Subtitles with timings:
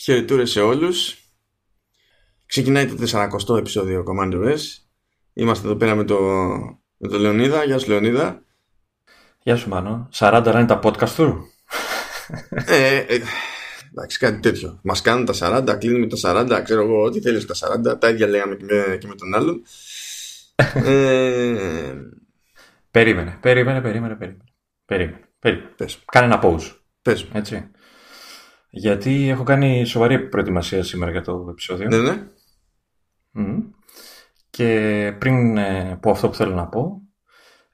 [0.00, 1.16] Χαιρετούρε σε όλους.
[2.46, 4.58] Ξεκινάει το 40ο επεισόδιο Commander S.
[5.32, 6.18] Είμαστε εδώ πέρα με το,
[6.96, 7.64] με το Λεωνίδα.
[7.64, 8.42] Γεια σου Λεωνίδα.
[9.42, 10.08] Γεια σου Μάνο.
[10.14, 11.50] 40 είναι τα podcast του.
[12.50, 13.20] ε, ε,
[13.90, 14.80] εντάξει, κάτι τέτοιο.
[14.82, 17.54] Μας κάνουν τα 40, κλείνουμε τα 40, ξέρω εγώ ό,τι θέλεις τα
[17.94, 18.00] 40.
[18.00, 19.62] Τα ίδια λέγαμε και με, και με τον άλλον.
[20.84, 21.94] ε,
[22.90, 24.44] περίμενε, περίμενε, περίμενε, περίμενε.
[24.84, 25.28] Περίμενε.
[25.38, 25.72] περίμενε.
[25.76, 25.98] Πες.
[26.12, 26.72] Κάνε ένα pause.
[27.02, 27.26] Πες.
[27.32, 27.70] Έτσι.
[28.70, 31.88] Γιατί έχω κάνει σοβαρή προετοιμασία σήμερα για το επεισόδιο.
[31.88, 32.26] Ναι, ναι.
[34.50, 37.02] Και πριν ε, πω αυτό που θέλω να πω,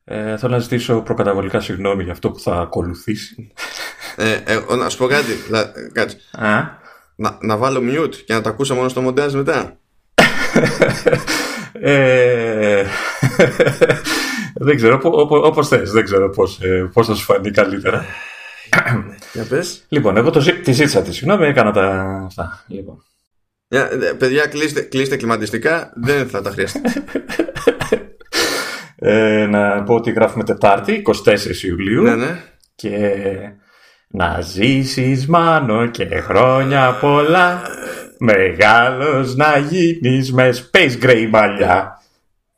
[0.04, 3.52] ε, θέλω να ζητήσω προκαταβολικά συγγνώμη για αυτό που θα ακολουθήσει.
[4.16, 5.32] Ε, ε, να σου πω κάτι.
[5.92, 6.18] κάτσε.
[7.16, 9.78] Να, να βάλω mute και να τα ακούσω μόνο στο μοντάζ μετά.
[11.72, 12.84] ε,
[14.66, 18.04] δεν ξέρω, όπως θες, δεν ξέρω πώς, ε, πώς θα σου φανεί καλύτερα.
[19.32, 19.84] Για πες.
[19.88, 22.64] Λοιπόν, εγώ το, τη ζήτησα τη συγγνώμη, έκανα τα αυτά.
[22.66, 23.04] Λοιπόν.
[23.68, 23.88] Για,
[24.18, 27.04] παιδιά, κλείστε, κλείστε κλιματιστικά, δεν θα τα χρειαστείτε.
[28.96, 32.02] ε, να πω ότι γράφουμε Τετάρτη, 24 Ιουλίου.
[32.02, 32.40] Ναι, ναι.
[32.74, 33.16] Και
[34.16, 37.62] να ζήσεις μάνο και χρόνια πολλά
[38.18, 42.02] Μεγάλος να γίνεις με space gray μαλλιά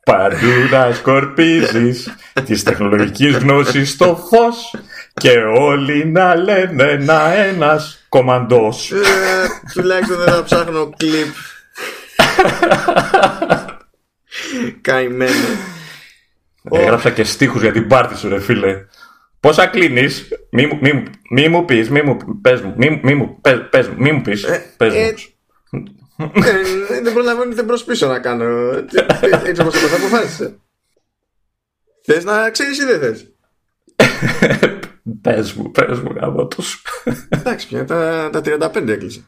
[0.03, 2.15] Παντού να σκορπίζεις
[2.45, 4.75] της τεχνολογικής γνώσης στο φως
[5.17, 8.91] και όλοι να λένε να ένας κομμαντός.
[8.91, 8.97] Ε,
[9.73, 11.33] τουλάχιστον δεν θα ψάχνω κλιπ.
[14.81, 15.31] Καημένο.
[16.71, 18.85] Έγραψα και στίχους για την πάρτι σου ρε φίλε.
[19.39, 23.67] Πόσα κλείνεις, μη, μη, μη μου πεις, μη μου, πες μου, μη, μη μου, πες,
[23.69, 25.13] πες, μη μου πεις, ε, πες μου.
[26.19, 28.45] Ε, δεν προλαβαίνω ούτε μπρος πίσω να κάνω.
[29.45, 30.59] Έτσι όπως το αποφάσισε.
[32.03, 33.31] Θες να ξέρεις ή δεν θες;
[35.21, 36.81] Πες μου, πες μου γάμο τους.
[37.29, 39.23] Εντάξει πια, τα, τα 35 έκλεισε.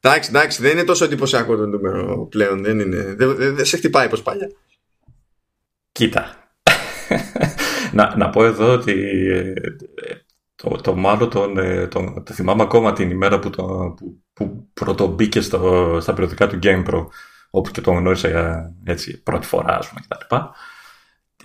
[0.00, 2.62] Εντάξει, εντάξει, δεν είναι τόσο εντυπωσιακό το νούμερο πλέον.
[2.62, 4.50] Δεν, είναι, δεν, δεν, σε χτυπάει πως παλιά.
[5.92, 6.52] Κοίτα.
[7.92, 8.92] να, να πω εδώ ότι
[9.30, 9.52] ε,
[10.54, 14.68] το, το μάλλον τον, ε, τον, το θυμάμαι ακόμα την ημέρα που, το, που, που
[14.74, 17.06] πρωτομπήκε στο, στα περιοδικά του GamePro
[17.50, 20.34] όπου και τον γνώρισα έτσι, πρώτη φορά ας πούμε κτλ.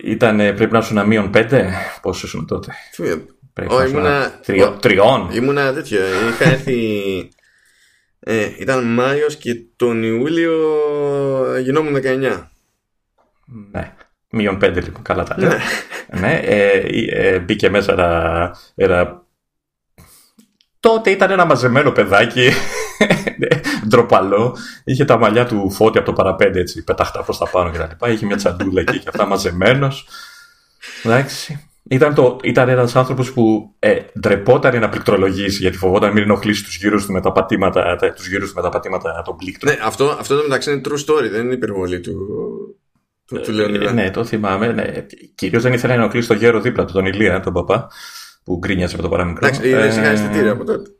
[0.04, 1.72] Ήταν, πρέπει να ήσουν μείον πέντε;
[2.02, 2.72] Πόσο ήσουν τότε;
[3.52, 4.40] Πρέπει να ήμουνα...
[4.44, 4.70] Τριο...
[4.80, 5.28] Τριών.
[5.32, 5.98] Ήμουνα τέτοιο.
[6.28, 7.28] Είχα έρθει.
[8.20, 10.52] Ε, ήταν Μάιος και τον Ιούλιο
[11.60, 12.46] γινόμουν 19.
[13.72, 13.92] Ναι.
[14.30, 15.02] Μείον πέντε λοιπόν.
[15.02, 15.48] Καλά τα λέω.
[15.48, 16.20] ναι.
[16.20, 19.22] ναι ε, ε, μπήκε μέσα ένα, ένα
[20.80, 22.50] τότε ήταν ένα μαζεμένο παιδάκι
[23.88, 24.56] ντροπαλό.
[24.84, 28.10] Είχε τα μαλλιά του φώτη από το παραπέντε έτσι, πεταχτά προς τα πάνω κτλ.
[28.10, 30.08] Είχε μια τσαντούλα εκεί και αυτά μαζεμένος.
[31.04, 31.64] Εντάξει.
[31.92, 36.76] Ήταν, το, ήταν ένας άνθρωπος που ε, ντρεπόταν να πληκτρολογήσει γιατί φοβόταν μην ενοχλήσει τους
[36.76, 39.74] γύρους του με τα πατήματα, τους γύρους του με τα πατήματα των πλήκτρων.
[39.74, 42.16] Ναι, αυτό, αυτό το μεταξύ είναι true story, δεν είναι υπερβολή του,
[43.26, 44.72] του, του ε, ναι, το θυμάμαι.
[44.72, 45.06] Ναι.
[45.34, 47.90] Κυρίως δεν ήθελε να ενοχλήσει το γέρο δίπλα του, τον Ηλία, τον παπά,
[48.44, 49.46] που γκρίνιασε με το παραμικρό.
[49.46, 50.90] Εντάξει, είδε είχα αισθητήρια από τότε.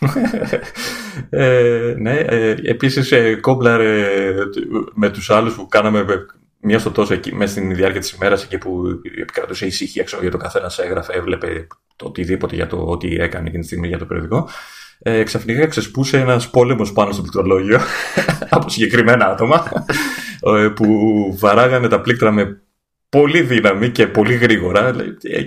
[1.30, 4.06] ε, ναι, ε, επίσης ε, κόμπλαρε
[4.94, 6.04] με τους άλλους που κάναμε
[6.60, 8.82] μία στο τόσο εκεί, μέσα στην διάρκεια της ημέρας εκεί που
[9.20, 11.66] επικρατούσε ησυχία ξέρω, για το καθένας έγραφε, έβλεπε
[11.96, 14.48] το οτιδήποτε για το ότι έκανε εκείνη τη στιγμή για το περιοδικό.
[15.02, 17.80] Ε, ξαφνικά ξεσπούσε ένας πόλεμος πάνω στο πληκτρολόγιο
[18.50, 19.64] από συγκεκριμένα άτομα
[20.40, 20.86] ε, που
[21.38, 22.62] βαράγανε τα πλήκτρα με
[23.10, 24.94] πολύ δύναμη και πολύ γρήγορα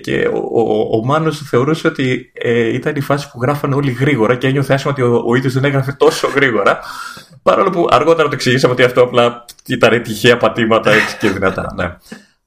[0.02, 4.36] και ο, ο, ο Μάνος θεωρούσε ότι ε, ήταν η φάση που γράφανε όλοι γρήγορα
[4.36, 6.80] και ένιωθε άσχημα ότι ο, ο ίδιος δεν έγραφε τόσο γρήγορα
[7.44, 11.74] παρόλο που αργότερα το εξηγήσαμε ότι αυτό απλά ήταν τυχαία πατήματα έτσι και δυνατά.
[11.76, 11.98] Ναι.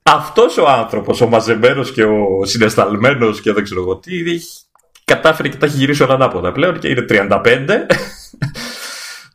[0.03, 4.12] Αυτός ο άνθρωπος, ο μαζεμένος και ο συναισθαλμένος και δεν ξέρω εγώ τι,
[5.05, 7.15] κατάφερε και τα έχει γυρίσει όλα ανάποδα πλέον και είναι 35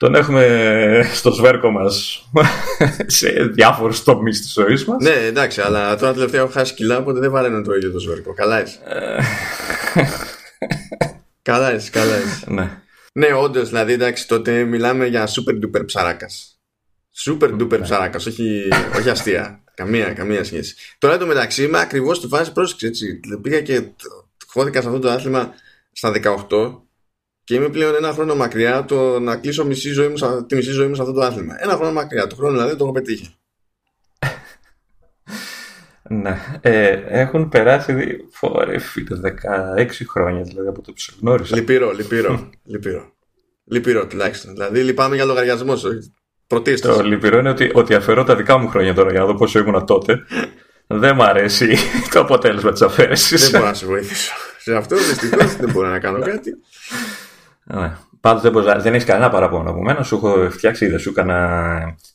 [0.02, 2.26] τον έχουμε στο σβέρκο μας
[3.06, 5.04] σε διάφορους τομείς της ζωής μας.
[5.04, 8.34] Ναι, εντάξει, αλλά τώρα τελευταία έχω χάσει κιλά, οπότε δεν βαραίνω το ίδιο το σβέρκο.
[8.34, 8.78] Καλά είσαι.
[8.86, 9.22] Ε.
[11.52, 12.46] καλά είσαι, καλά είσαι.
[12.48, 12.82] Ναι.
[13.14, 16.59] Ναι, όντως, δηλαδή, εντάξει, τότε μιλάμε για super duper ψαράκας.
[17.26, 17.78] Super duper ναι.
[17.78, 19.64] ψαράκας, όχι, όχι αστεία.
[19.74, 20.76] καμία, καμία σχέση.
[20.97, 23.20] Τώρα εντωμεταξύ είμαι ακριβώς στη φάση πρόσεξε έτσι.
[23.42, 23.84] Πήγα και
[24.47, 25.54] χώθηκα σε αυτό το άθλημα
[25.92, 26.12] στα
[26.50, 26.82] 18
[27.52, 30.88] και είμαι πλέον ένα χρόνο μακριά το να κλείσω μισή ζωή μου, τη μισή ζωή
[30.88, 31.56] μου σε αυτό το άθλημα.
[31.59, 32.28] Ένα χρόνο μακριά.
[32.28, 33.36] Το χρόνο δηλαδή το έχω πετύχει.
[36.24, 36.59] ναι.
[36.62, 38.76] Ε, έχουν περάσει φορέ,
[39.78, 41.56] 16 χρόνια δηλαδή από το που σε γνώρισα.
[41.56, 42.50] Λυπηρό, λυπηρό.
[42.64, 43.12] λυπηρό.
[43.64, 44.54] λυπηρό τουλάχιστον.
[44.54, 46.14] Δηλαδή λυπάμαι για λογαριασμός σου.
[46.47, 46.97] Πρωτίστως.
[46.97, 49.59] Το λυπηρό είναι ότι, ότι αφαιρώ τα δικά μου χρόνια τώρα για να δω πόσο
[49.59, 50.24] ήμουν τότε.
[50.88, 51.76] Δεν μ' αρέσει
[52.12, 53.42] το αποτέλεσμα της αφαίρεσης.
[53.42, 54.34] Δεν μπορώ να σε βοηθήσω.
[54.58, 56.56] σε αυτό δυστυχώς δεν μπορώ να κάνω κάτι.
[57.73, 57.91] Ναι.
[58.22, 60.03] Πάντως δεν, δεν έχεις κανένα παράπονο από μένα.
[60.03, 61.35] Σου έχω φτιάξει, είδες, σου έκανα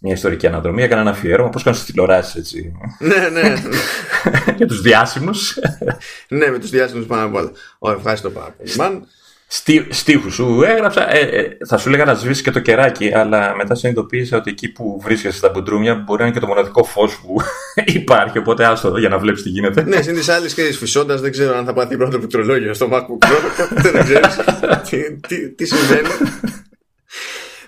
[0.00, 1.48] μια ιστορική αναδρομή, έκανα ένα αφιέρωμα.
[1.48, 3.54] Πώς κάνω στι τηλεοράσεις, έτσι; ναι, ναι.
[4.56, 5.58] Για τους διάσημους.
[6.28, 7.50] ναι, με τους διάσημους πάνω απ' όλα.
[7.78, 8.70] Ωραία, ευχαριστώ πάρα πολύ.
[9.48, 11.14] Στί, στίχους σου έγραψα.
[11.14, 14.68] Ε, ε, θα σου λέγα να σβήσεις και το κεράκι, αλλά μετά συνειδητοποίησα ότι εκεί
[14.68, 17.36] που βρίσκεσαι στα μπουντρούμια μπορεί να είναι και το μοναδικό φως που
[18.00, 18.38] υπάρχει.
[18.38, 19.82] Οπότε άστο για να βλέπεις τι γίνεται.
[19.82, 23.26] Ναι, συν της άλλης και φυσώντας, δεν ξέρω αν θα πάθει πρώτο πληκτρολόγιο στο MacBook
[23.26, 23.36] Pro.
[23.92, 24.36] δεν ξέρεις
[24.88, 26.08] τι, τι, τι συμβαίνει.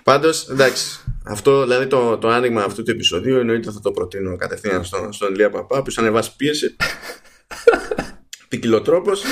[0.03, 0.99] Πάντως, εντάξει.
[1.25, 5.33] Αυτό, δηλαδή το, το άνοιγμα αυτού του επεισοδίου εννοείται θα το προτείνω κατευθείαν στον, στον
[5.33, 6.75] Ηλία Παπά, που ανεβάσει πίεση.
[8.49, 9.23] Ποικιλοτρόπος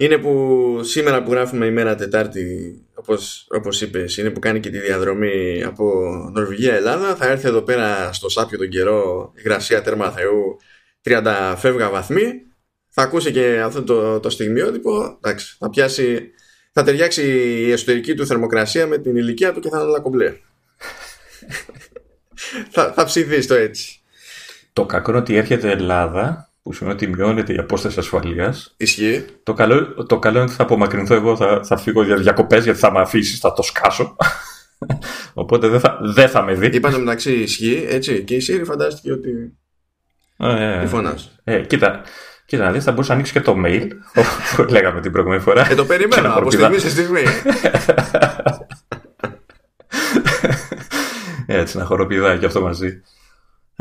[0.00, 4.70] είναι που σήμερα που γράφουμε η μέρα Τετάρτη, όπως, όπως είπες, είναι που κάνει και
[4.70, 5.84] τη διαδρομή από
[6.34, 7.16] Νορβηγία Ελλάδα.
[7.16, 10.56] Θα έρθει εδώ πέρα στο σάπιο τον καιρό η γρασία τέρμα Θεού
[11.04, 12.32] 30 φεύγα βαθμοί.
[12.88, 15.04] Θα ακούσει και αυτό το, το στιγμιότυπο.
[15.16, 16.30] Εντάξει, θα πιάσει,
[16.72, 17.22] θα ταιριάξει
[17.66, 20.36] η εσωτερική του θερμοκρασία με την ηλικία του και θα είναι όλα κομπλέ.
[22.74, 24.00] θα, θα ψηθεί το έτσι.
[24.72, 28.74] Το κακό είναι ότι έρχεται Ελλάδα που σημαίνει ότι μειώνεται η απόσταση ασφαλείας.
[28.76, 29.24] Ισχύει.
[29.42, 32.78] Το καλό, το καλό είναι ότι θα απομακρυνθώ εγώ, θα, θα φύγω για διακοπές γιατί
[32.78, 34.16] θα με αφήσει, θα το σκάσω.
[35.34, 36.66] Οπότε δεν θα, δεν θα με δει.
[36.66, 38.24] Είπαμε μεταξύ ισχύει, έτσι.
[38.24, 39.58] Και η Σύρη φαντάστηκε ότι.
[40.36, 41.28] Ε, Τι φωνάζει.
[41.44, 42.02] Ε, κοίτα,
[42.46, 43.88] κοίτα να δεις, θα μπορούσα να ανοίξει και το mail,
[44.58, 45.70] όπω λέγαμε την προηγούμενη φορά.
[45.70, 47.22] Ε, το περιμένω από στιγμή σε στιγμή.
[51.46, 53.02] Έτσι, να χοροπηδάει και αυτό μαζί.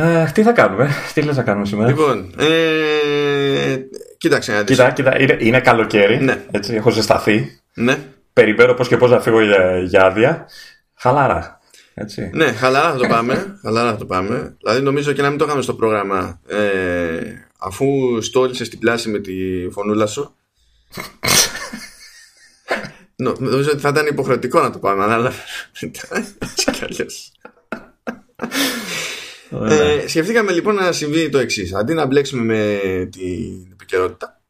[0.01, 3.78] Ε, τι θα κάνουμε, τι λες να κάνουμε σήμερα; Λοιπόν, ε,
[4.18, 6.44] κοίταξε να Κοίτα, κοίτα, είναι, είναι καλοκαίρι, ναι.
[6.51, 7.60] έτσι, έχω ζεσταθεί.
[7.74, 7.98] Ναι.
[8.34, 10.48] Περιμένω πώς και πώς να φύγω για, για άδεια.
[10.96, 11.60] Χαλάρα.
[11.94, 12.30] Έτσι.
[12.34, 13.60] Ναι, χαλάρα θα το πάμε.
[13.62, 14.56] χαλάρα θα το πάμε.
[14.62, 16.40] Δηλαδή νομίζω και να μην το είχαμε στο πρόγραμμα.
[16.48, 17.19] Ε,
[17.60, 17.86] αφού
[18.22, 19.34] στόλισε την πλάση με τη
[19.72, 20.36] φωνούλα σου.
[23.40, 25.31] νομίζω ότι θα ήταν υποχρεωτικό να το πάμε, αλλά.
[29.51, 30.04] Έτσι κι αλλιώς.
[30.04, 31.74] Ε, σκεφτήκαμε λοιπόν να συμβεί το εξής.
[31.74, 32.80] Αντί να μπλέξουμε με
[33.12, 34.42] την επικαιρότητα,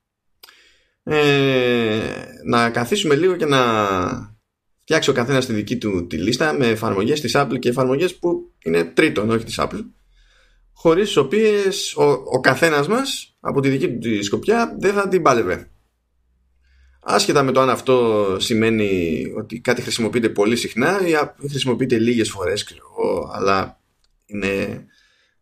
[1.03, 1.99] ε,
[2.45, 3.59] να καθίσουμε λίγο και να
[4.81, 8.51] φτιάξει ο καθένας τη δική του τη λίστα με εφαρμογές της Apple και εφαρμογές που
[8.63, 9.85] είναι τρίτον, όχι της Apple,
[10.73, 15.07] χωρίς τις οποίες ο, ο καθένας μας από τη δική του τη σκοπιά δεν θα
[15.07, 15.69] την πάλευε.
[17.01, 21.13] Άσχετα με το αν αυτό σημαίνει ότι κάτι χρησιμοποιείται πολύ συχνά ή
[21.49, 22.65] χρησιμοποιείται λίγες φορές,
[23.33, 23.78] αλλά
[24.29, 24.85] είναι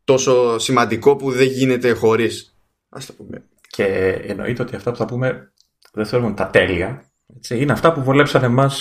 [0.03, 2.57] τόσο σημαντικό που δεν γίνεται χωρίς.
[2.89, 3.43] Ας το πούμε.
[3.69, 3.85] Και
[4.27, 5.51] εννοείται ότι αυτά που θα πούμε
[5.93, 7.11] δεν θέλουν τα τέλεια.
[7.35, 7.59] Έτσι.
[7.59, 8.71] Είναι αυτά που βολέψαν εμά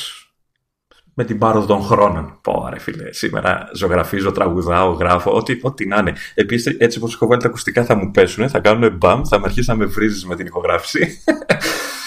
[1.15, 2.39] με την πάροδο των χρόνων.
[2.43, 6.15] Πω, ρε φίλε, σήμερα ζωγραφίζω, τραγουδάω, γράφω, ό,τι, ό,τι να είναι.
[6.35, 9.45] Επίσης, έτσι όπως έχω βάλει τα ακουστικά θα μου πέσουν, θα κάνουν μπαμ, θα με
[9.47, 11.23] αρχίσει να με βρίζεις με την ηχογράφηση.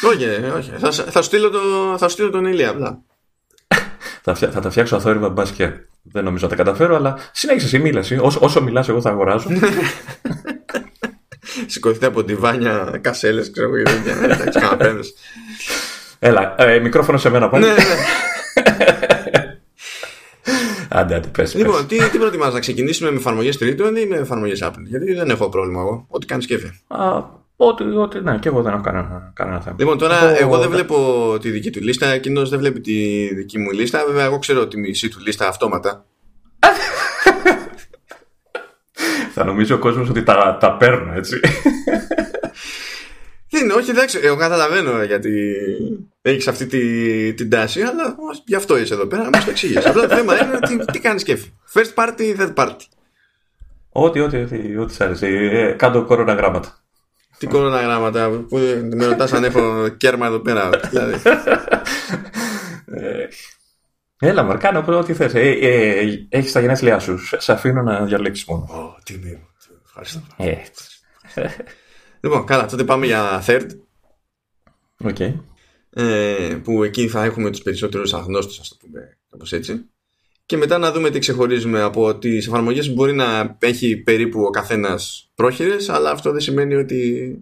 [0.10, 0.26] όχι,
[0.56, 0.72] όχι.
[0.78, 1.60] Θα, θα, στείλω το,
[1.98, 3.02] θα στείλω τον Ηλία απλά.
[4.22, 7.80] θα, θα τα φτιάξω αθόρυβα μπα και δεν νομίζω να τα καταφέρω, αλλά συνέχισε εσύ,
[7.80, 9.50] μίλας Όσο, όσο μιλάς, εγώ θα αγοράζω.
[11.66, 13.90] Σηκωθείτε από τη βάνια κασέλες, ξέρω εγώ,
[14.26, 15.00] εντάξει, καναπέδε.
[16.20, 17.66] Έλα, ε, μικρόφωνο σε μένα πάλι.
[17.66, 17.78] ναι, ναι.
[20.92, 24.64] Άντε, άντε, πες, Λοιπόν, τι, τι προτιμάς να ξεκινήσουμε με εφαρμογές τρίτων ή με εφαρμογές
[24.64, 26.06] Apple; Γιατί δεν έχω πρόβλημα εγώ.
[26.10, 26.70] Ό,τι κάνεις κέφι.
[27.62, 29.76] Ό,τι, ό,τι, ναι, και εγώ δεν έχω κανένα, κανένα θέμα.
[29.80, 33.72] Λοιπόν, τώρα εγώ, δεν βλέπω τη δική του λίστα, εκείνος δεν βλέπει τη δική μου
[33.72, 34.06] λίστα.
[34.06, 36.06] Βέβαια, εγώ ξέρω τη μισή του λίστα αυτόματα.
[39.34, 41.40] Θα νομίζει ο κόσμος ότι τα, τα παίρνω, έτσι.
[43.50, 45.56] Δεν όχι, εντάξει, εγώ καταλαβαίνω γιατί
[46.22, 49.86] έχεις αυτή τη, την τάση, αλλά γι' αυτό είσαι εδώ πέρα να μας το εξηγήσεις.
[49.86, 51.54] Απλά το θέμα είναι τι, τι κάνεις κέφι.
[51.74, 52.76] First party ή third party.
[53.90, 55.28] Ό,τι, ό,τι, ό,τι, ό,τι σ' αρέσει.
[55.28, 56.80] Ε, κάτω κοροναγράμματα.
[57.40, 58.58] Τι κοροναγράμματα που
[58.96, 60.70] με ρωτάς αν έχω κέρμα εδώ πέρα.
[60.90, 61.22] Δηλαδή.
[62.92, 63.28] Ε,
[64.20, 65.34] έλα, Μαρ, κάνω ό,τι θες.
[65.34, 67.20] Ε, ε, έχεις τα γενέθλιά σου.
[67.38, 68.68] Σε αφήνω να διαλέξεις μόνο.
[68.72, 69.48] Oh, τι μη
[69.86, 70.22] Ευχαριστώ.
[70.38, 70.84] Έτσι.
[72.22, 73.68] Λοιπόν, καλά, τότε πάμε για third.
[75.04, 75.34] Okay.
[75.90, 79.90] Ε, που εκεί θα έχουμε τους περισσότερους αγνώστους, ας το πούμε, κάπως έτσι.
[80.50, 84.50] Και μετά να δούμε τι ξεχωρίζουμε από τις εφαρμογές που μπορεί να έχει περίπου ο
[84.50, 87.34] καθένας πρόχειρες, αλλά αυτό δεν σημαίνει ότι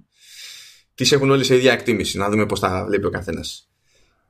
[0.95, 2.17] τις έχουν όλοι σε ίδια εκτίμηση.
[2.17, 3.69] Να δούμε πώς τα βλέπει ο καθένας.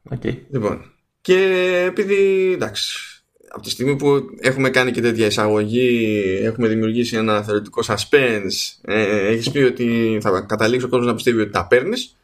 [0.09, 0.37] Okay.
[0.49, 1.39] Λοιπόν, και
[1.87, 7.81] επειδή, εντάξει, από τη στιγμή που έχουμε κάνει και τέτοια εισαγωγή, έχουμε δημιουργήσει ένα θεωρητικό
[7.85, 12.17] suspense, ε, έχεις πει ότι θα καταλήξει ο κόσμος να πιστεύει ότι τα παίρνεις.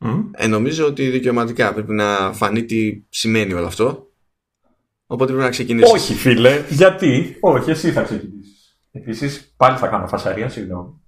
[0.00, 0.24] Mm.
[0.32, 4.08] Ε, νομίζω ότι δικαιωματικά πρέπει να φανεί τι σημαίνει όλο αυτό.
[5.14, 5.92] Οπότε πρέπει να ξεκινήσεις.
[5.92, 8.78] Όχι, φίλε, γιατί; Όχι, εσύ θα ξεκινήσεις.
[8.92, 11.00] Επίσης, πάλι θα κάνω φασαρία, συγγνώμη.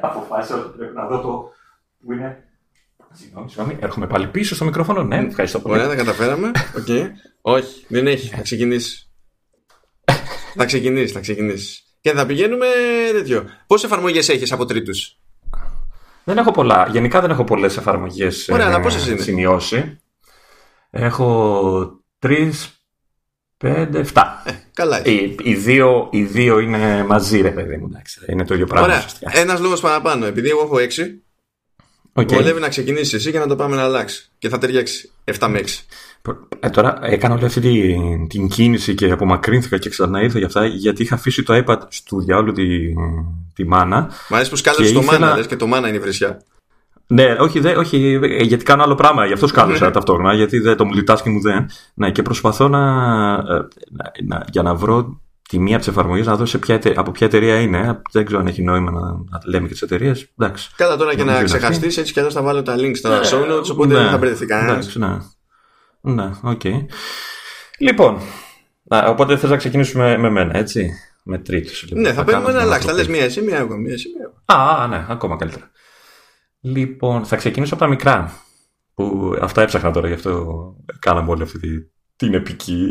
[0.00, 1.50] Αποφάσισα ότι πρέπει να δω το.
[2.04, 2.44] που είναι
[3.12, 3.78] Συγγνώμη, συγγνώμη.
[3.80, 5.02] Έρχομαι πάλι πίσω στο μικρόφωνο.
[5.02, 5.74] Ναι, ευχαριστώ πολύ.
[5.74, 6.50] Ωραία, τα καταφέραμε.
[6.54, 7.08] Okay.
[7.40, 8.28] Όχι, δεν έχει.
[8.28, 9.10] Θα ξεκινήσεις.
[10.54, 11.82] θα ξεκινήσεις, θα ξεκινήσεις.
[12.00, 12.66] Και θα πηγαίνουμε
[13.12, 13.44] τέτοιο.
[13.66, 15.18] Πόσες εφαρμογές έχεις από τρίτους,
[16.24, 16.88] Δεν έχω πολλά.
[16.90, 20.00] Γενικά δεν έχω πολλές εφαρμογές Ωραία, αλλά πόσες είναι; σημειώσει.
[20.90, 22.81] Έχω τρεις,
[23.62, 24.42] πέντε, εφτά.
[24.46, 25.04] Ε, καλά.
[25.04, 27.86] Οι, οι, δύο, οι δύο είναι μαζί, ρε παιδί μου.
[27.90, 28.86] Εντάξει, είναι το ίδιο πράγμα.
[28.86, 29.04] Ωραία.
[29.42, 30.26] Ένας λόγος παραπάνω.
[30.26, 31.22] Επειδή εγώ έχω έξι,
[32.14, 32.32] Okay.
[32.32, 34.30] Βολεύει να ξεκινήσεις εσύ και να το πάμε να αλλάξει.
[34.38, 35.60] Και θα ταιριάξει 7 με
[36.22, 36.32] 6.
[36.60, 40.66] Ε, τώρα έκανα όλη αυτή την, την κίνηση και απομακρύνθηκα και ξανά ήρθα για αυτά
[40.66, 42.64] γιατί είχα αφήσει το iPad του διάολου τη,
[43.54, 44.10] τη μάνα.
[44.28, 45.18] Μ' αρέσει που σκάλεσε το ήθελα...
[45.18, 46.42] μάνα, λες και το μάνα είναι η βρεσιά.
[47.12, 49.26] Ναι, όχι, δε, όχι, ε, γιατί κάνω άλλο πράγμα.
[49.26, 50.34] Γι' αυτό σκάλωσα ταυτόχρονα.
[50.34, 51.66] Γιατί δε, το multitasking μου δεν.
[51.94, 52.78] Ναι, και προσπαθώ να,
[53.32, 56.80] ε, να, να, για να βρω τη μία από τις εφαρμογές να δω σε ποια,
[56.94, 58.02] από ποια εταιρεία είναι.
[58.12, 60.28] Δεν ξέρω αν έχει νόημα να, να λέμε και τις εταιρείες.
[60.76, 63.52] Κάτσε τώρα και να ξεχαστείς, έτσι κι αλλιώς θα βάλω τα links στα yeah, show
[63.52, 64.96] notes, οπότε ναι, δεν θα μπερδευτεί κανένας.
[64.96, 65.16] Ναι,
[66.00, 66.60] ναι, OK.
[66.64, 66.84] Okay.
[67.78, 68.18] Λοιπόν,
[69.06, 70.90] οπότε θες να ξεκινήσουμε με μένα, έτσι.
[71.24, 71.82] Με τρίτους.
[71.82, 72.00] Λοιπόν.
[72.00, 72.86] Ναι, θα, παίρνουμε εναλλάξ.
[72.86, 74.60] Θα λες μία εσύ, μία εγώ, μία εσύ, μία εγώ.
[74.62, 75.70] Α, ναι, ακόμα καλύτερα.
[76.64, 78.32] Λοιπόν, θα ξεκινήσω από τα μικρά.
[78.94, 82.88] Που αυτά έψαχνα τώρα, γι' αυτό κάναμε όλη αυτή την επική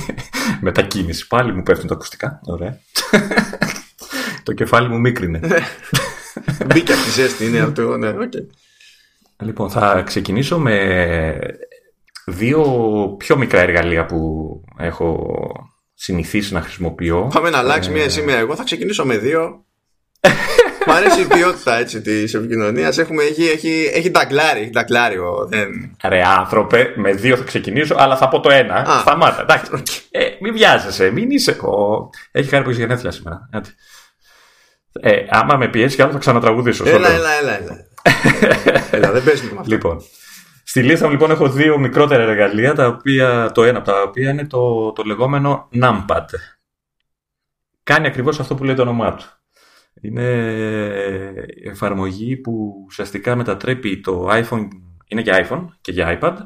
[0.60, 1.26] μετακίνηση.
[1.26, 2.40] Πάλι μου πέφτουν τα ακουστικά.
[2.44, 2.78] Ωραία.
[4.44, 5.40] το κεφάλι μου μίκρινε.
[6.66, 7.96] Μπήκε αυτή η ζέστη, είναι αυτό.
[7.96, 8.46] Ναι, okay.
[9.42, 11.38] Λοιπόν, θα ξεκινήσω με
[12.26, 12.64] δύο
[13.18, 15.36] πιο μικρά εργαλεία που έχω
[15.94, 17.30] συνηθίσει να χρησιμοποιώ.
[17.34, 18.56] Πάμε να αλλάξει μία εσύ μία εγώ.
[18.56, 19.64] Θα ξεκινήσω με δύο.
[20.86, 22.98] Μ' αρέσει η ποιότητα έτσι της επικοινωνίας.
[22.98, 24.70] Έχει, έχει, έχει ταγκλάρι.
[25.48, 25.96] δεν...
[26.04, 28.74] Ρε άνθρωπε, με δύο θα ξεκινήσω, αλλά θα πω το ένα.
[28.74, 29.00] Α.
[29.00, 29.40] Σταμάτα.
[29.40, 29.70] Εντάξει.
[30.10, 31.50] Ε, μην βιάζεσαι, μην είσαι.
[31.50, 32.08] Ο...
[32.30, 33.48] Έχει χάρη που έχει γενέθλια σήμερα.
[35.00, 36.88] Ε, άμα με πιέσεις κι άλλο θα ξανατραγουδήσω.
[36.88, 37.86] Έλα, έλα, έλα, έλα.
[38.90, 39.70] έλα δεν παίζεις με αυτό.
[39.70, 40.02] Λοιπόν,
[40.64, 44.30] στη λίστα μου λοιπόν έχω δύο μικρότερα εργαλεία, τα οποία, το ένα από τα οποία
[44.30, 46.24] είναι το, το λεγόμενο numpad.
[47.82, 49.24] Κάνει ακριβώς αυτό που λέει το όνομά του.
[50.02, 50.24] Είναι
[51.64, 54.68] εφαρμογή που ουσιαστικά μετατρέπει το iPhone,
[55.06, 56.36] είναι για iPhone και για iPad,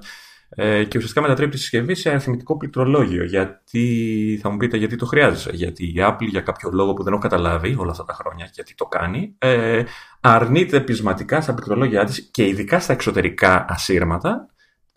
[0.48, 3.24] ε, και ουσιαστικά μετατρέπει τη συσκευή σε αριθμητικό πληκτρολόγιο.
[3.24, 5.50] Γιατί θα μου πείτε γιατί το χρειάζεσαι.
[5.52, 8.74] Γιατί η Apple για κάποιο λόγο που δεν έχω καταλάβει όλα αυτά τα χρόνια γιατί
[8.74, 9.82] το κάνει, ε,
[10.20, 14.46] αρνείται πεισματικά στα πληκτρολόγια της και ειδικά στα εξωτερικά ασύρματα.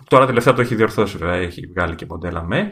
[0.10, 2.72] Τώρα τελευταία το έχει διορθώσει, βέβαια, έχει βγάλει και μοντέλα με.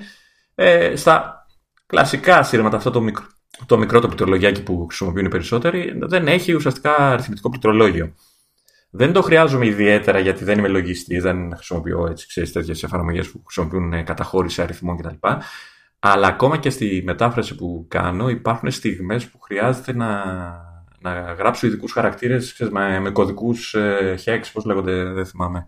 [0.56, 1.46] Ε, στα
[1.86, 3.25] κλασικά ασύρματα, αυτό το μικρό,
[3.66, 8.13] το μικρό το πληκτρολογιάκι που χρησιμοποιούν οι περισσότεροι, δεν έχει ουσιαστικά αριθμητικό πληκτρολόγιο.
[8.89, 13.44] Δεν το χρειάζομαι ιδιαίτερα γιατί δεν είμαι λογιστής, δεν χρησιμοποιώ έτσι, ξέρεις, τέτοιες εφαρμογές που
[13.46, 15.27] χρησιμοποιούν καταχώρηση αριθμών κτλ.
[16.00, 20.24] Αλλά ακόμα και στη μετάφραση που κάνω υπάρχουν στιγμές που χρειάζεται να,
[21.00, 25.66] να γράψω ειδικούς χαρακτήρες ξέρεις, με, με κωδικούς ε, hex, πώς λέγονται, δεν θυμάμαι.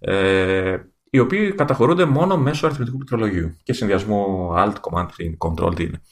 [0.00, 0.76] Ε,
[1.10, 5.06] οι οποίοι καταχωρούνται μόνο μέσω αριθμητικού πληκτρολογίου και συνδυασμό Alt, Command,
[5.38, 6.02] Control, τι είναι.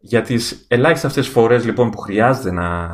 [0.00, 2.88] Για τις ελάχιστες αυτές φορές λοιπόν που χρειάζεται να,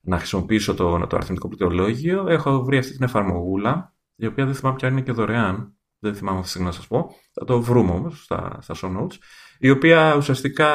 [0.00, 4.76] να χρησιμοποιήσω το, το αριθμητικό πληκτρολόγιο, έχω βρει αυτή την εφαρμογούλα, η οποία δεν θυμάμαι
[4.76, 5.76] πια είναι και δωρεάν.
[5.98, 7.10] Δεν θυμάμαι αυτή τη στιγμή να σας πω.
[7.32, 9.18] Θα το βρούμε όμως στα, στα show notes.
[9.58, 10.70] Η οποία ουσιαστικά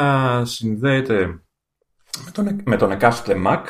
[0.45, 1.25] συνδέεται
[2.25, 3.63] με τον, με τον εκάστοτε Mac.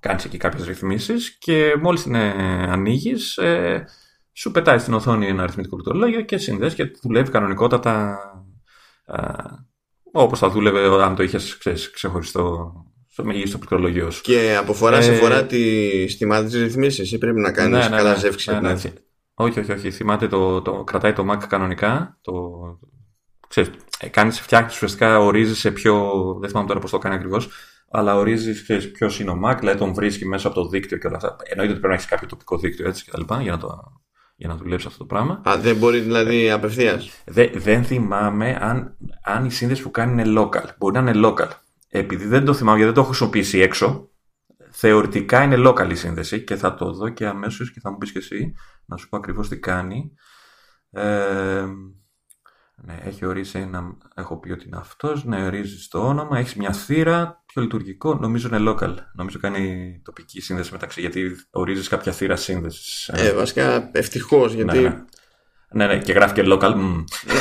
[0.00, 2.30] Κάνεις εκεί κάποιες ρυθμίσεις και μόλις την ε,
[2.70, 3.84] ανοίγεις, ε,
[4.32, 8.18] σου πετάει στην οθόνη ένα αριθμητικό πληκτρολόγιο και συνδέεις και δουλεύει κανονικότατα
[9.06, 9.22] ε,
[10.12, 11.58] όπως θα δούλευε αν το είχες
[11.92, 12.72] ξεχωριστό
[13.10, 14.22] στο μέγιστο πληκτρολογιό σου.
[14.22, 17.88] Και από φορά σε ε, φορά τη θυμάται τις ρυθμίσεις ή πρέπει να κάνεις ναι,
[17.88, 18.50] ναι, καλά ναι, ζεύξη.
[18.50, 18.76] Ναι, ναι,
[19.34, 19.90] όχι, όχι, όχι.
[19.90, 22.18] Θυμάται το, το, κρατάει το Mac κανονικά.
[22.20, 22.52] Το,
[23.48, 26.12] ξέρεις, ε, κάνεις, φτιάχνεις ουσιαστικά, ορίζεις σε ποιο.
[26.40, 27.48] Δεν θυμάμαι τώρα πώς το κάνει ακριβώς.
[27.90, 28.62] Αλλά ορίζεις
[28.92, 31.36] ποιος είναι ο Mac, δηλαδή τον βρίσκει μέσα από το δίκτυο και όλα αυτά.
[31.44, 33.68] Εννοείται ότι πρέπει να έχεις κάποιο τοπικό δίκτυο έτσι και τα λοιπά για να το,
[34.40, 35.42] για να δουλέψει αυτό το πράγμα.
[35.48, 37.10] Α, δεν μπορεί δηλαδή απευθείας.
[37.24, 40.64] Δε, δεν θυμάμαι αν, αν η σύνδεση που κάνει είναι local.
[40.78, 41.48] Μπορεί να είναι local
[41.90, 44.10] επειδή δεν το θυμάμαι γιατί δεν το έχω χρησιμοποιήσει έξω,
[44.70, 48.12] θεωρητικά είναι local η σύνδεση και θα το δω και αμέσως και θα μου πεις
[48.12, 48.54] και εσύ
[48.86, 50.12] να σου πω ακριβώς τι κάνει.
[50.90, 51.66] Ε,
[52.84, 56.72] ναι, έχει ορίσει ένα, έχω πει ότι είναι αυτός, ναι, ορίζει το όνομα, έχεις μια
[56.72, 58.94] θύρα, πιο λειτουργικό, νομίζω είναι local.
[59.14, 63.08] Νομίζω κάνει τοπική σύνδεση μεταξύ, γιατί ορίζεις κάποια θύρα σύνδεσης.
[63.08, 65.04] Ε, βασικά ευτυχώς, γιατί ναι, ναι.
[65.72, 66.74] Ναι, ναι, και γράφει και local.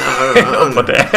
[0.69, 1.10] Οπότε.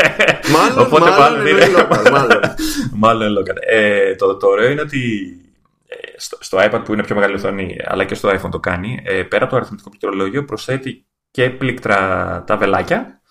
[0.52, 2.10] Μάλλον, οπότε μάλλον είναι local.
[2.10, 2.40] Μάλλον,
[3.02, 3.56] μάλλον είναι local.
[3.60, 5.32] Ε, το, το ωραίο είναι ότι
[5.86, 9.02] ε, στο, στο iPad που είναι πιο μεγάλη οθόνη, αλλά και στο iPhone το κάνει,
[9.04, 13.21] ε, πέρα από το αριθμητικό πληκτρολόγιο προσθέτει και πλήκτρα τα βελάκια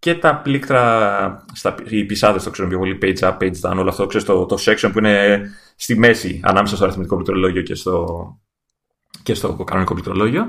[0.00, 3.88] και τα πλήκτρα, στα, οι πισάδες το ξέρω πιο πολύ, page up, page down, όλο
[3.88, 5.42] αυτό, ξέρεις, το, το section που είναι
[5.76, 8.06] στη μέση ανάμεσα στο αριθμητικό πληκτρολόγιο και στο,
[9.22, 10.48] και στο κανονικό πληκτρολόγιο.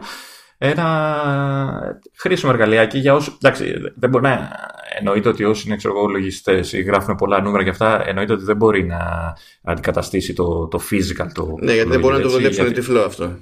[0.57, 3.37] ένα χρήσιμο εργαλειάκι για όσου.
[3.41, 4.49] Εντάξει, δεν μπορεί να
[4.97, 8.55] εννοείται ότι όσοι είναι ξέρω, λογιστές ή γράφουν πολλά νούμερα και αυτά, εννοείται ότι δεν
[8.55, 11.27] μπορεί να αντικαταστήσει το, το physical.
[11.33, 12.79] Το ναι, γιατί δεν μπορεί να το δουλέψουν γιατί...
[12.79, 13.37] τυφλό αυτό.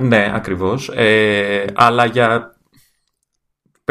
[0.00, 0.90] Ναι, ακριβώς.
[0.94, 2.56] Ε, αλλά για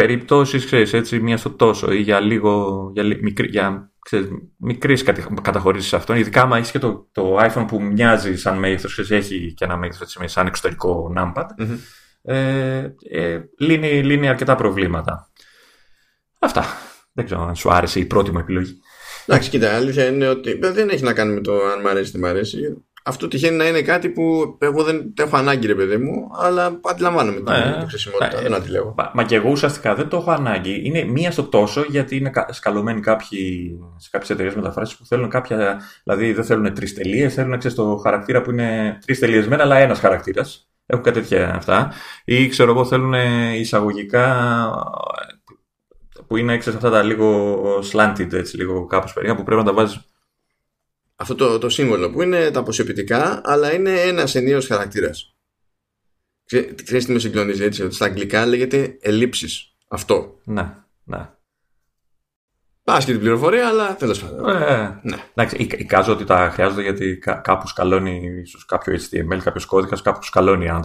[0.06, 2.90] περιπτώσεις, ξέρεις, έτσι, μία στο τόσο ή για λίγο.
[2.94, 4.28] Για, μικρή, για ξέρεις,
[4.58, 5.04] μικρής
[5.42, 9.66] καταχωρήσεις αυτών, ειδικά άμα έχεις και το, το iPhone που μοιάζει σαν μέγεθος, έχει και
[9.66, 11.78] ένα μέγεθος σαν εξωτερικό numpad, mm-hmm
[12.24, 15.30] ε, ε, λύνει, λύνει αρκετά προβλήματα.
[16.40, 16.66] Αυτά.
[17.14, 18.80] Δεν ξέρω αν σου άρεσε η πρώτη μου επιλογή.
[19.26, 22.12] Εντάξει, κοίτα, αλήθεια είναι ότι δεν έχει να κάνει με το αν μ' αρέσει ή
[22.12, 22.58] δεν μ' αρέσει.
[23.04, 27.38] Αυτό τυχαίνει να είναι κάτι που εγώ δεν έχω ανάγκη, ρε παιδί μου, αλλά αντιλαμβάνομαι
[27.38, 28.40] την ε, χρησιμότητα.
[28.40, 28.94] Ε, δεν αντιλέγω.
[28.98, 30.82] Μα, μα και εγώ ουσιαστικά δεν το έχω ανάγκη.
[30.84, 35.82] Είναι μία στο τόσο, γιατί είναι σκαλωμένοι κάποιοι σε κάποιες εταιρείες μεταφράσεις που θέλουν κάποια.
[36.04, 39.78] Δηλαδή δεν θέλουν τρεις τελείες, θέλουν ξέρεις, το χαρακτήρα που είναι τρεις τελείες μένα, αλλά
[39.78, 40.70] ένας χαρακτήρας.
[40.86, 41.92] Έχουν κάτι τέτοια αυτά.
[42.26, 43.14] Ή ξέρω εγώ θέλουν
[43.54, 44.26] εισαγωγικά
[46.28, 49.74] που είναι έξω αυτά τα λίγο slanted, έτσι, λίγο κάπως περίεργα που πρέπει να τα
[49.74, 50.00] βάζεις
[51.22, 55.36] αυτό το, το σύμβολο που είναι τα αποσιοποιητικά αλλά είναι ένας ενίος χαρακτήρας
[56.84, 61.30] ξέρεις τι με συγκλονίζει έτσι ότι στα αγγλικά λέγεται ελλείψεις αυτό ναι, ναι
[62.84, 64.50] Πας και την πληροφορία, αλλά τέλος πάντων.
[64.50, 65.18] Ε, ναι.
[65.34, 70.70] Εντάξει, εικάζω ότι τα χρειάζονται γιατί κάπου σκαλώνει ίσως κάποιο HTML, κάποιος κώδικας, κάπου σκαλώνει
[70.70, 70.84] αν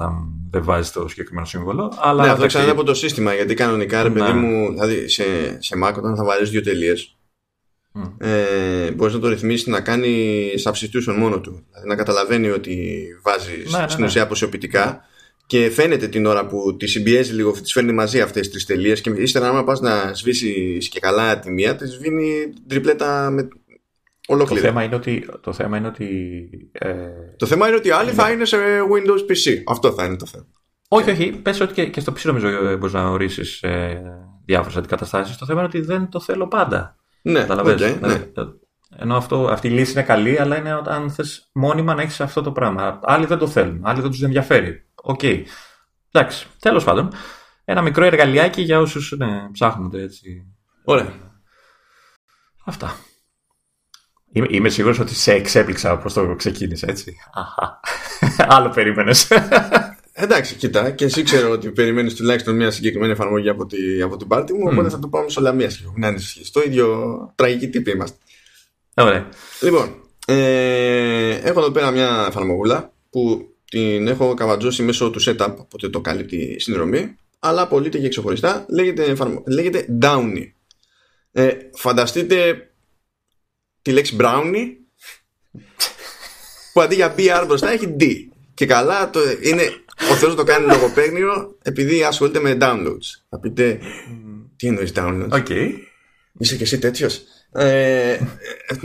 [0.51, 1.93] δεν βάζει το συγκεκριμένο σύμβολο.
[2.01, 3.35] Αλλά ναι, αυτό εξαρτάται από το σύστημα.
[3.35, 4.41] Γιατί κανονικά, ρε παιδί ναι.
[4.41, 5.25] μου, δηλαδή σε,
[5.63, 7.16] σε Mac όταν θα βάλεις δύο τελείες,
[7.97, 8.13] mm.
[8.19, 11.65] ε, μπορείς να το ρυθμίσεις να κάνει substitution μόνο του.
[11.71, 15.05] Δηλαδή να καταλαβαίνει ότι βάζει ναι, ναι, στην ουσία αποσιοποιητικά
[15.47, 19.01] και φαίνεται την ώρα που τη συμπιέζει λίγο, τις φέρνει μαζί αυτές τις τρει τελείες
[19.01, 23.49] και ύστερα, άμα πας να σβήσεις και καλά τη μία, της σβήνει τριπλέτα με
[24.27, 24.61] ολόκληρη.
[24.61, 25.29] Το θέμα είναι ότι.
[25.41, 26.95] Το θέμα είναι ότι, ε...
[27.37, 28.57] το θέμα είναι ότι άλλοι θα είναι σε
[28.93, 29.63] Windows PC.
[29.67, 30.47] Αυτό θα είναι το θέμα.
[30.89, 31.31] Όχι, όχι.
[31.31, 33.97] Πες ότι και, και στο PC νομίζω ε, μπορείς να ορίσεις ε,
[34.45, 35.37] διάφορες αντικαταστάσεις.
[35.37, 36.97] Το θέμα είναι ότι δεν το θέλω πάντα.
[37.31, 38.09] Ναι, okay, ναι.
[38.09, 38.25] ναι.
[38.97, 42.43] Ενώ αυτό, αυτή η λύση είναι καλή, αλλά είναι όταν θες μόνιμα να έχεις αυτό
[42.43, 43.01] το πράγμα.
[43.03, 43.81] Άλλοι δεν το θέλουν.
[43.85, 44.87] Άλλοι δεν τους ενδιαφέρει.
[44.95, 45.21] OK.
[45.23, 45.43] Okay.
[46.13, 47.13] Εντάξει, τέλος πάντων.
[47.65, 50.55] Ένα μικρό εργαλειάκι για όσους ναι, ψάχνονται έτσι.
[50.85, 51.13] Ωραία.
[52.65, 52.97] Αυτά.
[54.33, 57.17] Είμαι, είμαι σίγουρος ότι σε εξέπληξα προς το ξεκίνησε, έτσι.
[58.55, 59.29] Άλλο περίμενες.
[60.19, 64.29] Εντάξει, κοιτά, και εσύ ξέρω ότι περιμένεις τουλάχιστον μια συγκεκριμένη εφαρμογή από, τη, από την
[64.29, 64.73] πάρτι μου, mm.
[64.73, 66.51] οπότε θα το πάμε σε όλα μία Να ανησυχεί.
[66.51, 68.17] Το ίδιο τραγική τύπη είμαστε.
[68.95, 69.29] Ωραία.
[69.61, 69.95] Λοιπόν,
[70.27, 76.01] ε, έχω εδώ πέρα μια εφαρμογούλα που την έχω καβατζώσει μέσω του setup, οπότε το
[76.01, 78.67] καλύπτει η συνδρομή, αλλά απολύτω και ξεχωριστά.
[78.69, 80.53] Λέγεται, λέγεται Downy.
[81.33, 82.71] Ε, φανταστείτε
[83.83, 84.67] τη λέξη Brownie
[86.73, 88.05] που αντί για BR μπροστά έχει D.
[88.55, 89.63] Και καλά, το, είναι,
[90.11, 93.25] ο Θεός το κάνει λογοπαίγνιο επειδή ασχολείται με downloads.
[93.29, 93.79] Θα πείτε,
[94.57, 95.71] τι εννοείς downloads; Okay.
[96.39, 98.19] Είσαι και εσύ τέτοιος; Ε,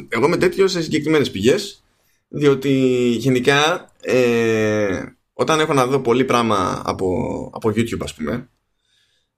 [0.10, 1.84] εγώ είμαι τέτοιος σε συγκεκριμένες πηγές
[2.28, 2.70] διότι
[3.18, 5.02] γενικά ε,
[5.34, 8.50] όταν έχω να δω πολύ πράγμα από, από YouTube ας πούμε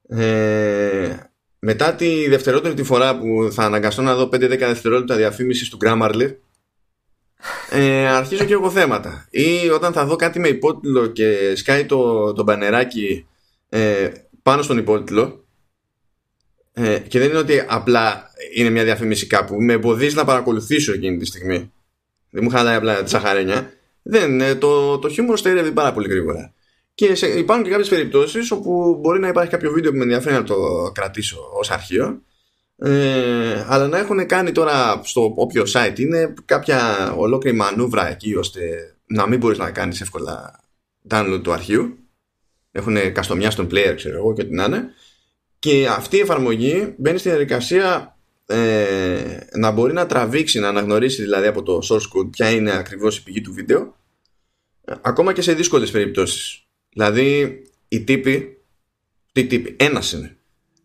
[0.07, 1.15] ε,
[1.59, 6.35] μετά τη δευτερότερη φορά που θα αναγκαστώ να δω 5-10 δευτερόλεπτα διαφήμισης του Grammarly
[7.69, 12.33] ε, αρχίζω και εγώ θέματα ή όταν θα δω κάτι με υπότιτλο και σκάει το,
[12.33, 13.25] το μπανεράκι
[13.69, 14.09] ε,
[14.41, 15.45] πάνω στον υπότιτλο
[16.73, 21.17] ε, και δεν είναι ότι απλά είναι μια διαφήμιση κάπου με εμποδίζει να παρακολουθήσω εκείνη
[21.17, 21.71] τη στιγμή
[22.33, 23.73] δεν μου χαλάει απλά τη σαχαρένια.
[24.03, 26.53] Δεν, ε, το, το χιούμορ στερεύει πάρα πολύ γρήγορα.
[26.93, 30.35] Και σε, υπάρχουν και κάποιες περιπτώσεις όπου μπορεί να υπάρχει κάποιο βίντεο που με ενδιαφέρει
[30.35, 32.21] να το κρατήσω ως αρχείο.
[32.85, 38.61] Ε, αλλά να έχουν κάνει τώρα στο όποιο site είναι κάποια ολόκληρη μανούβρα εκεί ώστε
[39.05, 40.59] να μην μπορείς να κάνεις εύκολα
[41.09, 41.97] download του αρχείου.
[42.71, 44.85] Έχουν καστομιά στον player, ξέρω εγώ και ό,τι να είναι.
[45.59, 51.47] Και αυτή η εφαρμογή μπαίνει στη διαδικασία ε, να μπορεί να τραβήξει, να αναγνωρίσει δηλαδή
[51.47, 53.95] από το source code ποια είναι ακριβώς η πηγή του βίντεο
[54.85, 56.65] ε, ακόμα και σε δύσκολες περιπτώσεις.
[56.89, 58.57] Δηλαδή η τύπη,
[59.31, 60.37] τι τύπη, ένας είναι.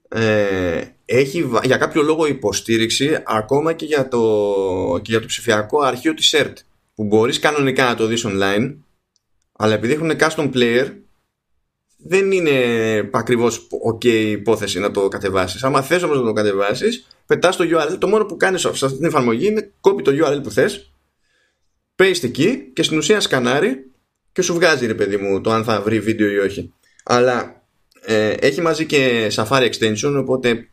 [0.08, 4.20] Ε, έχει για κάποιο λόγο υποστήριξη ακόμα και για το,
[5.02, 6.52] και για το ψηφιακό αρχείο της CERT
[6.94, 8.74] που μπορείς κανονικά να το δεις online
[9.52, 10.92] αλλά επειδή έχουν custom player
[11.96, 12.52] δεν είναι
[13.12, 15.64] ακριβώς ok υπόθεση να το κατεβάσεις.
[15.64, 17.96] Άμα θες όμως να το κατεβάσεις, πετάς το URL.
[17.98, 20.92] Το μόνο που κάνεις σε αυτή την εφαρμογή είναι κόπη το URL που θες,
[21.96, 23.90] paste εκεί και στην ουσία σκανάρει
[24.32, 26.72] και σου βγάζει ρε παιδί μου το αν θα βρει βίντεο ή όχι.
[27.04, 27.62] Αλλά
[28.00, 30.68] ε, έχει μαζί και Safari extension, οπότε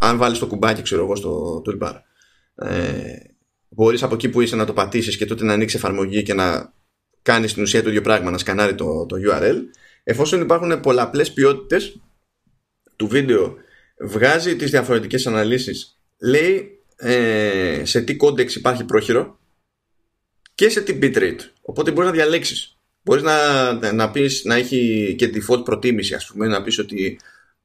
[0.00, 1.94] αν βάλεις το κουμπάκι, ξέρω εγώ, στο toolbar,
[2.54, 3.02] ε,
[3.68, 6.72] μπορείς από εκεί που είσαι να το πατήσεις και τότε να ανοίξεις εφαρμογή και να
[7.22, 9.56] κάνεις στην ουσία το ίδιο πράγμα, να σκανάρει το, το URL
[10.04, 12.00] εφόσον υπάρχουν πολλαπλές ποιότητες
[12.96, 13.56] του βίντεο
[14.00, 19.38] βγάζει τις διαφορετικές αναλύσεις λέει ε, σε τι codecs υπάρχει πρόχειρο
[20.54, 21.38] και σε τι bitrate.
[21.62, 22.76] Οπότε μπορείς να διαλέξεις.
[23.02, 27.18] Μπορείς να, να, πεις, να έχει και default προτίμηση ας πούμε να πεις ότι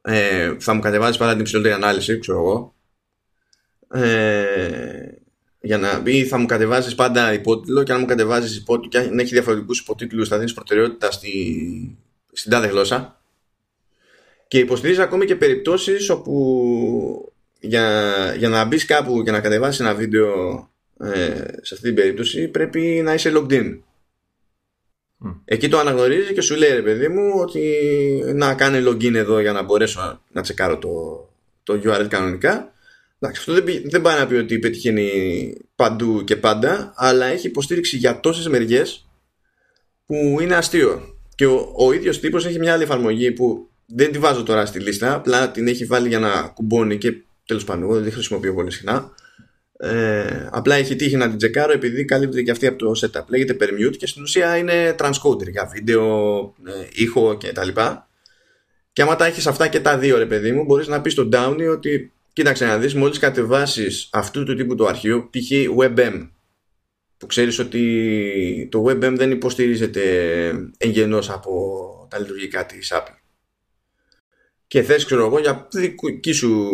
[0.05, 2.75] ε, θα μου κατεβάζεις πάντα την ψηλότερη ανάλυση ξέρω εγώ
[4.03, 4.45] ε,
[5.61, 9.19] για να ή θα μου κατεβάζεις πάντα υπότιτλο και αν μου κατεβάζεις υπότιτλο και αν
[9.19, 11.97] έχει διαφορετικούς υποτίτλους θα δίνεις προτεραιότητα στη,
[12.31, 13.21] στην τάδε γλώσσα
[14.47, 19.93] και υποστηρίζεις ακόμη και περιπτώσεις όπου για, για να μπεις κάπου και να κατεβάσεις ένα
[19.93, 20.29] βίντεο
[20.99, 23.79] ε, σε αυτή την περίπτωση πρέπει να είσαι logged in.
[25.45, 27.61] Εκεί το αναγνωρίζει και σου λέει ρε παιδί μου ότι
[28.35, 30.89] να κάνει login εδώ για να μπορέσω να τσεκάρω το,
[31.63, 32.73] το URL κανονικά.
[33.19, 35.09] Εντάξει, αυτό δεν, δεν πάει να πει ότι πετυχαίνει
[35.75, 39.07] παντού και πάντα, αλλά έχει υποστήριξη για τόσες μεριές
[40.05, 41.15] που είναι αστείο.
[41.35, 44.79] Και ο, ο ίδιος τύπος έχει μια άλλη εφαρμογή που δεν τη βάζω τώρα στη
[44.79, 47.13] λίστα, απλά την έχει βάλει για να κουμπώνει και
[47.45, 49.11] τέλος πάντων, εγώ δεν τη χρησιμοποιώ πολύ συχνά.
[49.77, 53.25] Ε, απλά έχει τύχει να την τσεκάρω επειδή καλύπτεται και αυτή από το setup.
[53.27, 57.67] Λέγεται permute και στην ουσία είναι transcoder για βίντεο, ε, ήχο κτλ.
[57.67, 57.81] Και,
[58.93, 61.29] και άμα τα έχεις αυτά και τα δύο, ρε παιδί μου, μπορείς να πεις στον
[61.33, 65.51] Downey ότι κοίταξε να δεις, μόλις κατεβάσεις αυτού του τύπου το αρχείο, π.χ.
[65.79, 66.27] WebM,
[67.17, 70.01] που ξέρεις ότι το WebM δεν υποστηρίζεται
[70.77, 73.15] εγγενώς από τα λειτουργικά της Apple
[74.67, 76.69] και θες ξέρω εγώ για δική σου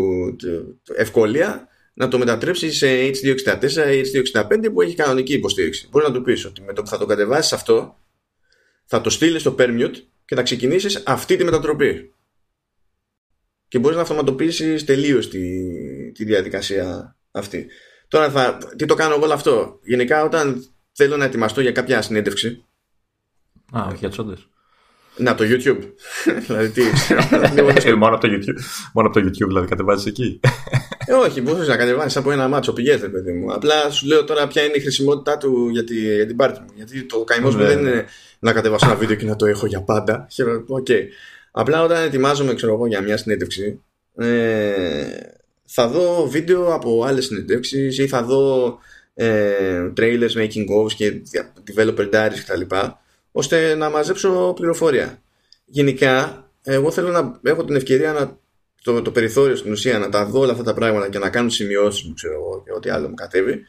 [0.95, 1.67] ευκολία
[2.01, 4.01] να το μετατρέψει σε H264 ή
[4.33, 5.87] H265 που έχει κανονική υποστήριξη.
[5.91, 7.97] Μπορεί να του πεις ότι με το που θα το κατεβάσεις αυτό
[8.85, 12.13] θα το στείλεις στο permute και θα ξεκινήσεις αυτή τη μετατροπή.
[13.67, 15.41] Και μπορείς να αυτοματοποιήσεις τελείως τη,
[16.11, 17.67] τη διαδικασία αυτή.
[18.07, 22.01] Τώρα θα, τι το κάνω εγώ όλο αυτό; Γενικά όταν θέλω να ετοιμαστώ για κάποια
[22.01, 22.65] συνέντευξη.
[23.77, 24.47] Α, όχι για τσόντες.
[25.15, 25.79] Να, το YouTube.
[26.47, 26.81] δηλαδή τι.
[27.83, 28.61] Ε, μόνο, από το YouTube,
[28.93, 30.39] μόνο από το YouTube δηλαδή κατεβάζεις εκεί.
[31.05, 33.53] ε, όχι, μπορεί να κατεβάσεις από ένα μάτσο πηγαίνει, παιδί μου.
[33.53, 36.69] Απλά σου λέω τώρα ποια είναι η χρησιμότητά του για, τη, για την πάρτι μου.
[36.75, 37.67] Γιατί το καημός μου ναι.
[37.67, 38.05] δεν είναι
[38.39, 40.27] να κατεβάσω ένα βίντεο και να το έχω για πάντα.
[40.67, 41.03] Okay.
[41.51, 43.81] Απλά όταν ετοιμάζομαι ξέρω εγώ, για μια συνέντευξη,
[44.15, 45.03] ε,
[45.65, 48.77] θα δω βίντεο από άλλες συνέντευξει ή θα δω
[49.13, 51.21] ε, trailers, making ofs και
[51.73, 52.75] developer diaries κτλ
[53.31, 55.21] ώστε να μαζέψω πληροφορία.
[55.65, 58.39] Γενικά, εγώ θέλω να έχω την ευκαιρία να
[58.83, 61.49] το, το περιθώριο στην ουσία να τα δω όλα αυτά τα πράγματα και να κάνω
[61.49, 63.61] σημειώσεις μου, ξέρω εγώ, και ό,τι άλλο μου κατέβει.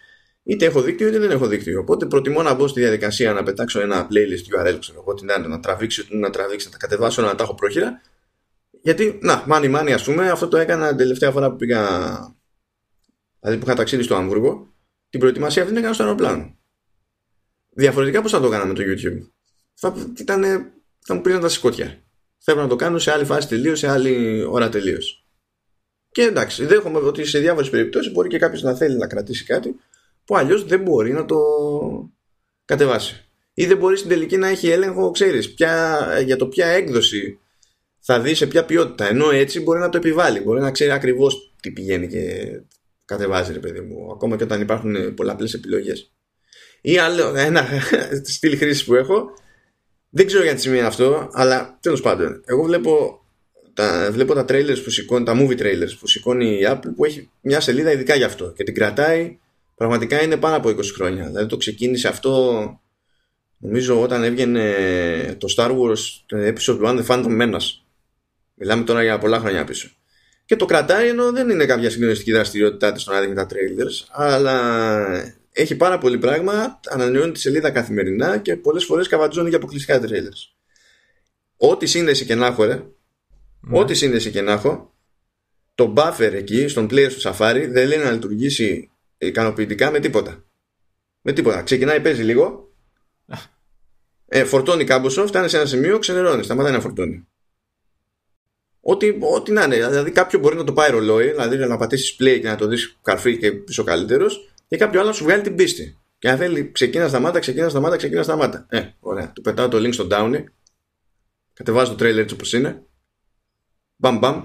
[0.43, 1.81] Είτε έχω δίκτυο είτε δεν έχω δίκτυο.
[1.81, 5.49] Οπότε προτιμώ να μπω στη διαδικασία να πετάξω ένα playlist URL, ξέρω εγώ, την άλλη,
[5.49, 8.01] να τραβήξω, να τραβήξω, να τα κατεβάσω, να τα έχω πρόχειρα.
[8.83, 11.81] Γιατί, να, μάνι μάνι, ας πούμε, αυτό το έκανα την τελευταία φορά που πήγα.
[13.41, 14.75] Δηλαδή που είχα ταξίδι στο Αμβούργο,
[15.09, 16.59] την προετοιμασία αυτή την έκανα στο αεροπλάνο.
[17.71, 19.31] Διαφορετικά πώς θα το έκανα με το YouTube
[19.83, 20.43] θα, ήταν,
[20.99, 22.03] θα μου πήραν τα σηκώτια.
[22.39, 25.27] Θα να το κάνω σε άλλη φάση τελείως, σε άλλη ώρα τελείως.
[26.11, 29.77] Και εντάξει, δέχομαι ότι σε διάφορες περιπτώσεις μπορεί και κάποιος να θέλει να κρατήσει κάτι
[30.25, 31.39] που αλλιώς δεν μπορεί να το
[32.65, 33.29] κατεβάσει.
[33.55, 35.55] Ή δεν μπορεί στην τελική να έχει έλεγχο, ξέρεις,
[36.25, 37.39] για το ποια έκδοση
[38.01, 39.09] θα δει σε ποια ποιότητα.
[39.09, 42.61] Ενώ έτσι μπορεί να το επιβάλλει, μπορεί να ξέρει ακριβώς τι πηγαίνει και
[43.05, 46.13] κατεβάζει, ρε παιδί μου, ακόμα και όταν υπάρχουν πολλαπλές επιλογές.
[46.81, 47.67] Ή άλλο, ένα
[48.35, 49.41] στυλ χρήσης που έχω
[50.15, 53.21] δεν ξέρω για τι σημαίνει αυτό, αλλά τέλος πάντων, εγώ βλέπω
[53.75, 57.31] τα, βλέπω τα trailers που σηκώνει, τα movie trailers που σηκώνει η Apple που έχει
[57.41, 59.39] μια σελίδα ειδικά γι' αυτό και την κρατάει
[59.75, 61.27] πραγματικά είναι πάνω από 20 χρόνια.
[61.27, 62.81] Δηλαδή το ξεκίνησε αυτό
[63.59, 64.75] νομίζω όταν έβγαινε
[65.39, 67.71] το Star Wars το episode 1 The Phantom Menace.
[68.55, 69.91] Μιλάμε τώρα για πολλά χρόνια πίσω.
[70.45, 75.37] Και το κρατάει ενώ δεν είναι κάποια συγκλονιστική δραστηριότητά της να δείχνει τα trailers, αλλά
[75.53, 80.55] έχει πάρα πολύ πράγμα, ανανεώνει τη σελίδα καθημερινά και πολλές φορές καβατζώνει για αποκλειστικά trailers.
[81.57, 83.79] Ό,τι σύνδεση και να έχω, ρε, ναι.
[83.79, 84.95] ό,τι σύνδεση και να έχω,
[85.75, 90.45] το buffer εκεί στον player του Safari δεν λέει να λειτουργήσει ικανοποιητικά με τίποτα.
[91.21, 91.63] Με τίποτα.
[91.63, 92.73] Ξεκινάει, παίζει λίγο,
[94.27, 97.27] ε, φορτώνει κάμποσο, φτάνει σε ένα σημείο, ξενερώνει, σταματάει να φορτώνει.
[98.81, 99.77] Ό,τι, ό,τι να είναι.
[99.77, 102.99] Δηλαδή, κάποιο μπορεί να το πάει ρολόι, δηλαδή να πατήσεις play και να το δεις
[103.03, 105.99] καρφί και πίσω καλύτερος, και κάποιο άλλο σου βγάλει την πίστη.
[106.19, 108.67] Και αν θέλει, ξεκίνα σταμάτα, ξεκίνα σταμάτα, ξεκίνα σταμάτα.
[108.69, 109.33] Ε, ωραία.
[109.33, 110.45] Του πετάω το link στο Downey.
[111.53, 112.87] Κατεβάζω το trailer έτσι όπως είναι.
[113.97, 114.45] Μπαμ μπαμ.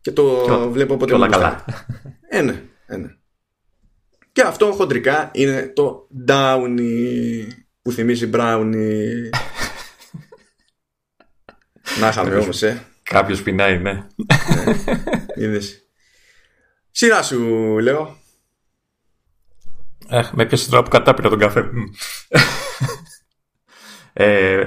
[0.00, 1.64] Και το και, βλέπω από όλα καλά.
[2.28, 3.16] Ε, ναι, ε, ναι.
[4.32, 7.46] Και αυτό χοντρικά είναι το Downey
[7.82, 9.30] που θυμίζει Brownie.
[12.00, 12.76] Να είχαμε όμω, ε.
[13.02, 14.06] Κάποιος πεινάει, ναι.
[15.36, 15.58] ναι.
[16.90, 17.38] Σειρά σου,
[17.78, 18.26] λέω.
[20.10, 21.70] Ε, με έπιασε τώρα που κατάπηρα τον καφέ.
[24.12, 24.64] ε,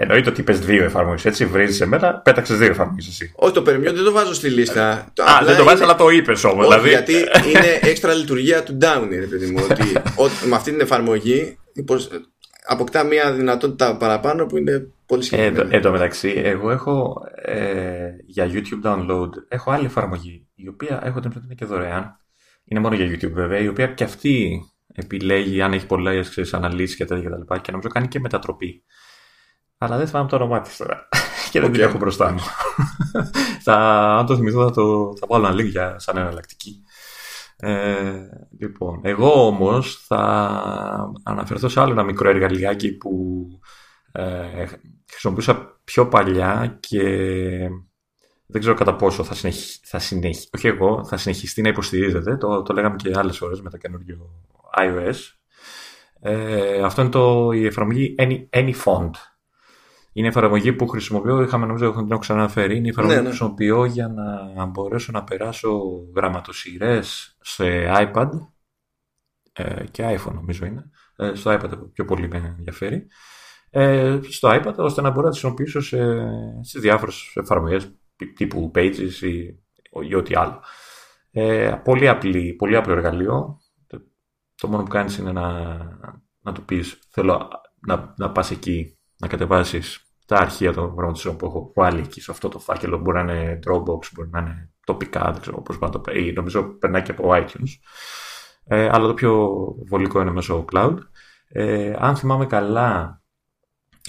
[0.00, 1.24] Εννοείται ότι είπες δύο εφαρμογές.
[1.24, 3.32] Έτσι, βρίζεις εμένα, πέταξες δύο εφαρμογές εσύ.
[3.36, 4.90] Όχι, το Permute δεν το βάζω στη λίστα.
[5.16, 6.66] Α, δεν το βάζεις, αλλά το είπες όμως.
[6.66, 6.88] Δηλαδή...
[6.88, 7.12] Γιατί
[7.54, 9.66] είναι έξτρα λειτουργία του Downy, ρε παιδί μου.
[10.14, 11.58] ότι, με αυτή την εφαρμογή
[12.66, 15.70] αποκτά μια δυνατότητα παραπάνω που είναι πολύ συγκεκριμένη.
[15.72, 21.00] Ε, εν τω μεταξύ, εγώ έχω ε, για YouTube download έχω άλλη εφαρμογή η οποία
[21.04, 22.20] έχω την είναι και δωρεάν.
[22.68, 24.62] Είναι μόνο για YouTube βέβαια, η οποία και αυτή
[24.94, 27.54] επιλέγει αν έχει πολλές αναλύσεις και τέτοια κτλ.
[27.54, 28.84] Και, και νομίζω κάνει και μετατροπή.
[29.78, 31.08] Αλλά δεν θυμάμαι το όνομά της τώρα.
[31.50, 31.72] και δεν okay.
[31.72, 32.40] την έχω μπροστά μου.
[33.64, 33.76] θα,
[34.18, 36.82] αν το θυμηθώ θα, το, θα βάλω ένα link για, σαν εναλλακτική.
[37.56, 38.28] Ε,
[38.58, 43.46] λοιπόν, εγώ όμως θα αναφερθώ σε άλλο ένα μικρό εργαλειάκι που
[44.12, 44.66] ε,
[45.10, 47.02] χρησιμοποιούσα πιο παλιά και
[48.50, 52.36] δεν ξέρω κατά πόσο θα, συνεχίσει, θα συνεχίσει, όχι εγώ, θα συνεχιστεί να υποστηρίζεται.
[52.36, 54.30] Το, το λέγαμε και άλλες φορές με το καινούργιο
[54.78, 55.14] iOS.
[56.20, 59.10] Ε, αυτό είναι το, η εφαρμογή Any, AnyFont.
[60.12, 62.76] Είναι εφαρμογή που χρησιμοποιώ, είχαμε νομίζω ότι την έχω ξαναφέρει.
[62.76, 63.28] Είναι η εφαρμογή ναι, ναι.
[63.28, 64.08] που χρησιμοποιώ για
[64.56, 65.80] να μπορέσω να περάσω
[66.16, 68.28] γραμματοσυρές σε iPad
[69.52, 70.90] ε, και iPhone νομίζω είναι.
[71.16, 73.06] Ε, στο iPad πιο πολύ με ενδιαφέρει.
[73.70, 75.98] Ε, στο iPad ώστε να μπορώ να τις χρησιμοποιήσω σε,
[76.60, 79.38] σε διάφορες εφαρμογές τύπου Pages ή,
[80.08, 80.62] ή ό,τι άλλο.
[81.30, 83.60] Ε, πολύ, απλή, πολύ απλό εργαλείο.
[83.86, 84.00] Το,
[84.54, 85.74] το μόνο που κάνεις είναι να,
[86.40, 87.48] να του πεις θέλω
[87.86, 92.30] να, να πας εκεί να κατεβάσεις τα αρχεία των γραμματισών που έχω βάλει εκεί σε
[92.30, 92.98] αυτό το φάκελο.
[92.98, 96.32] Μπορεί να είναι Dropbox, μπορεί να είναι τοπικά, δεν ξέρω πώς να το πει.
[96.36, 97.78] Νομίζω περνάει και από iTunes.
[98.64, 99.48] Ε, αλλά το πιο
[99.88, 100.96] βολικό είναι μέσω cloud.
[101.48, 103.22] Ε, αν θυμάμαι καλά,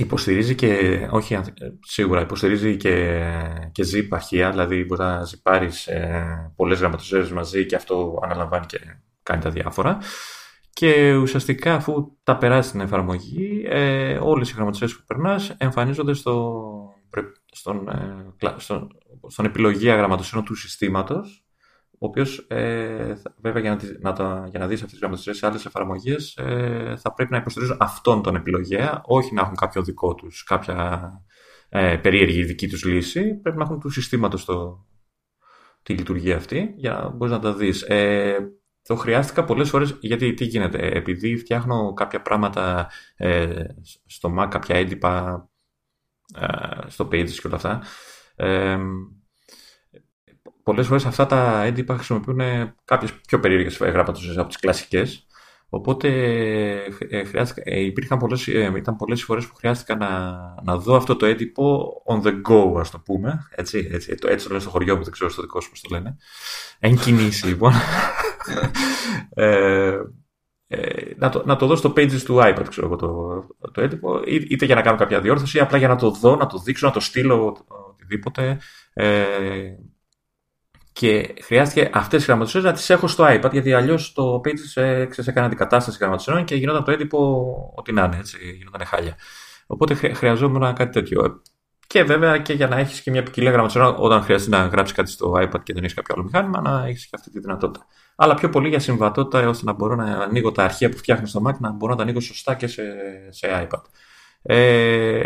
[0.02, 1.42] υποστηρίζει και, όχι ε,
[1.82, 3.24] σίγουρα, υποστηρίζει και,
[3.72, 8.80] και zip αρχεία, δηλαδή μπορεί να ζυπάρεις ε, πολλές γραμματοσέρες μαζί και αυτό αναλαμβάνει και
[9.24, 9.98] κάνει τα διάφορα.
[10.74, 16.64] Και ουσιαστικά αφού τα περάσει στην εφαρμογή, ε, όλες οι γραμματοσφαίρες που περνάς εμφανίζονται στο,
[17.52, 18.88] στον, ε, στον,
[19.28, 21.49] στον επιλογή γραμματοσφαίρων του συστήματος,
[22.02, 25.66] ο οποίος ε, βέβαια για να, να, για να δεις αυτές τις γραμματοσφαίρες σε άλλες
[25.66, 30.44] εφαρμογές ε, θα πρέπει να υποστηρίζουν αυτόν τον επιλογέα, όχι να έχουν κάποιο δικό τους,
[30.44, 31.12] κάποια
[31.70, 34.86] ε, περίεργη δική τους λύση, πρέπει να έχουν του συστήματος το,
[35.84, 37.82] τη λειτουργία αυτή για να μπορείς να τα δεις.
[37.82, 38.38] Ε,
[38.82, 43.64] το χρειάστηκα πολλές φορές, γιατί τι γίνεται, επειδή φτιάχνω κάποια πράγματα ε,
[44.06, 45.44] στο Mac, κάποια έντυπα
[46.36, 47.84] ε, στο Pages και όλα αυτά,
[48.36, 48.78] ε,
[50.64, 52.40] πολλές φορές αυτά τα έντυπα χρησιμοποιούν
[52.86, 55.28] κάποιες πιο περίεργες γράμματος από τις κλασικές,
[55.70, 56.10] Οπότε
[57.10, 60.32] ε, χρειάστηκα, ε, υπήρχαν πολλές, ε, ήταν πολλές φορές που χρειάστηκα να,
[60.64, 63.48] να δω αυτό το έντυπο on the go, ας το πούμε.
[63.56, 65.82] Έτσι, έτσι, το, έτσι το λένε στο χωριό μου, δεν ξέρω στο δικό σου πώς
[65.82, 66.18] το λένε.
[66.80, 67.74] Εν κινήσει, λοιπόν.
[69.34, 69.98] ε,
[70.68, 74.22] ε, να, το, να το δω στο pages του iPad, ξέρω εγώ, το, το έντυπο,
[74.26, 76.88] είτε για να κάνω κάποια διόρθωση, ή απλά για να το δω, να το δείξω,
[76.88, 78.60] να το στείλω οτιδήποτε.
[78.94, 79.24] Ε,
[81.00, 85.08] και χρειάστηκε αυτές τι γραμματοσύρε να τις έχω στο iPad, γιατί αλλιώς το Pages ε,
[85.26, 89.18] έκανε αντικατάσταση γραμματοσύρων και γινόταν το έντυπο ό,τι να είναι, έτσι, γινόταν χάλια.
[89.68, 91.42] Οπότε χρειαζόμουν κάτι τέτοιο.
[91.88, 95.12] Και βέβαια και για να έχεις και μια ποικιλία γραμματοσύρων, όταν χρειάζεται να γράψεις κάτι
[95.12, 97.86] στο iPad και δεν έχεις κάποιο άλλο μηχάνημα, να έχεις και αυτή τη δυνατότητα.
[98.16, 101.42] Αλλά πιο πολύ για συμβατότητα, ώστε να μπορώ να ανοίγω τα αρχεία που φτιάχνω στο
[101.48, 102.84] Mac, να μπορώ να τα ανοίγω σωστά και σε,
[103.30, 103.82] σε iPad.
[104.42, 105.22] Ε,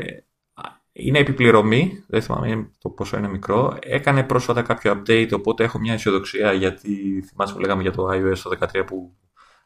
[0.93, 3.77] είναι επιπληρωμή, δεν θυμάμαι το πόσο είναι μικρό.
[3.81, 8.37] Έκανε πρόσφατα κάποιο update, οπότε έχω μια αισιοδοξία γιατί θυμάσαι που λέγαμε για το iOS
[8.43, 9.15] το 13 που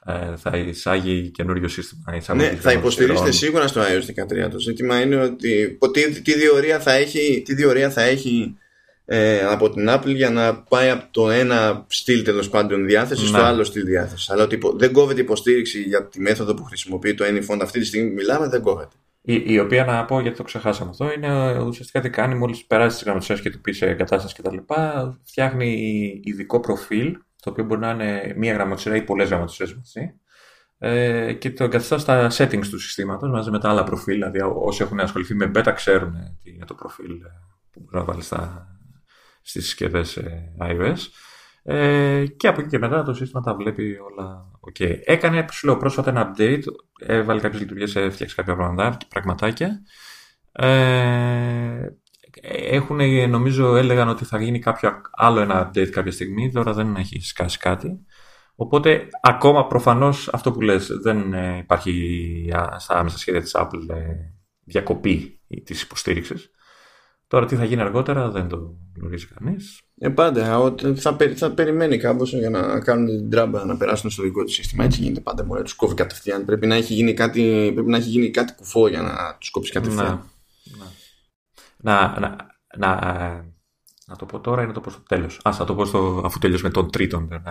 [0.06, 2.36] ε, θα εισάγει καινούριο σύστημα.
[2.36, 4.50] Ναι, θα υποστηρίζετε σίγουρα στο iOS 13.
[4.52, 8.58] Το ζήτημα είναι ότι τι, τι διορία θα έχει, τι διορία θα έχει
[9.06, 13.38] ε, από την Apple για να πάει από το ένα στυλ τέλος πάντων διάθεσης ναι.
[13.38, 14.30] στο άλλο στυλ διάθεσης.
[14.30, 18.12] Αλλά ότι δεν κόβεται υποστήριξη για τη μέθοδο που χρησιμοποιεί το AnyFont αυτή τη στιγμή
[18.12, 18.96] μιλάμε, δεν κόβεται.
[19.30, 22.96] Η, η οποία να πω γιατί το ξεχάσαμε αυτό είναι ουσιαστικά τι κάνει μόλις περάσει
[22.96, 24.58] τις γραμματοσφαίρε και του πει εγκατάσταση κτλ.
[25.24, 25.72] Φτιάχνει
[26.24, 30.14] ειδικό προφίλ το οποίο μπορεί να είναι μία γραμματοσφαίρα ή πολλές γραμματοσφαίρε μαζί
[30.78, 34.14] ε, και το εγκαθιστά στα settings του συστήματος μαζί με τα άλλα προφίλ.
[34.14, 36.14] Δηλαδή, όσοι έχουν ασχοληθεί με beta ξέρουν
[36.44, 37.30] τι είναι το προφίλ ε,
[37.72, 38.34] που μπορεί να βάλεις
[39.42, 40.98] στις συσκευές ε, iOS.
[41.70, 45.00] Ε, και από εκεί και μετά το σύστημα τα βλέπει όλα ok.
[45.06, 46.62] Έκανε, σου λέω, πρόσφατα ένα update,
[47.00, 49.82] έβαλε κάποιες λειτουργίες, έφτιαξε κάποια πραγματάκια.
[50.52, 51.88] Ε,
[52.72, 53.00] έχουν,
[53.30, 57.58] νομίζω, έλεγαν ότι θα γίνει κάποιο άλλο ένα update κάποια στιγμή, τώρα δεν έχει σκάσει
[57.58, 58.06] κάτι.
[58.56, 64.34] Οπότε, ακόμα προφανώς αυτό που λες, δεν ε, υπάρχει στα άμεσα σχέδια της Apple ε,
[64.64, 66.52] διακοπή της υποστήριξης.
[67.28, 69.82] Τώρα τι θα γίνει αργότερα δεν το γνωρίζει κανείς.
[69.98, 70.74] Ε, πάντα.
[70.96, 74.84] Θα, θα περιμένει κάπως για να κάνουν την τράμπα να περάσουν στο δικό του σύστημα.
[74.84, 75.44] Έτσι γίνεται πάντα.
[75.44, 76.46] Μπορεί να τους κόβει κατευθείαν.
[76.46, 79.72] Πρέπει να έχει γίνει κάτι, πρέπει να έχει γίνει κάτι κουφό για να τους κόψει
[79.72, 80.30] κατευθείαν.
[81.78, 82.36] Να, να,
[82.78, 82.96] να,
[84.06, 85.40] να το πω τώρα ή να το πω στο τέλος.
[85.44, 87.44] Ας, θα το πω στο, αφού τελειώσουμε των τρίτων.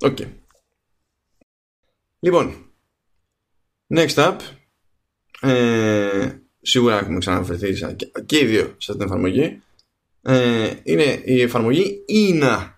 [0.00, 0.16] OK.
[0.20, 0.26] Okay.
[2.20, 2.54] Λοιπόν,
[3.94, 4.36] next up,
[5.40, 7.72] ε, σίγουρα έχουμε ξαναφερθεί
[8.26, 9.62] και οι δύο σε αυτή την εφαρμογή,
[10.22, 12.70] ε, είναι η εφαρμογή IINA.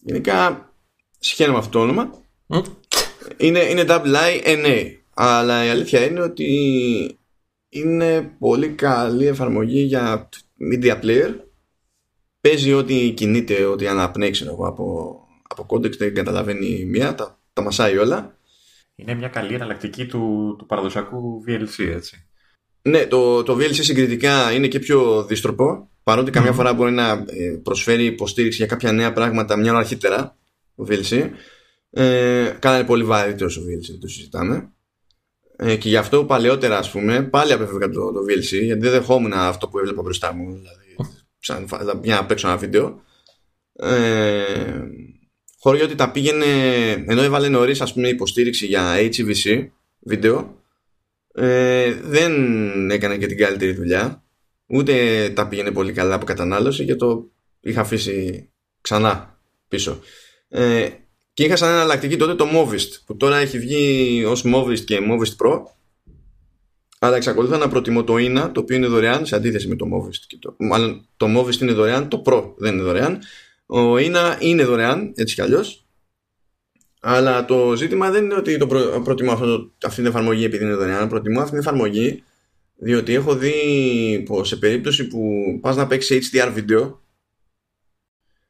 [0.00, 0.72] Γενικά,
[1.18, 2.22] συχαίνω αυτό το όνομα.
[3.36, 3.84] Είναι, είναι
[4.44, 4.96] IINA.
[5.14, 7.18] Αλλά η αλήθεια είναι ότι
[7.68, 10.28] είναι πολύ καλή εφαρμογή για
[10.72, 11.34] media player.
[12.40, 17.98] Παίζει ό,τι κινείται, ό,τι αναπνέει εγώ από, από context, δεν καταλαβαίνει μία, τα, τα μασάει
[17.98, 18.36] όλα.
[18.94, 22.26] Είναι μια καλή εναλλακτική του, του παραδοσιακού VLC, έτσι.
[22.88, 27.60] Ναι, το, το VLC συγκριτικά είναι και πιο δίστροπο, παρότι καμιά φορά μπορεί να ε,
[27.62, 30.36] προσφέρει υποστήριξη για κάποια νέα πράγματα μια ώρα αρχίτερα,
[30.76, 31.30] το VLC.
[31.90, 34.72] Ε, κάνανε πολύ βαρύτερο το VLC, το συζητάμε.
[35.56, 39.32] Ε, και γι' αυτό παλαιότερα, ας πούμε, πάλι απέφευγα το, το VLC, γιατί δεν δεχόμουν
[39.32, 40.52] αυτό που έβλεπα μπροστά μου.
[40.52, 41.68] Δηλαδή, σαν,
[42.02, 43.02] για να παίξω ένα βίντεο.
[43.72, 44.42] Ε,
[45.58, 46.44] χώρο ότι τα πήγαινε,
[47.06, 49.66] ενώ έβαλε νωρίς ας πούμε υποστήριξη για HEVC
[50.00, 50.63] βίντεο,
[51.34, 54.22] ε, δεν έκανε και την καλύτερη δουλειά.
[54.66, 58.48] Ούτε τα πήγαινε πολύ καλά από κατανάλωση και το είχα αφήσει
[58.80, 60.00] ξανά πίσω.
[60.48, 60.88] Ε,
[61.34, 65.46] και είχα σαν εναλλακτική τότε το Movist που τώρα έχει βγει ως Movist και Movist
[65.46, 65.62] Pro
[66.98, 70.22] αλλά εξακολουθώ να προτιμώ το INA το οποίο είναι δωρεάν σε αντίθεση με το Movist
[70.26, 73.18] και το, μάλλον το Movist είναι δωρεάν, το Pro δεν είναι δωρεάν
[73.66, 75.83] ο INA είναι δωρεάν έτσι κι αλλιώς
[77.06, 80.74] αλλά το ζήτημα δεν είναι ότι το προ, προτιμώ αυτό, αυτή την εφαρμογή επειδή είναι
[80.74, 81.08] δωρεάν.
[81.08, 82.22] Προτιμώ αυτή την εφαρμογή
[82.76, 85.18] διότι έχω δει πως σε περίπτωση που
[85.60, 87.02] πας να παίξεις HDR βίντεο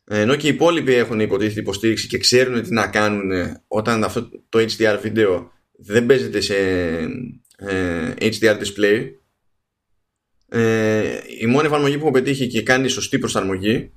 [0.04, 3.30] ενώ και οι υπόλοιποι έχουν υποτίθεται υποστήριξη και ξέρουν τι να κάνουν
[3.66, 6.56] όταν αυτό το HDR βίντεο δεν παίζεται σε
[7.56, 9.10] ε, HDR display
[10.48, 13.92] ε, η μόνη εφαρμογή που έχω πετύχει και κάνει σωστή προσαρμογή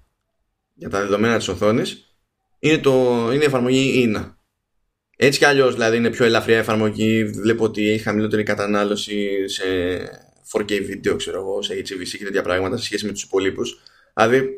[0.73, 2.15] για τα δεδομένα της οθόνης
[2.59, 4.36] είναι, το, είναι η εφαρμογή INA
[5.19, 9.63] έτσι κι αλλιώς δηλαδή είναι πιο ελαφριά εφαρμογή βλέπω ότι έχει χαμηλότερη κατανάλωση σε
[10.53, 13.81] 4K βίντεο ξέρω εγώ, σε HVC και τέτοια πράγματα σε σχέση με τους υπολείπους
[14.13, 14.49] δηλαδή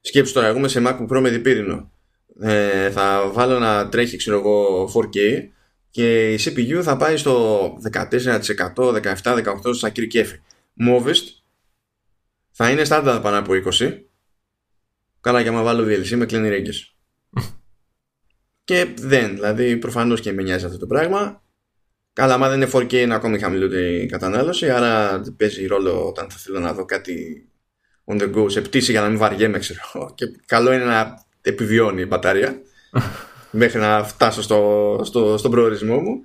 [0.00, 1.92] Σκέψου τώρα, εγώ είμαι σε MacBook Pro με διπύρινο.
[2.40, 5.48] Ε, θα βάλω να τρέχει, ξέρω εγώ, 4K
[5.90, 8.08] και η CPU θα πάει στο 14%,
[8.76, 10.40] 17%, 18% σαν κύριε κέφι.
[10.88, 11.24] Movist
[12.50, 13.98] θα είναι στάνταρ πάνω από 20.
[15.20, 16.97] Καλά και άμα βάλω VLC με κλείνει ρέγγες.
[18.68, 21.42] Και δεν, δηλαδή προφανώς και με νοιάζει αυτό το πράγμα.
[22.12, 26.58] Καλά, άμα δεν είναι 4K είναι ακόμη χαμηλότερη κατανάλωση, άρα παίζει ρόλο όταν θα θέλω
[26.58, 27.48] να δω κάτι
[28.04, 29.80] on the go σε πτήση για να μην βαριέμαι, ξέρω.
[30.16, 32.60] Και καλό είναι να επιβιώνει η μπαταρία
[33.60, 36.22] μέχρι να φτάσω στο, στο, στον προορισμό μου.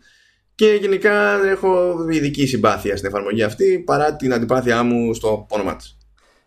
[0.55, 5.97] Και γενικά έχω ειδική συμπάθεια στην εφαρμογή αυτή παρά την αντιπάθειά μου στο όνομα της.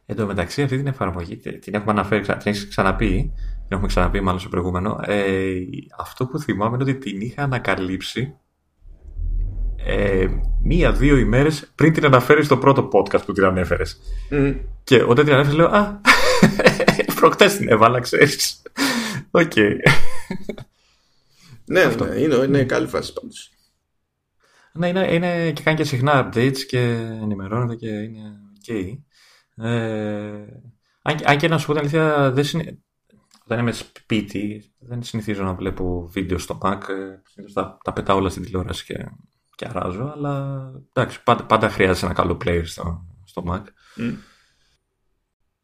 [0.07, 4.21] Εν τω μεταξύ, αυτή την εφαρμογή την έχουμε αναφέρει, την έχεις ξαναπεί, την έχουμε ξαναπεί
[4.21, 5.01] μάλλον στο προηγούμενο.
[5.03, 5.55] Ε,
[5.99, 8.37] αυτό που θυμάμαι είναι ότι την είχα ανακαλύψει
[9.77, 10.27] ε,
[10.63, 14.01] μία-δύο ημέρες πριν την αναφέρεις στο πρώτο podcast που την ανέφερες.
[14.31, 14.61] Mm.
[14.85, 16.01] Και όταν την ανέφερες, λέω Α,
[17.21, 18.63] προχτές την έβαλα, ξέρεις.
[19.31, 19.57] Οκ.
[21.65, 23.51] ναι, ναι, είναι, είναι καλή φάση πάντως.
[24.73, 26.79] Ναι, είναι, είναι, και κάνει και συχνά updates και
[27.23, 28.99] ενημερώνεται και είναι ok.
[29.65, 29.71] Ε,
[31.03, 32.79] αν, αν, και να σου πω την αλήθεια, δεν συνε...
[33.49, 36.81] όταν είμαι σπίτι, δεν συνηθίζω να βλέπω βίντεο στο Mac.
[36.89, 37.21] Ε,
[37.53, 39.09] τα, τα πετάω όλα στην τηλεόραση και
[39.57, 43.63] και αράζω, αλλά εντάξει, πάντα, πάντα χρειάζεται ένα καλό player στο, στο Mac.
[43.97, 44.15] Mm.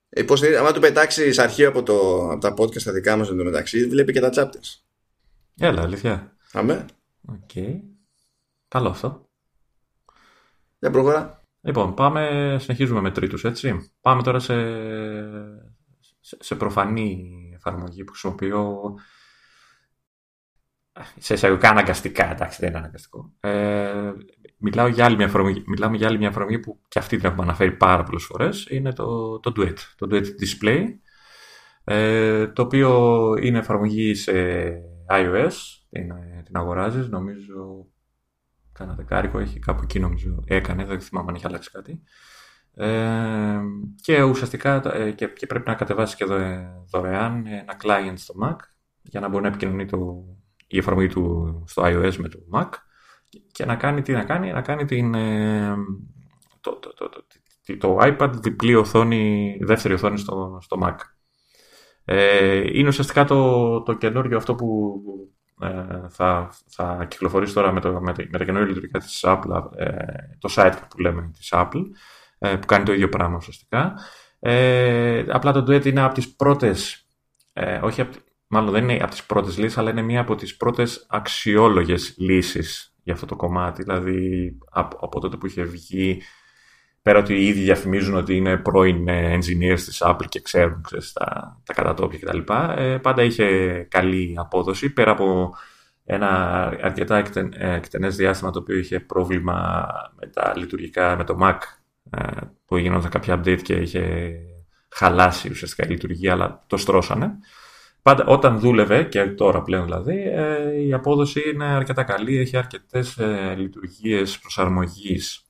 [0.09, 4.13] Ε, άμα του πετάξεις αρχείο από, το, από τα podcast τα δικά μας μεταξύ, βλέπει
[4.13, 4.83] και τα chapters.
[5.57, 6.37] Έλα, αλήθεια.
[6.53, 6.87] Αμέ.
[7.29, 7.51] OK.
[7.55, 7.81] Okay.
[8.69, 9.29] Καλό αυτό.
[10.79, 11.43] Για προχώρα.
[11.61, 13.93] Λοιπόν, πάμε, συνεχίζουμε με τρίτους, έτσι.
[14.01, 14.55] Πάμε τώρα σε,
[16.21, 18.95] σε, σε προφανή εφαρμογή που χρησιμοποιώ
[21.19, 23.33] σε εισαγωγικά αναγκαστικά, εντάξει, δεν είναι αναγκαστικό.
[23.41, 24.13] Ε,
[24.59, 27.43] μιλάω για άλλη μια εφαρμογή, μιλάμε για άλλη μια εφαρμογή που και αυτή την έχουμε
[27.43, 28.67] αναφέρει πάρα πολλές φορές.
[28.71, 29.77] Είναι το, το Duet.
[29.97, 30.85] Το Duet Display.
[31.85, 34.33] Ε, το οποίο είναι εφαρμογή σε
[35.11, 35.53] iOS.
[35.91, 36.13] Την,
[36.45, 37.87] την αγοράζεις, νομίζω.
[38.73, 40.43] Κάνα δεκάρικο έχει κάπου εκεί, νομίζω.
[40.47, 42.03] Έκανε, δεν θυμάμαι αν έχει αλλάξει κάτι.
[42.75, 43.61] Ε,
[44.03, 46.25] και ουσιαστικά ε, και, και πρέπει να κατεβάσει και
[46.91, 48.57] δωρεάν ένα client στο Mac
[49.03, 50.25] για να μπορεί να επικοινωνεί το,
[50.67, 52.69] η εφαρμογή του στο iOS με το Mac
[53.53, 55.75] και να κάνει τι να κάνει, να κάνει την, ε,
[56.61, 57.25] το, το, το, το,
[57.79, 60.97] το iPad διπλή οθόνη, δεύτερη οθόνη στο, στο Mac.
[62.05, 65.01] Ε, είναι ουσιαστικά το, το καινούριο αυτό που
[65.61, 69.95] ε, θα, θα κυκλοφορήσει τώρα με, το, με, με τα καινούργια λειτουργικά της Apple, ε,
[70.39, 71.83] το site που λέμε της Apple.
[72.43, 73.95] Ε, που κάνει το ίδιο πράγμα ουσιαστικά.
[74.41, 77.07] Ε, απλά το Duet είναι από τις πρώτες,
[77.53, 78.17] ε, όχι από,
[78.47, 82.95] μάλλον δεν είναι από τις πρώτες λύσεις, αλλά είναι μία από τις πρώτες αξιόλογες λύσεις
[83.03, 83.83] για αυτό το κομμάτι.
[83.83, 86.23] Δηλαδή από, από τότε που είχε βγει,
[87.03, 91.13] πέρα ότι οι ίδιοι διαφημίζουν ότι είναι πρώην ε, engineers της Apple και ξέρουν ξέρεις,
[91.13, 92.53] τα, τα κατατόπια κτλ.
[92.77, 93.47] Ε, πάντα είχε
[93.91, 95.55] καλή απόδοση, πέρα από
[96.05, 96.29] ένα
[96.83, 99.87] αρκετά ε, εκτενές διάστημα το οποίο είχε πρόβλημα
[100.21, 101.82] με τα λειτουργικά, με το Mac ε,
[102.67, 104.35] που γινόταν κάποια update και είχε
[104.89, 107.31] χαλάσει ουσιαστικά η λειτουργία, αλλά το στρώσανε.
[108.03, 113.19] Πάντα όταν δούλευε, και τώρα πλέον δηλαδή, ε, η απόδοση είναι αρκετά καλή, έχει αρκετές
[113.57, 115.47] λειτουργίες προσαρμογής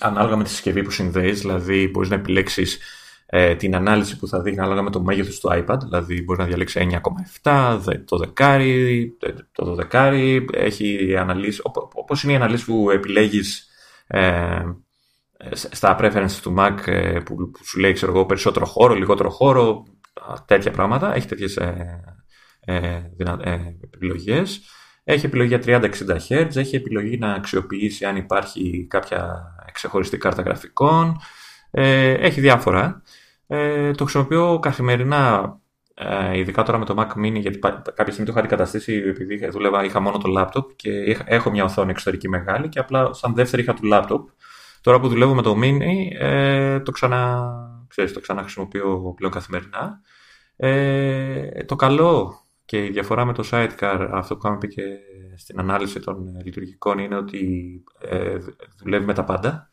[0.00, 2.78] ανάλογα με τη συσκευή που συνδέεις, δηλαδή μπορείς να επιλέξεις
[3.26, 6.48] ε, την ανάλυση που θα δείχνει ανάλογα με το μέγεθος του iPad, δηλαδή μπορείς να
[6.48, 6.86] διαλέξεις
[7.42, 9.16] 9,7, το δεκάρι,
[9.52, 11.60] το δεκάρι, έχει αναλύσεις,
[11.94, 13.68] όπως είναι οι αναλύσεις που επιλέγεις
[14.06, 14.62] ε,
[15.52, 19.84] στα preferences του Mac ε, που, που, σου λέει ξέρω εγώ, περισσότερο χώρο, λιγότερο χώρο,
[20.46, 22.00] τέτοια πράγματα, έχει τέτοιες ε,
[22.60, 23.02] ε,
[23.40, 23.58] ε
[23.90, 24.60] επιλογές.
[25.04, 25.88] Έχει επιλογή για 30-60
[26.28, 31.16] Hz, έχει επιλογή να αξιοποιήσει αν υπάρχει κάποια ξεχωριστή κάρτα γραφικών,
[31.70, 33.02] ε, έχει διάφορα.
[33.46, 35.54] Ε, το χρησιμοποιώ καθημερινά,
[35.94, 39.84] ε, ειδικά τώρα με το Mac Mini, γιατί κάποια στιγμή το είχα αντικαταστήσει επειδή δούλευα,
[39.84, 43.74] είχα μόνο το laptop και έχω μια οθόνη εξωτερική μεγάλη και απλά σαν δεύτερη είχα
[43.74, 44.20] το laptop.
[44.84, 47.52] Τώρα που δουλεύω με το Mini, ε, το ξανά,
[47.88, 50.00] ξέρεις, το ξανά χρησιμοποιώ πλέον καθημερινά.
[50.56, 54.82] Ε, το καλό και η διαφορά με το Sidecar, αυτό που είχαμε πει και
[55.36, 58.38] στην ανάλυση των λειτουργικών, είναι ότι ε,
[58.78, 59.70] δουλεύει με τα πάντα.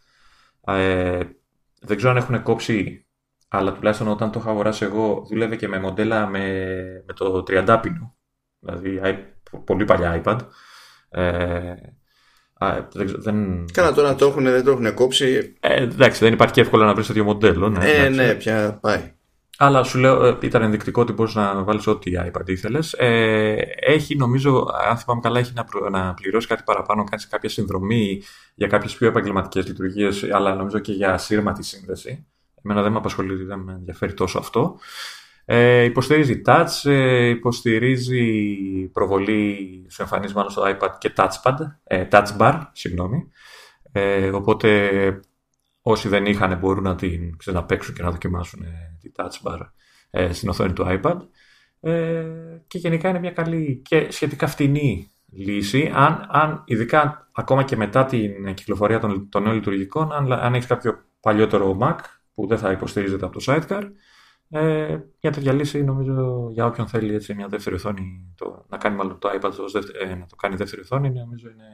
[0.66, 1.20] Ε,
[1.82, 3.08] δεν ξέρω αν έχουν κόψει,
[3.48, 6.48] αλλά τουλάχιστον όταν το είχα αγοράσει εγώ, δούλευε και με μοντέλα με,
[7.08, 8.16] με το 30 πίνο.
[8.60, 9.00] Δηλαδή
[9.66, 10.40] πολύ παλιά iPad.
[11.10, 11.74] Ε,
[13.18, 13.66] δεν...
[13.74, 15.56] Κάνα τώρα το έχουν, δεν το έχουν κόψει.
[15.60, 17.70] Ε, εντάξει, δεν υπάρχει και εύκολα να βρεις τέτοιο μοντέλο.
[17.70, 19.14] Ναι, ε, ναι, πια πάει.
[19.58, 22.94] Αλλά σου λέω, ε, ήταν ενδεικτικό ότι μπορείς να βάλεις ό,τι iPad ήθελες.
[22.94, 28.22] Ε, έχει, νομίζω, αν θυμάμαι καλά, έχει να, να πληρώσει κάτι παραπάνω, κάνεις κάποια συνδρομή
[28.56, 32.26] για κάποιες πιο επαγγελματικές λειτουργίες, αλλά νομίζω και για σύρματη σύνδεση.
[32.64, 34.80] Εμένα δεν με απασχολεί, δεν με ενδιαφέρει τόσο αυτό.
[35.46, 38.24] Ε, υποστηρίζει touch, ε, υποστηρίζει
[38.94, 43.30] προβολή, σου εμφανίζει μάλλον στο iPad και touchpad, ε, touch bar, συγγνώμη.
[43.92, 44.80] Ε, οπότε
[45.82, 49.60] όσοι δεν είχαν μπορούν να την ξαναπαίξουν και να δοκιμάσουν ε, τη touch bar
[50.10, 51.18] ε, στην οθόνη του iPad.
[51.80, 52.26] Ε,
[52.68, 55.92] και γενικά είναι μια καλή και σχετικά φτηνή λύση.
[55.94, 60.68] Αν, αν ειδικά ακόμα και μετά την κυκλοφορία των, των νέων λειτουργικών, αν, αν έχεις
[60.68, 61.98] κάποιο παλιότερο Mac
[62.34, 63.84] που δεν θα υποστηρίζεται από το Sidecar,
[64.52, 64.88] ε,
[65.22, 69.20] μια τέτοια λύση νομίζω για όποιον θέλει έτσι, μια δεύτερη οθόνη, το, να κάνει μάλλον
[69.20, 69.52] το iPad
[70.02, 71.66] ε, να το κάνει δεύτερη οθόνη, νομίζω είναι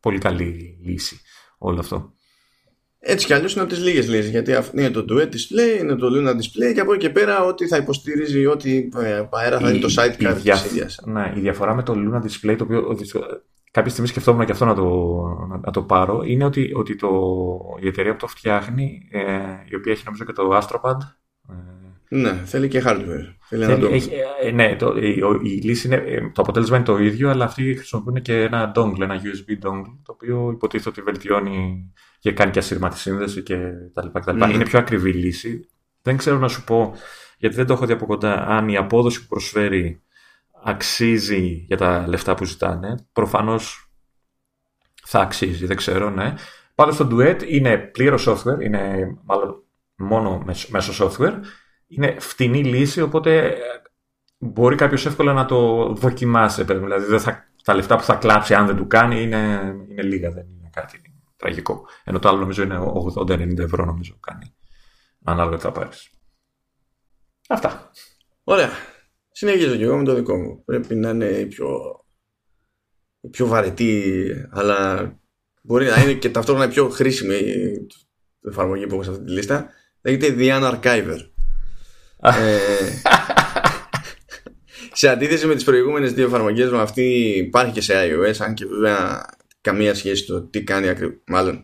[0.00, 1.20] πολύ καλή λύση
[1.58, 2.14] όλο αυτό.
[2.98, 4.30] Έτσι κι αλλιώς είναι από τις λίγες λύσεις.
[4.30, 7.66] Γιατί είναι το Duet Display, είναι το Luna Display και από εκεί και πέρα ό,τι
[7.66, 10.56] θα υποστηρίζει, ό,τι ε, αέρα θα είναι το site η, δια...
[11.04, 12.96] Ναι, η διαφορά με το Luna Display, το οποίο
[13.70, 15.22] κάποια στιγμή σκεφτόμουν και αυτό να το,
[15.64, 17.10] να, το πάρω, είναι ότι, ότι το,
[17.80, 19.20] η εταιρεία που το φτιάχνει, ε,
[19.68, 20.96] η οποία έχει νομίζω και το Astropad.
[21.50, 23.34] Ε, ναι, θέλει και hardware.
[23.48, 23.86] Θέλει θέλει, το...
[23.86, 24.10] έχει,
[24.42, 27.74] ε, ναι, το, η, η, λύση είναι, ε, το αποτέλεσμα είναι το ίδιο, αλλά αυτοί
[27.74, 32.58] χρησιμοποιούν και ένα dongle, ένα USB dongle, το οποίο υποτίθεται ότι βελτιώνει και κάνει και
[32.58, 33.56] ασύρματη σύνδεση και
[33.92, 34.18] τα λοιπά.
[34.18, 34.48] Και τα λοιπά.
[34.48, 34.54] Mm.
[34.54, 35.68] Είναι πιο ακριβή λύση.
[36.02, 36.94] Δεν ξέρω να σου πω,
[37.38, 40.00] γιατί δεν το έχω δει από κοντά, αν η απόδοση που προσφέρει
[40.64, 42.94] αξίζει για τα λεφτά που ζητάνε.
[43.12, 43.90] Προφανώς
[45.04, 46.34] θα αξίζει, δεν ξέρω, ναι.
[46.74, 49.65] Πάντως το Duet είναι πλήρως software, είναι μάλλον
[49.96, 51.40] μόνο μέσω software.
[51.86, 53.56] Είναι φτηνή λύση, οπότε
[54.38, 56.64] μπορεί κάποιος εύκολα να το δοκιμάσει.
[56.64, 60.30] Δηλαδή, δεν θα, τα λεφτά που θα κλάψει αν δεν του κάνει είναι, είναι λίγα,
[60.30, 61.00] δεν είναι κάτι
[61.36, 61.88] τραγικό.
[62.04, 62.78] Ενώ το άλλο νομίζω είναι
[63.16, 64.54] 80-90 ευρώ νομίζω κάνει.
[65.24, 66.10] Ανάλογα τι θα πάρεις.
[67.48, 67.90] Αυτά.
[68.44, 68.70] Ωραία.
[69.30, 70.64] Συνεχίζω και εγώ με το δικό μου.
[70.64, 71.68] Πρέπει να είναι η πιο,
[73.20, 75.10] η πιο βαρετή, αλλά
[75.62, 77.40] μπορεί να είναι και ταυτόχρονα η πιο χρήσιμη
[78.48, 79.70] εφαρμογή που έχω σε αυτή τη λίστα.
[80.06, 81.18] Λέγεται The Unarchiver.
[82.22, 82.58] ε,
[84.92, 87.02] σε αντίθεση με τις προηγούμενες δύο εφαρμογές μου αυτή
[87.36, 89.26] υπάρχει και σε iOS αν και βέβαια
[89.60, 91.16] καμία σχέση το τι κάνει ακριβώς.
[91.26, 91.62] Μάλλον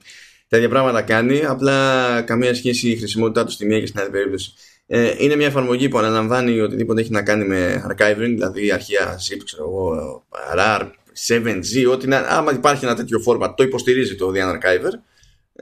[0.48, 4.10] τα ίδια πράγματα κάνει, απλά καμία σχέση η χρησιμότητά τους στη μία και στην άλλη
[4.10, 4.52] περίπτωση.
[4.86, 9.40] Ε, είναι μια εφαρμογή που αναλαμβάνει οτιδήποτε έχει να κάνει με archiving, δηλαδή αρχεία zip,
[9.44, 10.24] ξέρω εγώ,
[10.56, 10.90] RAR,
[11.28, 14.92] 7G, ό,τι να, άμα υπάρχει ένα τέτοιο format, το υποστηρίζει το The Archiver.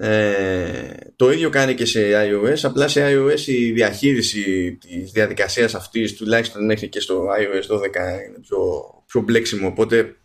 [0.02, 6.16] Ε, το ίδιο κάνει και σε iOS, απλά σε iOS η διαχείριση της διαδικασίας αυτής,
[6.16, 7.84] τουλάχιστον μέχρι και στο iOS 12
[8.26, 8.58] είναι πιο,
[9.06, 10.16] πιο μπλέξιμο, οπότε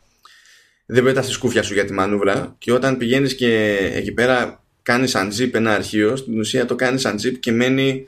[0.85, 2.55] δεν πέτας στη σκούφια σου για τη μανούβρα.
[2.57, 7.33] Και όταν πηγαίνεις και εκεί πέρα κάνεις unzip ένα αρχείο, στην ουσία το κάνεις unzip
[7.39, 8.07] και μένει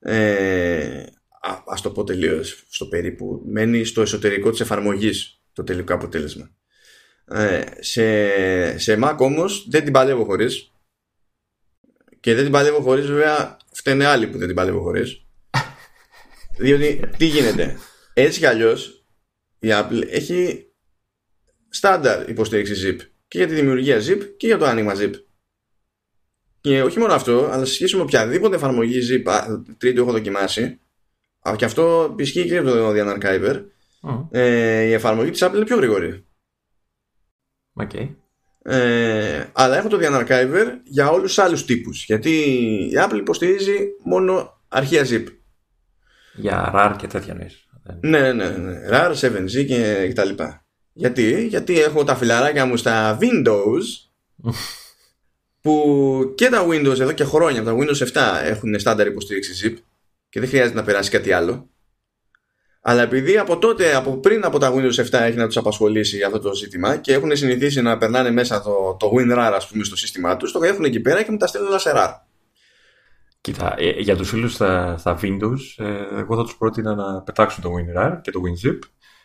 [0.00, 1.02] ε,
[1.40, 6.50] α, ας το πω τελείως στο περίπου, μένει στο εσωτερικό της εφαρμογής το τελικό αποτέλεσμα.
[7.28, 10.68] Ε, σε, σε Mac όμως δεν την παλεύω χωρίς
[12.24, 15.24] και δεν την παλεύω χωρίς βέβαια φταίνε άλλοι που δεν την παλεύω χωρίς.
[16.58, 17.78] Διότι τι γίνεται;
[18.12, 19.04] Έτσι κι αλλιώς
[19.58, 20.66] η Apple έχει
[21.68, 23.06] στάνταρ υποστήριξη zip.
[23.28, 25.12] Και για τη δημιουργία zip και για το άνοιγμα zip.
[26.60, 30.80] Και όχι μόνο αυτό αλλά σε σχέση με οποιαδήποτε εφαρμογή zip τρίτη έχω δοκιμάσει
[31.56, 33.64] και αυτό ισχύει και για το Dian Archiver
[34.30, 36.26] ε, η εφαρμογή της Apple είναι πιο γρήγορη.
[37.74, 38.14] Okay.
[38.66, 40.24] Ε, αλλά έχω το Dian
[40.84, 42.30] για όλους τους άλλους τύπους γιατί
[42.90, 45.24] η Apple υποστηρίζει μόνο αρχεία zip.
[46.34, 47.68] Για RAR και τέτοια νοήσεις
[48.00, 53.18] ναι, ναι, ναι, RAR, 7G και, τα λοιπά γιατί, γιατί έχω τα φιλαράκια μου στα
[53.20, 53.82] Windows
[55.62, 59.82] που και τα Windows εδώ και χρόνια τα Windows 7 έχουν στάνταρ υποστήριξη zip
[60.28, 61.68] και δεν χρειάζεται να περάσει κάτι άλλο
[62.86, 66.38] αλλά επειδή από τότε, από πριν από τα Windows 7 έχει να τους απασχολήσει αυτό
[66.38, 70.36] το ζήτημα και έχουν συνηθίσει να περνάνε μέσα το, το WinRAR ας πούμε στο σύστημά
[70.36, 72.10] τους, το έχουν εκεί πέρα και μου τα στέλνουν όλα σε RAR.
[73.40, 77.62] Κοίτα, ε, για τους φίλους στα, στα Windows, ε, εγώ θα τους πρότεινα να πετάξουν
[77.62, 78.78] το WinRAR και το WinZip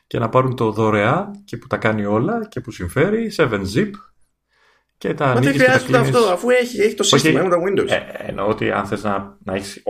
[0.08, 3.92] και να πάρουν το δωρεά και που τα κάνει όλα και που συμφέρει 7zip
[5.00, 7.90] και τα Μα δεν χρειάζεται αυτό, αφού έχει, έχει το σύστημα, έχουν τα Windows.
[7.90, 7.98] Ε,
[8.28, 9.82] εννοώ ότι αν θες να, να έχεις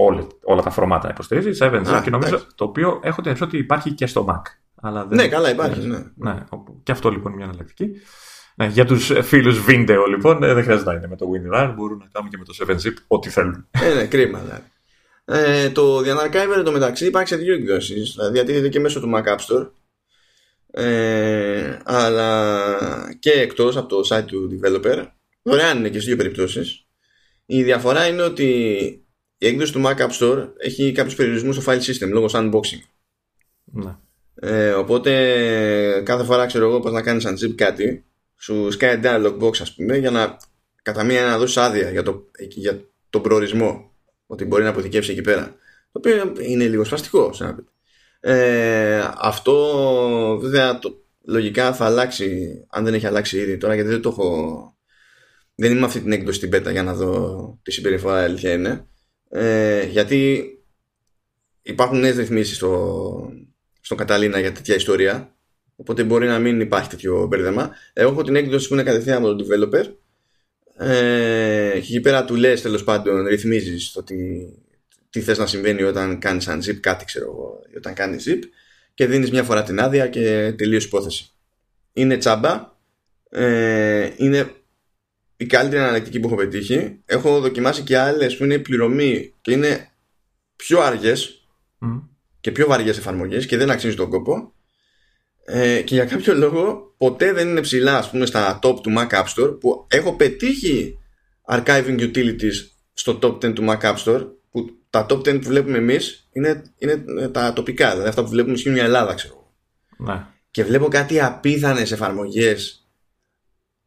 [0.44, 4.08] όλα, τα φορμάτα να υποστηρίζει, 7 και νομίζω το οποίο έχω την ότι υπάρχει και
[4.08, 4.42] στο Mac.
[4.82, 5.18] Αλλά δεν...
[5.18, 5.88] Ναι, καλά υπάρχει.
[5.88, 5.98] Ναι.
[6.16, 6.44] ναι.
[6.84, 7.92] Και αυτό λοιπόν είναι μια εναλλακτική.
[8.56, 11.98] Ναι, για τους φίλους Vindeo λοιπόν, ε, δεν χρειάζεται να είναι με το WinRAR, μπορούν
[11.98, 13.68] να κάνουν και με το 7zip ό,τι θέλουν.
[13.72, 14.64] Ε, ναι, κρίμα δηλαδή.
[15.26, 18.14] Ε, το Dian Archiver το μεταξύ υπάρχει σε δύο εκδόσεις.
[18.16, 19.68] Δηλαδή διατίθεται και μέσω του Mac App Store
[20.72, 25.06] ε, αλλά και εκτός από το site του developer
[25.42, 26.86] δωρεάν είναι και στις δύο περιπτώσεις.
[27.46, 28.46] Η διαφορά είναι ότι
[29.38, 32.82] η έκδοση του Mac App Store έχει κάποιους περιορισμούς στο file system λόγω unboxing
[33.64, 33.96] ναι.
[34.36, 38.06] ε, οπότε κάθε φορά ξέρω εγώ πως να κάνεις unzip κάτι
[38.38, 40.38] σου σκάει dialog box ας πούμε για να
[40.82, 43.92] κατά μία να δώσεις άδεια για, το, για τον προορισμό
[44.28, 45.56] ότι μπορεί να αποθηκεύσει εκεί πέρα.
[45.92, 47.64] Το οποίο είναι λίγο σπαστικό σε ένα
[48.20, 54.02] ε, αυτό βέβαια το, λογικά θα αλλάξει αν δεν έχει αλλάξει ήδη τώρα γιατί δεν
[54.02, 54.74] το έχω
[55.56, 58.88] δεν είμαι αυτή την έκδοση στην πέτα για να δω τη συμπεριφορά αλήθεια είναι.
[59.30, 60.44] Ε, γιατί
[61.62, 63.32] υπάρχουν νέες ρυθμίσεις στο,
[63.82, 65.36] στο Καταλήνα για τέτοια ιστορία
[65.76, 67.72] οπότε μπορεί να μην υπάρχει τέτοιο μπέρδεμα.
[67.94, 69.86] Εγώ έχω την έκδοση που είναι κατευθείαν από τον developer.
[70.88, 74.48] Ε, και εκεί πέρα του λες τέλος πάντων ρυθμίζεις ότι
[75.10, 78.40] τι θες να συμβαίνει όταν κάνεις unzip κάτι ξέρω εγώ όταν κάνεις zip
[78.94, 81.32] και δίνεις μια φορά την άδεια και τελείως υπόθεση.
[81.94, 82.78] Είναι τσάμπα
[83.30, 84.52] ε, είναι
[85.38, 87.02] η καλύτερη αναλυτική που έχω πετύχει.
[87.06, 89.92] Έχω δοκιμάσει και άλλες που είναι πληρωμή και είναι
[90.56, 91.48] πιο αργές
[92.40, 94.54] και πιο βαριές εφαρμογές και δεν αξίζει τον κόπο.
[95.46, 99.10] Ε, και για κάποιο λόγο ποτέ δεν είναι ψηλά ας πούμε στα top του Mac
[99.10, 100.98] App Store που έχω πετύχει
[101.48, 102.54] archiving utilities
[102.94, 104.39] στο top 10 του Mac App Store που
[104.90, 108.78] τα top 10 που βλέπουμε εμείς είναι, είναι τα τοπικά, δηλαδή αυτά που βλέπουμε στην
[108.78, 109.40] Ελλάδα, ξέρω
[109.98, 110.26] ναι.
[110.52, 112.88] Και βλέπω κάτι απίθανες εφαρμογές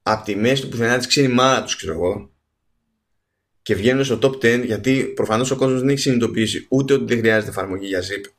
[0.02, 2.30] από τη μέση του πουθενά της ξύνη μάνα τους, ξέρω εγώ.
[3.62, 7.18] Και βγαίνουν στο top 10 γιατί προφανώς ο κόσμος δεν έχει συνειδητοποιήσει ούτε ότι δεν
[7.18, 8.30] χρειάζεται εφαρμογή για zip,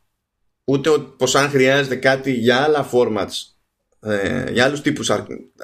[0.63, 3.53] ούτε πως αν χρειάζεται κάτι για άλλα formats,
[3.99, 5.11] ε, για άλλους τύπους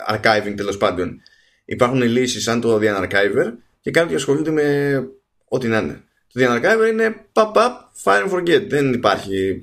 [0.07, 1.21] archiving τέλος πάντων.
[1.65, 4.99] Υπάρχουν λύσεις σαν το Dian Archiver και κάποιοι ασχολούνται με
[5.45, 6.03] ό,τι να είναι.
[6.33, 7.71] Το Dian Archive είναι pop up,
[8.03, 8.65] fire and forget.
[8.69, 9.59] Δεν υπάρχει.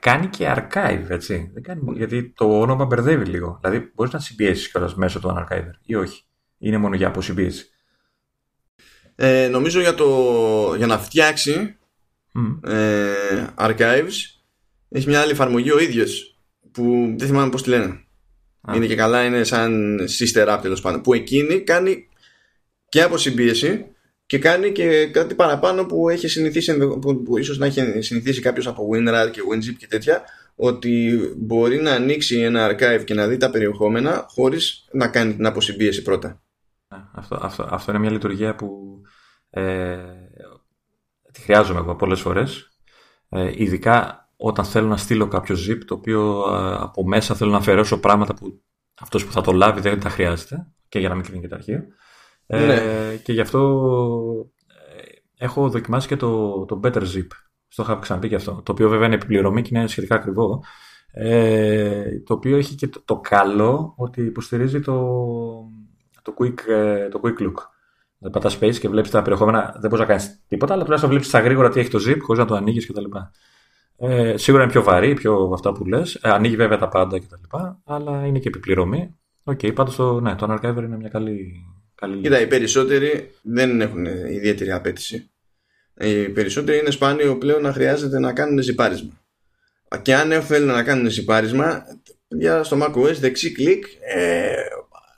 [0.00, 1.50] κάνει και archive, έτσι.
[1.54, 3.58] Δεν κάνει, γιατί το όνομα μπερδεύει λίγο.
[3.62, 6.22] Δηλαδή, μπορείς να συμπιέσεις κιόλας μέσω του Archiver ή όχι;
[6.58, 7.70] Είναι μόνο για αποσυμπίεση.
[9.14, 11.76] Ε, νομίζω για, το, για να φτιάξει
[12.64, 14.40] ε, archives
[14.88, 16.38] έχει μια άλλη εφαρμογή ο ίδιος
[16.72, 18.04] που δεν θυμάμαι πώς τη λένε.
[18.74, 21.00] Είναι και καλά, είναι σαν sister app τέλος πάντων.
[21.00, 22.08] Που εκείνη κάνει
[22.88, 23.86] και αποσυμπίεση
[24.30, 28.66] και κάνει και κάτι παραπάνω που έχει συνηθίσει που, που ίσως να έχει συνηθίσει κάποιος
[28.66, 30.22] από WinRAR και WinZip και τέτοια
[30.54, 35.46] ότι μπορεί να ανοίξει ένα archive και να δει τα περιεχόμενα χωρίς να κάνει την
[35.46, 36.42] αποσυμπίεση πρώτα.
[37.12, 39.00] Αυτό, αυτό, αυτό είναι μια λειτουργία που
[39.50, 39.96] ε,
[41.32, 42.70] τη χρειάζομαι εγώ πολλές φορές
[43.28, 47.56] ε, ειδικά όταν θέλω να στείλω κάποιο zip το οποίο ε, από μέσα θέλω να
[47.56, 48.62] αφαιρέσω πράγματα που
[49.00, 51.54] αυτός που θα το λάβει δεν τα χρειάζεται και για να μην κλείνει και το
[51.54, 51.82] αρχείο
[52.52, 53.16] ε, ναι.
[53.16, 53.60] και γι' αυτό
[54.66, 57.26] ε, έχω δοκιμάσει και το, το Better Zip.
[57.68, 58.60] Στο είχα ξαναπεί και αυτό.
[58.64, 60.62] Το οποίο βέβαια είναι επιπληρωμή και είναι σχετικά ακριβό.
[61.12, 64.94] Ε, το οποίο έχει και το, καλό ότι υποστηρίζει το,
[66.22, 66.54] το, quick,
[67.10, 67.54] το quick look.
[68.18, 71.30] Δεν πατάς space και βλέπεις τα περιεχόμενα, δεν μπορείς να κάνεις τίποτα, αλλά τουλάχιστον βλέπεις
[71.30, 73.04] τα γρήγορα τι έχει το zip χωρίς να το ανοίγεις κτλ.
[73.96, 76.14] Ε, σίγουρα είναι πιο βαρύ, πιο αυτά που λες.
[76.14, 77.56] Ε, ανοίγει βέβαια τα πάντα κτλ.
[77.84, 79.14] Αλλά είναι και επί πληρωμή.
[79.44, 81.64] OK, okay, πάντως το, ναι, το Archiver είναι μια καλή.
[82.00, 82.20] Καλή...
[82.22, 85.30] Κοίτα, οι περισσότεροι δεν έχουν ιδιαίτερη απαίτηση.
[86.00, 89.20] Οι περισσότεροι είναι σπάνιο πλέον να χρειάζεται να κάνουν ζιπάρισμα.
[90.02, 91.84] Και αν θέλουν να κάνουν ζιπάρισμα,
[92.28, 93.84] για στο macOS δεξί κλικ.
[94.14, 94.52] Ε,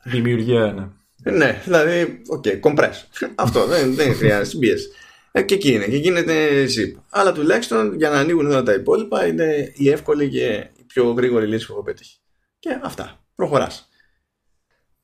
[0.05, 0.89] Δημιουργία, ναι.
[1.33, 3.29] Ναι, δηλαδή, OK, okay, compress.
[3.35, 4.89] Αυτό δεν, δεν χρειάζεται πίεση.
[5.33, 7.01] Ε, και εκεί είναι, και γίνεται zip.
[7.11, 11.47] Αλλά τουλάχιστον για να ανοίγουν όλα τα υπόλοιπα είναι η εύκολη και η πιο γρήγορη
[11.47, 12.17] λύση που έχω πετύχει.
[12.59, 13.25] Και αυτά.
[13.35, 13.89] Προχωράς.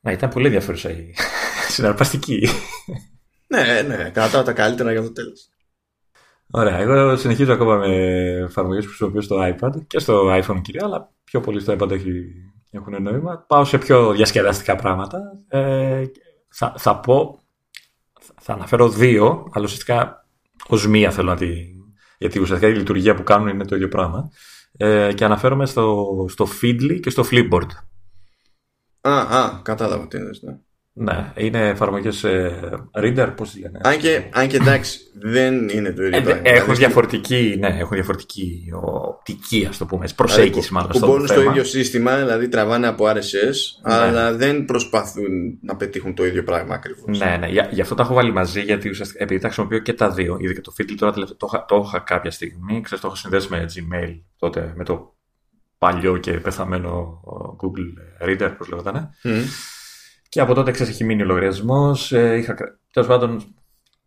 [0.00, 1.14] Να ήταν πολύ ενδιαφέρουσα η
[1.74, 2.48] συναρπαστική.
[3.46, 5.48] ναι, ναι, κρατάω τα καλύτερα για το τέλος.
[6.50, 7.94] Ωραία, εγώ συνεχίζω ακόμα με
[8.48, 12.12] εφαρμογές που χρησιμοποιώ στο iPad και στο iPhone κυρία, αλλά πιο πολύ στο iPad έχει,
[12.70, 13.44] έχουν νόημα.
[13.48, 15.20] Πάω σε πιο διασκεδαστικά πράγματα.
[15.48, 16.04] Ε,
[16.48, 17.40] θα, θα πω,
[18.40, 20.26] θα αναφέρω δύο, αλλά ουσιαστικά
[20.68, 21.48] ως μία θέλω να τη.
[22.18, 24.30] Γιατί ουσιαστικά η λειτουργία που κάνουν είναι το ίδιο πράγμα.
[24.76, 27.68] Ε, και αναφέρομαι στο, στο Feedly και στο Flipboard.
[29.00, 30.30] Α, α, κατάλαβα τι είναι.
[30.40, 30.58] Ναι.
[31.00, 32.60] Ναι, είναι εφαρμογές ε,
[32.92, 33.80] reader, πώς λένε.
[33.82, 36.42] Αν και, αν και εντάξει, δεν είναι το ίδιο ε, πράγμα.
[36.44, 40.90] Έχουν διαφορετική, ναι, έχουν διαφορετική οπτική, ας το πούμε, προσέγγιση μάλλον.
[40.90, 43.94] Που μπορούν στο ίδιο σύστημα, δηλαδή τραβάνε από RSS, ναι.
[43.94, 47.18] αλλά δεν προσπαθούν να πετύχουν το ίδιο πράγμα ακριβώς.
[47.18, 50.36] Ναι, ναι, γι' αυτό τα έχω βάλει μαζί, γιατί επειδή τα χρησιμοποιώ και τα δύο.
[50.40, 53.64] Ήδη και το Fiddle τώρα το, το είχα κάποια στιγμή, ξέρω, το έχω συνδέσει με
[53.74, 55.17] Gmail τότε, με το
[55.78, 57.20] παλιό και πεθαμένο
[57.62, 59.10] Google Reader, πώς λέγονταν.
[59.24, 59.42] Mm.
[60.28, 62.12] Και από τότε ξέρεις, έχει μείνει ο λογαριασμός.
[62.12, 62.56] Ε,
[62.92, 63.54] Τέλος πάντων,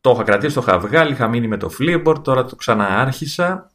[0.01, 3.72] το είχα κρατήσει, το είχα βγάλει, είχα μείνει με το Flipboard, τώρα το ξαναάρχισα.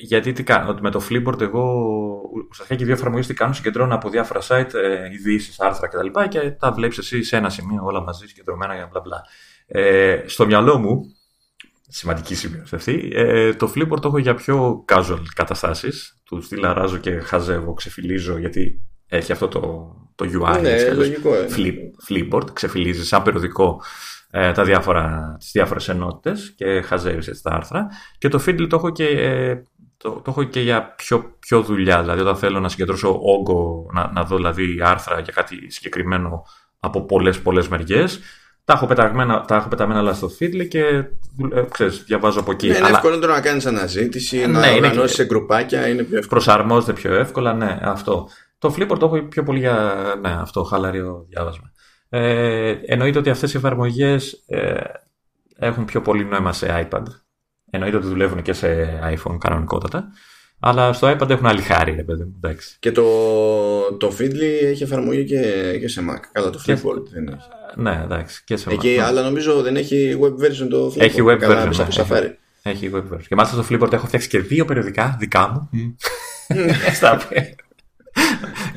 [0.00, 1.92] Γιατί τι κάνω, ότι με το Flipboard εγώ
[2.50, 6.06] ουσιαστικά και δύο εφαρμογές τι κάνω, συγκεντρώνω από διάφορα site ε, ειδήσεις, άρθρα κτλ.
[6.06, 9.22] Και, και τα βλέπεις εσύ σε ένα σημείο όλα μαζί συγκεντρωμένα για μπλα μπλα.
[9.66, 11.14] Ε, στο μυαλό μου,
[11.94, 16.16] σημαντική σημείωση αυτή, ε, το Flipboard το έχω για πιο casual καταστάσεις.
[16.24, 16.64] Του στυλ
[17.00, 20.60] και χαζεύω, ξεφυλίζω γιατί έχει αυτό το, το UI.
[20.60, 21.34] Ναι, έτσι, λογικό.
[21.34, 21.46] Ε.
[21.56, 21.74] Flip,
[22.08, 23.82] flipboard, ξεφυλίζεις σαν περιοδικό
[24.30, 27.86] ε, τα διάφορα, τις διάφορες ενότητες και χαζεύεις έτσι τα άρθρα.
[28.18, 29.62] Και το Feedly το έχω και, ε,
[29.96, 32.00] το, το έχω και για πιο, πιο δουλειά.
[32.00, 36.44] Δηλαδή όταν θέλω να συγκεντρώσω όγκο, να, να δω δηλαδή άρθρα για κάτι συγκεκριμένο
[36.80, 38.20] από πολλές πολλές μεριές,
[38.64, 40.84] τα έχω, πεταμένα, τα έχω πεταμένα όλα στο Feedly και
[41.52, 42.68] ε, ξέρεις, διαβάζω από εκεί.
[42.68, 42.96] Ναι, είναι Αλλά...
[42.96, 46.40] ευκολότερο να κάνεις αναζήτηση, ναι, να οργανώσεις σε γκρουπάκια, είναι πιο εύκολο.
[46.42, 48.28] Προσαρμόζεται πιο εύκολα, ναι, αυτό.
[48.58, 51.72] Το Flipboard το έχω πιο πολύ για ναι, αυτό, χαλαρίο διάβασμα.
[52.08, 54.74] Ε, εννοείται ότι αυτές οι εφαρμογές ε,
[55.58, 57.02] έχουν πιο πολύ νόημα σε iPad.
[57.70, 60.08] Εννοείται ότι δουλεύουν και σε iPhone κανονικότατα.
[60.60, 62.34] Αλλά στο iPad έχουν άλλη χάρη, ρε παιδί μου.
[62.36, 62.76] Εντάξει.
[62.80, 63.04] Και το,
[63.98, 66.20] το Feedly έχει εφαρμογή και, και σε Mac.
[66.32, 67.48] Καλά, το Flipboard δεν έχει.
[67.76, 68.42] Ναι, εντάξει.
[68.44, 69.02] Και σε Εκεί, Mac.
[69.02, 71.00] Αλλά νομίζω δεν έχει web version το Flipboard.
[71.00, 71.76] Έχει web Καλά, version.
[71.76, 73.24] Ναι, έχει, έχει web version.
[73.28, 75.96] Και μάλιστα στο Flipboard έχω φτιάξει και δύο περιοδικά δικά μου.
[76.94, 77.18] Στα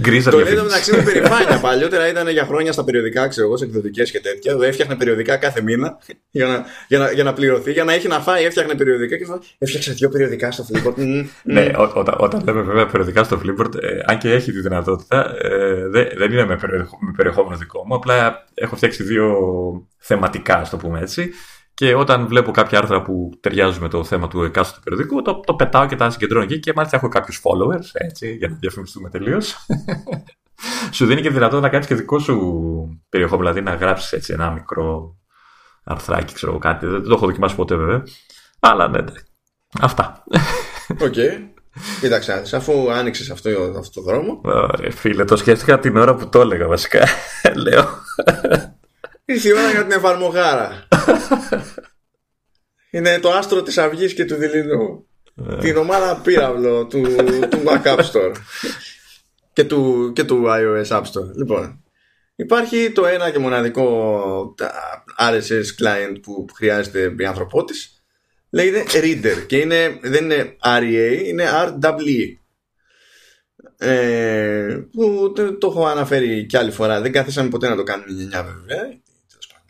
[0.02, 1.60] Γκρίζα Το λέω μεταξύ με περηφάνεια.
[1.60, 4.52] Παλιότερα ήταν για χρόνια στα περιοδικά, ξέρω εγώ, σε εκδοτικές και τέτοια.
[4.52, 5.98] Εδώ έφτιαχνε περιοδικά κάθε μήνα
[6.32, 8.46] για να, για, να, για να πληρωθεί, για να έχει να φάει.
[8.46, 9.26] Έφτιαχνε περιοδικά και
[9.58, 11.26] έφτιαξε δύο περιοδικά στο Flipboard.
[11.44, 15.88] ναι, όταν, όταν λέμε βέβαια περιοδικά στο Flipboard, ε, αν και έχει τη δυνατότητα, ε,
[15.88, 16.58] δεν, δεν είναι με,
[17.00, 17.96] με περιεχόμενο δικό μου.
[17.96, 19.36] Απλά έχω φτιάξει δύο
[19.98, 21.32] θεματικά, ας το πούμε έτσι.
[21.78, 25.54] Και όταν βλέπω κάποια άρθρα που ταιριάζουν με το θέμα του εκάστοτε περιοδικού, το, το
[25.54, 29.56] πετάω και τα συγκεντρώνω εκεί και μάλιστα έχω κάποιους followers, έτσι, για να διαφημιστούμε τελείως.
[30.96, 32.36] σου δίνει και δυνατότητα να κάνεις και δικό σου
[33.10, 35.16] περιεχόμενο, δηλαδή να γράψεις έτσι ένα μικρό
[35.84, 36.86] αρθράκι, ξέρω κάτι.
[36.86, 38.04] Δεν το έχω δοκιμάσει ποτέ βέβαια.
[38.60, 39.14] Αλλά ναι, ναι.
[39.82, 40.24] Αυτά.
[41.02, 41.14] OK.
[41.16, 41.32] Okay.
[42.00, 44.42] Κοίταξε, αφού άνοιξες αυτό, αυτό το δρόμο.
[44.44, 47.06] Ωραία, φίλε, το σκέφτηκα την ώρα που το έλεγα βασικά.
[47.66, 47.86] Λέω.
[49.30, 50.88] Ήρθε η ώρα για την εφαρμογάρα.
[52.92, 55.08] Είναι το άστρο της Αυγής και του Δειλινού.
[55.50, 55.58] Ε.
[55.58, 57.02] την ομάδα πύραυλο του,
[57.50, 58.32] του Mac App Store.
[59.54, 61.36] και, του, και του iOS App Store.
[61.36, 61.84] Λοιπόν,
[62.36, 64.56] υπάρχει το ένα και μοναδικό
[65.20, 68.04] RSS client που χρειάζεται η άνθρωπό της.
[68.50, 72.38] Λέγεται Reader και είναι, δεν είναι REA, είναι RWE.
[73.78, 77.02] Ε, που το, το έχω αναφέρει κι άλλη φορά.
[77.02, 79.06] Δεν κάθισαμε ποτέ να το κάνουμε γενιά βέβαια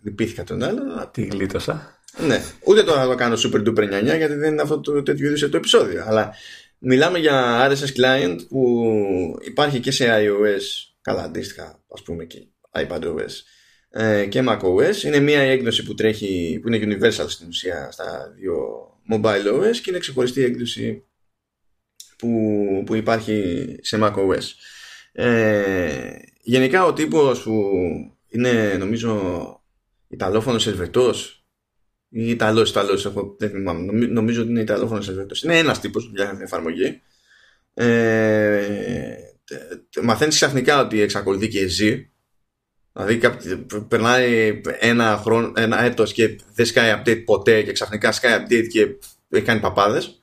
[0.08, 1.10] λυπήθηκα τον άλλο.
[1.14, 2.02] Τι γλίτωσα.
[2.28, 5.28] Ναι, ούτε τώρα θα το κάνω super duper 9 γιατί δεν είναι αυτό το τέτοιο
[5.28, 6.04] είδους το επεισόδιο.
[6.08, 6.34] Αλλά
[6.78, 13.32] μιλάμε για RSS client που υπάρχει και σε iOS, καλά αντίστοιχα ας πούμε και iPadOS
[13.90, 15.04] ε, και macOS.
[15.04, 18.56] Είναι μια έκδοση που τρέχει, που είναι universal στην ουσία στα δύο
[19.12, 21.04] mobile OS και είναι ξεχωριστή έκδοση
[22.18, 22.30] που,
[22.86, 24.44] που υπάρχει σε macOS.
[25.12, 27.72] Ε, γενικά ο τύπος που
[28.28, 29.57] είναι νομίζω
[30.08, 31.46] Ιταλόφωνος Ελβετός.
[32.10, 35.44] Ή Ιταλός Ιταλός δεν θυμάμαι, νομίζω ότι είναι Ιταλόφωνος Ελβετός.
[35.44, 37.02] Είναι ένας τύπος για εφαρμογή.
[37.74, 39.16] Ε,
[40.04, 42.10] μαθαίνεις ξαφνικά ότι εξακολουθεί και ζει.
[42.94, 43.20] Δηλαδή
[43.88, 48.88] περνάει ένα, χρόνο, ένα έτος και δεν σκάει update ποτέ και ξαφνικά σκάει update και
[49.30, 50.22] έχει κάνει παπάδες.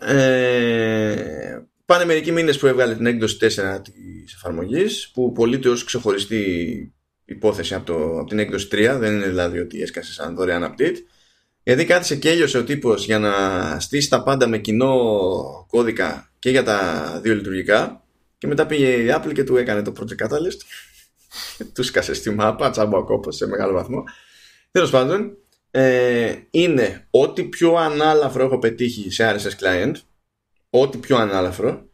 [0.00, 6.94] Ε, πάνε μερικοί μήνες που έβγαλε την έκδοση 4 της εφαρμογής που πωλείται ως ξεχωριστή
[7.26, 10.96] υπόθεση από, το, από την έκδοση 3 δεν είναι δηλαδή ότι έσκασε σαν δωρεάν update.
[11.62, 13.32] Γιατί κάθισε και έλειωσε ο τύπος για να
[13.80, 14.96] στήσει τα πάντα με κοινό
[15.68, 18.04] κώδικα και για τα δύο λειτουργικά.
[18.38, 20.60] Και μετά πήγε η Apple και του έκανε το Project Catalyst.
[21.74, 24.04] Του σκάσε στη μάπα, τσάμπο κόπος σε μεγάλο βαθμό.
[24.70, 25.36] Τέλος πάντων
[25.70, 29.94] ε, είναι ό,τι πιο ανάλαφρο έχω πετύχει σε RSS client.
[30.70, 31.88] Ό,τι πιο ανάλαφρο.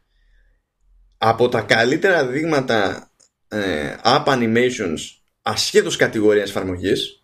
[1.19, 3.11] Από τα καλύτερα δείγματα
[3.49, 7.23] ε, app animations ασχέτως κατηγορίας εφαρμογής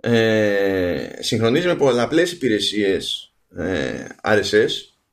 [0.00, 4.68] ε, συγχρονίζει με πολλαπλές υπηρεσίες ε, RSS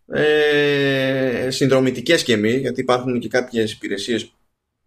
[0.07, 4.31] ες, συνδρομητικές και μη γιατί υπάρχουν και κάποιες υπηρεσίες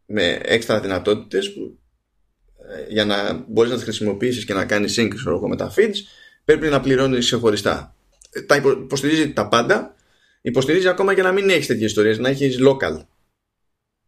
[0.07, 1.79] με έξτρα δυνατότητες που,
[2.69, 5.11] ε, για να μπορείς να τις χρησιμοποιήσεις και να κάνεις sync
[5.49, 5.97] με τα feeds
[6.45, 7.95] πρέπει να πληρώνεις ξεχωριστά.
[8.31, 9.95] Ε, τα υποστηρίζει τα πάντα
[10.41, 13.01] υποστηρίζει ακόμα και να μην έχεις τέτοιες ιστορίες να έχεις local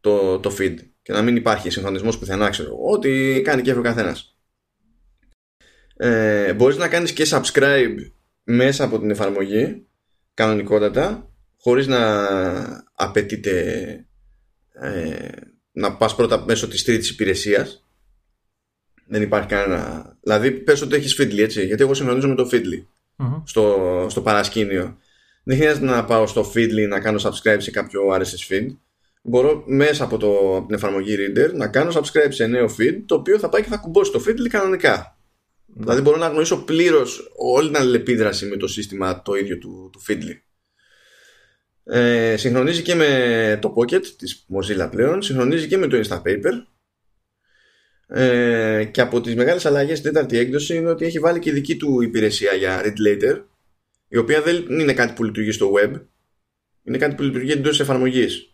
[0.00, 4.36] το, το feed και να μην υπάρχει συγχρονισμός πουθενά ξέρω ό,τι κάνει και ο καθένας.
[5.96, 7.96] Ε, μπορείς να κάνεις και subscribe
[8.44, 9.86] μέσα από την εφαρμογή
[10.34, 12.28] κανονικότατα χωρίς να
[12.94, 14.06] απαιτείται
[14.72, 15.28] ε,
[15.72, 17.86] να πας πρώτα μέσω της τρίτης υπηρεσίας.
[19.06, 20.12] Δεν υπάρχει κανένα.
[20.22, 22.84] Δηλαδή πες ότι έχεις Feedly έτσι γιατί εγώ συγχρονίζω με το Feedly
[23.44, 24.96] στο, στο παρασκήνιο.
[25.44, 28.66] Δεν χρειάζεται να πάω στο Feedly να κάνω subscribe σε κάποιο RSS feed
[29.22, 33.14] μπορώ μέσα από, το, από την εφαρμογή Reader να κάνω subscribe σε νέο feed το
[33.14, 35.16] οποίο θα πάει και θα κουμπώσει το Feedly κανονικά
[35.74, 40.02] Δηλαδή μπορώ να γνωρίσω πλήρως όλη την αλληλεπίδραση με το σύστημα το ίδιο του, του
[40.08, 40.40] Feedly.
[41.84, 46.66] Ε, συγχρονίζει και με το Pocket της Mozilla πλέον, συγχρονίζει και με το Instapaper.
[48.06, 51.76] Ε, και από τις μεγάλες αλλαγές στην τέταρτη έκδοση είναι ότι έχει βάλει και δική
[51.76, 53.42] του υπηρεσία για Read Later
[54.08, 55.92] η οποία δεν είναι κάτι που λειτουργεί στο web
[56.82, 58.51] είναι κάτι που λειτουργεί εντός εφαρμογής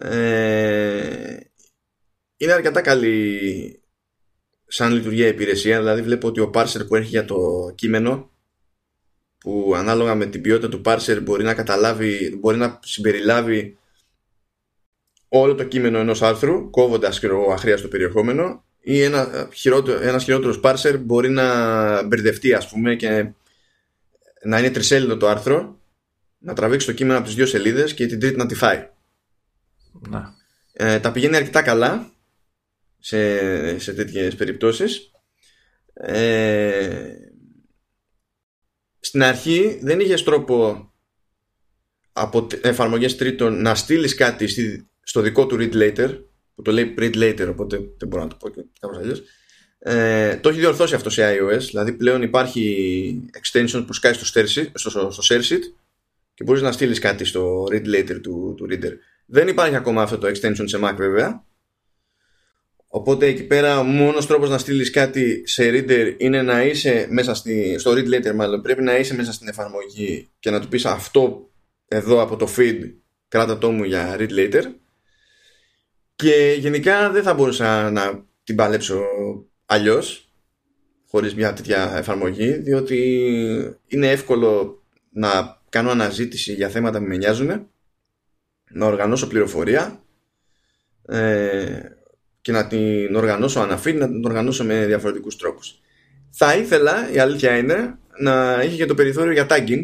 [0.00, 1.36] ε,
[2.36, 3.80] είναι αρκετά καλή
[4.66, 8.30] σαν λειτουργία υπηρεσία, δηλαδή βλέπω ότι ο parser που έχει για το κείμενο
[9.38, 13.78] που ανάλογα με την ποιότητα του parser μπορεί να καταλάβει, μπορεί να συμπεριλάβει
[15.28, 20.98] όλο το κείμενο ενός άρθρου κόβοντας και αχρίαστο περιεχόμενο ή ένα χειρότερο, ένας χειρότερος parser
[21.00, 23.30] μπορεί να μπερδευτεί ας πούμε και
[24.42, 25.80] να είναι τρισέλιδο το άρθρο
[26.38, 28.88] να τραβήξει το κείμενο από τις δύο σελίδες και την τρίτη να τη φάει.
[30.08, 30.34] Να.
[30.72, 32.12] Ε, τα πηγαίνει αρκετά καλά
[32.98, 35.10] σε, σε τέτοιες περιπτώσεις.
[35.94, 37.14] Ε,
[39.00, 40.90] στην αρχή δεν είχες τρόπο
[42.12, 44.48] από εφαρμογές τρίτων να στείλεις κάτι
[45.02, 46.18] στο δικό του read later
[46.54, 49.22] που το λέει read later οπότε δεν μπορώ να το πω και κάπως αλλιώς.
[49.78, 54.24] Ε, το έχει διορθώσει αυτό σε iOS δηλαδή πλέον υπάρχει extension που σκάει στο,
[54.74, 55.62] στο, στο share sheet
[56.34, 58.92] και μπορείς να στείλεις κάτι στο read later του, του reader
[59.26, 61.44] δεν υπάρχει ακόμα αυτό το extension σε Mac βέβαια.
[62.88, 67.34] Οπότε εκεί πέρα ο μόνος τρόπος να στείλεις κάτι σε reader είναι να είσαι μέσα
[67.34, 68.62] στη, στο read later μάλλον.
[68.62, 71.50] Πρέπει να είσαι μέσα στην εφαρμογή και να του πεις αυτό
[71.88, 72.92] εδώ από το feed
[73.28, 74.62] κράτα το μου για read later.
[76.16, 79.02] Και γενικά δεν θα μπορούσα να την παλέψω
[79.66, 80.30] αλλιώς
[81.08, 82.98] χωρίς μια τέτοια εφαρμογή διότι
[83.86, 87.68] είναι εύκολο να κάνω αναζήτηση για θέματα που με νοιάζουν
[88.76, 90.00] να οργανώσω πληροφορία
[91.08, 91.80] ε,
[92.40, 95.80] και να την οργανώσω αναφή, να την οργανώσω με διαφορετικούς τρόπους.
[96.30, 99.82] Θα ήθελα, η αλήθεια είναι, να έχει και το περιθώριο για tagging,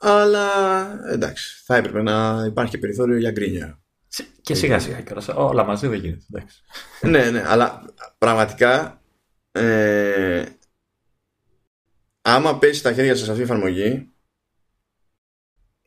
[0.00, 0.48] αλλά
[1.08, 3.80] εντάξει, θα έπρεπε να υπάρχει και περιθώριο για γκρίνια.
[4.40, 6.24] Και σιγά σιγά κιόλας, όλα μαζί δεν γίνεται.
[6.32, 6.62] Εντάξει.
[7.12, 7.84] ναι, ναι, αλλά
[8.18, 9.02] πραγματικά
[9.52, 10.44] ε,
[12.22, 14.09] άμα πέσει τα χέρια σας αυτή η εφαρμογή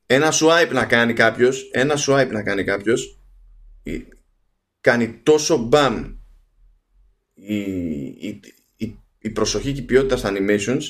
[0.06, 3.20] ένα swipe να κάνει κάποιος ένα swipe να κάνει κάποιος
[4.82, 6.16] κάνει τόσο μπαμ
[7.34, 7.56] η,
[8.02, 8.40] η,
[8.76, 10.82] η, η προσοχή και η ποιότητα στα animations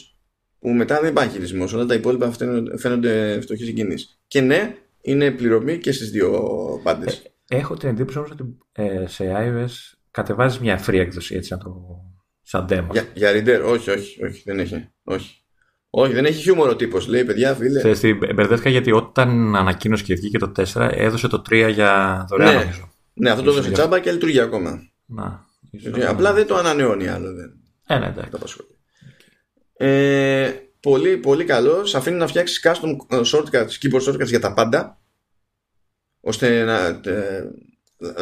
[0.60, 2.34] που μετά δεν υπάρχει χειρισμός όλα τα υπόλοιπα
[2.78, 6.42] φαίνονται φτωχοί συγκινήσεις και ναι είναι πληρωμή και στις δύο
[6.84, 11.54] πάντες ε, έχω την εντύπωση όμως ότι ε, σε iOS κατεβάζεις μια free έκδοση έτσι
[11.54, 12.02] να το
[12.42, 12.88] σαν demo.
[12.92, 14.90] Για, για reader όχι όχι όχι δεν έχει.
[15.04, 15.43] Όχι
[15.96, 17.08] όχι, δεν έχει χιούμορ ο τύπος.
[17.08, 17.94] Λέει παιδιά, φίλε.
[17.94, 22.60] Ξέρετε, μπερδεύτηκα γιατί όταν ανακοίνωσε και βγήκε το 4, έδωσε το 3 για δωρεάν, ναι.
[22.60, 22.92] νομίζω.
[23.14, 24.82] Ναι, αυτό το έδωσε τσάμπα και λειτουργεί ακόμα.
[25.06, 25.46] Να.
[25.96, 27.34] Ε, απλά δεν το ανανεώνει άλλο.
[27.34, 27.54] Δεν.
[27.88, 28.56] Ε, ναι, εντάξει.
[29.74, 31.86] Ε, πολύ, πολύ καλό.
[31.86, 35.02] Σε αφήνει να φτιάξεις custom shortcuts, keyboard shortcuts για τα πάντα.
[36.20, 36.88] Ώστε να.
[37.12, 37.44] Ε,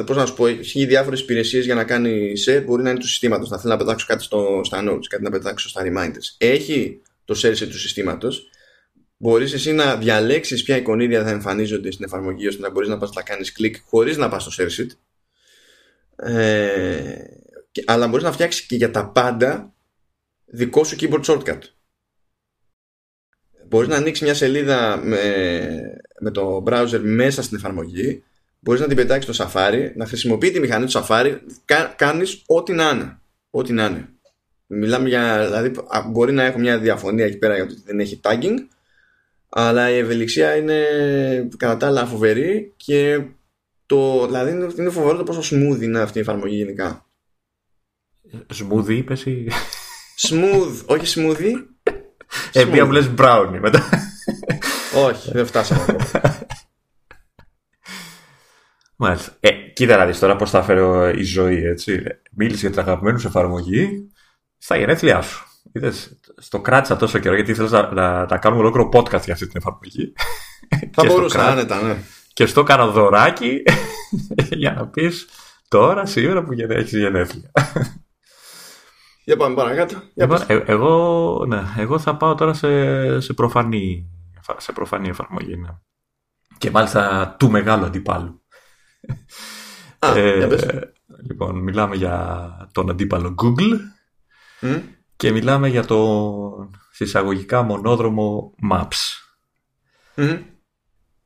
[0.05, 2.63] Πώς να σου πω, έχει διάφορες υπηρεσίες για να κάνει share.
[2.65, 3.49] Μπορεί να είναι του συστήματος.
[3.49, 6.35] Να θέλει να πετάξω κάτι στο, στα notes, κάτι να πετάξω στα reminders.
[6.37, 7.01] Έχει
[7.33, 8.49] το share του συστήματος.
[9.17, 13.13] Μπορείς εσύ να διαλέξεις ποια εικονίδια θα εμφανίζονται στην εφαρμογή ώστε να μπορείς να πας
[13.13, 14.85] να κάνεις κλικ χωρίς να πας στο share
[16.15, 17.15] Ε,
[17.85, 19.73] αλλά μπορείς να φτιάξεις και για τα πάντα
[20.45, 21.59] δικό σου keyboard shortcut.
[23.67, 25.21] Μπορείς να ανοίξεις μια σελίδα με,
[26.19, 28.23] με το browser μέσα στην εφαρμογή
[28.63, 32.73] Μπορείς να την πετάξεις στο Safari, να χρησιμοποιεί τη μηχανή του Safari, κα, κάνεις ό,τι
[32.73, 33.19] να είναι.
[33.49, 34.09] Ό,τι να είναι.
[34.73, 35.71] Μιλάμε για, δηλαδή,
[36.11, 38.55] μπορεί να έχω μια διαφωνία εκεί πέρα γιατί δεν έχει tagging,
[39.49, 40.85] αλλά η ευελιξία είναι
[41.57, 43.21] κατά τα άλλα φοβερή και
[43.85, 47.05] το, δηλαδή είναι φοβερό το πόσο smooth είναι αυτή η εφαρμογή γενικά.
[48.31, 49.47] Smooth είπες ή...
[50.29, 51.65] Smooth, όχι smoothie.
[52.53, 53.89] Ε, μία μου λες brownie μετά.
[55.07, 55.95] όχι, δεν φτάσαμε
[58.95, 59.37] Μάλιστα.
[59.39, 62.03] Ε, κοίτα να δεις τώρα πώς θα φέρω η ζωή, έτσι.
[62.31, 64.11] Μίλησε για την αγαπημένη σου εφαρμογή
[64.61, 65.45] στα γενέθλιά σου.
[65.71, 69.47] Είδες, στο κράτησα τόσο καιρό γιατί ήθελα να, να, να κάνουμε ολόκληρο podcast για αυτή
[69.47, 70.13] την εφαρμογή.
[70.93, 71.97] Θα μπορούσα, άνετα, ναι.
[72.33, 73.63] Και στο έκανα δωράκι
[74.61, 75.27] για να πεις
[75.67, 77.51] τώρα, σήμερα που έχεις γενέθλια.
[79.23, 80.01] Για πάμε παρακάτω.
[80.13, 84.09] Λοιπόν, ε, εγώ, ναι, εγώ θα πάω τώρα σε, σε, προφανή,
[84.57, 85.55] σε προφανή εφαρμογή.
[85.55, 85.69] Ναι.
[86.57, 88.41] Και μάλιστα του μεγάλου αντιπάλου.
[89.99, 90.47] Α, ε,
[91.27, 93.77] λοιπόν, μιλάμε για τον αντίπαλο Google
[95.15, 99.19] και μιλάμε για το συσσαγωγικά μονόδρομο Maps.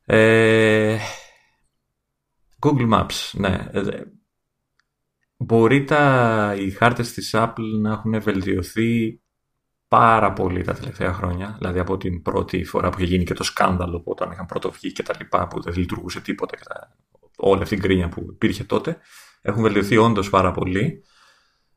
[0.06, 0.98] Ε,
[2.60, 3.70] Google Maps, ναι.
[3.72, 3.82] Ε,
[5.38, 9.20] μπορεί τα, οι χάρτες της Apple να έχουν βελτιωθεί
[9.88, 11.56] πάρα πολύ τα τελευταία χρόνια.
[11.58, 14.72] Δηλαδή από την πρώτη φορά που είχε γίνει και το σκάνδαλο που όταν είχαν πρώτο
[14.72, 16.96] βγει και τα λοιπά που δεν λειτουργούσε τίποτα και τα
[17.38, 18.98] όλη αυτή την κρίνια που υπήρχε τότε.
[19.42, 21.04] Έχουν βελτιωθεί όντως πάρα πολύ.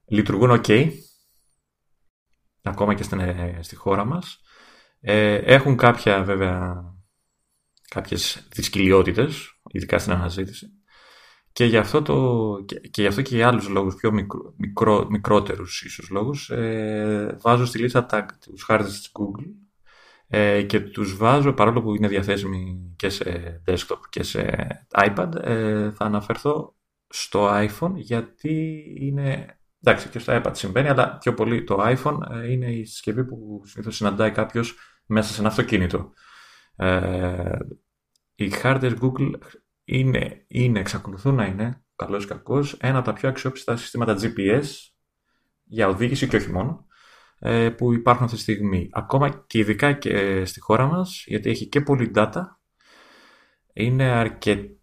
[0.07, 0.91] Λειτουργούν ok.
[2.69, 4.41] Ακόμα και στην, ε, στη χώρα μας.
[5.01, 6.85] Ε, έχουν κάποια βέβαια
[7.89, 10.67] κάποιες δυσκολιότητες, ειδικά στην αναζήτηση.
[11.53, 15.07] Και γι' αυτό, το, και, και, γι αυτό και για άλλους λόγους, πιο μικρό, μικρό,
[15.11, 19.47] μικρότερους ίσως λόγους, ε, βάζω στη λίστα τα, τους χάρτες της Google
[20.29, 24.57] ε, και τους βάζω, παρόλο που είναι διαθέσιμοι και σε desktop και σε
[24.95, 26.77] iPad, ε, θα αναφερθώ
[27.09, 32.53] στο iPhone γιατί είναι, εντάξει και στο iPad συμβαίνει, αλλά πιο πολύ το iPhone ε,
[32.53, 34.77] είναι η συσκευή που συνήθως συναντάει κάποιος
[35.07, 36.13] μέσα σε ένα αυτοκίνητο.
[36.77, 37.59] Ε,
[38.35, 39.33] οι χάρτες Google
[39.85, 44.65] είναι, είναι, εξακολουθούν να είναι, καλώς ή κακός, ένα από τα πιο αξιόπιστα συστήματα GPS
[45.65, 46.87] για οδήγηση και όχι μόνο.
[47.41, 48.89] Ε, που υπάρχουν αυτή τη στιγμή.
[48.93, 52.43] Ακόμα και ειδικά και στη χώρα μας, γιατί έχει και πολύ data,
[53.73, 54.77] είναι αρκε...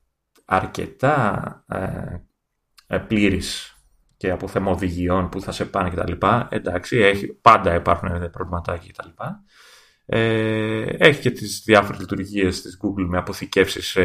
[0.46, 2.18] αρκετά ε,
[2.88, 3.75] ε, πλήρης
[4.18, 6.12] και από θέμα οδηγιών που θα σε πάνε κτλ.
[6.50, 9.24] Εντάξει, έχει, πάντα υπάρχουν προβληματάκια κτλ.
[10.06, 13.98] Ε, έχει και τις διάφορες λειτουργίες της Google με αποθηκεύσεις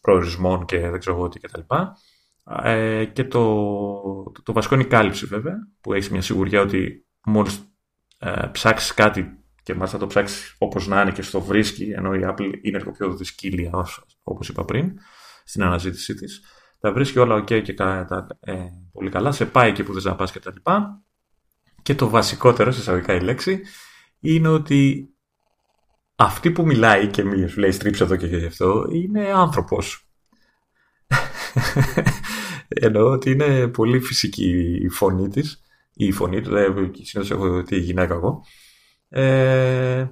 [0.00, 1.60] προορισμών και δεν ξέρω εγώ τι κτλ.
[2.62, 3.40] Ε, και το,
[4.32, 7.60] το, το, βασικό είναι η κάλυψη βέβαια, που έχεις μια σιγουριά ότι μόλις
[8.18, 12.20] ε, ψάξεις κάτι και μάλιστα το ψάξεις όπως να είναι και στο βρίσκει, ενώ η
[12.24, 13.70] Apple είναι λίγο πιο δυσκύλια,
[14.22, 14.92] όπως είπα πριν,
[15.44, 16.42] στην αναζήτησή της.
[16.82, 18.54] Τα βρίσκει όλα OK και τα, ε,
[18.92, 20.48] πολύ καλά, σε πάει εκεί που δεν να πας κτλ.
[20.48, 20.72] Και,
[21.82, 23.60] και το βασικότερο, σε εισαγωγικά η λέξη,
[24.20, 25.08] είναι ότι
[26.16, 30.08] αυτή που μιλάει και μη σου λέει στρίψε εδώ και γι' αυτό, είναι άνθρωπος.
[32.68, 35.62] Εννοώ ότι είναι πολύ φυσική η φωνή της
[35.94, 38.44] η φωνή του, δηλαδή συνήθως έχω τη γυναίκα εγώ.
[39.08, 40.06] Ε,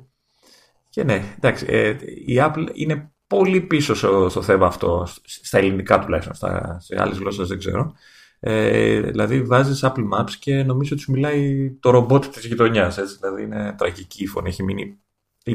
[0.88, 1.96] και ναι, εντάξει, ε,
[2.26, 7.18] η Apple είναι πολύ πίσω στο, στο θέμα αυτό, στα ελληνικά τουλάχιστον, στα, σε άλλες
[7.18, 7.94] γλώσσες δεν ξέρω.
[8.40, 13.16] Ε, δηλαδή βάζεις Apple Maps και νομίζω ότι σου μιλάει το ρομπότ της γειτονιάς, έτσι,
[13.20, 14.98] δηλαδή είναι τραγική η φωνή, έχει μείνει...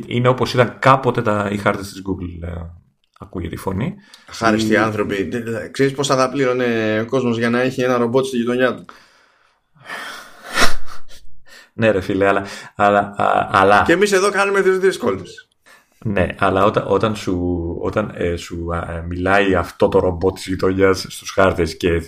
[0.05, 2.51] Είναι όπως ήταν κάποτε τα, οι χάρτες της Google, ε,
[3.19, 3.95] ακούγεται η φωνή.
[4.27, 4.77] Χάριστοι οι...
[4.77, 5.29] άνθρωποι.
[5.71, 8.85] Ξέρεις πόσα θα πλήρωνε ο κόσμος για να έχει ένα ρομπότ στη γειτονιά του;
[11.73, 12.45] Ναι, ρε φίλε, αλλά.
[12.75, 13.13] αλλά,
[13.51, 13.83] αλλά...
[13.85, 15.21] Και εμείς εδώ κάνουμε τι δύσκολε.
[16.07, 18.67] Ναι, αλλά όταν, όταν σου, όταν, ε, σου
[19.07, 22.01] μιλάει αυτό το ρομπότ της γειτονιάς στους χάρτες και ε,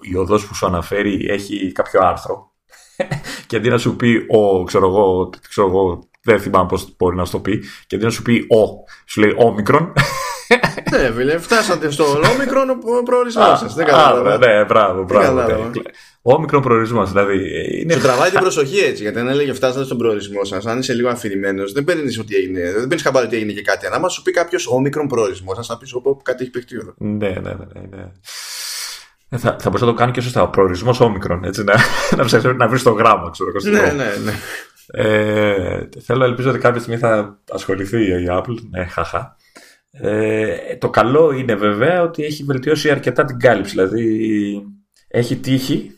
[0.00, 2.52] η οδός που σου αναφέρει έχει κάποιο άρθρο
[3.46, 7.24] και αντί να σου πει ο, ξέρω εγώ, ξέρω εγώ δεν θυμάμαι πώς μπορεί να
[7.24, 9.92] σου το πει, και αντί να σου πει ο, σου λέει όμικρον.
[10.90, 13.74] ναι, φίλε, φτάσατε στο όμικρον ο προορισμός σας.
[13.74, 14.38] Δεν κατάλαβα.
[14.38, 15.70] Ναι, μπράβο, μπράβο.
[16.26, 17.10] Όμικρον προορισμός.
[17.10, 17.36] Δηλαδή,
[17.80, 17.92] είναι...
[17.94, 21.08] Σου τραβάει την προσοχή έτσι, γιατί αν έλεγε φτάσατε στον προορισμό σας, αν είσαι λίγο
[21.08, 23.86] αφηρημένος, δεν παίρνεις ότι έγινε, δεν παίρνεις χαμπάρι ότι έγινε και κάτι.
[23.86, 26.94] Αν σου πει κάποιος όμικρον προορισμός, θα πεις όπου κάτι έχει παιχτεί εδώ.
[26.98, 27.96] Ναι, ναι, ναι.
[27.96, 28.12] ναι.
[29.28, 30.42] Ε, θα, θα μπορούσα να το κάνω και σωστά.
[30.42, 31.44] Ο προορισμός όμικρον.
[31.44, 31.74] Έτσι, να,
[32.42, 34.32] να, να βρεις το γράμμα, ξέρω Ναι, ναι, ναι.
[34.86, 38.56] Ε, θέλω, ελπίζω ότι κάποια στιγμή θα ασχοληθεί η Apple.
[38.70, 39.36] Ναι, χαχά.
[39.90, 43.70] Ε, το καλό είναι βέβαια ότι έχει βελτιώσει αρκετά την κάλυψη.
[43.70, 44.62] Δηλαδή
[45.08, 45.90] έχει τύχει,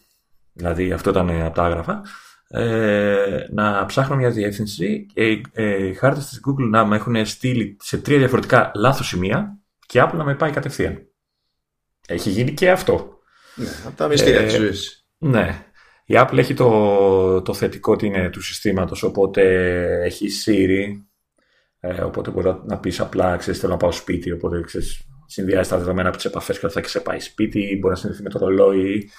[0.56, 2.02] δηλαδή αυτό ήταν από τα άγραφα,
[2.48, 7.76] ε, να ψάχνω μια διεύθυνση και οι ε, χάρτες της Google να με έχουν στείλει
[7.80, 11.06] σε τρία διαφορετικά λάθος σημεία και Apple να με πάει κατευθείαν.
[12.08, 13.18] Έχει γίνει και αυτό.
[13.54, 15.64] Ναι, από τα μυστήρια ε, της Ναι.
[16.04, 19.42] Η Apple έχει το, το θετικό ότι είναι του συστήματος, οπότε
[20.04, 20.84] έχει Siri,
[21.80, 25.78] ε, οπότε μπορεί να πεις απλά, ξέρεις, θέλω να πάω σπίτι, οπότε ξέρεις, συνδυάζει τα
[25.78, 28.38] δεδομένα από τις επαφές και θα και σε πάει σπίτι, μπορεί να συνδεθεί με το
[28.38, 29.10] ρολόι.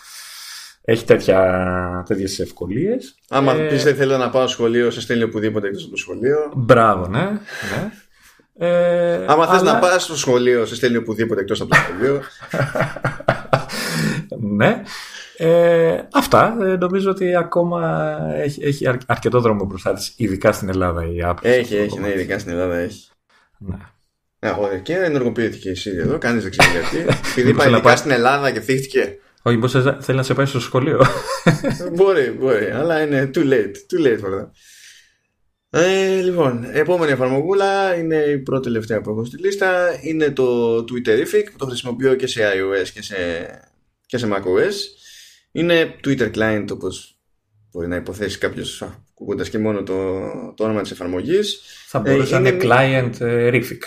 [0.90, 3.16] Έχει τέτοια, τέτοιες ευκολίες.
[3.30, 6.52] Άμα ε, πεις δεν θέλω να πάω σχολείο, σε στέλνει οπουδήποτε εκτός από το σχολείο.
[6.56, 7.20] Μπράβο, ναι.
[7.20, 7.92] ναι.
[8.58, 9.48] Ε, Άμα αλλά...
[9.48, 12.22] θες να πας στο σχολείο, σε στέλνει οπουδήποτε εκτός από το σχολείο.
[14.58, 14.82] ναι.
[15.38, 16.58] Ε, αυτά.
[16.62, 21.38] Ε, νομίζω ότι ακόμα έχει, έχει αρκετό δρόμο μπροστά της, ειδικά στην Ελλάδα η Apple.
[21.42, 23.10] Έχει, έχει, ναι, ειδικά στην Ελλάδα έχει.
[23.58, 23.78] Ναι.
[24.40, 27.18] Ναι, και ενεργοποιήθηκε η Siri εδώ, κανείς δεν ξέρει γιατί.
[27.32, 29.18] Επειδή πάει ειδικά στην Ελλάδα και θύχτηκε.
[29.42, 31.06] Όχι, μπορείς θέλεις να σε πάει στο σχολείο.
[31.96, 33.76] μπορεί, μπορεί, αλλά είναι too late.
[33.92, 34.50] Too late for that.
[35.70, 40.00] Ε, λοιπόν, επόμενη εφαρμογούλα είναι η πρώτη τελευταία που έχω στη λίστα.
[40.02, 43.16] Είναι το Twitterific που το χρησιμοποιώ και σε iOS και σε,
[44.06, 44.74] και σε macOS.
[45.52, 47.20] Είναι Twitter client όπως
[47.72, 50.22] μπορεί να υποθέσει κάποιος ακούγοντα και μόνο το,
[50.56, 51.62] το όνομα της εφαρμογής.
[51.88, 53.82] Θα μπορούσε ε, να είναι client uh, Rific.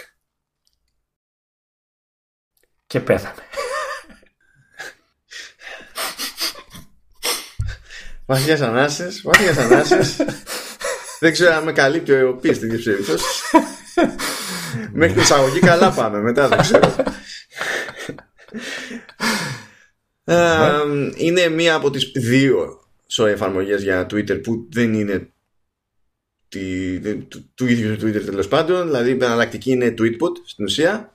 [2.86, 3.42] Και πέθανε.
[8.30, 10.16] Βαθιές ανάσες, βαθιές ανάσες.
[11.20, 13.24] Δεν ξέρω αν με καλύπτει ο πει στην περιπτώσει.
[14.92, 16.94] Μέχρι την εισαγωγή καλά πάμε, μετά δεν ξέρω.
[20.24, 20.36] Ναι.
[21.16, 25.30] είναι μία από τις δύο so, εφαρμογές για Twitter που δεν είναι
[26.48, 31.12] τη, του, του ίδιου του Twitter τέλος πάντων δηλαδή η εναλλακτική είναι Tweetbot στην ουσία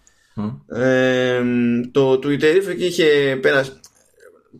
[1.92, 3.80] το Twitter είχε πέρασε,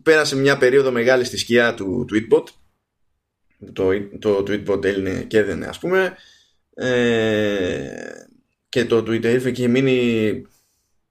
[0.02, 2.44] πέρασε μια περίοδο μεγάλη στη σκιά του Tweetbot.
[3.72, 6.16] Το, το Tweetbot έλυνε και έδαινε ας πούμε.
[6.74, 7.88] Ε,
[8.68, 10.46] και το Twitter είχε μείνει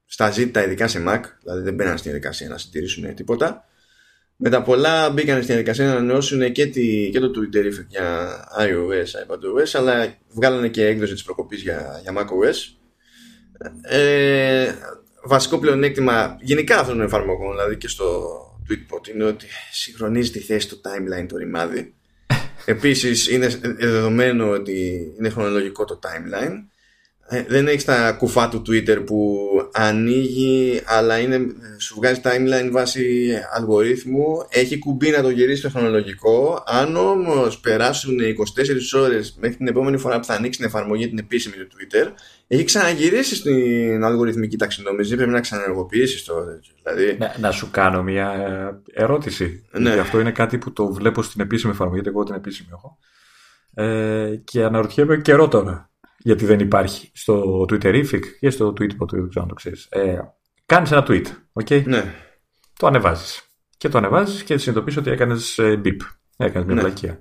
[0.06, 1.22] στα ζήτα ειδικά σε Mac.
[1.42, 3.66] Δηλαδή δεν μπαίναν στην διαδικασία να συντηρήσουν τίποτα.
[4.36, 9.28] Με τα πολλά μπήκαν στην διαδικασία να ανανεώσουν και, τη, και το Twitter για iOS,
[9.28, 12.76] iPadOS αλλά βγάλανε και έκδοση της προκοπής για, για macOS
[13.82, 14.72] ε,
[15.24, 18.40] βασικό πλεονέκτημα γενικά αυτών των εφαρμογών δηλαδή και στο
[18.70, 21.94] Tweetbot είναι ότι συγχρονίζει τη θέση του timeline το ρημάδι.
[22.66, 26.75] Επίσης είναι δεδομένο ότι είναι χρονολογικό το timeline
[27.28, 29.38] ε, δεν έχεις τα κουφά του Twitter που
[29.74, 31.40] ανοίγει αλλά είναι,
[31.80, 34.46] σου βγάζει timeline βάσει αλγορίθμου.
[34.50, 38.18] Έχει κουμπί να το γυρίσει στο χρονολογικό αν όμως περάσουν
[38.96, 42.12] 24 ώρες μέχρι την επόμενη φορά που θα ανοίξει την εφαρμογή την επίσημη του Twitter
[42.48, 46.34] έχει ξαναγυρίσει στην αλγοριθμική ταξινόμηση πρέπει να ξαναεργοποιήσεις το
[46.84, 47.18] δηλαδή...
[47.20, 48.32] να, να σου κάνω μια
[48.94, 49.66] ερώτηση.
[49.72, 49.92] Ναι.
[49.92, 52.98] αυτό είναι κάτι που το βλέπω στην επίσημη εφαρμογή γιατί εγώ την επίσημη έχω.
[53.74, 55.90] Ε, και αναρωτιέμαι καιρό τώρα
[56.26, 59.88] γιατί δεν υπάρχει στο Twitterific και στο Tweetbot, δεν ξέρω αν το ξέρεις.
[59.90, 60.20] Ε,
[60.66, 61.26] κάνεις ένα tweet,
[61.64, 61.84] okay?
[61.86, 62.14] Ναι.
[62.80, 63.42] Το ανεβάζεις.
[63.78, 65.98] Και το ανεβάζεις και συνειδητοποιείς ότι έκανες ε, beep.
[66.38, 66.82] Έκανες μια ναι.
[66.82, 67.20] πλακία.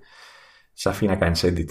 [0.72, 1.68] Σε αφήνει να κάνεις edit.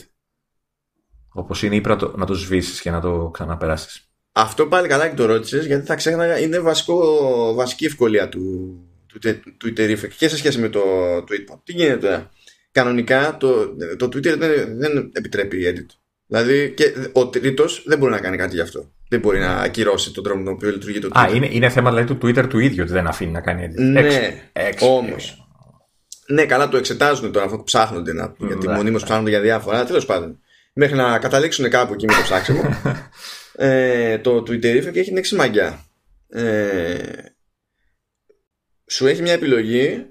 [1.34, 4.10] Όπως είναι, ή να το, να το σβήσεις και να το ξαναπεράσεις.
[4.32, 8.76] Αυτό πάλι καλά και το ρώτησες, γιατί θα ξέχανα, είναι βασικό, βασική ευκολία του,
[9.08, 9.20] του,
[9.58, 10.82] του Twitterific και σε σχέση με το
[11.18, 11.60] Tweetbot.
[11.64, 12.30] Τι γίνεται τώρα;
[12.72, 16.03] Κανονικά το, το Twitter δεν, δεν επιτρέπει edit.
[16.34, 18.92] Δηλαδή και ο τρίτος δεν μπορεί να κάνει κάτι γι' αυτό.
[19.10, 21.30] Δεν μπορεί να ακυρώσει τον τρόπο με τον οποίο λειτουργεί το Twitter.
[21.32, 23.82] Α, είναι, είναι θέμα δηλαδή του Twitter του ίδιου ότι δεν αφήνει να κάνει edit.
[23.82, 24.02] Ναι,
[24.80, 25.48] όμως.
[26.28, 28.74] Ναι, καλά το εξετάζουν τώρα αφού ψάχνονται να, γιατί ναι.
[28.74, 29.86] μονίμως ψάχνονται για διάφορα.
[29.86, 30.40] Τέλος πάντων.
[30.74, 32.62] Μέχρι να καταλήξουν κάπου εκεί με το ψάξιμο.
[33.68, 35.86] ε, το Twitter και έχει την εξή μαγιά.
[36.30, 36.98] Ε,
[38.86, 40.06] σου έχει μια επιλογή,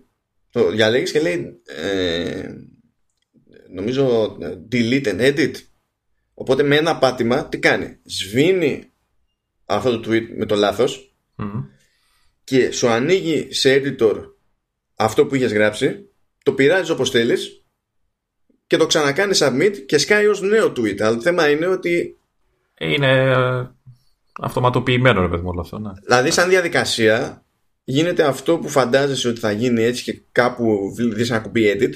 [0.51, 1.63] το διαλέγεις και λέει.
[1.67, 2.49] Ε,
[3.75, 4.37] νομίζω
[4.73, 5.53] delete and edit
[6.35, 8.91] Οπότε με ένα πάτημα τι κάνει; Σβήνει
[9.65, 11.15] αυτό το tweet με το λάθος
[12.45, 14.33] και σου ανοίγει σε editor
[14.95, 16.09] αυτό που είχες γράψει,
[16.43, 17.65] το πειράζεις όπως θέλεις
[18.67, 21.01] και το ξανακάνεις submit και σκάει ως νέο tweet.
[21.01, 22.17] Αλλά το θέμα είναι ότι...
[22.79, 23.71] Είναι ε,
[24.41, 25.79] αυτοματοποιημένο ρε παιδί όλο αυτό.
[25.79, 25.91] Ναι.
[26.03, 27.45] Δηλαδή σαν διαδικασία
[27.85, 31.95] γίνεται αυτό που φαντάζεσαι ότι θα γίνει έτσι και κάπου δεις ένα κουμπί edit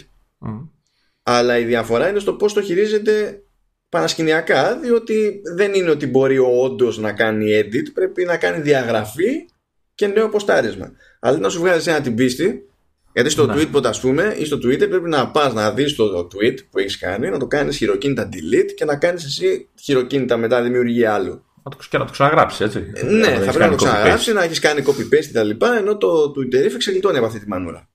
[1.22, 3.42] αλλά η διαφορά είναι στο πώς το χειρίζεται
[3.88, 9.48] παρασκηνιακά διότι δεν είναι ότι μπορεί ο όντως να κάνει edit πρέπει να κάνει διαγραφή
[9.94, 12.68] και νέο ποστάρισμα αλλά να σου βγάζει ένα την πίστη
[13.12, 13.54] γιατί στο ναι.
[13.54, 16.98] tweet ας πούμε ή στο Twitter πρέπει να πας να δεις το tweet που έχεις
[16.98, 21.46] κάνει να το κάνεις χειροκίνητα delete και να κάνεις εσύ χειροκίνητα μετά δημιουργία άλλου
[21.90, 22.92] και να το ξαναγράψεις, έτσι.
[22.94, 25.64] Ε, ναι, θα πρέπει να το ξαναγράψεις, να έχεις κάνει copy-paste κτλ.
[25.78, 27.90] Ενώ το Twitterific ξεγλιτώνει από αυτή τη μανούρα.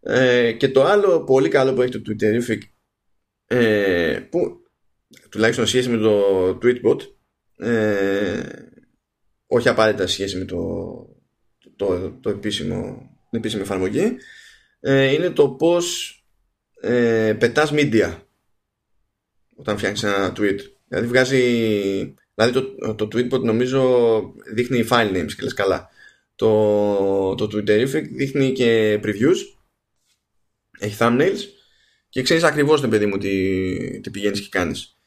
[0.00, 2.58] Ε, και το άλλο πολύ καλό που έχει το Twitterific,
[3.46, 4.60] ε, που
[5.30, 6.98] τουλάχιστον σχέση με το Tweetbot,
[7.56, 8.42] ε,
[9.46, 10.58] όχι απαραίτητα σχέση με το,
[11.76, 14.16] το, το, επίσημο, την επίσημη εφαρμογή,
[14.80, 16.14] ε, είναι το πώς
[16.80, 18.18] ε, πετάς media
[19.56, 20.58] όταν φτιάχνεις ένα tweet.
[20.88, 24.20] Δηλαδή βγάζει Δηλαδή το, το Tweetbot νομίζω
[24.54, 25.88] δείχνει file names και λες καλά.
[26.34, 29.36] Το, το Twitterific δείχνει και previews,
[30.78, 31.38] έχει thumbnails
[32.08, 34.97] και ξέρεις ακριβώς το παιδί μου τι, τι πηγαίνεις και κάνεις.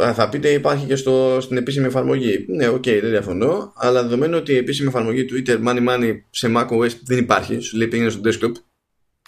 [0.00, 2.44] Τώρα θα πείτε υπάρχει και στο, στην επίσημη εφαρμογή.
[2.48, 3.72] Ναι, OK, okay, δεν διαφωνώ.
[3.76, 7.86] Αλλά δεδομένου ότι η επίσημη εφαρμογή Twitter Money Money σε macOS δεν υπάρχει, σου λέει
[7.86, 8.52] πήγαινε στο desktop.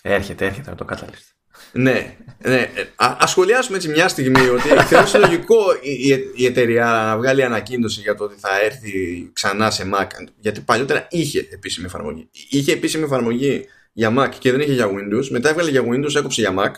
[0.02, 1.32] Έρχεται, έρχεται να το καταλήξει
[1.72, 2.70] ναι, ναι.
[2.96, 8.14] Α σχολιάσουμε έτσι μια στιγμή ότι θεωρώ λογικό η, η εταιρεία να βγάλει ανακοίνωση για
[8.14, 8.90] το ότι θα έρθει
[9.32, 10.06] ξανά σε Mac.
[10.40, 12.28] Γιατί παλιότερα είχε επίσημη εφαρμογή.
[12.48, 15.28] Είχε επίσημη εφαρμογή για Mac και δεν είχε για Windows.
[15.28, 16.72] Μετά έβγαλε για Windows, έκοψε για Mac.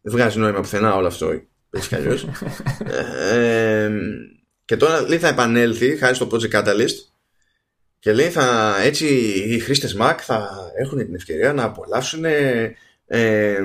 [0.00, 1.40] Δεν βγάζει νόημα πουθενά όλο αυτό.
[1.70, 2.26] Έτσι κι αλλιώς.
[3.32, 3.90] ε,
[4.64, 6.94] και τώρα λέει θα επανέλθει χάρη στο Project Catalyst
[7.98, 9.06] και λέει θα έτσι
[9.46, 13.58] οι χρήστες Mac θα έχουν την ευκαιρία να απολαύσουν ε,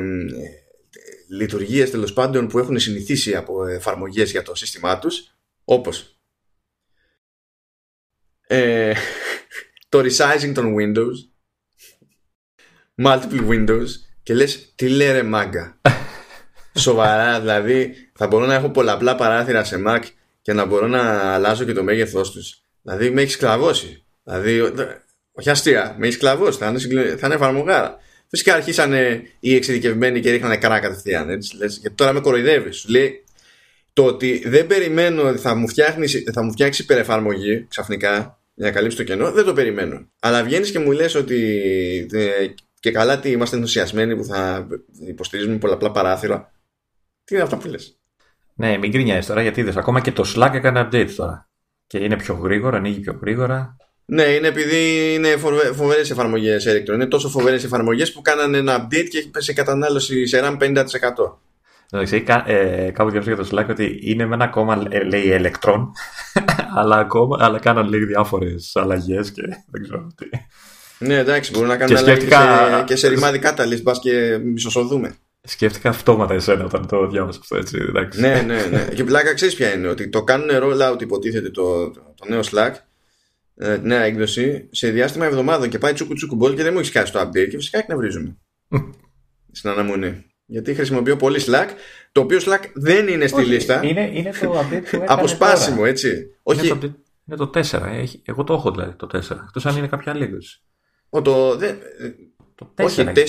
[1.27, 6.17] λειτουργίες τέλος πάντων που έχουν συνηθίσει από εφαρμογές για το σύστημά τους όπως
[8.47, 8.93] ε,
[9.89, 11.31] το resizing των Windows
[13.03, 13.87] multiple Windows
[14.23, 15.81] και λες τι λέει ρε μάγκα
[16.75, 20.01] σοβαρά δηλαδή θα μπορώ να έχω πολλαπλά παράθυρα σε Mac
[20.41, 24.73] και να μπορώ να αλλάζω και το μέγεθός τους δηλαδή με έχεις σκλαβώσει δηλαδή
[25.31, 27.97] όχι αστεία με έχεις σκλαβώσει θα είναι, θα είναι εφαρμογάρα
[28.35, 31.29] Φυσικά αρχίσανε οι εξειδικευμένοι και ρίχνανε καρά κατευθείαν.
[31.29, 32.77] Έτσι, λες, γιατί τώρα με κοροϊδεύεις.
[32.77, 33.23] Σου λέει
[33.93, 38.71] το ότι δεν περιμένω ότι θα μου, φτιάχνεις, θα μου φτιάξει υπερεφαρμογή ξαφνικά για να
[38.71, 40.07] καλύψει το κενό, δεν το περιμένω.
[40.19, 41.39] Αλλά βγαίνεις και μου λες ότι
[42.13, 42.29] ε,
[42.79, 44.67] και καλά τι είμαστε ενθουσιασμένοι που θα
[45.07, 46.51] υποστηρίζουμε πολλαπλά παράθυρα.
[47.23, 47.99] Τι είναι αυτά που λες;
[48.53, 49.77] Ναι, μην κρίνιαζε τώρα γιατί είδες.
[49.77, 51.49] Ακόμα και το Slack έκανε update τώρα.
[51.87, 53.75] Και είναι πιο γρήγορα, ανοίγει πιο γρήγορα.
[54.05, 55.37] Ναι, είναι επειδή είναι
[55.73, 56.93] φοβερές εφαρμογές Electron.
[56.93, 60.85] Είναι τόσο φοβερές εφαρμογές που κάνανε ένα update και έχει πέσει κατανάλωση σε RAM 50%.
[61.91, 65.87] Εντάξει, ε, κάπου διαβάζω για το Slack ότι είναι με ένα κόμμα ε, λέει Electron,
[66.79, 70.25] αλλά, ακόμα, αλλά κάναν λέει διάφορες αλλαγές και δεν ξέρω τι.
[71.05, 75.15] Ναι, εντάξει, μπορούν να κάνουν αλλαγέ και, σε, και σε ρημάδι catalyst, μπας και μισοσοδούμε.
[75.47, 77.77] Σκέφτηκα αυτόματα εσένα όταν το διάβασα αυτό έτσι.
[77.89, 78.21] Εντάξει.
[78.21, 78.87] Ναι, ναι, ναι.
[78.95, 82.71] και πλάκα ξέρεις ποια είναι, ότι το κάνουν rollout υποτίθεται το, το, το νέο Slack
[83.55, 86.91] ε, νέα έκδοση σε διάστημα εβδομάδων και πάει τσούκου τσούκου μπολ και δεν μου έχεις
[86.91, 88.37] κάνει το update και φυσικά εκνευρίζομαι
[89.51, 90.25] στην αναμονή.
[90.45, 91.67] Γιατί χρησιμοποιώ πολύ Slack,
[92.11, 93.83] το οποίο Slack δεν είναι στη λίστα.
[93.83, 95.89] Είναι, είναι το update που έκανε Αποσπάσιμο, τώρα.
[95.89, 96.25] έτσι.
[96.43, 96.67] Όχι...
[96.67, 96.93] Είναι, το,
[97.27, 97.81] είναι το 4.
[97.91, 99.15] Έχει, εγώ το έχω δηλαδή το 4.
[99.15, 100.61] Εκτός αν είναι κάποια άλλη έκδοση.
[101.09, 101.77] Ο, το, δεν,
[102.55, 103.21] το 4 όχι, 4,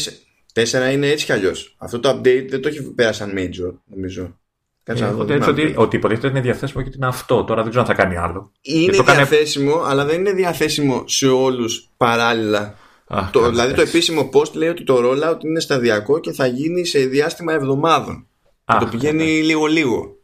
[0.55, 1.76] 4 είναι έτσι κι αλλιώς.
[1.78, 4.39] Αυτό το update δεν το έχει πέρασει σαν major, νομίζω.
[4.82, 7.44] Κάτσε να ότι, ότι, ότι υποτίθεται είναι διαθέσιμο και είναι αυτό.
[7.44, 8.52] Τώρα δεν ξέρω αν θα κάνει άλλο.
[8.60, 12.74] Είναι διαθέσιμο, αλλά δεν είναι διαθέσιμο σε όλους παράλληλα.
[13.06, 16.85] Α, το, δηλαδή το επίσημο post λέει ότι το rollout είναι σταδιακό και θα γίνει
[16.85, 18.26] σε διάστημα εβδομάδων.
[18.64, 20.16] Α, το πηγαίνει λίγο-λίγο.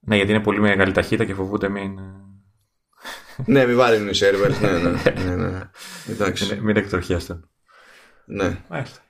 [0.00, 1.98] Ναι, γιατί είναι πολύ μεγάλη ταχύτητα και φοβούνται μην.
[3.46, 4.60] ναι, μην βάλουν οι σερβερ.
[4.60, 5.70] ναι, ναι, ναι, ναι.
[6.12, 6.54] Εντάξει.
[6.54, 7.40] Μην, μην εκτροχιάστε.
[8.32, 8.56] Ναι.
[8.68, 9.00] Μάλιστα.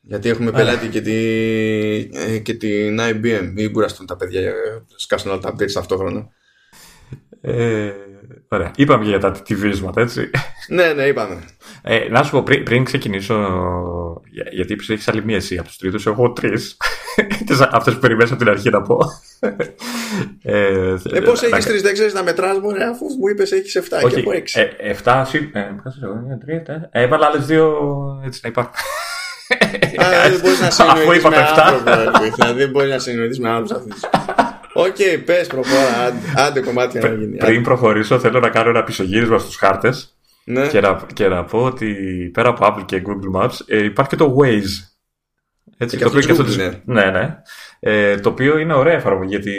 [0.00, 1.14] Γιατί έχουμε πελάτη και, τη,
[2.12, 3.50] ε, και την IBM.
[3.52, 4.52] Μην κουραστούν τα παιδιά,
[4.96, 6.28] σκάσουν όλα τα updates ταυτόχρονα.
[7.40, 7.92] Ε,
[8.48, 8.70] ωραία.
[8.76, 10.30] Είπαμε για τα τυβίσματα, έτσι.
[10.68, 11.44] ναι, ναι, είπαμε.
[11.86, 13.36] Ε, να σου πω πριν, πριν ξεκινήσω,
[14.50, 16.76] γιατί έχει άλλη μία εσύ από τους τρίτους, εγώ τρεις.
[17.70, 18.98] Αυτές που περιμένω από την αρχή να πω.
[20.42, 24.08] ε, ε Πώς έχεις τρεις, δεν ξέρεις να μετράς μου, αφού μου είπες έχεις 7
[24.08, 24.60] και από 6.
[24.60, 25.60] Ε, 7, ε,
[26.90, 27.76] ε, έβαλα άλλες δύο
[28.24, 28.74] έτσι να υπάρχουν.
[30.30, 32.54] Δεν μπορείς να συνεννοηθεί με άνθρωπο.
[32.54, 33.86] Δεν μπορείς να συνεννοηθεί με άνθρωπο.
[34.72, 36.20] Οκ, πες προχώρα.
[36.36, 37.36] Άντε κομμάτια να γίνει.
[37.36, 40.14] Πριν προχωρήσω, θέλω να κάνω ένα πισωγύρισμα στους χάρτες.
[40.44, 40.66] Ναι.
[40.66, 41.94] Και, να, και να πω ότι
[42.32, 44.94] πέρα από Apple και Google Maps ε, υπάρχει και το Waze.
[45.76, 46.82] Έτσι, και το οποίο και αυτό ναι.
[46.84, 47.42] ναι, ναι.
[47.80, 49.52] Ε, το οποίο είναι ωραία εφαρμογή γιατί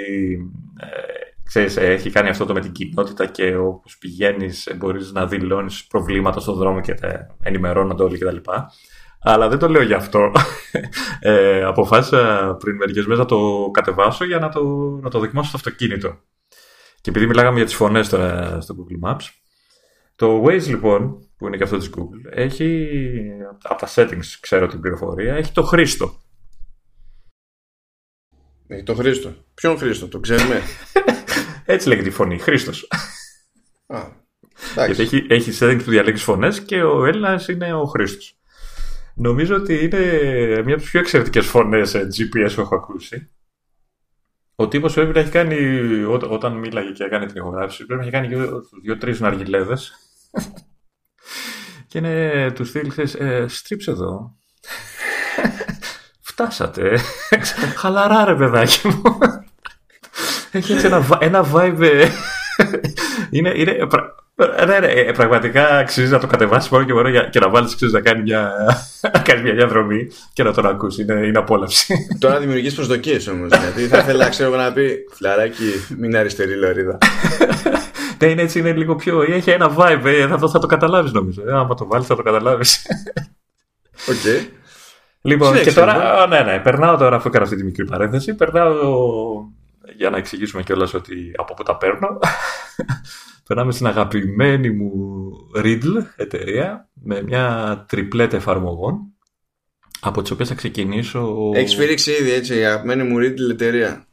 [0.79, 5.87] ε, ξέρεις, έχει κάνει αυτό το με την κοινότητα και όπως πηγαίνεις μπορείς να δηλώνεις
[5.87, 8.37] προβλήματα στον δρόμο και τα ενημερώνονται όλοι κτλ.
[9.19, 10.31] Αλλά δεν το λέω γι' αυτό.
[11.19, 14.63] Ε, αποφάσισα πριν μερικές μέρες να το κατεβάσω για να το,
[15.01, 16.17] να το δοκιμάσω στο αυτοκίνητο.
[17.01, 19.23] Και επειδή μιλάγαμε για τις φωνές τώρα στο Google Maps,
[20.15, 22.89] το Waze λοιπόν, που είναι και αυτό της Google, έχει
[23.63, 26.19] από τα settings, ξέρω την πληροφορία, έχει το Χρήστο.
[28.67, 29.33] Έχει το Χρήστο.
[29.53, 30.61] Ποιον Χρήστο, το ξέρουμε;
[31.65, 32.87] Έτσι λέγεται η φωνή, Χρήστος.
[34.75, 38.39] Γιατί έχει, έχει settings που διαλέγεις φωνές και ο Έλληνας είναι ο Χρήστος.
[39.15, 39.99] Νομίζω ότι είναι
[40.63, 43.29] μια από τις πιο εξαιρετικές φωνές GPS που έχω ακούσει.
[44.55, 45.55] Ο τύπος πρέπει να έχει κάνει,
[46.03, 48.51] ό, όταν μίλαγε και έκανε την ηχογράφηση, πρέπει να έχει κάνει
[48.81, 50.04] δύο-τρει ναργιλέδες.
[51.87, 54.35] και είναι τους στυλ, ε, στρίψε εδώ.
[56.29, 56.99] Φτάσατε.
[57.81, 59.17] Χαλαρά ρε παιδάκι μου.
[60.51, 61.81] Έχει έτσι ένα, ένα vibe.
[61.81, 62.07] Ε,
[63.29, 63.77] είναι, είναι,
[64.65, 68.01] ναι, ναι, ε, πραγματικά αξίζει να το κατεβάσεις μόνο και μόνο και να βάλεις να
[68.01, 68.51] κάνει μια,
[69.23, 71.01] κάνεις μια διαδρομή και να τον ακούσει.
[71.01, 71.95] Είναι, είναι απόλαυση.
[72.19, 73.49] Τώρα δημιουργείς προσδοκίες όμως.
[73.49, 76.97] γιατί θα ήθελα ξέρω να πει φλαράκι, μην αριστερή λωρίδα.
[78.19, 79.21] Ναι, είναι έτσι, είναι λίγο πιο.
[79.21, 81.43] Έχει ένα vibe, ε, θα, θα το καταλάβεις νομίζω.
[81.47, 82.85] Ε, άμα το βάλεις, θα το καταλάβεις.
[84.09, 84.15] OK.
[84.15, 84.49] Okay.
[85.21, 85.93] Λοιπόν, και τώρα.
[85.93, 86.29] Λοιπόν.
[86.29, 88.73] Ναι, ναι, περνάω τώρα, αφού έκανα αυτή τη μικρή παρένθεση, περνάω
[89.97, 92.19] για να εξηγήσουμε κιόλας ότι από πού τα παίρνω.
[93.47, 94.91] Περνάμε στην αγαπημένη μου
[95.55, 99.13] Readdle εταιρεία με μια τριπλέτα εφαρμογών
[99.99, 101.51] από τις οποίες θα ξεκινήσω.
[101.53, 104.05] Έχεις σφυρίξει ήδη έτσι, η αγαπημένη μου Riddle εταιρεία.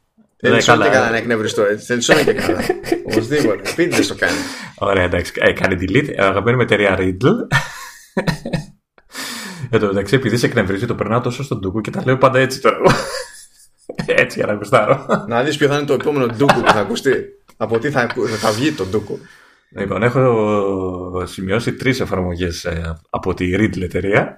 [0.42, 0.88] Δεν είναι καλά.
[0.88, 1.86] καλά να εκνευριστώ έτσι.
[1.94, 2.60] Δεν είναι και καλά.
[3.10, 3.72] Οπωσδήποτε.
[3.76, 4.36] Πείτε δεν το κάνει.
[4.74, 5.32] Ωραία, εντάξει.
[5.36, 6.14] Ε, κάνει delete.
[6.18, 7.56] Αγαπημένη μου εταιρεία Riddle.
[9.70, 12.38] Εν τω μεταξύ, επειδή σε εκνευρίζει, το περνάω τόσο στον Ντούκου και τα λέω πάντα
[12.38, 12.76] έτσι τώρα.
[14.06, 15.06] έτσι για να γουστάρω.
[15.28, 17.24] Να δεις ποιο θα είναι το επόμενο Ντούκου που θα ακουστεί.
[17.56, 18.08] Από τι θα,
[18.40, 19.18] θα βγει το Ντούκου.
[19.76, 24.34] Λοιπόν, έχω σημειώσει τρεις εφαρμογές ε, από τη Riddle εταιρεία.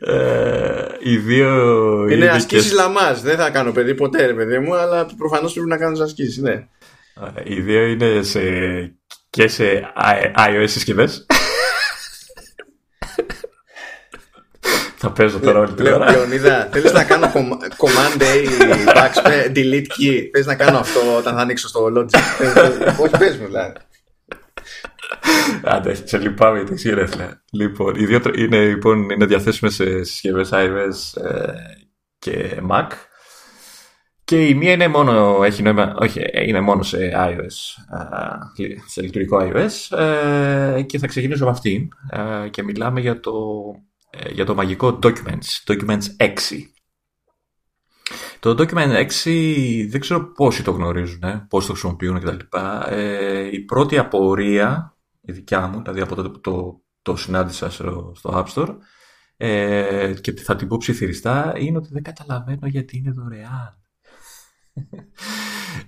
[0.00, 0.71] ε,
[1.02, 3.22] οι δύο είναι ασκήσεις λαμάς.
[3.22, 6.66] Δεν θα κάνω παιδί ποτέ ρε παιδί μου, αλλά προφανώς πρέπει να κάνω ασκήσεις, ναι.
[7.44, 8.40] Οι δύο είναι σε,
[9.30, 9.92] και σε
[10.36, 11.26] iOS συσκευές.
[15.04, 16.10] Θα παίζω τώρα όλη την ώρα.
[16.10, 17.32] Λεωνίδα, θέλεις να κάνω
[17.76, 18.46] command A,
[18.96, 20.28] backspace, delete key.
[20.32, 22.20] Θες να κάνω αυτό όταν θα ανοίξω στο Logic.
[23.02, 23.72] Όχι, πες μου, δηλαδή.
[25.62, 27.42] Άντε, σε λυπάμαι για τη γενέθλια.
[27.52, 31.52] Λοιπόν, οι δύο είναι, λοιπόν, είναι διαθέσιμες σε συσκευές iOS ε,
[32.18, 32.86] και Mac.
[34.24, 37.82] Και η μία είναι μόνο, έχει νόημα, όχι, είναι μόνο σε iOS,
[38.86, 43.32] σε λειτουργικό iOS ε, και θα ξεκινήσω με αυτήν ε, και μιλάμε για το
[44.14, 46.28] ε, για το μαγικό Documents, Documents 6.
[48.38, 52.56] Το Document 6 δεν ξέρω πόσοι το γνωρίζουν, πόσοι το χρησιμοποιούν κτλ.
[52.88, 54.91] Ε, η πρώτη απορία,
[55.22, 58.76] η δικιά μου, δηλαδή από το, το, το συνάντησα στο, App Store
[59.36, 63.76] ε, και θα την πω ψιθυριστά, είναι ότι δεν καταλαβαίνω γιατί είναι δωρεάν.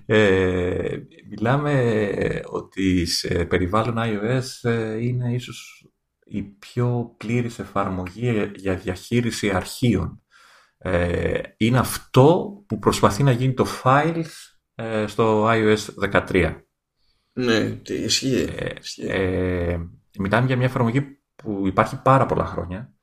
[0.05, 0.97] Ε,
[1.29, 5.87] μιλάμε ότι σε περιβάλλον iOS ε, είναι ίσως
[6.25, 10.21] η πιο πλήρης εφαρμογή για διαχείριση αρχείων.
[10.77, 16.64] Ε, είναι αυτό που προσπαθεί να γίνει το Files ε, στο iOS 13.
[17.37, 18.47] Ναι, ισχύει.
[19.07, 19.79] Ε, ε,
[20.19, 22.93] μιλάμε για μια εφαρμογή που υπάρχει πάρα πολλά χρόνια,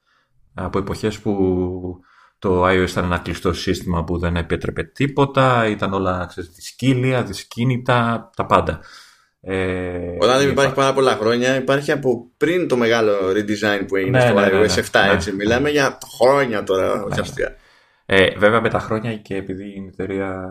[0.55, 2.01] από εποχές που
[2.39, 8.31] το iOS ήταν ένα κλειστό σύστημα που δεν επέτρεπε τίποτα, ήταν όλα ξέρεις, δυσκύλια, δυσκίνητα,
[8.37, 8.81] τα πάντα.
[9.41, 14.19] Ε, Όταν δεν υπάρχει πάρα πολλά χρόνια, υπάρχει από πριν το μεγάλο redesign που έγινε
[14.19, 15.07] ναι, στο ναι, iOS ναι, 7.
[15.07, 15.13] Ναι.
[15.13, 15.33] έτσι.
[15.33, 17.55] Μιλάμε για χρόνια τώρα, ουσιαστικά.
[18.07, 20.49] Ε, βέβαια με τα χρόνια και επειδή η εταιρεία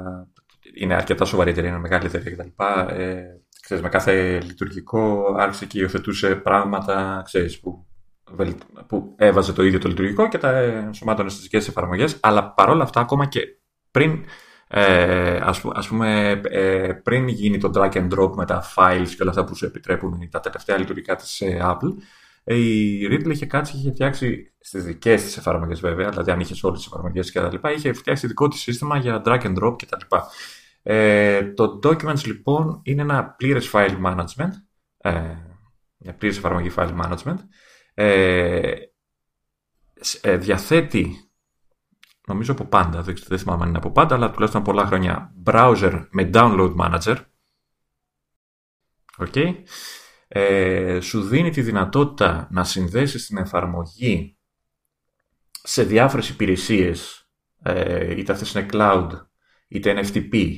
[0.74, 2.64] είναι αρκετά σοβαρή εταιρεία, είναι μεγάλη εταιρεία κτλ.
[2.96, 3.22] Ε,
[3.62, 7.86] ξέρεις, με κάθε λειτουργικό άρχισε και υιοθετούσε πράγματα ξέρεις, που,
[8.88, 12.18] που έβαζε το ίδιο το λειτουργικό και τα ενσωμάτωνε στις δικές εφαρμογές.
[12.22, 13.42] Αλλά παρόλα αυτά, ακόμα και
[13.92, 14.26] πριν
[14.74, 15.40] ε,
[15.74, 19.44] ας, πούμε, ε, πριν γίνει το drag and drop με τα files και όλα αυτά
[19.44, 21.96] που σου επιτρέπουν τα τελευταία λειτουργικά της ε, Apple,
[22.44, 26.40] ε, η Riddle είχε κάτσει και είχε φτιάξει στις δικές της εφαρμογές, βέβαια, δηλαδή αν
[26.40, 29.64] είχες όλες τις εφαρμογές και τα λοιπά, είχε φτιάξει δικό της σύστημα για drag and
[29.64, 30.28] drop και τα λοιπά.
[30.84, 34.52] Ε, το Documents λοιπόν είναι ένα πλήρες file management,
[34.98, 35.36] ε,
[35.98, 37.38] μια πλήρε εφαρμογή file management.
[37.94, 38.76] Ε,
[40.38, 41.32] διαθέτει
[42.28, 46.08] νομίζω από πάντα, δεν, δεν θυμάμαι αν είναι από πάντα, αλλά τουλάχιστον πολλά χρόνια, browser
[46.12, 47.16] με download manager.
[49.18, 49.54] Okay.
[50.28, 54.38] Ε, σου δίνει τη δυνατότητα να συνδέσεις την εφαρμογή
[55.64, 57.30] σε διάφορες υπηρεσίες
[57.64, 59.10] ε, είτε αυτές είναι cloud,
[59.68, 60.56] είτε FTP,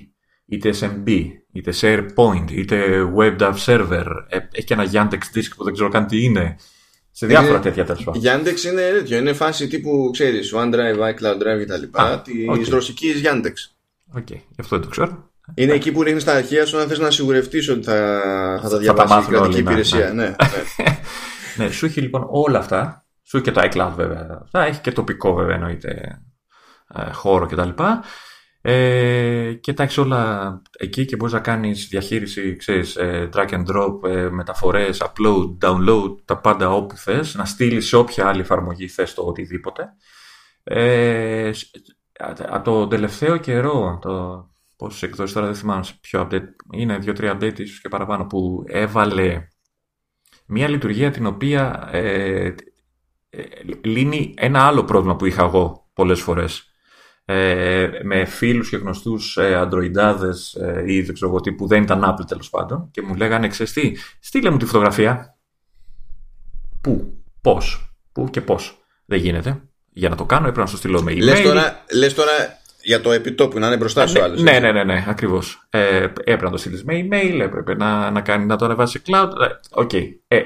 [0.54, 5.74] είτε SMB, είτε SharePoint, είτε WebDAV server, ε, έχει και ένα Yandex disk που δεν
[5.74, 6.56] ξέρω καν τι είναι.
[7.12, 8.22] Σε διάφορα είναι, τέτοια τέλος πάντων.
[8.26, 9.18] Yandex είναι τέτοιο.
[9.18, 11.84] Είναι φάση τύπου, ξέρεις, OneDrive, iCloud Drive κτλ.
[12.24, 12.70] Τη okay.
[12.70, 13.54] ρωσικής Yandex.
[14.16, 14.38] OK, okay.
[14.60, 15.32] αυτό δεν το ξέρω.
[15.54, 18.78] Είναι εκεί που ρίχνεις τα αρχεία σου αν θες να σιγουρευτείς ότι θα, θα τα
[18.78, 20.14] διαβάσεις η κρατική υπηρεσία.
[20.14, 20.24] Ναι,
[20.78, 21.00] ναι.
[21.58, 23.06] ναι, σου έχει λοιπόν όλα αυτά.
[23.24, 24.40] Σου έχει και το iCloud βέβαια.
[24.44, 26.22] Αυτά έχει και τοπικό βέβαια εννοείται
[26.96, 27.70] ε, χώρο κτλ.
[28.66, 33.66] Ε, και τα έχει όλα εκεί και μπορείς να κάνεις διαχείριση, ξέρεις, ε, drag and
[33.66, 38.88] drop, ε, μεταφορές, upload, download, τα πάντα όπου θες, να στείλεις σε όποια άλλη εφαρμογή
[38.88, 39.94] θες το οτιδήποτε.
[40.64, 41.52] Ε,
[42.48, 44.46] από το τελευταίο καιρό, το,
[44.78, 49.48] πόσες εκδόσεις τώρα δεν θυμάμαι ποιο update, είναι δύο-τρία update ίσως και παραπάνω, που έβαλε
[50.46, 52.56] μια λειτουργία την οποία ε,
[53.30, 53.44] ε,
[53.84, 56.73] λύνει ένα άλλο πρόβλημα που είχα εγώ πολλές φορές
[57.26, 61.84] ε, με φίλους και γνωστούς ε, αντροϊντάδες ε, ή δεν ξέρω εγώ τι που δεν
[61.84, 65.38] ήταν Apple τέλος πάντων και μου λέγανε ξέρεις τι, στείλε μου τη φωτογραφία.
[66.82, 68.78] Πού, πώς, πού και πώς.
[69.06, 69.62] Δεν γίνεται.
[69.90, 71.22] Για να το κάνω έπρεπε να σου στείλω με email.
[71.22, 72.32] Λες τώρα, λες τώρα
[72.84, 74.42] για το επιτόπου, να είναι μπροστά σου ναι, άλλος.
[74.42, 75.68] Ναι, ναι, ναι, ναι, ακριβώς.
[75.70, 79.02] Ε, έπρεπε να το στείλεις με email, έπρεπε να, να, κάνει, να το ανεβάσει σε
[79.06, 79.32] cloud.
[79.42, 79.90] Ε, OK.
[79.94, 80.08] Okay.
[80.28, 80.42] Ε,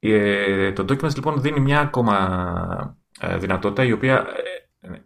[0.00, 4.26] ε, το Documents λοιπόν δίνει μια ακόμα ε, δυνατότητα η οποία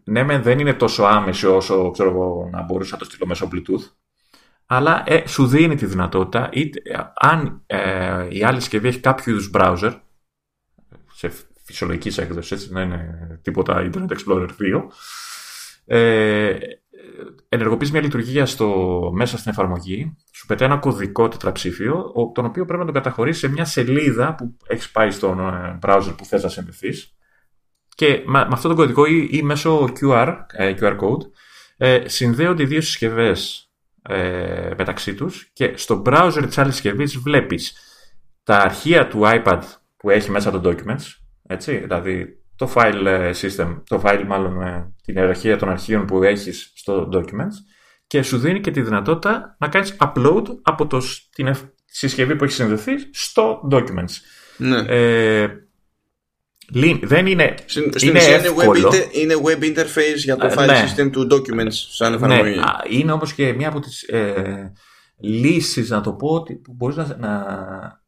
[0.04, 3.48] ναι, με δεν είναι τόσο άμεση όσο ξέρω εγώ, να μπορούσα να το στείλω μέσω
[3.52, 3.90] Bluetooth,
[4.66, 6.80] αλλά ε, σου δίνει τη δυνατότητα, είτε,
[7.14, 10.00] αν ε, η άλλη συσκευή έχει κάποιο είδους browser,
[11.14, 11.30] σε
[11.64, 14.48] φυσιολογικής έκδοσης, έτσι, δεν είναι τίποτα Internet Explorer 2,
[15.84, 16.56] ε,
[17.48, 22.78] ενεργοποιείς μια λειτουργία στο, μέσα στην εφαρμογή, σου πετάει ένα κωδικό τετραψήφιο, τον οποίο πρέπει
[22.78, 26.48] να τον καταχωρήσεις σε μια σελίδα που έχεις πάει στον ε, browser που θες να
[26.48, 27.16] συνδεθείς
[27.94, 31.30] και με, αυτό το κωδικό ή, ή μέσω QR, ε, QR code
[31.76, 33.70] ε, συνδέονται οι δύο συσκευές
[34.08, 37.76] ε, μεταξύ τους και στο browser της άλλης συσκευής βλέπεις
[38.42, 39.60] τα αρχεία του iPad
[39.96, 41.04] που έχει μέσα το documents,
[41.46, 44.58] έτσι, δηλαδή το file ε, system, το file μάλλον
[45.04, 47.56] την ιεραρχία των αρχείων που έχεις στο documents
[48.06, 51.02] και σου δίνει και τη δυνατότητα να κάνεις upload από το,
[51.34, 51.54] την
[51.84, 54.14] συσκευή που έχει συνδεθεί στο documents.
[54.56, 54.78] Ναι.
[54.78, 55.48] Ε,
[57.02, 58.88] δεν είναι, στην είναι εύκολο.
[58.88, 60.84] Web, είναι web interface για το ε, file ναι.
[60.84, 62.56] system του documents σαν εφαρμογή.
[62.56, 64.72] Ναι, είναι όμως και μία από τις ε,
[65.20, 67.44] λύσεις να το πω που μπορείς να, να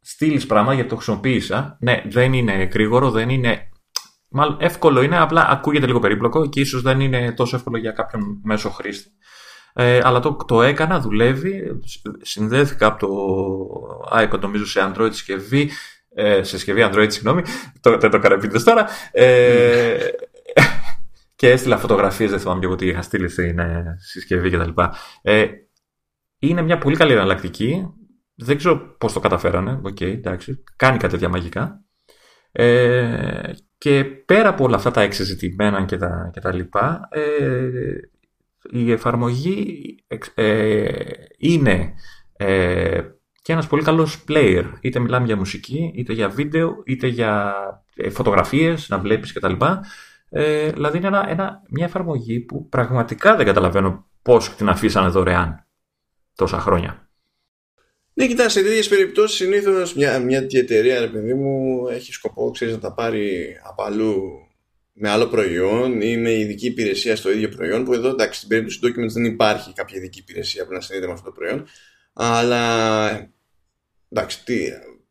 [0.01, 1.77] στείλεις πράγμα γιατί το χρησιμοποίησα.
[1.81, 3.69] Ναι, δεν είναι γρήγορο, δεν είναι
[4.37, 8.41] Μάλλον εύκολο είναι, απλά ακούγεται λίγο περίπλοκο και ίσως δεν είναι τόσο εύκολο για κάποιον
[8.43, 9.11] μέσο χρήστη.
[9.73, 11.81] Ε, αλλά το, το έκανα, δουλεύει,
[12.23, 13.13] συνδέθηκα από το
[14.23, 15.71] iPad νομίζω σε Android συσκευή,
[16.15, 17.43] ε, σε συσκευή Android, συγγνώμη,
[17.81, 18.87] το, δεν το έκανα τώρα.
[19.13, 19.99] Ε,
[21.37, 24.71] και έστειλα φωτογραφίες, δεν θυμάμαι και εγώ τι είχα στείλει στην ε, συσκευή κτλ.
[25.23, 25.47] Ε,
[26.39, 27.87] είναι μια πολύ καλή εναλλακτική.
[28.35, 29.81] Δεν ξέρω πώς το καταφέρανε.
[29.83, 30.63] OK, okay, εντάξει.
[30.77, 31.85] Κάνει κάτι τέτοια μαγικά.
[32.53, 37.71] Ε, και πέρα από όλα αυτά τα εξεζητημένα και τα, και τα λοιπά, ε,
[38.71, 39.97] η εφαρμογή
[40.35, 40.89] ε,
[41.39, 41.95] είναι
[42.37, 43.01] ε,
[43.45, 44.65] και ένας πολύ καλός player.
[44.81, 47.55] Είτε μιλάμε για μουσική, είτε για βίντεο, είτε για
[47.95, 49.53] ε, φωτογραφίες, να βλέπεις κτλ.
[50.31, 55.67] Ε, δηλαδή είναι ένα, ένα, μια εφαρμογή που πραγματικά δεν καταλαβαίνω πώς την αφήσανε δωρεάν
[56.35, 57.09] τόσα χρόνια.
[58.15, 62.75] Ναι, κοιτά, σε τέτοιες περιπτώσεις συνήθως μια, μια εταιρεία, ρε παιδί μου, έχει σκοπό ξέρεις,
[62.75, 64.23] να τα πάρει από αλλού
[64.93, 67.85] με άλλο προϊόν ή με ειδική υπηρεσία στο ίδιο προϊόν.
[67.85, 71.07] Που εδώ, εντάξει, στην περίπτωση του Documents δεν υπάρχει κάποια ειδική υπηρεσία που να συνδέεται
[71.07, 71.67] με αυτό το προϊόν.
[72.13, 73.34] Αλλά
[74.15, 74.57] εντάξει, τι,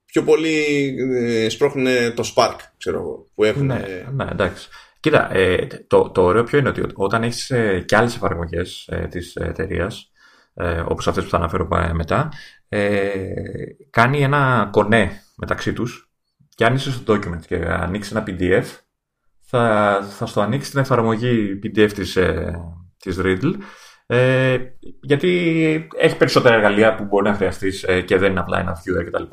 [0.05, 1.85] πιο πολύ ε, σπρώχνουν
[2.15, 3.65] το Spark, ξέρω εγώ, που έχουν...
[3.65, 4.67] Ναι, ναι εντάξει.
[4.99, 9.07] Κοίτα, ε, το, το ωραίο ποιο είναι ότι όταν έχεις ε, και άλλες εφαρμογές ε,
[9.07, 10.11] της εταιρείας,
[10.53, 12.31] ε, όπως αυτές που θα αναφέρω μετά,
[12.69, 13.09] ε,
[13.89, 16.11] κάνει ένα κονέ μεταξύ τους
[16.55, 18.65] και αν είσαι στο document και ανοίξεις ένα PDF,
[19.41, 22.59] θα, θα στο ανοίξεις την εφαρμογή PDF της, ε,
[22.97, 23.53] της Riddle
[24.05, 24.57] ε,
[25.01, 29.05] γιατί έχει περισσότερα εργαλεία που μπορεί να χρειαστείς ε, και δεν είναι απλά ένα viewer
[29.05, 29.23] κτλ.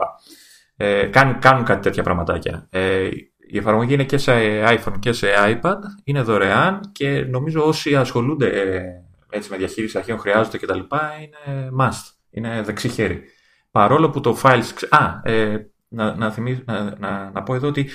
[0.76, 2.66] Ε, κάνουν, κάνουν κάτι τέτοια πραγματάκια.
[2.70, 3.08] Ε,
[3.52, 4.32] η εφαρμογή είναι και σε
[4.64, 8.82] iPhone και σε iPad, είναι δωρεάν και νομίζω όσοι ασχολούνται ε,
[9.30, 10.78] έτσι με διαχείριση αρχείων χρειάζονται κτλ.
[10.78, 13.22] είναι must, είναι δεξί χέρι.
[13.70, 14.86] Παρόλο που το files...
[14.88, 16.34] Α, ε, να, να,
[16.64, 17.90] να, να, να πω εδώ ότι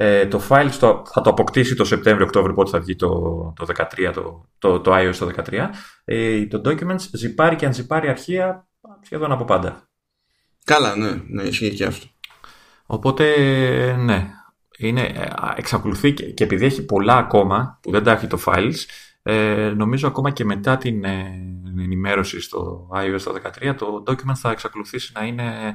[0.00, 3.08] ε, το file στο, θα το αποκτήσει το Σεπτέμβριο-Οκτώβριο, πότε θα βγει το,
[3.56, 5.68] το, 13, το, το, το iOS το 13.
[6.04, 8.68] Ε, το Documents ζυπάρει και αν ζυπάρει αρχεία
[9.02, 9.88] σχεδόν από πάντα.
[10.64, 12.06] Καλά, ναι, ναι, ισχύει και αυτό.
[12.86, 13.26] Οπότε,
[13.96, 14.30] ναι,
[14.78, 18.78] είναι, ε, εξακολουθεί και, επειδή έχει πολλά ακόμα που δεν τα έχει το files,
[19.22, 21.40] ε, νομίζω ακόμα και μετά την ε,
[21.78, 23.32] ενημέρωση στο iOS
[23.68, 25.74] 13 το document θα εξακολουθήσει να είναι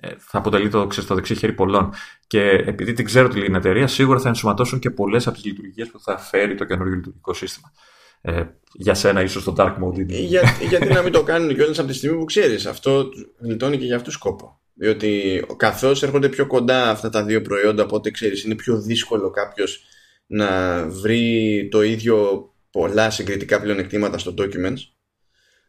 [0.00, 1.92] ε, θα αποτελεί το, ξέρεις, το δεξί χέρι πολλών.
[2.30, 6.00] Και επειδή την ξέρω την εταιρεία, σίγουρα θα ενσωματώσουν και πολλές από τις λειτουργίες που
[6.00, 7.72] θα φέρει το καινούργιο λειτουργικό σύστημα.
[8.20, 8.42] Ε,
[8.72, 10.06] για σένα, ίσως το dark mode.
[10.06, 12.66] Για, γιατί να μην το κάνουν κιόλας από τη στιγμή που ξέρεις.
[12.66, 13.08] Αυτό
[13.38, 14.60] γλιτώνει και για αυτούς σκόπο.
[14.74, 19.84] Διότι καθώς έρχονται πιο κοντά αυτά τα δύο προϊόντα, οπότε ξέρεις, είναι πιο δύσκολο κάποιος
[20.26, 24.80] να βρει το ίδιο πολλά συγκριτικά πλεονεκτήματα στο documents.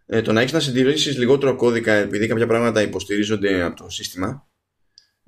[0.06, 4.51] Ε, το να έχεις να συντηρήσεις λιγότερο κώδικα επειδή κάποια πράγματα υποστηρίζονται από το σύστημα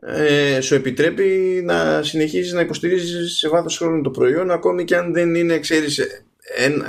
[0.05, 5.13] ε, σου επιτρέπει να συνεχίζεις να υποστηρίζεις σε βάθος χρόνου το προϊόν ακόμη και αν
[5.13, 6.07] δεν είναι ξέρεις,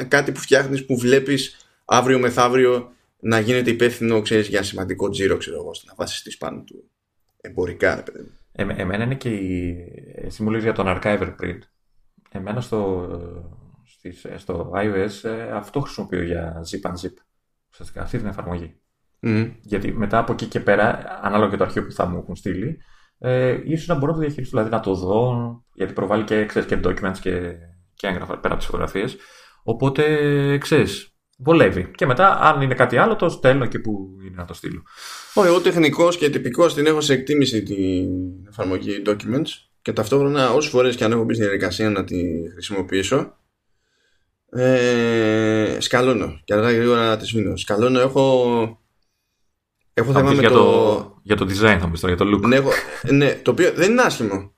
[0.08, 5.56] κάτι που φτιάχνεις που βλέπεις αύριο μεθαύριο να γίνεται υπεύθυνο ξέρεις, για σημαντικό τζίρο ξέρω
[5.56, 6.90] εγώ, να βασιστεί πάνω του
[7.40, 8.02] εμπορικά.
[8.52, 9.76] Ε, εμένα είναι και η.
[10.14, 11.58] Εσύ μου για τον Archiver Print.
[12.30, 13.08] Εμένα στο,
[13.84, 17.14] στις, στο iOS ε, αυτό χρησιμοποιώ για zip and zip.
[17.72, 18.74] Ουσιαστικά αυτή την εφαρμογή.
[19.20, 19.52] Mm.
[19.62, 22.78] Γιατί μετά από εκεί και πέρα, ανάλογα και το αρχείο που θα μου έχουν στείλει,
[23.18, 26.68] ε, ίσως να μπορώ να το διαχειριστώ, δηλαδή να το δω, γιατί προβάλλει και, ξέρεις,
[26.68, 27.52] και documents και,
[27.94, 29.16] και έγγραφα πέρα από τις φωτογραφίες.
[29.62, 31.90] Οπότε, ξέρεις, βολεύει.
[31.94, 34.82] Και μετά, αν είναι κάτι άλλο, το στέλνω και που είναι να το στείλω.
[35.34, 38.08] Όχι, εγώ τεχνικός και τυπικός την έχω σε εκτίμηση την
[38.48, 39.48] εφαρμογή documents
[39.82, 42.22] και ταυτόχρονα όσες φορές και αν έχω μπει στην διαδικασία να τη
[42.52, 43.36] χρησιμοποιήσω,
[44.50, 47.56] ε, σκαλώνω και αργά γρήγορα να τη σβήνω.
[47.56, 48.78] Σκαλώνω, έχω.
[49.94, 51.13] Έχω θέμα με για το...
[51.26, 52.46] Για το design θα μου για το look.
[52.48, 52.70] Ναι, έχω...
[53.02, 54.52] ναι, το οποίο δεν είναι άσχημο.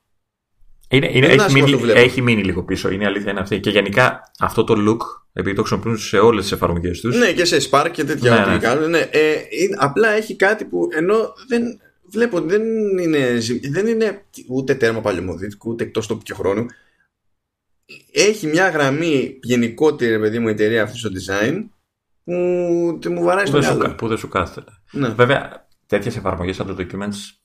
[0.88, 3.60] Είναι, είναι, έχει, μείνει, έχει μείνει λίγο πίσω, είναι αλήθεια είναι αυτή.
[3.60, 7.08] Και γενικά αυτό το look, επειδή το χρησιμοποιούν σε όλες τις εφαρμογές του.
[7.08, 8.86] Ναι, και σε Spark και τέτοια ναι, ναι.
[8.86, 8.98] ναι.
[8.98, 11.80] Ε, είναι, απλά έχει κάτι που ενώ δεν
[12.10, 12.62] βλέπω δεν
[12.98, 13.38] είναι,
[13.70, 16.66] δεν είναι ούτε τέρμα παλαιομοδίτικου, ούτε εκτός τόπου και χρόνου
[18.12, 21.64] έχει μια γραμμή γενικότερη παιδί μου η εταιρεία αυτή στο design
[22.24, 23.94] που μου βαράει στο μυαλό.
[23.94, 24.72] Που δεν σου κάθεται.
[24.90, 25.08] Ναι.
[25.08, 27.36] Βέβαια, τέτοιες εφαρμογές σαν το Documents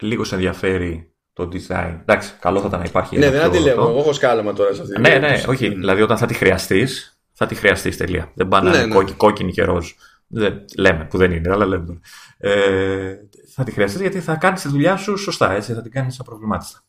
[0.00, 1.96] λίγο σε ενδιαφέρει το design.
[2.00, 3.18] Εντάξει, καλό θα ήταν να υπάρχει.
[3.18, 3.88] Ναι, δεν αντιλέγω.
[3.88, 5.68] Εγώ έχω σκάλωμα τώρα σε αυτή Ναι, ναι, όχι.
[5.68, 8.32] Δηλαδή, όταν θα τη χρειαστείς, θα τη χρειαστείς τελεία.
[8.34, 9.12] Δεν πάνε ναι, ναι.
[9.16, 9.90] κόκκινη και ροζ.
[10.26, 12.00] Δεν, λέμε που δεν είναι, αλλά λέμε.
[12.38, 13.14] Ε,
[13.54, 16.82] θα τη χρειαστείς γιατί θα κάνεις τη δουλειά σου σωστά, έτσι, θα την κάνεις απροβλημάτιστα.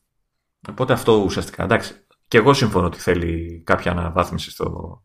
[0.68, 1.62] Οπότε αυτό ουσιαστικά.
[1.62, 1.94] Εντάξει,
[2.28, 5.02] και εγώ συμφωνώ ότι θέλει κάποια αναβάθμιση στο,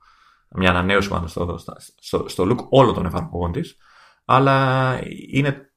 [0.55, 1.59] μια ανανέωση πάνω στο,
[1.99, 3.77] στο, στο look όλων των εφαρμογών της.
[4.25, 4.99] Αλλά
[5.31, 5.71] είναι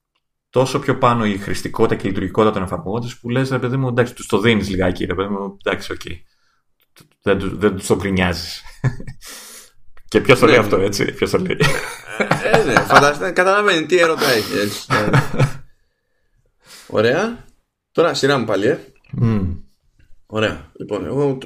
[0.51, 3.77] τόσο πιο πάνω η χρηστικότητα και η λειτουργικότητα των εφαρμογών της που λες, ρε παιδί
[3.77, 6.01] μου, εντάξει, τους το δίνεις λιγάκι, ρε παιδί μου, εντάξει, OK.
[6.05, 6.15] Okay.
[7.23, 8.63] Δεν, δεν τους το γκρινιάζεις.
[10.09, 10.61] και ποιος το λέει ναι.
[10.61, 11.57] αυτό, έτσι, ποιος το λέει.
[12.53, 14.87] ε, ναι, φαντάζεται, καταλαβαίνει τι έρωτα έχει, έτσι.
[16.87, 17.45] Ωραία.
[17.93, 18.79] Τώρα σειρά μου πάλι, ε.
[20.27, 20.71] Ωραία.
[20.79, 21.39] Λοιπόν, εγώ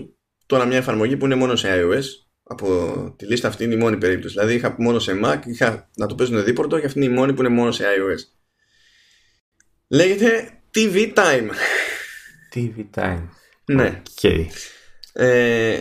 [0.47, 2.05] τώρα μια εφαρμογή που είναι μόνο σε iOS.
[2.43, 4.35] Από τη λίστα αυτή είναι η μόνη περίπτωση.
[4.35, 7.33] Δηλαδή είχα μόνο σε Mac, είχα να το παίζουν δίπορτο και αυτή είναι η μόνη
[7.33, 8.34] που είναι μόνο σε iOS.
[9.89, 11.51] Λέγεται TV Time.
[12.55, 13.29] TV Time.
[13.65, 14.03] Ναι.
[14.21, 14.47] Okay.
[15.13, 15.81] Ε,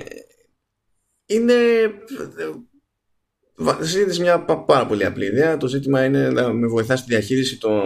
[1.26, 1.54] είναι
[3.56, 5.58] Βασίζεται μια πάρα πολύ απλή ιδέα.
[5.58, 7.82] Το ζήτημα είναι να με βοηθάς στη διαχείριση των,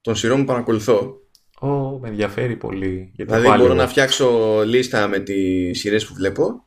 [0.00, 1.20] των σειρών που παρακολουθώ.
[1.60, 3.12] Oh, με ενδιαφέρει πολύ.
[3.14, 6.65] Γιατί δηλαδή μπορώ να φτιάξω λίστα με τις σειρές που βλέπω.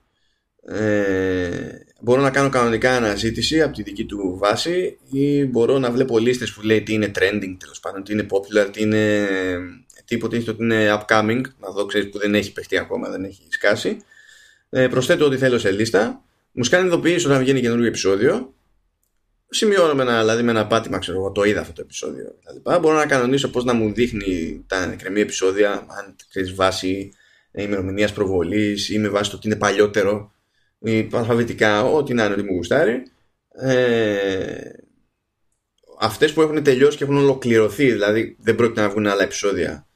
[0.72, 6.20] Ε, μπορώ να κάνω κανονικά αναζήτηση από τη δική του βάση ή μπορώ να βλέπω
[6.20, 9.28] λίστες που λέει τι είναι trending τέλος πάντων, τι είναι popular, τι είναι
[10.06, 13.42] τι υποτίθεται ότι είναι upcoming, να δω ξέρεις που δεν έχει παιχτεί ακόμα, δεν έχει
[13.50, 13.98] σκάσει.
[14.70, 16.24] Ε, προσθέτω ό,τι θέλω σε λίστα.
[16.52, 18.54] Μου σκάνει ειδοποίηση όταν βγαίνει καινούργιο επεισόδιο
[19.50, 22.80] σημειώνω με ένα, δηλαδή με ένα πάτημα, ξέρω εγώ, το είδα αυτό το επεισόδιο κτλ.
[22.80, 27.12] Μπορώ να κανονίσω πώς να μου δείχνει τα εκκρεμή επεισόδια, αν ξέρεις βάση
[27.52, 30.39] ημερομηνίας προβολής ή με βάση το ότι είναι παλιότερο ή
[31.12, 33.04] αλφαβητικά, ό,τι να είναι ότι μου γουστάρει.
[33.50, 34.70] Ε,
[36.02, 39.88] Αυτές που έχουν τελειώσει και έχουν ολοκληρωθεί, δηλαδή δεν πρόκειται να βγουν άλλα επεισόδια,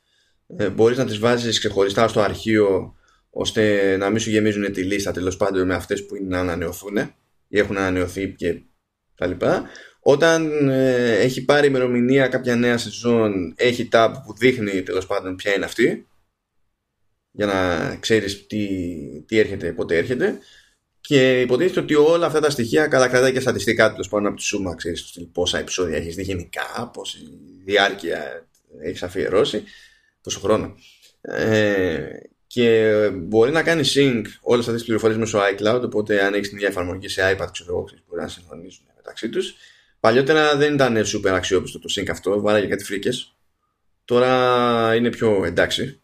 [0.58, 2.96] ε, μπορείς να τις βάζεις ξεχωριστά στο αρχείο
[3.30, 6.98] ώστε να μην σου γεμίζουν τη λίστα τέλος πάντων με αυτές που είναι να ανανεωθούν
[7.48, 8.62] ή έχουν ανανεωθεί και
[9.16, 9.70] τα
[10.00, 15.56] Όταν ε, έχει πάρει ημερομηνία κάποια νέα σεζόν, έχει tab που δείχνει τέλος πάντων ποια
[15.56, 16.08] είναι αυτή
[17.32, 18.68] για να ξέρεις τι,
[19.28, 20.40] τι έρχεται, πότε έρχεται
[21.08, 24.44] και υποτίθεται ότι όλα αυτά τα στοιχεία καλά κρατάει και στατιστικά τέλος πάντων από τη
[24.44, 27.18] σούμα, ξέρεις πόσα επεισόδια έχεις δει γενικά, πόση
[27.66, 28.48] διάρκεια
[28.82, 29.64] έχεις αφιερώσει,
[30.22, 30.76] πόσο χρόνο.
[31.22, 32.08] Ε,
[32.48, 35.82] και μπορεί να κάνει sync όλες αυτές τις πληροφορίες μέσω iCloud.
[35.84, 39.56] Οπότε, αν έχεις την ίδια εφαρμογή σε iPad, ξέρω εγώ, μπορεί να συγχρονίζουν μεταξύ τους.
[40.00, 43.36] Παλιότερα δεν ήταν super αξιόπιστο το sync αυτό, βάραγε κάτι φρίκες.
[44.06, 46.02] Τώρα είναι πιο εντάξει.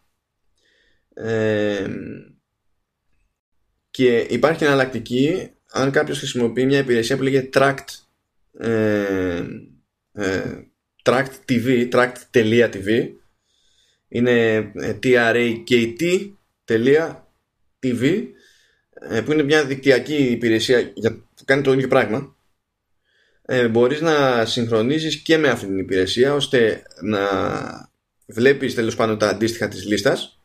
[1.14, 1.86] Ε,
[3.90, 7.84] και υπάρχει εναλλακτική αν κάποιος χρησιμοποιεί μια υπηρεσία που λέγεται Tract
[8.58, 9.44] ε,
[10.12, 10.42] ε,
[11.02, 13.08] Tract TV, Tract.tv
[14.08, 16.32] είναι ε, trakt.tv
[19.08, 22.36] ε, που είναι μια δικτυακή υπηρεσία για, που κάνει το ίδιο πράγμα.
[23.42, 27.20] Ε, μπορείς να συγχρονίζεις και με αυτή την υπηρεσία ώστε να
[28.26, 30.39] βλέπεις τέλος πάντων τα αντίστοιχα της λίστας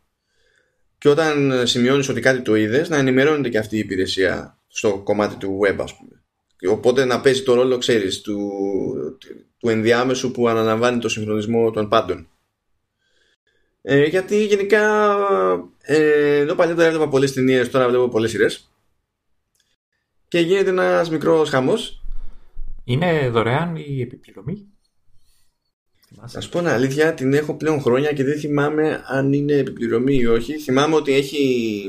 [1.05, 5.35] και όταν σημειώνεις ότι κάτι το είδες να ενημερώνεται και αυτή η υπηρεσία στο κομμάτι
[5.35, 6.23] του web ας πούμε.
[6.73, 8.51] Οπότε να παίζει το ρόλο ξέρεις του,
[9.57, 12.27] του ενδιάμεσου που αναλαμβάνει το συγχρονισμό των πάντων.
[13.81, 15.15] Ε, γιατί γενικά
[15.81, 18.69] ε, ενώ παλιότερα έβλεπα πολλές ταινίες τώρα βλέπω πολλές σειρές.
[20.27, 22.03] Και γίνεται ένας μικρός χαμός.
[22.83, 24.67] Είναι δωρεάν η επιπληρωμή;
[26.27, 30.15] Θα σου πω ένα αλήθεια, την έχω πλέον χρόνια και δεν θυμάμαι αν είναι επιπληρωμή
[30.15, 30.57] ή όχι.
[30.59, 31.83] Θυμάμαι ότι έχει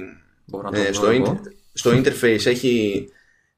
[0.73, 1.41] ε, στο,
[1.73, 3.05] στο interface έχει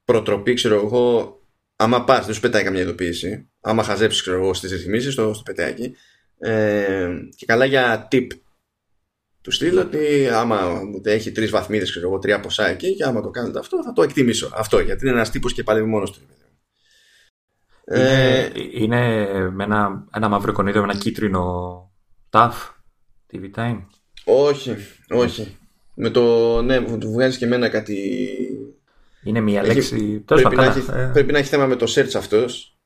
[0.05, 1.39] προτροπή, ξέρω εγώ,
[1.77, 3.49] άμα πας, δεν σου πετάει καμιά ειδοποίηση.
[3.61, 5.97] Άμα χαζέψεις, ξέρω εγώ, στις ρυθμίσεις, στο, στο πετάκι.
[6.39, 8.27] Ε, και καλά για tip
[9.41, 13.31] του στείλω ότι άμα έχει τρεις βαθμίδες, ξέρω εγώ, τρία ποσά εκεί, και άμα το
[13.31, 14.51] κάνετε αυτό, θα το εκτιμήσω.
[14.55, 16.21] Αυτό γιατί είναι ένας τύπος και πάλι μόνος του.
[17.91, 19.01] Είναι, ε, είναι
[19.51, 21.91] με ένα, ένα μαύρο εικονίδιο με ένα κίτρινο
[22.31, 22.53] TAF
[23.33, 23.85] TV Time.
[24.25, 24.77] Όχι,
[25.09, 25.57] όχι.
[25.95, 28.19] Με το, ναι, του βγάζεις και εμένα κάτι...
[29.23, 30.21] Είναι μια έχει, λέξη...
[30.21, 31.11] Πρέπει, να έχει, ε.
[31.13, 32.79] πρέπει να έχει θέμα με το search αυτός.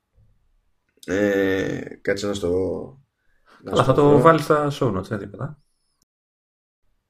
[1.05, 2.51] Ε, κάτσε να στο...
[3.65, 5.57] Αλλά θα το βάλεις στα show notes, δεν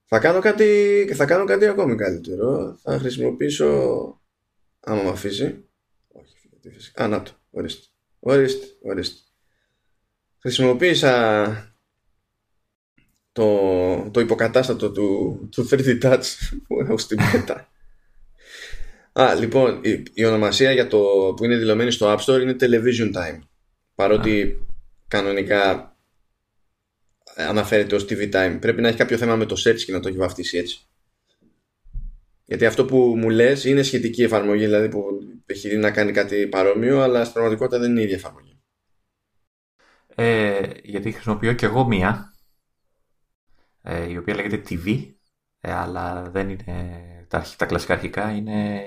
[0.06, 2.78] Θα κάνω κάτι, θα κάνω κάτι ακόμη καλύτερο.
[2.82, 3.68] Θα χρησιμοποιήσω,
[4.80, 5.65] άμα με αφήσει,
[6.07, 7.32] όχι, φυσικά, α, να το.
[7.56, 7.86] Ορίστε.
[8.20, 9.22] Ορίστε, ορίστε.
[10.40, 11.76] Χρησιμοποίησα
[13.32, 16.24] το, το υποκατάστατο του, του 3D Touch
[16.68, 17.72] που έχω στην πέτα.
[19.14, 21.00] Α, λοιπόν, η, η, ονομασία για το
[21.36, 23.40] που είναι δηλωμένη στο App Store είναι Television Time.
[23.96, 24.66] Παρότι
[25.08, 25.96] κανονικά
[27.36, 28.58] αναφέρεται ως TV Time.
[28.60, 30.88] Πρέπει να έχει κάποιο θέμα με το search και να το έχει βαφτίσει έτσι.
[32.46, 35.04] Γιατί αυτό που μου λες είναι σχετική εφαρμογή, δηλαδή που
[35.45, 38.61] έχει να κάνει κάτι παρόμοιο, αλλά στην πραγματικότητα δεν είναι η ίδια εφαρμογή.
[40.15, 42.34] Ε, γιατί χρησιμοποιώ και εγώ μία,
[43.82, 45.14] ε, η οποία λέγεται TV,
[45.61, 48.82] ε, αλλά δεν είναι τα, τα κλασικά αρχικά, είναι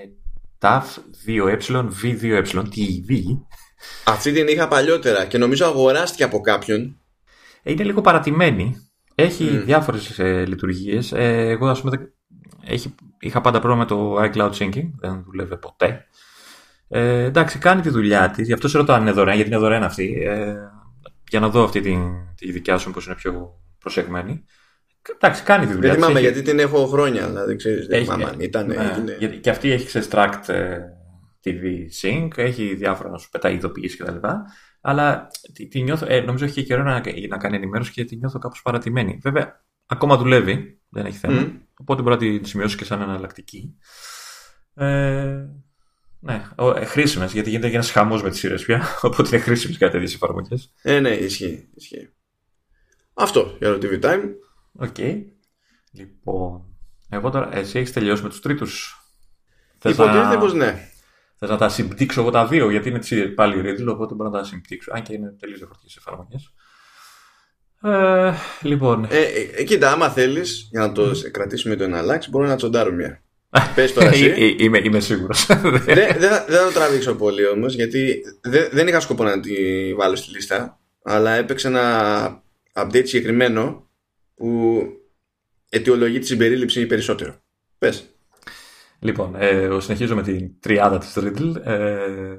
[0.61, 0.83] TAF
[1.27, 1.59] 2E,
[2.03, 3.39] V2E, TV.
[4.05, 7.01] Αυτή την είχα παλιότερα και νομίζω αγοράστηκε από κάποιον.
[7.63, 8.77] Ε, είναι λίγο παρατημένη.
[9.15, 9.65] Έχει mm.
[9.65, 11.13] διάφορες ε, λειτουργίες.
[11.13, 12.13] Ε, εγώ, ας πούμε,
[12.65, 16.07] έχει, είχα πάντα πρόβλημα με το iCloud Syncing, δεν δουλεύει ποτέ.
[16.89, 19.59] Ε, εντάξει, κάνει τη δουλειά της, γι' αυτό σε ρωτώ αν είναι δωρεάν, γιατί είναι
[19.59, 20.23] δωρεάν αυτή.
[20.27, 20.55] Ε,
[21.29, 21.97] για να δω αυτή τη,
[22.35, 24.45] τη δικιά σου, πώς είναι πιο προσεγμένη.
[25.15, 27.87] Εντάξει, κάνει τη δουλειά Δεν θυμάμαι, γιατί την έχω χρόνια, δηλαδή ξέρεις.
[27.87, 28.67] Δεν θυμάμαι αν ήταν.
[28.67, 30.79] Ναι, γιατί και αυτή έχει σε Tract ε,
[31.45, 31.63] TV
[32.03, 34.27] Sync, έχει διάφορα να σου πετάει ειδοποιήσεις κτλ.
[34.81, 38.39] Αλλά τη, τη νιώθω, ε, νομίζω έχει καιρό να, να κάνει ενημέρωση και τη νιώθω
[38.39, 39.19] κάπως παρατημένη.
[39.23, 41.43] Βέβαια, ακόμα δουλεύει, δεν έχει θέμα.
[41.43, 41.61] Mm.
[41.81, 43.77] Οπότε μπορεί να τη σημειώσει και σαν εναλλακτική.
[44.75, 45.47] Ε,
[46.27, 46.43] ναι,
[46.77, 48.83] ε, χρήσιμες γιατί γίνεται και ένας χαμός με τις σειρές πια.
[49.03, 50.73] Οπότε είναι χρήσιμες κάτι τέτοιες εφαρμογές.
[50.83, 52.09] Ε, ναι, ισχύει, ισχύει.
[53.15, 54.23] Αυτό για το TV Time.
[54.73, 54.95] OK.
[54.97, 55.23] Okay.
[55.93, 56.65] Λοιπόν,
[57.09, 59.01] εγώ τώρα, εσύ έχεις τελειώσει με τους τρίτους.
[59.77, 60.39] Υποτίθεται να...
[60.39, 60.89] πως ναι.
[61.39, 64.45] Θες να τα συμπτύξω εγώ τα δύο, γιατί είναι πάλι Riddle, οπότε μπορώ να τα
[64.45, 64.93] συμπτύξω.
[64.95, 66.53] Αν και είναι τελείως διαφορετικές εφαρμογές.
[67.83, 69.05] Ε, λοιπόν.
[69.11, 69.23] Ε,
[69.57, 73.23] ε, κοίτα, άμα θέλεις, για να το κρατήσουμε το εναλλάξει, μπορώ να τσοντάρω μια.
[73.75, 74.25] Πες τώρα εσύ.
[74.37, 75.47] Ε, είμαι, είμαι σίγουρος.
[75.47, 79.55] δεν, δεν, δεν θα το τραβήξω πολύ όμως γιατί δεν, δεν είχα σκοπό να τη
[79.95, 82.43] βάλω στη λίστα αλλά έπαιξε ένα
[82.73, 83.91] update συγκεκριμένο
[84.35, 84.83] που
[85.69, 87.35] αιτιολογεί τη συμπερίληψη περισσότερο.
[87.79, 88.11] Πες.
[88.99, 91.55] Λοιπόν, ε, συνεχίζω με την τριάδα της Riddle.
[91.65, 92.37] Ε,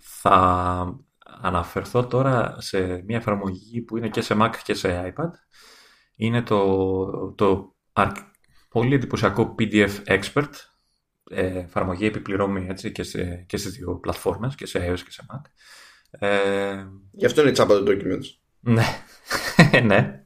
[0.00, 0.98] θα
[1.40, 5.30] αναφερθώ τώρα σε μια εφαρμογή που είναι και σε Mac και σε iPad.
[6.16, 7.74] Είναι το, το
[8.74, 10.50] πολύ εντυπωσιακό PDF Expert,
[11.30, 15.26] ε, εφαρμογή επιπληρωμή έτσι, και, σε, και στις δύο πλατφόρμες, και σε iOS και σε
[15.32, 15.40] Mac.
[16.10, 18.24] Ε, Γι' αυτό είναι τσάπα το documents.
[18.60, 18.84] Ναι,
[19.90, 20.24] ναι.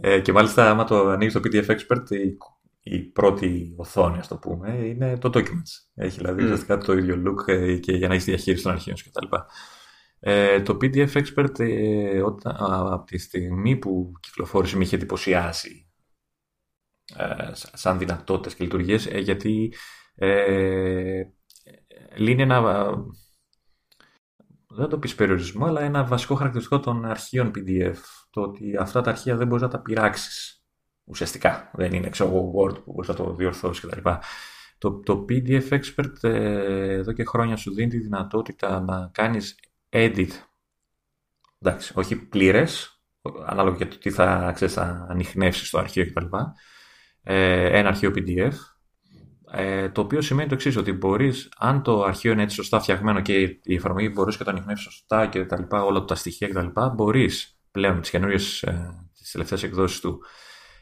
[0.00, 2.36] Ε, και μάλιστα άμα το ανοίγεις το PDF Expert η,
[2.82, 5.90] η πρώτη οθόνη, ας το πούμε, είναι το documents.
[5.94, 9.36] Έχει δηλαδή ουσιαστικά το ίδιο look ε, και για να έχεις διαχείριση των αρχείων κτλ.
[10.20, 12.56] Ε, το PDF Expert ε, όταν,
[12.92, 15.81] από τη στιγμή που κυκλοφόρησε με είχε εντυπωσιάσει ε,
[17.52, 19.74] σαν δυνατότητες και λειτουργίες ε, γιατί
[20.14, 21.22] ε,
[22.16, 22.62] λύνει ένα
[24.68, 27.96] δεν το πεις περιορισμό αλλά ένα βασικό χαρακτηριστικό των αρχείων PDF
[28.30, 30.62] το ότι αυτά τα αρχεία δεν μπορείς να τα πειράξεις
[31.04, 34.10] ουσιαστικά δεν είναι ξέρω Word που μπορείς να το διορθώσεις κτλ.
[34.78, 39.58] Το, το PDF Expert ε, εδώ και χρόνια σου δίνει τη δυνατότητα να κάνεις
[39.90, 40.28] edit.
[41.58, 43.02] Εντάξει, όχι πλήρες,
[43.46, 46.36] ανάλογα για το τι θα, ξέρεις, θα ανοιχνεύσεις στο αρχείο κτλ.
[47.22, 48.52] Ε, ένα αρχείο PDF,
[49.52, 53.20] ε, το οποίο σημαίνει το εξής, ότι μπορείς, αν το αρχείο είναι έτσι σωστά φτιαγμένο
[53.20, 56.66] και η εφαρμογή μπορείς και το ανοιχνεύσει σωστά και τα λοιπά, όλα τα στοιχεία κτλ.,
[56.94, 60.20] μπορείς πλέον τις καινούριες, ε, τις τελευταίες εκδόσεις του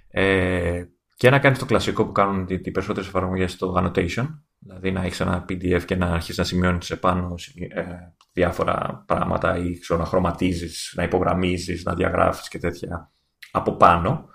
[0.09, 0.85] ε,
[1.17, 4.27] και να κάνεις το κλασικό που κάνουν οι, οι περισσότερες εφαρμογές στο annotation,
[4.59, 7.35] δηλαδή να έχεις ένα PDF και να αρχίσεις να σημειώνεις επάνω
[7.75, 7.85] ε,
[8.33, 13.13] διάφορα πράγματα ή ξέρω, να χρωματίζεις, να υπογραμμίζεις, να διαγράφεις και τέτοια
[13.51, 14.29] από πάνω.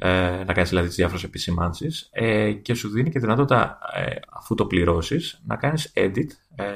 [0.00, 4.54] Ε, να κάνεις δηλαδή τις διάφορες επισημάνσεις ε, και σου δίνει και δυνατότητα, ε, αφού
[4.54, 6.74] το πληρώσεις, να κάνεις edit, ε,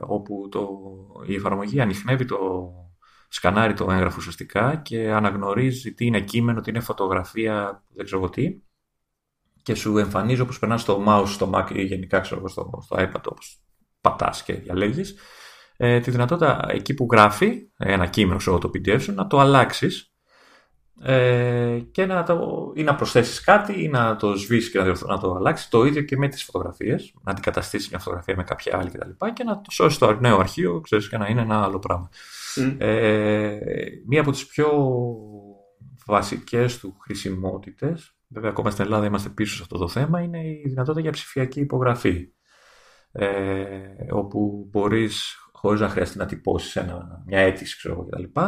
[0.00, 0.68] όπου το,
[1.26, 2.38] η εφαρμογή ανοιχνεύει το,
[3.28, 8.60] σκανάρει το έγγραφο ουσιαστικά και αναγνωρίζει τι είναι κείμενο, τι είναι φωτογραφία, δεν ξέρω τι
[9.62, 13.22] και σου εμφανίζει όπως περνάς στο mouse, στο Mac ή γενικά ξέρω, στο, στο iPad
[13.26, 13.60] όπως
[14.00, 15.14] πατάς και διαλέγεις
[15.76, 20.14] ε, τη δυνατότητα εκεί που γράφει ένα κείμενο ξέρω, το PDF σου να το αλλάξεις
[21.02, 25.18] ε, και να το, ή να προσθέσεις κάτι ή να το σβήσεις και να, να
[25.18, 28.90] το αλλάξεις το ίδιο και με τις φωτογραφίες να αντικαταστήσεις μια φωτογραφία με κάποια άλλη
[28.90, 29.10] κτλ.
[29.24, 32.08] Και, και να το σώσεις το νέο αρχείο ξέρεις, και να είναι ένα άλλο πράγμα.
[32.78, 33.58] Ε,
[34.06, 34.68] μία από τις πιο
[36.06, 40.62] βασικές του χρησιμότητες, βέβαια ακόμα στην Ελλάδα είμαστε πίσω σε αυτό το θέμα, είναι η
[40.66, 42.28] δυνατότητα για ψηφιακή υπογραφή.
[43.12, 43.26] Ε,
[44.10, 48.40] όπου μπορείς, χωρίς να χρειαστεί να τυπώσεις ένα, μια αίτηση ξέρω, κτλ.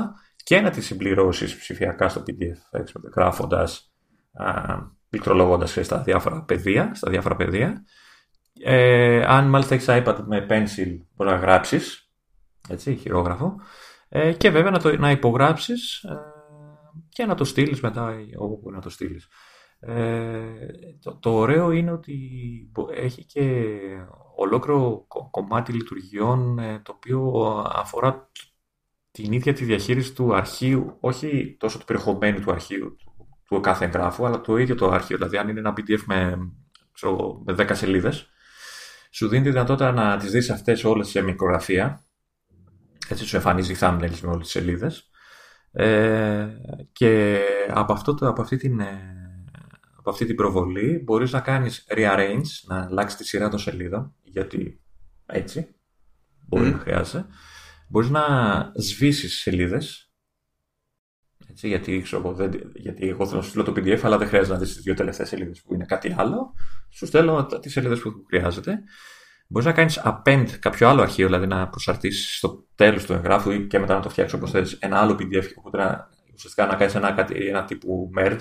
[0.49, 2.81] Και να τη συμπληρώσεις ψηφιακά στο PDF,
[3.16, 3.93] γράφοντας,
[5.09, 7.85] πληκτρολογώντας στα διάφορα πεδία, στα διάφορα πεδία.
[8.61, 12.11] Ε, αν μάλιστα έχεις iPad με pencil, μπορεί να γράψεις,
[12.69, 13.55] έτσι, χειρόγραφο,
[14.09, 16.16] ε, και βέβαια να, το, να υπογράψεις ε,
[17.09, 19.29] και να το στείλεις μετά όπου να το στείλεις.
[19.81, 20.43] Ε,
[21.03, 22.19] το, το ωραίο είναι ότι
[22.95, 23.75] έχει και
[24.37, 27.33] ολόκληρο κομμάτι λειτουργιών ε, το οποίο
[27.73, 28.31] αφορά
[29.23, 33.85] την ίδια τη διαχείριση του αρχείου, όχι τόσο του περιεχομένου του αρχείου του, του κάθε
[33.85, 35.16] εγγράφου, αλλά το ίδιο το αρχείο.
[35.16, 36.39] Δηλαδή, αν είναι ένα PDF με,
[36.93, 38.28] ξέρω, με 10 σελίδες,
[39.11, 42.09] σου δίνει τη δυνατότητα να τις δεις αυτές όλες σε μικρογραφία
[43.09, 45.11] έτσι σου εμφανίζει thumbnails με όλες τις σελίδες.
[45.73, 46.49] Ε,
[46.93, 49.01] και από, αυτό, από, αυτή την, ε,
[49.97, 54.81] από αυτή την προβολή μπορείς να κάνεις rearrange, να αλλάξεις τη σειρά των σελίδων, γιατί
[55.27, 55.74] έτσι
[56.47, 57.27] μπορεί να χρειάζεται.
[57.89, 58.24] Μπορείς να
[58.74, 60.09] σβήσεις σελίδες,
[61.51, 64.52] έτσι, γιατί, ξέρω, δεν, γιατί εγώ θέλω να σου στείλω το PDF, αλλά δεν χρειάζεται
[64.52, 66.55] να δεις τις δύο τελευταίες σελίδες που είναι κάτι άλλο.
[66.90, 68.82] Σου στέλνω τις σελίδες που χρειάζεται.
[69.48, 73.66] Μπορείς να κάνεις append κάποιο άλλο αρχείο, δηλαδή να προσαρτήσεις στο τέλος του εγγράφου ή
[73.66, 75.47] και μετά να το φτιάξεις όπως θες ένα άλλο PDF.
[75.55, 78.39] Οπότε να, ουσιαστικά να κάνεις ένα, ένα τύπου merge.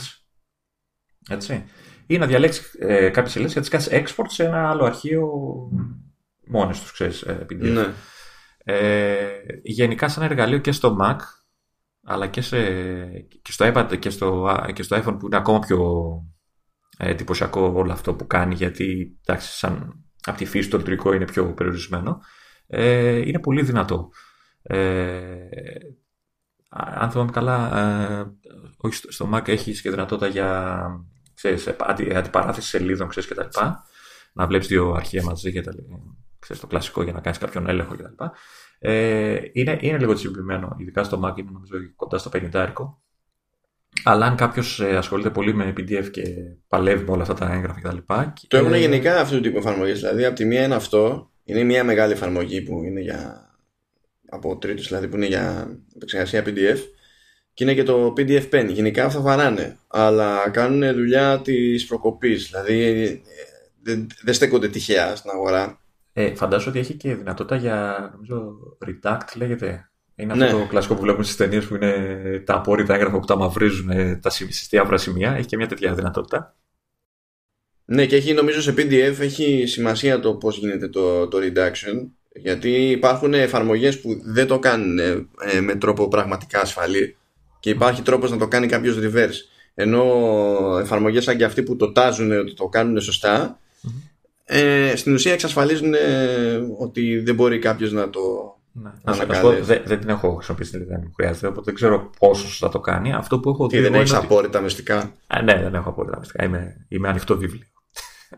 [1.30, 1.65] Έτσι.
[2.07, 5.30] Ή να διαλέξεις ε, κάποιες σελίδες και να τις κάνεις export σε ένα άλλο αρχείο
[6.48, 7.72] μόνες τους, ξέρεις, ε, PDF.
[7.72, 7.94] Ναι.
[8.69, 9.27] Ε,
[9.64, 11.15] γενικά, σαν εργαλείο και στο Mac,
[12.03, 12.60] αλλά και, σε,
[13.41, 15.80] και στο iPad και στο, και στο iPhone που είναι ακόμα πιο
[16.98, 21.26] ε, εντυπωσιακό όλο αυτό που κάνει, γιατί εντάξει, σαν από τη φύση το λειτουργικό είναι
[21.26, 22.22] πιο περιορισμένο,
[22.68, 24.10] ε, είναι πολύ δυνατό.
[24.61, 25.38] Ε,
[26.69, 28.26] αν θυμάμαι καλά, ε,
[28.77, 30.81] όχι στο Mac έχεις και δυνατότητα για
[31.34, 31.68] ξέρεις,
[32.15, 33.84] αντιπαράθεση σελίδων ξέρεις, και τα λοιπά.
[34.34, 35.72] Να βλέπεις δύο αρχεία μαζί και τα
[36.39, 38.34] ξέρεις, το κλασικό για να κάνεις κάποιον έλεγχο και τα λοιπά.
[38.80, 42.73] Ε, είναι, είναι λίγο τσιμπημένο, ειδικά στο Mac είναι νομίζω κοντά στο 50
[44.03, 46.23] αλλά αν κάποιος ε, ασχολείται πολύ με PDF και
[46.68, 47.97] παλεύει με όλα αυτά τα έγγραφα κτλ.
[48.47, 49.99] Το έχουν γενικά αυτού του τύπου εφαρμογές.
[49.99, 53.49] Δηλαδή, από τη μία είναι αυτό, είναι μια μεγάλη εφαρμογή που είναι για.
[54.30, 56.77] από τρίτους, δηλαδή που είναι για επεξεργασία PDF.
[57.53, 58.68] Και είναι και το PDF Pen.
[58.69, 59.77] Γενικά αυτά βαράνε.
[59.88, 62.45] Αλλά κάνουν δουλειά της προκοπής.
[62.45, 63.19] Δηλαδή ε,
[63.81, 65.80] δεν, δεν στέκονται τυχαία στην αγορά.
[66.19, 70.45] Ε, φαντάζομαι ότι έχει και δυνατότητα για νομίζω Redact λέγεται είναι ναι.
[70.45, 73.89] αυτό το κλασικό που βλέπουμε στις ταινίες που είναι τα απόρριτα έγγραφα που τα μαυρίζουν
[73.89, 74.31] ε, τα
[74.69, 75.35] διάφορα σημεία.
[75.35, 76.56] Έχει και μια τέτοια δυνατότητα.
[77.85, 82.07] Ναι, και έχει νομίζω σε PDF έχει σημασία το πώς γίνεται το, το reduction.
[82.30, 87.18] Γιατί υπάρχουν εφαρμογές που δεν το κάνουν ε, με τρόπο πραγματικά ασφαλή
[87.60, 89.38] και υπάρχει τρόπος να το κάνει κάποιος reverse.
[89.73, 90.03] Ενώ
[90.81, 93.02] εφαρμογές σαν και αυτή που το τάζουν ότι το κάνουν
[94.49, 95.94] ε, στην ουσία εξασφαλίζουν
[96.80, 98.19] ότι δεν μπορεί κάποιος να το
[98.84, 98.91] ναι.
[99.03, 102.48] Να σου πω, δεν, δεν την έχω χρησιμοποιήσει δεν μου χρειάζεται, οπότε δεν ξέρω πόσο
[102.48, 103.14] θα το κάνει.
[103.14, 103.80] Αυτό που έχω δει.
[103.80, 105.11] δεν έχεις απόρριτα μυστικά.
[105.28, 106.45] Α, ναι, δεν έχω απόρριτα μυστικά.
[106.45, 107.65] Είμαι, είμαι ανοιχτό βιβλίο.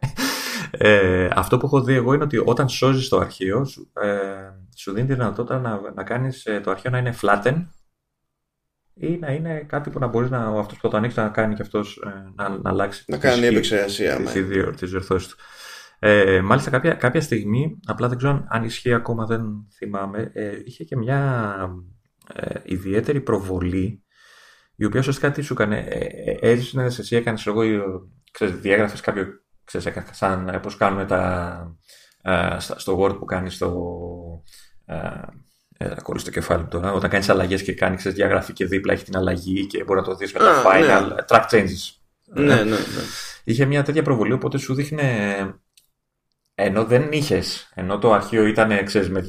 [0.71, 4.09] ε, αυτό που έχω δει εγώ είναι ότι όταν σώζεις το αρχείο, σου, ε,
[4.75, 7.65] σου δίνει τη δυνατότητα να, να κάνεις ε, το αρχείο να είναι flatten
[8.93, 11.61] ή να είναι κάτι που να μπορείς να, αυτός που το ανοίξει να κάνει και
[11.61, 13.03] αυτός ε, να, να αλλάξει.
[13.07, 14.17] Να κάνει επεξεργασία.
[14.75, 15.37] Τις διορθώσεις του.
[15.99, 19.41] Ε, μάλιστα κάποια, κάποια στιγμή, απλά δεν ξέρω αν ισχύει ακόμα, δεν
[19.77, 21.53] θυμάμαι, ε, είχε και μια
[22.33, 24.03] ε, ιδιαίτερη προβολή
[24.75, 27.61] η οποία ουσιαστικά τι σου έκανε, ε, έζησε εσύ έκανες εγώ,
[28.31, 29.25] ξέρεις, διέγραφες κάποιο,
[29.63, 31.77] ξέρεις, σαν πώς κάνουμε τα,
[32.59, 33.73] στο Word που κάνεις το,
[35.81, 36.93] ε, κόλλει το κεφάλι τώρα.
[36.93, 40.15] Όταν κάνεις αλλαγές και κάνει διαγραφή και δίπλα έχει την αλλαγή και μπορεί να το
[40.15, 41.15] δεις με τα final ναι.
[41.27, 41.99] track changes.
[42.25, 42.77] Ναι, ναι, ναι.
[43.43, 45.05] Είχε μια τέτοια προβολή, οπότε σου δείχνε.
[46.61, 49.19] Ενώ δεν είχες, ενώ το αρχείο ήταν ξέρεις, με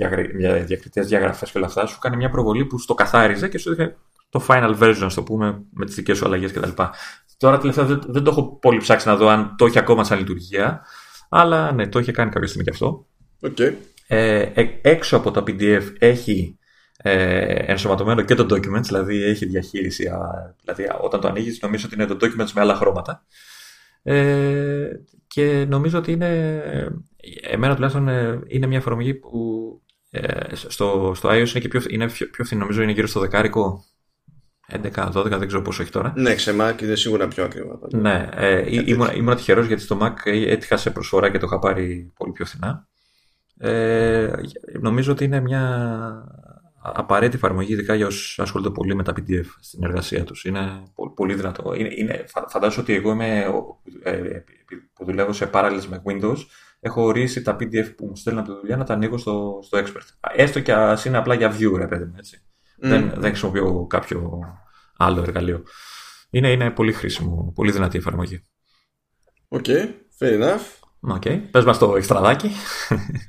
[0.65, 3.97] διακριτές διαγραφές και όλα αυτά, σου έκανε μια προβολή που στο καθάριζε και σου δείχνε
[4.29, 6.83] το final version, ας το πούμε, με τις δικές σου αλλαγές κτλ.
[7.37, 10.19] Τώρα τελευταία δεν, δεν το έχω πολύ ψάξει να δω αν το έχει ακόμα σαν
[10.19, 10.83] λειτουργία,
[11.29, 13.07] αλλά ναι, το είχε κάνει κάποια στιγμή και αυτό.
[13.43, 13.73] Okay.
[14.07, 14.47] Ε,
[14.83, 16.59] έξω από τα PDF έχει
[16.97, 20.11] ε, ενσωματωμένο και το document, δηλαδή έχει διαχείριση.
[20.61, 23.25] Δηλαδή, όταν το ανοίγεις, νομίζω ότι είναι το document με άλλα χρώματα.
[24.03, 24.89] Ε,
[25.35, 26.63] και νομίζω ότι είναι,
[27.41, 29.31] εμένα τουλάχιστον ε, είναι μια εφαρμογή που
[30.11, 33.21] ε, στο, στο iOS είναι και πιο, είναι πιο, πιο φθηνή, νομίζω είναι γύρω στο
[33.21, 33.85] δεκάρικο
[34.73, 36.13] 11-12, δεν ξέρω πόσο έχει τώρα.
[36.17, 37.79] Ναι, σε Mac είναι σίγουρα πιο ακριβά.
[37.93, 42.13] Ναι, ε, ήμουν, ήμουν τυχερός γιατί στο Mac έτυχα σε προσφορά και το είχα πάρει
[42.17, 42.89] πολύ πιο φθηνά.
[43.59, 44.31] Ε,
[44.81, 46.25] νομίζω ότι είναι μια
[46.83, 50.45] απαραίτητη εφαρμογή, ειδικά για όσους ασχολούνται πολύ με τα PDF στην εργασία τους.
[50.45, 50.83] Είναι
[51.15, 51.75] πολύ, δυνατό.
[51.75, 53.47] Είναι, είναι, φαντάζομαι ότι εγώ είμαι,
[54.03, 54.43] ε,
[54.95, 56.37] που δουλεύω σε Parallels με Windows,
[56.81, 59.79] έχω ορίσει τα PDF που μου στέλνουν από τη δουλειά να τα ανοίγω στο, στο
[59.79, 60.31] Expert.
[60.35, 62.43] Έστω και ας είναι απλά για view, ρε παιδί μου, έτσι.
[62.43, 62.89] Mm.
[62.89, 64.41] Δεν, δεν χρησιμοποιώ κάποιο
[64.97, 65.63] άλλο εργαλείο.
[66.31, 68.43] Είναι, είναι πολύ χρήσιμο, πολύ δυνατή εφαρμογή.
[69.49, 69.89] OK, okay,
[70.19, 70.61] fair enough.
[71.01, 71.23] OK.
[71.25, 71.43] Okay.
[71.51, 72.51] Πες μας το εξτραδάκι.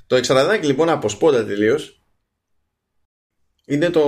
[0.08, 2.02] το εξτραδάκι λοιπόν από σπόντα τελείως.
[3.66, 4.02] Είναι το,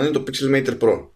[0.00, 1.08] είναι το Pixelmator Pro.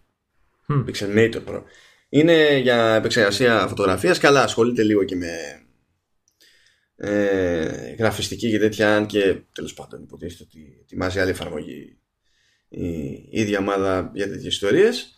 [0.67, 0.85] Mm.
[0.85, 1.61] Pixelmator Pro.
[2.09, 4.19] Είναι για επεξεργασία φωτογραφίας.
[4.19, 5.29] Καλά ασχολείται λίγο και με
[6.95, 11.97] ε, γραφιστική και τέτοια αν και τέλος πάντων υποτίθεται ότι ετοιμάζει άλλη εφαρμογή
[12.69, 12.87] η,
[13.29, 15.09] η ίδια ομάδα για τέτοιες ιστορίες.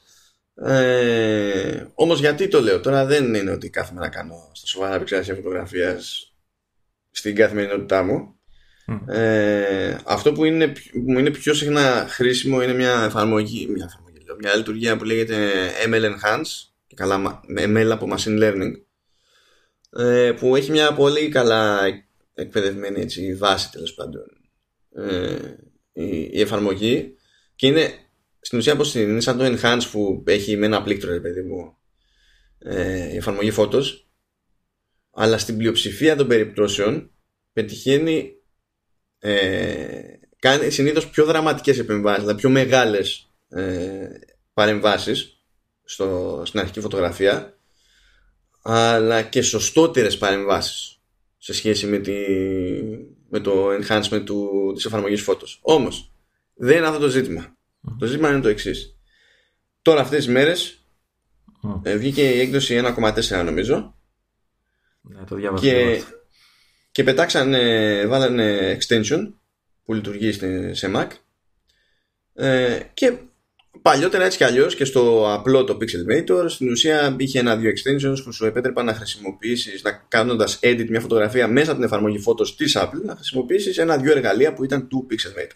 [0.55, 5.35] Ε, όμως γιατί το λέω τώρα δεν είναι ότι κάθομαι να κάνω στα σοβαρά επεξεργασία
[5.35, 6.33] φωτογραφίας
[7.11, 8.31] στην καθημερινότητά μου.
[9.07, 14.55] Ε, αυτό που, είναι, μου είναι πιο συχνά χρήσιμο είναι μια εφαρμογή, μια, εφαρμογή, μια
[14.55, 15.35] λειτουργία που λέγεται
[15.85, 18.71] ML Enhance και καλά ML από Machine Learning
[19.97, 21.79] ε, που έχει μια πολύ καλά
[22.33, 24.25] εκπαιδευμένη έτσι, βάση τέλος πάντων
[24.95, 25.35] ε,
[25.91, 27.15] η, η, εφαρμογή.
[27.55, 27.89] Και είναι
[28.39, 31.77] στην ουσία πως είναι σαν το Enhance που έχει με ένα πλήκτρο παιδί μου
[32.59, 33.83] ε, η εφαρμογή Photos
[35.11, 37.11] αλλά στην πλειοψηφία των περιπτώσεων
[37.53, 38.31] πετυχαίνει
[39.19, 44.07] ε, κάνει συνήθως πιο δραματικές επεμβάσεις δηλαδή πιο μεγάλες ε,
[44.53, 45.41] παρεμβάσεις
[45.83, 47.56] στο, στην αρχική φωτογραφία
[48.69, 50.99] αλλά και σωστότερες παρεμβάσεις
[51.37, 52.13] σε σχέση με, τη,
[53.29, 56.11] με το enhancement του, της εφαρμογής Photos όμως
[56.53, 57.57] δεν είναι αυτό το ζήτημα.
[57.99, 58.97] Το ζήτημα είναι το εξής.
[59.81, 60.85] τώρα αυτές τις μέρες
[61.83, 63.95] ε, βγήκε η έκδοση 1.4 νομίζω.
[65.01, 66.03] Ναι, το και,
[66.91, 69.33] και πετάξανε, βάλανε extension
[69.83, 70.31] που λειτουργεί
[70.71, 71.07] σε Mac.
[72.33, 73.17] Ε, και
[73.81, 78.31] παλιότερα έτσι κι αλλιώς και στο απλό το Pixelmator στην ουσία είχε ένα-δύο extensions που
[78.31, 82.77] σου επέτρεπαν να χρησιμοποιήσεις να κάνοντας edit μια φωτογραφία μέσα από την εφαρμογή Photos της
[82.79, 85.55] Apple να χρησιμοποιήσεις ένα-δύο εργαλεία που ήταν του Pixelmator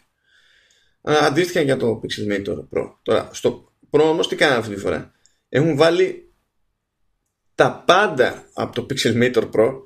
[1.02, 5.12] αντίστοιχα για το Pixelmator Pro τώρα στο Pro όμως τι κάνανε αυτή τη φορά;
[5.50, 6.34] Έχουν βάλει
[7.56, 9.82] τα πάντα από το Pixelmator Pro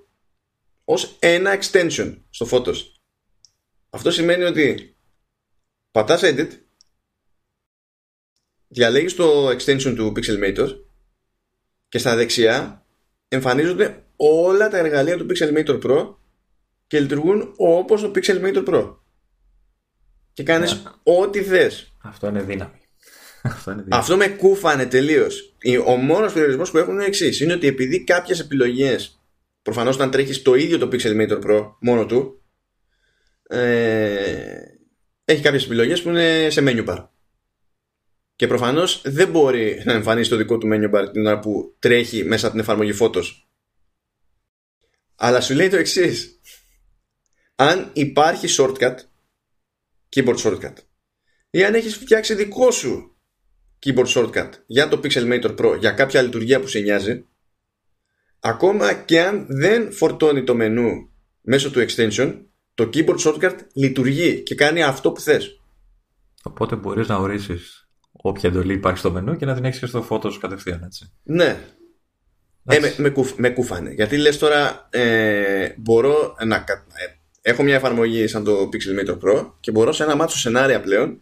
[0.83, 2.75] ως ένα extension στο Photos.
[3.89, 4.95] Αυτό σημαίνει ότι
[5.91, 6.49] πατάς edit
[8.75, 10.75] διαλέγεις το extension του Pixelmator
[11.89, 12.85] και στα δεξιά
[13.27, 16.15] εμφανίζονται όλα τα εργαλεία του Pixelmator Pro
[16.87, 18.95] και λειτουργούν όπως το Pixelmator Pro.
[20.33, 20.83] Και κάνεις yeah.
[20.83, 21.17] Ναι.
[21.17, 21.93] ό,τι θες.
[22.11, 22.79] Αυτό είναι δύναμη.
[23.89, 25.55] Αυτό, με κούφανε τελείως.
[25.85, 27.39] Ο μόνος περιορισμός που έχουν είναι ο εξής.
[27.39, 29.19] Είναι ότι επειδή κάποιες επιλογές,
[29.61, 32.41] προφανώς όταν τρέχεις το ίδιο το Pixelmator Pro μόνο του,
[33.47, 34.61] ε,
[35.25, 37.07] έχει κάποιες επιλογές που είναι σε menu bar.
[38.35, 42.23] Και προφανώς δεν μπορεί να εμφανίσει το δικό του menu bar την ώρα που τρέχει
[42.23, 43.23] μέσα από την εφαρμογή Photos.
[45.15, 46.39] Αλλά σου λέει το εξής.
[47.55, 48.95] Αν υπάρχει shortcut,
[50.15, 50.73] keyboard shortcut,
[51.49, 53.15] ή αν έχεις φτιάξει δικό σου
[53.85, 57.25] keyboard shortcut για το Pixelmator Pro για κάποια λειτουργία που σε νοιάζει
[58.39, 61.09] ακόμα και αν δεν φορτώνει το μενού
[61.41, 65.61] μέσω του extension το keyboard shortcut λειτουργεί και κάνει αυτό που θες
[66.43, 67.84] οπότε μπορείς να ορίσεις
[68.17, 71.57] όποια εντολή υπάρχει στο μενού και να την έχεις και στο Photos κατευθείαν έτσι ναι
[72.67, 73.91] Ε, με, με, κουφ, με κούφανε.
[73.91, 76.55] Γιατί λες τώρα ε, μπορώ να...
[76.55, 76.61] Ε,
[77.41, 81.21] έχω μια εφαρμογή σαν το Pixelmator Pro και μπορώ σε ένα μάτσο σενάρια πλέον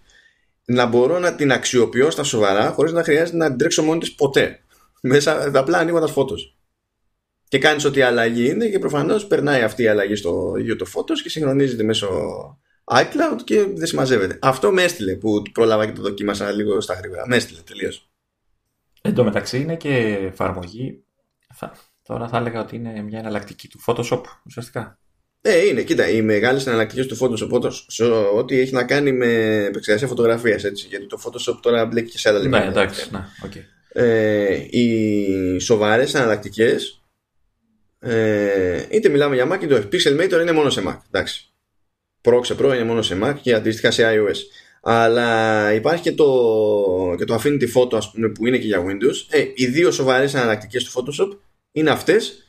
[0.66, 4.16] να μπορώ να την αξιοποιώ στα σοβαρά χωρίς να χρειάζεται να την τρέξω μόνη της
[4.16, 4.60] ποτέ.
[5.02, 6.58] Μέσα απλά ανοίγοντα φώτος.
[7.48, 11.22] Και κάνεις ό,τι αλλαγή είναι και προφανώς περνάει αυτή η αλλαγή στο ίδιο το φώτος
[11.22, 12.10] και συγχρονίζεται μέσω
[12.86, 14.40] iCloud και δεν συμμαζεύεται.
[14.42, 17.28] Αυτό με έστειλε που πρόλαβα και το δοκίμασα λίγο στα γρήγορα.
[17.28, 18.10] Με έστειλε τελείως.
[19.02, 21.04] Εν τω μεταξύ είναι και εφαρμογή.
[21.54, 24.98] Θα, τώρα θα έλεγα ότι είναι μια εναλλακτική του Photoshop ουσιαστικά.
[25.42, 27.76] Ε, είναι, κοίτα, οι μεγάλες εναλλακτικές του Photoshop,
[28.36, 30.62] ό,τι έχει να κάνει με επεξεργασία φωτογραφίας.
[30.62, 32.60] Γιατί το Photoshop τώρα μπλέκει και σε άλλα λεπτά.
[32.60, 33.62] Ναι, εντάξει, ναι, okay.
[34.02, 37.02] ε, οι σοβαρές εναλλακτικές,
[38.00, 39.88] ε, είτε μιλάμε για Mac είτε όχι.
[39.92, 40.98] Pixelmator είναι μόνο σε Mac.
[41.12, 41.53] Εντάξει.
[42.24, 44.38] Pro Pro είναι μόνο σε Mac και αντίστοιχα σε iOS.
[44.82, 46.26] Αλλά υπάρχει και το,
[47.18, 49.26] και το Affinity Photo ας πούμε, που είναι και για Windows.
[49.30, 51.38] Ε, οι δύο σοβαρές εναλλακτικέ του Photoshop
[51.72, 52.48] είναι αυτές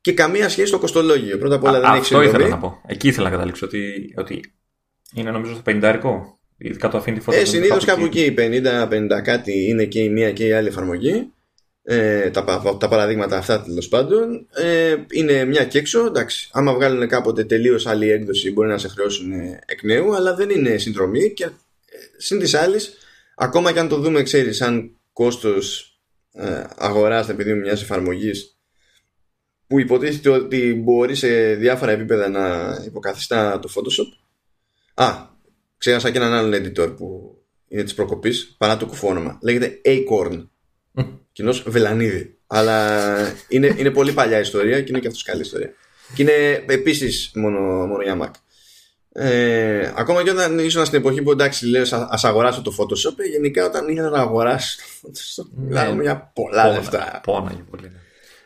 [0.00, 1.38] και καμία σχέση στο κοστολόγιο.
[1.38, 2.80] Πρώτα απ' όλα δεν έχει Αυτό ήθελα να πω.
[2.86, 4.40] Εκεί ήθελα να καταλήξω ότι, ότι
[5.14, 6.38] είναι νομίζω στο 50 αρικό.
[6.58, 7.34] Ειδικά το Affinity Photo.
[7.34, 11.32] Ε, Συνήθως κάπου εκεί, 50-50 κάτι είναι και η μία και η άλλη εφαρμογή.
[11.90, 17.08] Ε, τα, τα παραδείγματα αυτά τέλος πάντων ε, είναι μια και έξω εντάξει, άμα βγάλουν
[17.08, 19.32] κάποτε τελείως άλλη έκδοση μπορεί να σε χρεώσουν
[19.66, 21.48] εκ νέου αλλά δεν είναι συνδρομή και
[22.16, 22.92] Συν της άλλης,
[23.36, 25.92] ακόμα και αν το δούμε, ξέρεις, σαν κόστος
[26.32, 28.58] ε, αγοράς επειδή μιας εφαρμογής
[29.66, 34.06] που υποτίθεται ότι μπορεί σε διάφορα επίπεδα να υποκαθιστά το Photoshop.
[34.94, 35.26] Α,
[35.78, 37.38] ξέχασα και έναν άλλον editor που
[37.68, 39.38] είναι της προκοπής παρά το κουφό όνομα.
[39.42, 40.46] Λέγεται Acorn.
[41.32, 42.38] Κοινώ βελανίδι.
[42.46, 43.08] Αλλά
[43.48, 45.72] είναι, είναι πολύ παλιά ιστορία και είναι και αυτός καλή ιστορία.
[46.14, 48.30] Και είναι επίσης μόνο, μόνο για Mac.
[49.20, 53.28] Ε, ακόμα και όταν ήσουν στην εποχή που εντάξει λέω ας αγοράσω το Photoshop ε,
[53.28, 57.64] γενικά όταν ήθελα να αγοράσει το Photoshop ναι, μιλάμε για πολλά πόνα, λεφτά πόνα για
[57.70, 57.98] πολύ ναι.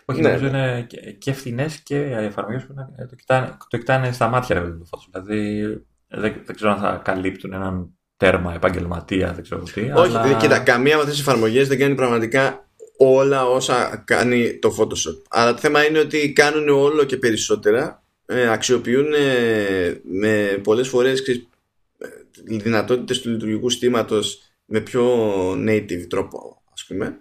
[0.04, 0.58] όχι ναι, νομίζω ναι.
[0.58, 4.60] είναι και, και φθηνές και εφαρμογές που είναι, το, κοιτάνε, το κοιτάνε στα μάτια ρε,
[4.60, 5.66] το Photoshop δηλαδή
[6.08, 7.90] δεν, δεν ξέρω αν θα καλύπτουν έναν
[8.22, 10.36] τέρμα επαγγελματία δεν ξέρω τι όχι αλλά...
[10.40, 15.22] κοίτα καμία από αυτές τις εφαρμογές δεν κάνει πραγματικά όλα όσα κάνει το Photoshop.
[15.28, 21.20] Αλλά το θέμα είναι ότι κάνουν όλο και περισσότερα ε, αξιοποιούν ε, με πολλές φορές
[21.20, 21.44] ε,
[22.42, 25.06] δυνατότητες του λειτουργικού στήματος με πιο
[25.52, 27.20] native τρόπο ας πούμε.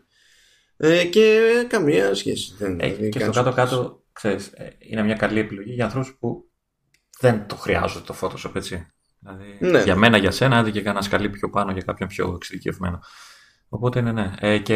[0.78, 5.40] Ε, και καμία σχέση δεν, ε, και στο κάτω κάτω ξέρεις, ε, είναι μια καλή
[5.40, 6.50] επιλογή για ανθρώπους που
[7.20, 8.92] δεν το χρειάζονται το Photoshop έτσι
[9.22, 9.84] δηλαδή, ναι.
[9.84, 13.00] για μένα, για σένα, άντε και κανένα σκαλί πιο πάνω για κάποιον πιο εξειδικευμένο
[13.70, 14.34] οπότε ναι, ναι.
[14.40, 14.76] Ε, και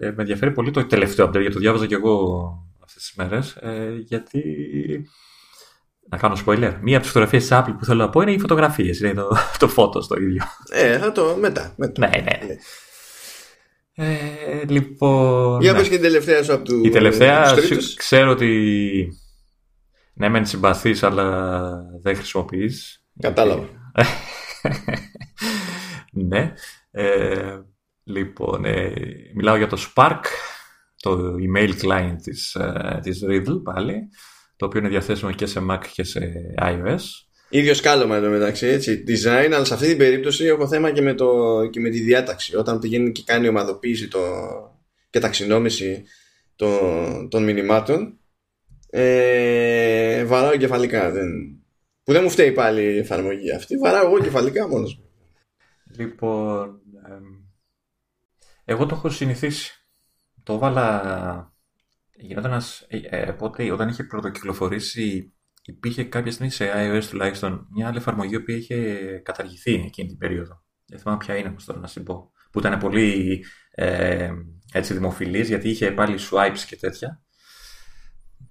[0.00, 2.48] με ενδιαφέρει πολύ το τελευταίο update γιατί το διάβαζα και εγώ
[2.84, 3.58] αυτές τις μέρες
[4.04, 4.42] γιατί
[6.10, 6.74] να κάνω spoiler.
[6.80, 9.00] Μία από τις φωτογραφίες της Apple που θέλω να πω είναι οι φωτογραφίες.
[9.00, 9.28] Είναι το,
[9.58, 10.44] το φώτο το ίδιο.
[10.68, 11.74] Ε, θα το μετά.
[11.76, 12.08] μετά.
[12.08, 12.38] Ναι, ναι.
[12.46, 12.56] ναι.
[13.94, 15.60] Ε, λοιπόν.
[15.60, 15.78] Για ναι.
[15.78, 16.80] πες και την τελευταία σου από του.
[16.84, 17.54] Η τελευταία
[17.96, 19.18] ξέρω ότι.
[20.14, 21.70] Ναι, μεν συμπαθείς, αλλά
[22.02, 22.99] δεν χρησιμοποιείς.
[23.20, 23.68] Κατάλαβα.
[26.28, 26.52] ναι.
[26.90, 27.58] Ε,
[28.04, 28.92] λοιπόν, ε,
[29.34, 30.20] μιλάω για το Spark,
[30.96, 34.08] το email client της, ε, της Riddle πάλι
[34.60, 36.32] το οποίο είναι διαθέσιμο και σε Mac και σε
[36.62, 36.98] iOS.
[37.48, 39.04] Ίδιο σκάλωμα εδώ μεταξύ, έτσι.
[39.06, 41.28] Design, αλλά σε αυτή την περίπτωση έχω θέμα και με, το,
[41.70, 42.56] και με τη διάταξη.
[42.56, 44.20] Όταν πηγαίνει και κάνει ομαδοποίηση το,
[45.10, 46.04] και ταξινόμηση
[46.56, 48.18] των, των μηνυμάτων,
[48.90, 51.10] ε, βαράω κεφαλικά.
[51.10, 51.28] Δεν,
[52.02, 53.76] που δεν μου φταίει πάλι η εφαρμογή αυτή.
[53.76, 55.04] Βαράω εγώ κεφαλικά μόνος μου.
[55.96, 56.80] Λοιπόν,
[58.64, 59.72] εγώ το έχω συνηθίσει.
[60.42, 61.54] Το έβαλα
[62.16, 65.32] γινόταν ένας, ε, ε, πότε, όταν είχε πρωτοκυκλοφορήσει
[65.64, 70.62] υπήρχε κάποια στιγμή σε iOS τουλάχιστον μια άλλη εφαρμογή που είχε καταργηθεί εκείνη την περίοδο.
[70.86, 72.32] Δεν θυμάμαι ποια είναι όμως τώρα να σου πω.
[72.50, 74.30] Που ήταν πολύ ε,
[74.72, 77.22] έτσι δημοφιλής γιατί είχε πάλι swipes και τέτοια.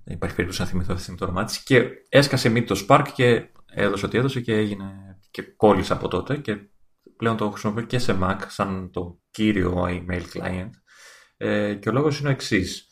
[0.10, 1.64] Δεν υπάρχει περίπτωση να θυμηθώ αυτή το όνομά της.
[1.64, 6.38] Και έσκασε μύτη το Spark και έδωσε ό,τι έδωσε και έγινε και κόλλησε από τότε.
[6.38, 6.58] Και
[7.18, 10.70] πλέον το χρησιμοποιώ και σε Mac σαν το κύριο email client.
[11.38, 12.88] Ε, και ο λόγος είναι ο εξής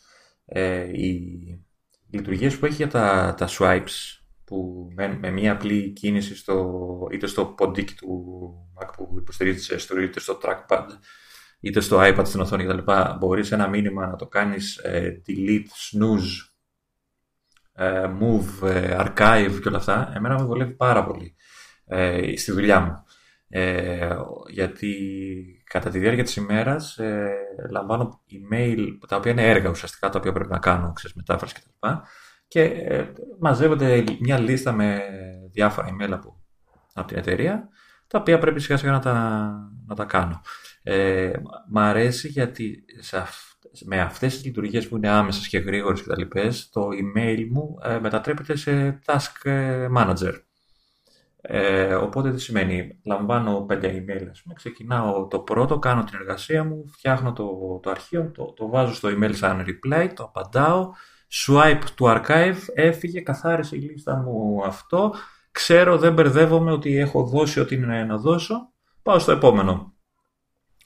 [0.46, 1.30] ε, οι
[2.10, 6.78] λειτουργίες που έχει για τα, τα swipes που με, με μία απλή κίνηση στο,
[7.12, 8.28] είτε στο ποντίκι του
[8.82, 10.86] Mac που υποστηρίζεται στο είτε στο trackpad
[11.60, 12.92] είτε στο iPad στην οθόνη κτλ.
[13.18, 16.47] Μπορείς ένα μήνυμα να το κάνεις ε, delete, snooze, ε,
[18.20, 20.12] move, ε, archive και όλα αυτά.
[20.16, 21.36] Εμένα με βολεύει πάρα πολύ
[21.86, 23.04] ε, στη δουλειά μου.
[23.50, 24.18] Ε,
[24.48, 24.96] γιατί
[25.64, 27.36] κατά τη διάρκεια της ημέρας ε,
[27.72, 31.88] λαμβάνω email τα οποία είναι έργα ουσιαστικά τα οποία πρέπει να κάνω, ξέρεις, μετάφραση κτλ.
[32.48, 35.02] Και ε, μαζεύονται μια λίστα με
[35.52, 36.44] διάφορα email από,
[36.94, 37.70] από την εταιρεία
[38.08, 39.14] τα οποία πρέπει σιγά σιγά να τα,
[39.86, 40.42] να τα κάνω.
[40.84, 41.32] Ε,
[41.70, 43.18] μ' αρέσει γιατί σε
[43.86, 47.78] με αυτές τις λειτουργίες που είναι άμεσες και γρήγορες και τα λοιπές, το email μου
[47.84, 50.34] ε, μετατρέπεται σε task ε, manager.
[51.42, 56.64] Ε, οπότε τι σημαίνει, λαμβάνω πέντε email, ας πούμε, ξεκινάω το πρώτο, κάνω την εργασία
[56.64, 60.92] μου, φτιάχνω το, το αρχείο, το, το βάζω στο email σαν reply, το απαντάω,
[61.46, 65.14] swipe του archive, έφυγε, καθάρισε η λίστα μου αυτό,
[65.52, 69.94] ξέρω, δεν μπερδεύομαι ότι έχω δώσει ό,τι είναι να δώσω, πάω στο επόμενο.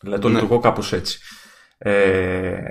[0.01, 0.33] Δηλαδή το ναι.
[0.33, 1.19] λειτουργώ κάπως έτσι.
[1.83, 2.61] Ε,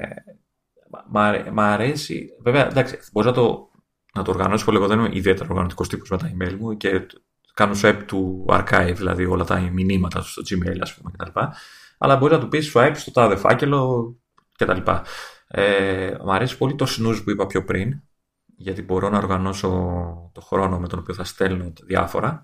[1.52, 3.70] μ' αρέσει, βέβαια, εντάξει, μπορείς να το,
[4.14, 7.06] να το οργανώσεις πολύ, εγώ δεν είμαι ιδιαίτερα οργανωτικός τύπος με τα email μου και
[7.54, 11.40] κάνω swipe του archive, δηλαδή όλα τα μηνύματα στο Gmail, ας πούμε, κτλ.
[11.98, 14.14] Αλλά μπορείς να του πεις swipe στο τάδε φάκελο
[14.58, 14.90] κτλ.
[15.48, 18.02] Ε, μ' αρέσει πολύ το snooze που είπα πιο πριν,
[18.56, 19.68] γιατί μπορώ να οργανώσω
[20.34, 22.42] το χρόνο με τον οποίο θα στέλνω διάφορα.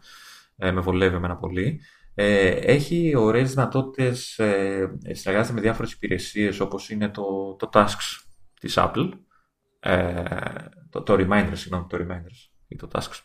[0.57, 1.81] Ε, με βολεύει εμένα πολύ.
[2.19, 8.25] Ε, έχει ωραίες δυνατότητες, ε, συνεργάζεται με διάφορες υπηρεσίες όπως είναι το, το Tasks
[8.61, 9.11] της Apple,
[9.81, 10.23] ε,
[10.91, 13.21] το, το Reminders, συγγνώμη, το Reminders ή το Tasks.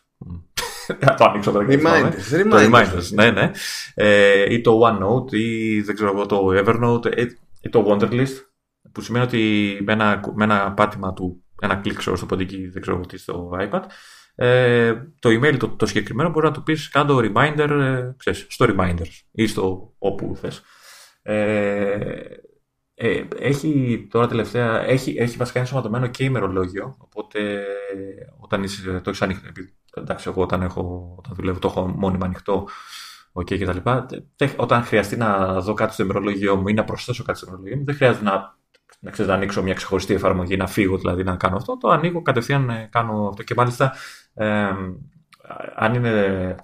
[1.00, 3.50] Θα το ανοίξω τώρα και reminders, reminders, το Reminders, ναι, ναι.
[3.94, 7.26] Ε, ή το OneNote ή δεν ξέρω εγώ το Evernote ε,
[7.60, 8.44] ή το Wonderlist
[8.92, 13.00] που σημαίνει ότι με ένα, με ένα πάτημα του, ένα κλικ στο ποντίκι, δεν ξέρω
[13.00, 13.82] τι στο iPad,
[14.34, 18.66] ε, το email το, το συγκεκριμένο μπορεί να του πεις κάντο reminder ε, ξέρεις, στο
[18.68, 20.62] reminders ή στο όπου θες.
[21.22, 22.24] Ε,
[22.94, 27.64] ε, έχει τώρα τελευταία, έχει, έχει βασικά ενσωματωμένο και ημερολόγιο, οπότε
[28.38, 29.48] όταν είσαι, το έχεις ανοιχτό,
[29.94, 32.68] εντάξει εγώ όταν, έχω, όταν δουλεύω το έχω μόνιμα ανοιχτό
[33.32, 34.06] okay, και τα λοιπά,
[34.56, 37.84] όταν χρειαστεί να δω κάτι στο ημερολόγιο μου ή να προσθέσω κάτι στο ημερολόγιο μου,
[37.84, 38.60] δεν χρειάζεται να
[39.00, 42.22] να, ξέρεις, να ανοίξω μια ξεχωριστή εφαρμογή, να φύγω δηλαδή να κάνω αυτό, το ανοίγω
[42.22, 43.94] κατευθείαν ε, κάνω αυτό και μάλιστα
[44.34, 44.70] ε,
[45.74, 46.54] αν, είναι,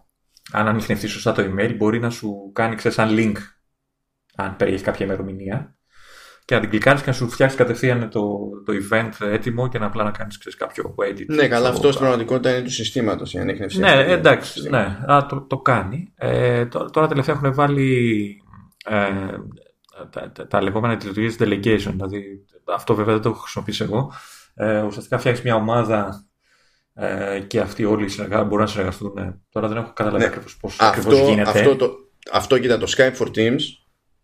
[0.52, 3.36] αν ανοιχνευτεί σωστά το email μπορεί να σου κάνει ξέρεις, ένα link
[4.36, 5.76] αν περιέχει κάποια ημερομηνία
[6.44, 9.86] και να την κλικάρεις και να σου φτιάξει κατευθείαν το, το event έτοιμο και να
[9.86, 11.26] απλά να κάνεις ξέρεις, κάποιο edit.
[11.26, 13.78] Ναι, καλά, αυτό στην πραγματικότητα είναι του συστήματος η ανείχνευση.
[13.78, 16.12] Ναι, εντάξει, ναι, α, το, το κάνει.
[16.16, 18.26] Ε, τώρα τελευταία έχουν βάλει
[18.84, 19.36] ε,
[20.10, 21.92] τα, τα, τα λεγόμενα λειτουργίε delegation.
[21.94, 24.12] Δηλαδή, αυτό βέβαια δεν το έχω χρησιμοποιήσει εγώ.
[24.54, 26.27] Ε, ουσιαστικά φτιάξεις μια ομάδα
[27.00, 29.18] ε, και αυτοί όλοι οι συνεργάτε μπορούν να συνεργαστούν.
[29.18, 30.30] Ε, τώρα δεν έχω καταλάβει ναι.
[30.60, 31.50] πώς ακριβώς γίνεται.
[31.50, 31.96] Αυτό, το,
[32.32, 33.60] αυτό κοίτα, το Skype for Teams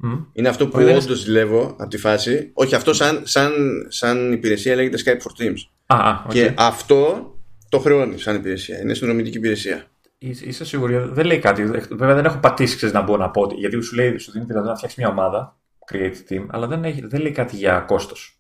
[0.04, 0.24] mm.
[0.32, 2.50] είναι αυτό που όντως ζηλεύω από τη φάση.
[2.54, 3.52] Όχι, αυτό σαν, σαν,
[3.88, 5.56] σαν υπηρεσία λέγεται Skype for Teams.
[5.86, 6.32] Α, okay.
[6.32, 7.32] Και αυτό
[7.68, 8.80] το χρεώνει σαν υπηρεσία.
[8.80, 9.84] Είναι συνδρομητική υπηρεσία.
[10.18, 11.64] Είσαι σίγουρη, δεν λέει κάτι.
[11.90, 13.48] Βέβαια δεν έχω πατήσει ξέρεις, να μπω να πω.
[13.54, 15.56] Γιατί σου λέει, σου δίνει δηλαδή να φτιάξεις μια ομάδα
[15.92, 18.38] create team, αλλά δεν, έχει, δεν λέει κάτι για κόστος.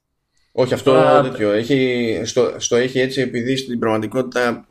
[0.56, 1.22] Όχι, αυτό Τώρα...
[1.22, 1.50] τέτοιο.
[1.50, 4.66] Έχει, στο, στο έχει έτσι επειδή στην πραγματικότητα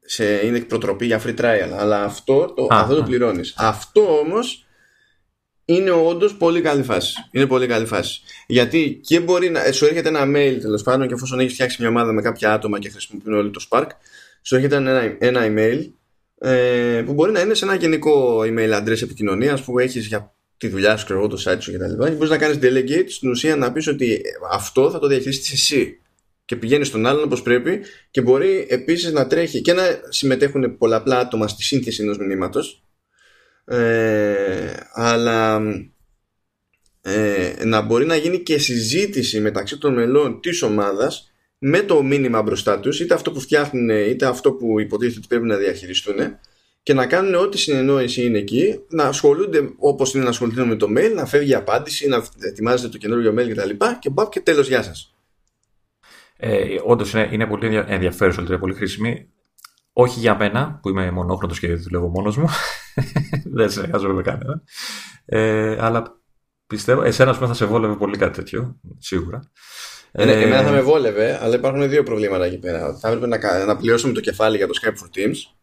[0.00, 1.70] σε, είναι προτροπή για free trial.
[1.78, 3.54] Αλλά αυτό το, α, αυτό το πληρώνεις.
[3.56, 4.66] Αυτό όμως
[5.64, 7.14] είναι όντως πολύ καλή φάση.
[7.30, 8.20] Είναι πολύ καλή φάση.
[8.46, 9.72] Γιατί και μπορεί να.
[9.72, 12.78] Σου έρχεται ένα mail τέλος πάντων και εφόσον έχεις φτιάξει μια ομάδα με κάποια άτομα
[12.78, 13.88] και χρησιμοποιούν όλοι το Spark,
[14.42, 15.90] σου έρχεται ένα, ένα email
[16.38, 20.68] ε, που μπορεί να είναι σε ένα γενικό email address επικοινωνίας που έχεις για τη
[20.68, 22.04] δουλειά σου, ξέρω το site σου κτλ.
[22.04, 26.00] Και μπορείς να κάνεις delegate στην ουσία να πεις ότι αυτό θα το διαχειριστείς εσύ.
[26.44, 27.80] Και πηγαίνει στον άλλον όπως πρέπει
[28.10, 32.82] και μπορεί επίσης να τρέχει και να συμμετέχουν πολλαπλά άτομα στη σύνθεση ενός μηνύματος.
[33.64, 35.60] Ε, αλλά
[37.00, 42.42] ε, να μπορεί να γίνει και συζήτηση μεταξύ των μελών της ομάδας με το μήνυμα
[42.42, 46.16] μπροστά τους, είτε αυτό που φτιάχνουν, είτε αυτό που υποτίθεται ότι πρέπει να διαχειριστούν
[46.88, 50.86] και να κάνουν ό,τι συνεννόηση είναι εκεί, να ασχολούνται όπως είναι να ασχοληθούν με το
[50.96, 53.68] mail, να φεύγει η απάντηση, να ετοιμάζεται το καινούργιο mail κτλ.
[53.68, 55.14] Και, και μπαπ και τέλος, γεια σας.
[56.36, 59.28] Ε, Όντως είναι, είναι πολύ ενδιαφέρουσα, είναι πολύ χρήσιμη.
[59.92, 62.48] Όχι για μένα, που είμαι μονόχρονο και δουλεύω μόνος μου.
[63.56, 64.62] Δεν συνεργάζομαι με κανένα.
[65.24, 66.20] Ε, αλλά
[66.66, 69.50] πιστεύω, εσένα θα σε βόλευε πολύ κάτι τέτοιο, σίγουρα.
[70.12, 72.94] Ε, ε, εμένα θα με βόλευε, αλλά υπάρχουν δύο προβλήματα εκεί πέρα.
[72.94, 75.57] Θα έπρεπε να, να πληρώσουμε το κεφάλι για το Skype for Teams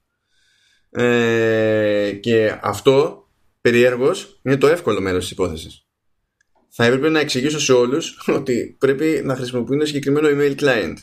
[0.95, 3.27] ε, και αυτό,
[3.61, 5.85] περιέργως, είναι το εύκολο μέρος της υπόθεσης.
[6.69, 10.93] Θα έπρεπε να εξηγήσω σε όλους ότι πρέπει να χρησιμοποιούν συγκεκριμένο email client.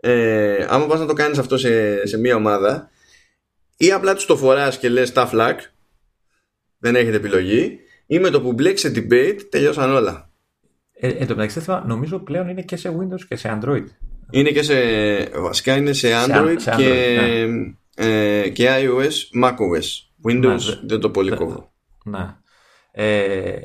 [0.00, 2.90] Ε, άμα πας να το κάνεις αυτό σε, σε μία ομάδα,
[3.76, 5.56] ή απλά τους το φοράς και λες tough luck,
[6.78, 10.30] δεν έχετε επιλογή, ή με το που μπλέξει σε debate τελειώσαν όλα.
[10.92, 13.84] Ε, εν τω μεταξύ, νομίζω πλέον είναι και σε Windows και σε Android.
[14.30, 14.74] Είναι και σε.
[15.40, 16.88] Βασικά είναι σε Android, σε, Android, και.
[17.46, 19.86] Ναι ε, και iOS, macOS.
[20.28, 21.72] Windows ναι, δεν το πολύ κόβω.
[22.04, 22.36] Ναι.
[22.96, 23.22] Ε,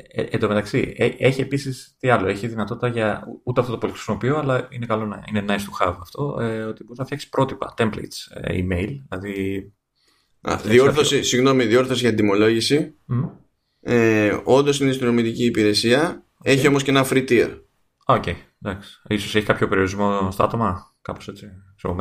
[0.08, 2.28] ε, εν τω μεταξύ, ε, έχει επίσης τι άλλο.
[2.28, 3.24] Έχει δυνατότητα για.
[3.44, 6.36] Ούτε αυτό το πολύ χρησιμοποιώ, αλλά είναι καλό να είναι nice to have αυτό.
[6.40, 8.88] Ε, ότι μπορεί να φτιάξεις πρότυπα, templates, ε, email.
[9.08, 9.72] Δηλαδή.
[10.40, 12.94] Α, διόρθωση, συγγνώμη, διόρθωση για την τιμολόγηση.
[13.08, 13.30] Mm.
[13.80, 16.24] Ε, Όντως είναι συνδρομητική υπηρεσία.
[16.42, 17.60] Έχει όμως και ένα free tier.
[18.04, 19.00] OK, okay, εντάξει.
[19.08, 21.46] Ίσως έχει κάποιο περιορισμό στα άτομα, κάπως έτσι.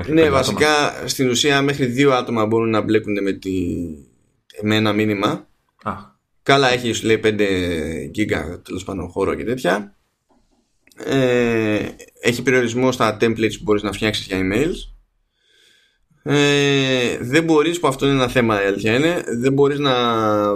[0.08, 0.68] Ναι, βασικά
[1.06, 3.52] στην ουσία μέχρι δύο άτομα μπορούν να μπλέκουν με, τη...
[4.62, 5.48] με ένα μήνυμα.
[5.84, 5.94] Α.
[6.44, 9.96] Καλά, έχει σου λέει 5 γίγκα τέλος πάντων χώρο και τέτοια.
[11.06, 11.80] Ε,
[12.22, 14.76] έχει περιορισμό στα templates που μπορείς να φτιάξεις για emails
[16.24, 19.94] ε, δεν μπορείς που αυτό είναι ένα θέμα η αλήθεια είναι δεν μπορείς να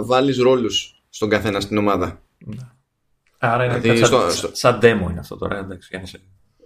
[0.02, 2.56] βάλεις ρόλους στον καθένα στην ομάδα ναι.
[3.38, 6.00] Άρα είναι δηλαδή, σαν, στο, σαν demo είναι αυτό τώρα εντάξει,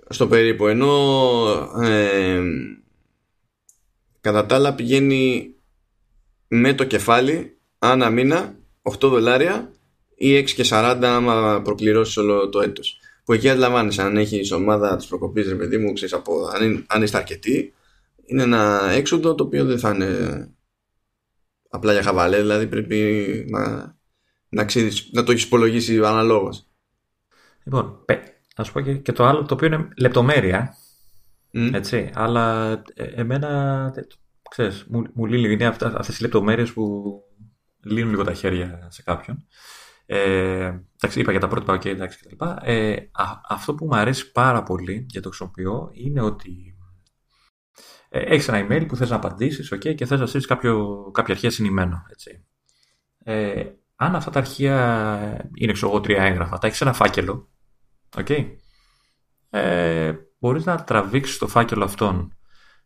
[0.08, 0.92] στο περίπου ενώ
[1.82, 2.42] ε,
[4.20, 5.54] κατά τα άλλα πηγαίνει
[6.48, 9.72] με το κεφάλι ανά μήνα 8 δολάρια
[10.14, 14.96] ή 6 και 40 άμα προκληρώσεις όλο το έτος που εκεί αντιλαμβάνεσαι αν έχεις ομάδα
[14.96, 17.74] της προκοπής, ρε παιδί μου, ξέρεις από αν, αν είστε αρκετοί,
[18.24, 20.50] είναι ένα έξοδο το οποίο δεν θα είναι
[21.68, 23.96] απλά για χαβαλές, δηλαδή πρέπει να,
[24.48, 26.66] να, ξέρεις, να το έχεις υπολογίσει αναλόγως.
[27.64, 28.04] Λοιπόν,
[28.58, 30.74] να σου πω και, το άλλο το οποίο είναι λεπτομέρεια.
[31.72, 33.92] Έτσι, αλλά ε, εμένα,
[34.50, 37.12] ξέρεις, μου, μου λύνει είναι αυτές οι λεπτομέρειες που
[37.84, 39.46] λύνουν λίγο τα χέρια σε κάποιον.
[40.06, 42.44] Ε, εντάξει, είπα για τα πρότυπα, okay, εντάξει κτλ.
[42.62, 42.96] Ε,
[43.48, 46.76] αυτό που μου αρέσει πάρα πολύ και το χρησιμοποιώ είναι ότι
[48.08, 50.74] ε, έχεις ένα email που θες να απαντήσεις okay, και θες να στείλεις κάποια
[51.12, 52.02] αρχεία συνημένο.
[52.10, 52.46] Έτσι.
[53.24, 53.64] Ε,
[53.96, 57.48] αν αυτά τα αρχεία είναι ξέρω εγώ τρία έγγραφα, τα έχεις ένα φάκελο,
[58.16, 58.46] okay,
[59.50, 62.36] ε, μπορείς να τραβήξεις το φάκελο αυτόν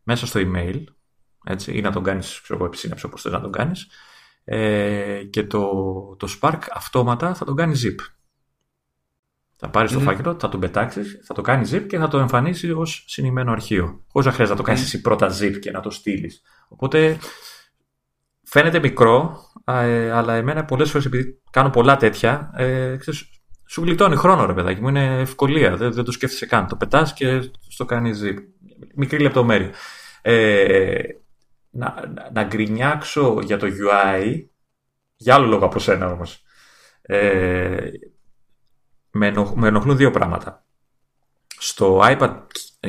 [0.02, 0.84] μέσα στο email
[1.44, 3.88] έτσι, ή να τον κάνεις ξέρω εγώ, επισύναψη όπως θες να τον κάνεις
[4.44, 5.70] ε, και το,
[6.18, 7.96] το Spark αυτόματα θα τον κάνει zip.
[9.56, 12.70] Θα πάρεις το φάκελο, θα τον πετάξεις, θα το κάνει zip και θα το εμφανίσει
[12.70, 14.04] ως συνημένο αρχείο.
[14.08, 16.42] Χωρίς να χρειάζεται να το κάνεις εσύ πρώτα zip και να το στείλεις.
[16.68, 17.18] Οπότε
[18.42, 23.41] φαίνεται μικρό, ε, αλλά εμένα πολλές φορές επειδή κάνω πολλά τέτοια, ε, ξέρεις,
[23.72, 25.76] σου γλιτώνει χρόνο ρε παιδάκι μου, είναι ευκολία.
[25.76, 26.66] Δεν, δεν το σκέφτεσαι καν.
[26.66, 28.36] Το πετάς και στο κάνεις zip.
[28.94, 29.70] Μικρή λεπτομέρεια.
[30.22, 31.02] Ε,
[31.70, 31.94] να,
[32.32, 34.44] να γκρινιάξω για το UI,
[35.16, 36.42] για άλλο λόγο από σένα όμως.
[37.02, 37.90] Ε,
[39.10, 39.26] με,
[39.62, 40.64] ενοχλούν δύο πράγματα.
[41.58, 42.36] Στο iPad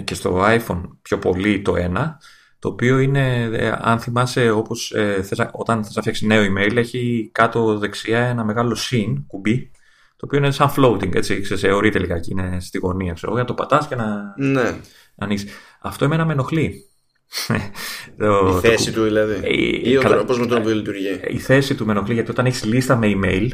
[0.03, 2.19] και στο iPhone πιο πολύ το ένα,
[2.59, 6.75] το οποίο είναι, ε, αν θυμάσαι, όπως ε, θες, όταν θες να φτιάξεις νέο email,
[6.75, 9.71] έχει κάτω δεξιά ένα μεγάλο συν, κουμπί,
[10.23, 13.47] το οποίο είναι σαν floating, έτσι, ξέρεις, αιωρείται λιγάκι, είναι στη γωνία, ξέρω, για να
[13.47, 14.61] το πατάς και να, ναι.
[15.15, 15.51] να ανοίξεις.
[15.81, 16.73] Αυτό εμένα με ενοχλεί.
[18.57, 19.33] η θέση του δηλαδή.
[19.33, 21.19] Ε, ή ο τρόπος με τον οποίο λειτουργεί.
[21.27, 23.49] Η θέση του με ενοχλεί γιατί όταν έχεις λίστα με email,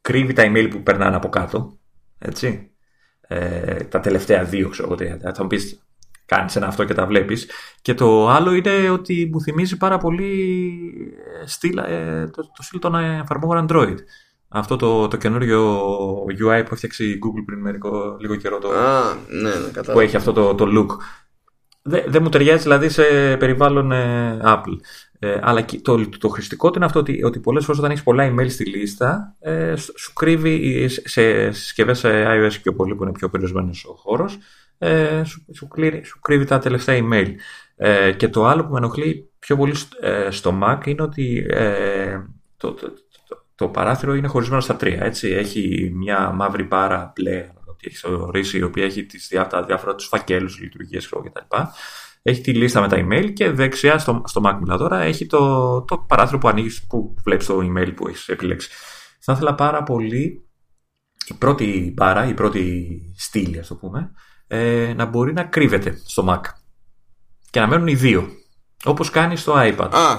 [0.00, 1.78] κρύβει τα email που περνάνε από κάτω.
[2.18, 2.70] Έτσι.
[3.20, 5.18] Ε, τα τελευταία δύο, ξέρω εγώ.
[5.34, 5.82] Θα μου πεις,
[6.24, 7.50] κάνεις ένα αυτό και τα βλέπεις.
[7.82, 10.52] Και το άλλο είναι ότι μου θυμίζει πάρα πολύ
[11.42, 13.96] ε, στυλ, ε, το, το στυλ των εφαρμόγων Android.
[14.48, 15.82] Αυτό το, το καινούριο
[16.28, 18.58] UI που έφτιαξε η Google πριν μερικό, λίγο καιρό.
[18.58, 18.68] Το,
[19.28, 20.96] ναι, ναι, που έχει αυτό το, το look.
[21.82, 23.02] Δεν δε μου ταιριάζει δηλαδή σε
[23.36, 24.76] περιβάλλον ε, Apple.
[25.18, 28.50] Ε, αλλά το, το χρηστικό είναι αυτό ότι, ότι πολλές φορές όταν έχεις πολλά email
[28.50, 33.94] στη λίστα ε, σου κρύβει σε συσκευές iOS και πολύ που είναι πιο περιορισμένος ο
[33.94, 34.38] χώρος
[34.78, 35.68] ε, σου, σου,
[36.02, 37.34] σου, κρύβει τα τελευταία email.
[37.76, 41.46] Ε, και το άλλο που με ενοχλεί πιο πολύ ε, στο Mac είναι ότι
[42.56, 42.92] το, το,
[43.56, 45.04] το, παράθυρο είναι χωρισμένο στα τρία.
[45.04, 45.28] Έτσι.
[45.28, 50.06] Έχει μια μαύρη μπάρα μπλε ότι έχει ορίσει, η οποία έχει τις, τα διάφορα τους
[50.06, 51.56] φακέλους, λειτουργίες κτλ.
[52.22, 55.82] Έχει τη λίστα με τα email και δεξιά στο, στο Mac μιλά τώρα έχει το,
[55.82, 58.70] το παράθυρο που ανοίγεις που βλέπεις το email που έχεις επιλέξει.
[59.20, 60.46] Θα ήθελα πάρα πολύ
[61.26, 64.10] η πρώτη μπάρα, η πρώτη στήλη, ας το πούμε,
[64.46, 66.40] ε, να μπορεί να κρύβεται στο Mac
[67.50, 68.28] και να μένουν οι δύο.
[68.84, 69.88] Όπως κάνεις στο iPad.
[69.92, 70.18] Α,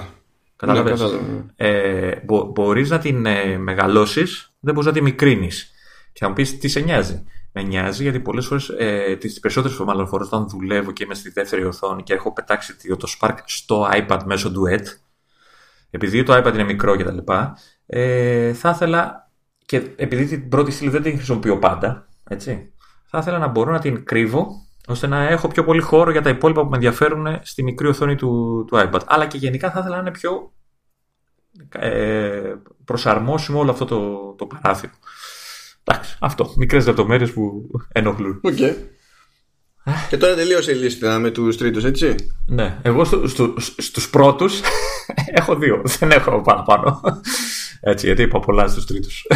[0.58, 1.02] Κατάλαβες.
[1.02, 5.72] Ναι, ε, μπο, μπορείς να την ε, μεγαλώσεις, δεν μπορείς να την μικρύνεις.
[6.14, 9.78] Και θα μου πεις τι σε νοιάζει; Με νοιάζει γιατί πολλές φορές, ε, τις περισσότερες
[9.78, 13.90] μάλλον φορές, όταν δουλεύω και είμαι στη δεύτερη οθόνη και έχω πετάξει το Spark στο
[13.92, 14.86] iPad μέσω Duet,
[15.90, 17.18] επειδή το iPad είναι μικρό κτλ.,
[17.86, 19.30] ε, θα ήθελα,
[19.66, 22.72] και επειδή την πρώτη στήλη δεν την χρησιμοποιώ πάντα, έτσι,
[23.06, 26.30] θα ήθελα να μπορώ να την κρύβω ώστε να έχω πιο πολύ χώρο για τα
[26.30, 29.02] υπόλοιπα που με ενδιαφέρουν στη μικρή οθόνη του, του iPad.
[29.06, 30.54] Αλλά και γενικά θα ήθελα να είναι πιο
[31.70, 32.54] ε,
[32.86, 34.92] προσαρμόσιμο όλο αυτό το, το παράθυρο.
[35.84, 36.54] Εντάξει, αυτό.
[36.58, 38.42] Μικρές λεπτομέρειες που ενοχλούν.
[38.44, 38.76] Okay.
[40.10, 42.16] Και τώρα τελείωσε η λίστα με τους τρίτους, έτσι;
[42.46, 42.78] Ναι.
[42.82, 44.60] Εγώ στου, στου, στους πρώτους
[45.40, 45.82] έχω δύο.
[46.00, 47.02] Δεν έχω παραπάνω.
[47.82, 49.28] Έτσι, γιατί είπα πολλά στους τρίτους.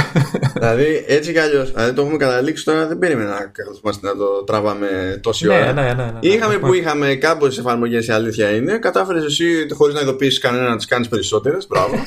[0.53, 1.71] δηλαδή, έτσι κι αλλιώς.
[1.71, 5.73] Δηλαδή, το έχουμε καταλήξει τώρα, δεν περίμενα να καθόμαστε να το τράβαμε τόση ναι, ώρα.
[5.73, 8.77] Ναι, ναι, ναι, είχαμε που είχαμε κάμποσε εφαρμογές, η αλήθεια είναι.
[8.77, 11.67] Κατάφερες εσύ, χωρίς να ειδοποιήσεις κανένα, να τις κάνεις περισσότερες.
[11.67, 12.05] Μπράβο.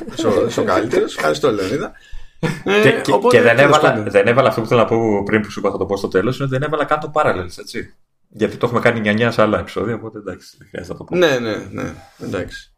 [0.48, 1.16] Είσαι ο καλύτερος.
[1.16, 1.92] Ευχαριστώ, Λεωνίδα.
[2.64, 5.40] Ε, και, και, οπότε, και δεν, έβαλα, δεν έβαλα αυτό που θέλω να πω πριν
[5.40, 7.58] που σου είπα θα το πω στο τέλος, είναι ότι δεν έβαλα καν το Parallels,
[7.58, 7.94] έτσι.
[8.36, 11.16] Γιατί το έχουμε κάνει 9 σε άλλα επεισόδια, οπότε εντάξει, δεν χρειάζεται να το πω.
[11.16, 12.72] Ναι, ναι, ναι, εντάξει.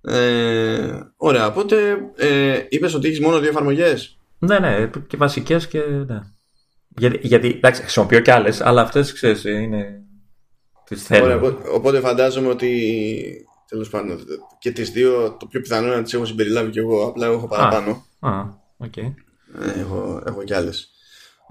[0.00, 5.80] Ε, ωραία, οπότε ε, είπες ότι έχεις μόνο δύο εφαρμογές; Ναι, ναι, και βασικές και.
[5.80, 6.20] Ναι.
[6.88, 10.02] Γιατί, γιατί εντάξει, χρησιμοποιώ και άλλες, αλλά αυτές ξέρεις είναι.
[10.84, 11.24] Τις θέλω.
[11.24, 11.40] Ωραία,
[11.72, 14.18] οπότε φαντάζομαι ότι τέλος πάντων
[14.58, 17.06] και τις δύο το πιο πιθανό είναι να τις έχω συμπεριλάβει κι εγώ.
[17.06, 18.06] Απλά έχω παραπάνω.
[18.20, 19.14] Α, α okay.
[19.60, 20.91] ε, έχω, έχω κι άλλες.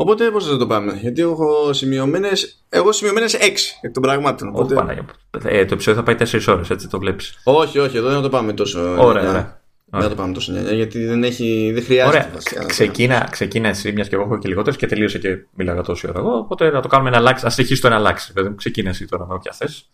[0.02, 2.30] Οπότε πώς θα το πάμε, Γιατί έχω σημειωμένε.
[2.70, 3.40] Εγώ σημειωμένες 6
[3.82, 4.50] εκ των πραγμάτων.
[4.54, 4.76] Οπότε...
[4.76, 7.40] Όχι, ε, το επεισόδιο θα πάει 4 ώρες, έτσι το βλέπεις.
[7.44, 8.96] Όχι, όχι, εδώ δεν θα το πάμε τόσο.
[8.98, 9.62] Ωραία, ωραία.
[9.86, 12.18] Δεν θα το πάμε τόσο νέα, γιατί δεν, έχει, δεν χρειάζεται.
[12.18, 12.66] Ωραία.
[12.68, 16.20] ξεκίνα, ξεκίνα εσύ, μιας και εγώ έχω και λιγότερες και τελείωσε και μιλάγα τόση ώρα
[16.20, 16.38] εγώ.
[16.38, 17.46] Οπότε να το κάνουμε ένα αλλάξει.
[17.46, 18.34] Α συνεχίσει το ένα αλλάξει.
[18.56, 19.90] Ξεκίνα εσύ τώρα με όποια θες.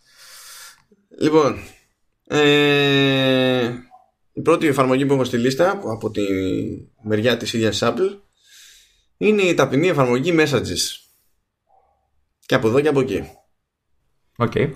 [1.20, 1.58] Λοιπόν,
[2.26, 3.72] ε,
[4.32, 6.22] η πρώτη εφαρμογή που έχω στη λίστα από τη
[7.02, 8.27] μεριά της ίδιας Apple
[9.18, 11.08] είναι η ταπεινή εφαρμογή Messages.
[12.46, 13.22] Και από εδώ και από εκεί.
[14.36, 14.70] Okay.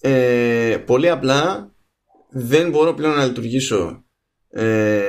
[0.00, 1.72] Ε, πολύ απλά
[2.30, 4.04] δεν μπορώ πλέον να λειτουργήσω
[4.48, 5.02] ε,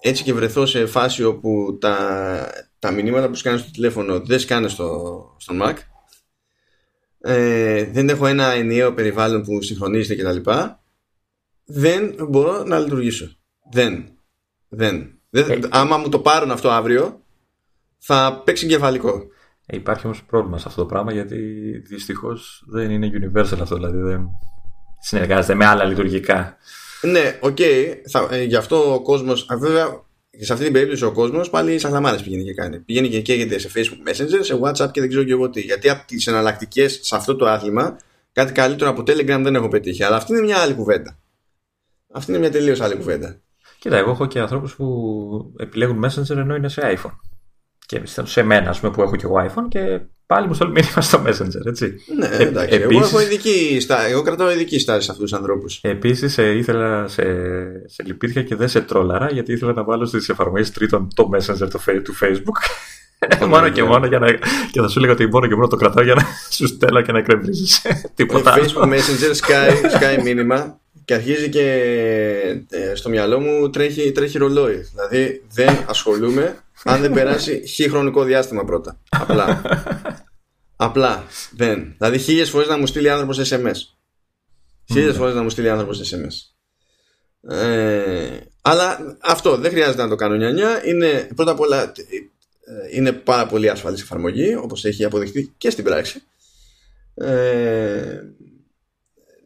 [0.00, 4.68] έτσι και βρεθώ σε φάση όπου τα, τα μηνύματα που σκάνε στο τηλέφωνο δεν σκάνε
[4.68, 5.74] στο, στο Mac.
[7.20, 10.50] Ε, δεν έχω ένα ενιαίο περιβάλλον που συγχρονίζεται κτλ.
[11.64, 13.36] Δεν μπορώ να λειτουργήσω.
[13.72, 14.18] Δεν.
[14.68, 15.20] Δεν.
[15.30, 17.21] δεν ε, άμα μου το πάρουν αυτό αύριο,
[18.04, 19.26] θα πέσει κεφαλικό.
[19.66, 21.36] Ε, υπάρχει όμως πρόβλημα σε αυτό το πράγμα γιατί
[21.86, 23.74] δυστυχώς δεν είναι universal αυτό.
[23.74, 24.28] Δηλαδή δεν
[25.00, 26.56] συνεργάζεται με άλλα λειτουργικά.
[27.02, 27.56] Ναι, οκ.
[27.58, 27.94] Okay,
[28.30, 29.46] ε, γι' αυτό ο κόσμος.
[29.58, 30.04] Βέβαια,
[30.38, 32.78] σε αυτή την περίπτωση ο κόσμος πάλι σαχλαμάρες πηγαίνει και κάνει.
[32.78, 35.60] Πηγαίνει και καίγεται σε Facebook Messenger, σε WhatsApp και δεν ξέρω και εγώ τι.
[35.60, 37.96] Γιατί από τις εναλλακτικές σε αυτό το άθλημα,
[38.32, 40.04] κάτι καλύτερο από Telegram δεν έχω πετύχει.
[40.04, 41.18] Αλλά αυτή είναι μια άλλη κουβέντα.
[42.12, 43.40] Αυτή είναι μια τελείως άλλη κουβέντα.
[43.78, 47.31] Κοίτα, εγώ έχω και ανθρώπους που επιλέγουν Messenger ενώ είναι σε iPhone.
[47.92, 51.00] Και σε μένα, ας πούμε, που έχω και εγώ iPhone και πάλι μου στέλνουν μήνυμα
[51.00, 51.94] στο Messenger, έτσι.
[52.18, 52.74] Ναι, ε, εντάξει.
[52.74, 55.78] Επίσης, εγώ, έχω ειδική στάση, εγώ κρατάω ειδική στάση σε αυτούς τους ανθρώπους.
[55.82, 57.22] Επίσης, ε, ήθελα σε,
[57.86, 61.68] σε λυπήθηκα και δεν σε τρόλαρα, γιατί ήθελα να βάλω στις εφαρμογές τρίτων το Messenger
[61.70, 62.58] του, του Facebook.
[63.52, 64.32] μόνο και μόνο για να.
[64.70, 66.22] και θα σου έλεγα ότι μόνο και μόνο το κρατάω για να
[66.56, 67.80] σου στέλνω και να εκνευρίζει.
[68.14, 68.54] Τίποτα.
[68.56, 69.70] Facebook Messenger sky,
[70.00, 71.66] sky μήνυμα και αρχίζει και
[72.70, 74.86] ε, στο μυαλό μου τρέχει, τρέχει ρολόι.
[74.94, 79.00] Δηλαδή δεν ασχολούμαι αν δεν περάσει χι χρονικό διάστημα πρώτα.
[79.08, 79.62] Απλά.
[80.76, 81.24] Απλά.
[81.50, 81.94] Δεν.
[81.98, 83.76] Δηλαδή χίλιες φορές να μου στείλει άνθρωπος SMS.
[84.92, 85.18] Χίλιες mm.
[85.18, 86.52] φορές να μου στείλει άνθρωπος SMS.
[87.54, 90.86] Ε, αλλά αυτό δεν χρειάζεται να το κάνω νιανιά.
[90.86, 91.92] Είναι πρώτα απ' όλα
[92.64, 96.22] ε, είναι πάρα πολύ ασφαλής εφαρμογή όπως έχει αποδειχθεί και στην πράξη.
[97.14, 98.20] Ε,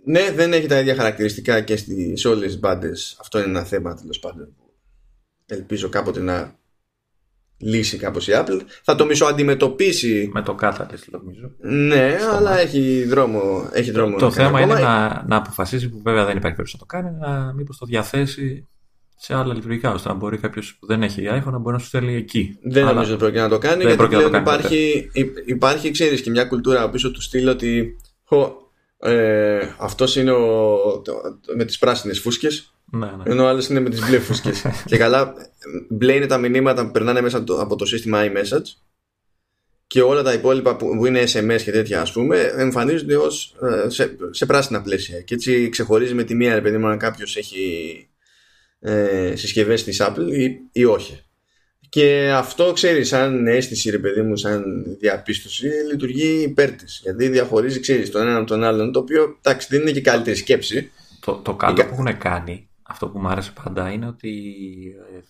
[0.05, 3.17] ναι, δεν έχει τα ίδια χαρακτηριστικά και στις όλες τις μπάντες.
[3.21, 4.57] Αυτό είναι ένα θέμα τέλος πάντων.
[5.47, 6.59] Ελπίζω κάποτε να
[7.59, 8.61] λύσει κάπως η Apple.
[8.83, 10.31] Θα το μισοαντιμετωπίσει.
[10.33, 11.51] Με το Catalyst νομίζω.
[11.59, 13.69] Ναι, αλλά έχει δρόμο.
[13.73, 16.87] Έχει δρόμο το θέμα είναι να, να αποφασίσει που βέβαια δεν υπάρχει περίπτωση να το
[16.87, 18.69] κάνει, να μήπως το διαθέσει
[19.19, 21.87] σε άλλα λειτουργικά, ώστε να μπορεί κάποιος που δεν έχει iPhone να μπορεί να σου
[21.87, 22.59] στέλνει εκεί.
[22.63, 25.11] Δεν Αλλά νομίζω ότι πρόκειται να το κάνει, γιατί πλέον υπάρχει,
[25.47, 27.97] υπάρχει, ξέρεις, και μια κουλτούρα πίσω του στυλ ότι
[28.99, 31.13] ε, αυτός είναι ο, το,
[31.57, 33.23] με τις πράσινες φούσκες ναι, ναι.
[33.25, 35.35] ενώ ο άλλος είναι με τις μπλε φούσκες και καλά
[35.89, 38.77] μπλε είναι τα μηνύματα που περνάνε μέσα από το σύστημα iMessage
[39.87, 44.17] και όλα τα υπόλοιπα που, είναι SMS και τέτοια ας πούμε εμφανίζονται ως, ε, σε,
[44.31, 48.09] σε πράσινα πλαίσια και έτσι ξεχωρίζει με τη μία επειδή αν κάποιος έχει
[48.81, 51.27] ε, συσκευές της Apple ή, ή όχι
[51.89, 57.01] και αυτό ξέρεις, σαν αίσθηση, ρε παιδί μου, σαν διαπίστωση, λειτουργεί υπέρ της.
[57.03, 60.37] Γιατί διαχωρίζει, ξέρεις, τον έναν από τον άλλον, το οποίο εντάξει, δεν είναι και καλύτερη
[60.37, 60.91] σκέψη.
[61.21, 64.53] Το, το καλό που έχουν κάνει, αυτό που μου άρεσε πάντα, είναι ότι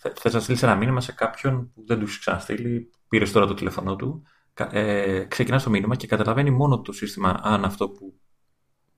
[0.02, 3.46] ε, θε να στείλεις ένα μήνυμα σε κάποιον που δεν τους έχει ξαναστείλει, πήρες τώρα
[3.46, 4.22] το τηλέφωνό του,
[4.70, 8.14] ε, ξεκινάς το μήνυμα και καταλαβαίνει μόνο το σύστημα αν αυτό που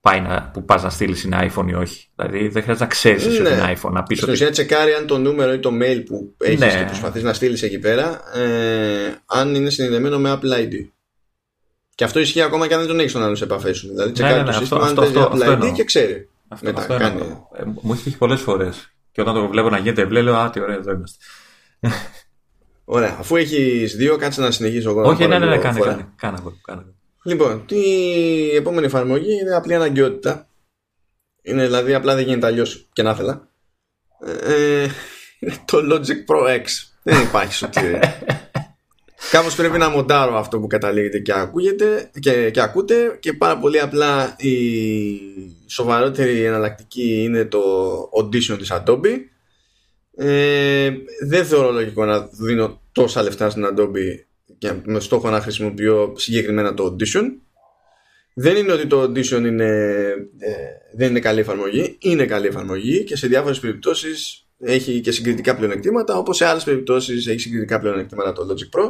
[0.01, 2.09] πάει να, που πας να στείλεις είναι iPhone ή όχι.
[2.15, 3.49] Δηλαδή δεν χρειάζεται να ξέρεις ναι.
[3.49, 3.91] ότι είναι iPhone.
[3.91, 6.67] Να πεις Στην ουσία τσεκάρει αν το νούμερο ή το mail που έχεις ναι.
[6.67, 10.73] και προσπαθείς να στείλεις εκεί πέρα, ε, αν είναι συνδεδεμένο με Apple ID.
[11.95, 13.87] Και αυτό ισχύει ακόμα και αν δεν τον έχεις τον άλλο σε επαφές σου.
[13.87, 16.28] Δηλαδή τσεκάρει ναι, ναι, το ναι, σύστημα αυτό, αν αυτό, Apple ID και ξέρει.
[16.49, 17.21] Αυτό, Μετά, αυτό κάνει...
[17.53, 18.93] ε, μου έχει τύχει πολλές φορές.
[19.11, 21.25] Και όταν το βλέπω να γίνεται ευλέ, λέω Α, τι ωραία, εδώ είμαστε.
[22.85, 23.15] Ωραία.
[23.19, 25.01] Αφού έχεις δύο, κάτσε να συνεχίσω εγώ.
[25.01, 25.79] Όχι, ναι, ναι, ναι, κάνε,
[26.15, 26.85] κάνε, κάνε,
[27.23, 30.47] Λοιπόν, η επόμενη εφαρμογή είναι απλή αναγκαιότητα.
[31.41, 33.47] Είναι δηλαδή απλά δεν γίνεται αλλιώς και να ήθελα.
[34.43, 34.87] Ε,
[35.39, 36.65] είναι το Logic Pro X.
[37.03, 37.99] Δεν υπάρχει σωτήρια.
[39.31, 43.79] Κάπως πρέπει να μοντάρω αυτό που καταλήγεται και ακούγεται και, και ακούτε και πάρα πολύ
[43.79, 44.55] απλά η
[45.67, 47.61] σοβαρότερη εναλλακτική είναι το
[48.19, 49.17] Audition της Adobe.
[50.15, 50.91] Ε,
[51.27, 54.25] δεν θεωρώ λογικό να δίνω τόσα λεφτά στην Adobe
[54.57, 57.23] και με στόχο να χρησιμοποιώ συγκεκριμένα το Audition.
[58.33, 59.69] Δεν είναι ότι το Audition είναι,
[60.37, 60.53] ε,
[60.95, 61.97] δεν είναι καλή εφαρμογή.
[61.99, 67.27] Είναι καλή εφαρμογή και σε διάφορες περιπτώσεις έχει και συγκριτικά πλεονεκτήματα όπως σε άλλες περιπτώσεις
[67.27, 68.89] έχει συγκριτικά πλεονεκτήματα το Logic Pro.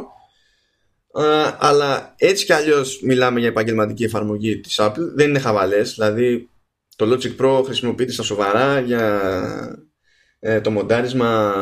[1.14, 1.22] Ε,
[1.58, 5.12] αλλά έτσι κι αλλιώς μιλάμε για επαγγελματική εφαρμογή της Apple.
[5.14, 5.94] Δεν είναι χαβαλές.
[5.94, 6.48] Δηλαδή
[6.96, 9.20] το Logic Pro χρησιμοποιείται στα σοβαρά για
[10.38, 11.54] ε, το μοντάρισμα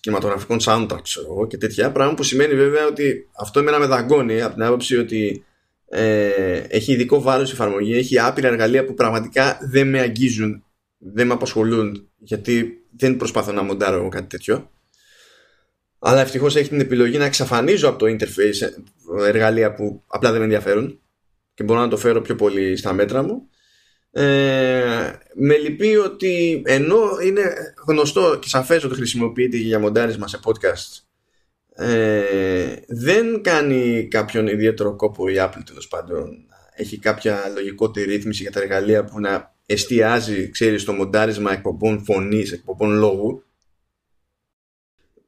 [0.00, 4.54] κινηματογραφικών soundtracks ξέρω, και τέτοια πράγμα που σημαίνει βέβαια ότι αυτό εμένα με δαγκώνει από
[4.54, 5.44] την άποψη ότι
[5.88, 6.28] ε,
[6.68, 10.64] έχει ειδικό βάρος η εφαρμογή έχει άπειρα εργαλεία που πραγματικά δεν με αγγίζουν
[10.98, 14.70] δεν με απασχολούν γιατί δεν προσπαθώ να μοντάρω κάτι τέτοιο
[16.08, 18.68] αλλά ευτυχώς έχει την επιλογή να εξαφανίζω από το interface
[19.26, 21.00] εργαλεία που απλά δεν με ενδιαφέρουν
[21.54, 23.48] και μπορώ να το φέρω πιο πολύ στα μέτρα μου.
[24.10, 27.42] Ε, με λυπεί ότι ενώ είναι
[27.86, 31.00] γνωστό και σαφές ότι χρησιμοποιείται για μοντάρισμα σε podcast
[31.84, 36.46] ε, δεν κάνει κάποιον ιδιαίτερο κόπο η Apple τέλος πάντων.
[36.74, 42.52] Έχει κάποια λογικότερη ρύθμιση για τα εργαλεία που να εστιάζει ξέρεις στο μοντάρισμα εκπομπών φωνής,
[42.52, 43.45] εκπομπών λόγου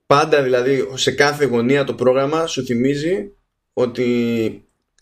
[0.08, 3.32] πάντα δηλαδή σε κάθε γωνία το πρόγραμμα σου θυμίζει
[3.72, 4.04] ότι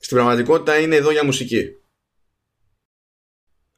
[0.00, 1.76] στην πραγματικότητα είναι εδώ για μουσική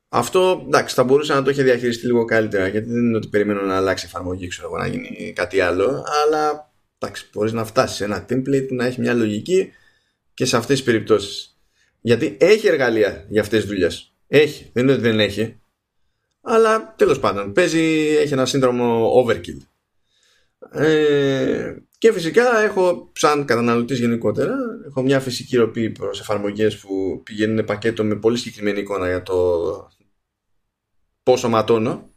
[0.08, 3.60] αυτό εντάξει, θα μπορούσε να το είχε διαχειριστεί λίγο καλύτερα γιατί δεν είναι ότι περιμένω
[3.60, 6.04] να αλλάξει εφαρμογή, ξέρω εγώ, να γίνει κάτι άλλο.
[6.24, 9.72] Αλλά εντάξει, μπορείς να φτάσεις σε ένα template που να έχει μια λογική
[10.34, 11.58] και σε αυτές τις περιπτώσεις.
[12.00, 14.12] Γιατί έχει εργαλεία για αυτές τις δουλειές.
[14.28, 15.60] Έχει, δεν είναι ότι δεν έχει.
[16.40, 19.58] Αλλά τέλος πάντων, παίζει, έχει ένα σύνδρομο overkill.
[20.72, 24.54] Ε, και φυσικά έχω, σαν καταναλωτής γενικότερα,
[24.86, 29.88] έχω μια φυσική ροπή προς εφαρμογές που πηγαίνουν πακέτο με πολύ συγκεκριμένη εικόνα για το
[31.22, 32.10] πόσο ματώνω.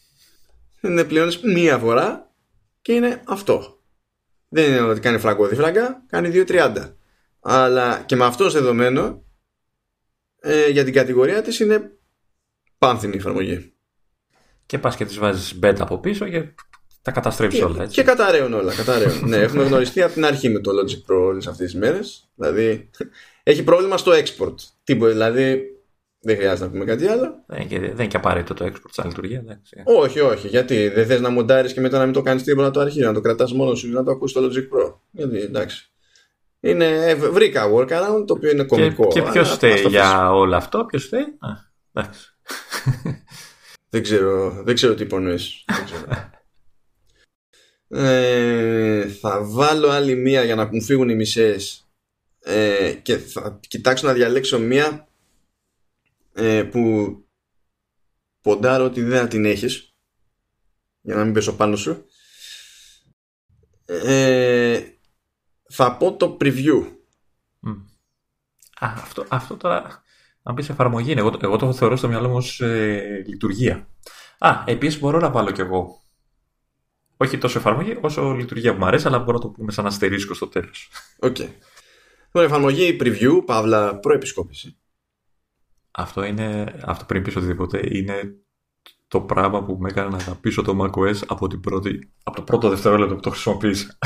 [0.82, 2.32] είναι πλέον μία φορά
[2.82, 3.82] και είναι αυτό.
[4.48, 6.94] Δεν είναι ότι κάνει φραγκό φράγκα, κάνει 2.30.
[7.40, 9.24] Αλλά και με αυτό δεδομένο
[10.40, 11.98] ε, για την κατηγορία της είναι
[12.78, 13.72] πάνθινη η εφαρμογή.
[14.66, 16.54] Και πας και τις βάζεις beta από πίσω και
[17.08, 17.82] τα καταστρέψει όλα.
[17.82, 17.94] Έτσι.
[17.94, 18.74] Και καταραίουν όλα.
[18.74, 19.28] Καταραίουν.
[19.28, 22.28] ναι, έχουμε γνωριστεί από την αρχή με το Logic Pro όλες αυτές τις μέρες.
[22.34, 22.90] Δηλαδή
[23.42, 24.54] έχει πρόβλημα στο export.
[24.84, 25.10] Τίποτα.
[25.10, 25.62] Δηλαδή
[26.20, 27.44] δεν χρειάζεται να πούμε κάτι άλλο.
[27.46, 29.38] Δεν, δεν είναι και απαραίτητο το export σαν λειτουργία.
[29.38, 29.82] Εντάξει.
[29.84, 30.48] Όχι, όχι.
[30.48, 33.14] Γιατί δεν θες να μοντάρεις και μετά να μην το κάνεις τίποτα το αρχείο, να
[33.14, 34.94] το κρατάς μόνος σου να το ακούσει το Logic Pro.
[35.10, 35.90] Γιατί εντάξει.
[36.60, 39.06] Είναι, ε, βρήκα workaround το οποίο είναι κομικό.
[39.06, 41.38] Και, και ποιος φταίει για όλο αυτό, ποιος φταίει;
[43.90, 45.64] δεν, ξέρω, δεν ξέρω τι υπονοείς.
[47.88, 51.88] ε, θα βάλω άλλη μία για να μου φύγουν οι μισές
[52.40, 55.08] ε, και θα κοιτάξω να διαλέξω μία
[56.32, 57.12] ε, που
[58.40, 59.94] ποντάρω ότι δεν θα την έχεις
[61.00, 62.04] για να μην πέσω πάνω σου
[63.84, 64.80] ε,
[65.68, 66.98] θα πω το preview
[68.80, 70.02] Α, αυτό, αυτό τώρα
[70.48, 71.20] αν πεις εφαρμογή είναι.
[71.20, 73.88] Εγώ, εγώ το θεωρώ στο μυαλό μου ως ε, λειτουργία.
[74.38, 76.02] Α, επίσης μπορώ να βάλω κι εγώ
[77.20, 80.34] όχι τόσο εφαρμογή όσο λειτουργία που μου αρέσει, αλλά μπορώ να το πούμε σαν αστερίσκο
[80.34, 80.90] στο τέλος.
[81.18, 81.36] Οκ.
[81.38, 81.48] Okay.
[82.32, 84.78] εφαρμογή preview, παύλα προεπισκόπηση
[85.98, 88.34] αυτό είναι, αυτό πριν πεις οτιδήποτε, είναι
[89.08, 92.68] το πράγμα που με έκανε να αγαπήσω το macOS από, την πρώτη, από το πρώτο
[92.68, 93.98] δευτερόλεπτο που το χρησιμοποίησα.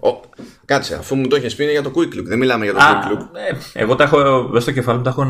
[0.00, 0.20] Oh,
[0.64, 2.24] κάτσε, αφού μου το έχεις πει είναι για το Quick Look.
[2.24, 3.30] Δεν μιλάμε για το Quick Look.
[3.32, 5.28] Ναι, εγώ τα έχω, μέσα στο κεφάλι μου τα έχω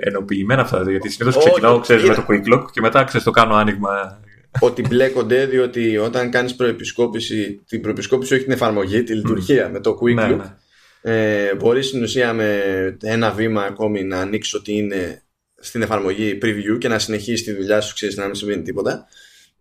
[0.00, 0.90] ενοποιημένα αυτά.
[0.90, 4.20] Γιατί συνήθως ξεκινάω ξέρεις, με το Quick Look και μετά ξέρεις, το κάνω άνοιγμα.
[4.60, 9.98] Ότι μπλέκονται, διότι όταν κάνεις προεπισκόπηση, την προεπισκόπηση όχι την εφαρμογή, τη λειτουργία με το
[10.02, 10.36] Quick ναι, Look.
[10.36, 10.54] Ναι
[11.02, 12.62] ε, μπορείς στην ουσία με
[13.02, 15.22] ένα βήμα ακόμη να ανοίξεις ότι είναι
[15.60, 19.06] στην εφαρμογή preview και να συνεχίσεις τη δουλειά σου, ξέρεις να μην συμβαίνει τίποτα.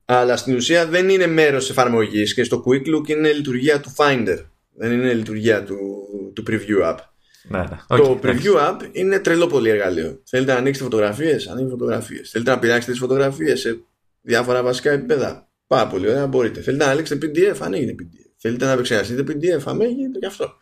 [0.05, 3.95] Αλλά στην ουσία δεν είναι μέρος της εφαρμογής και στο Quick Look είναι λειτουργία του
[3.97, 4.45] Finder.
[4.76, 5.77] Δεν είναι λειτουργία του,
[6.34, 6.97] του Preview App.
[7.49, 7.97] Ναι, ναι.
[7.97, 10.22] το Preview App είναι τρελό πολύ εργαλείο.
[10.26, 12.30] Θέλετε να ανοίξετε φωτογραφίες, ανοίγετε φωτογραφίες.
[12.30, 13.80] Θέλετε να πειράξετε τις φωτογραφίες σε
[14.22, 15.49] διάφορα βασικά επίπεδα.
[15.68, 16.61] Πάρα πολύ ωραία, μπορείτε.
[16.61, 18.31] Θέλετε να ανοίξετε PDF, ανοίγετε PDF.
[18.38, 20.53] Θέλετε να επεξεργαστείτε PDF, ανοίγετε και αυτό.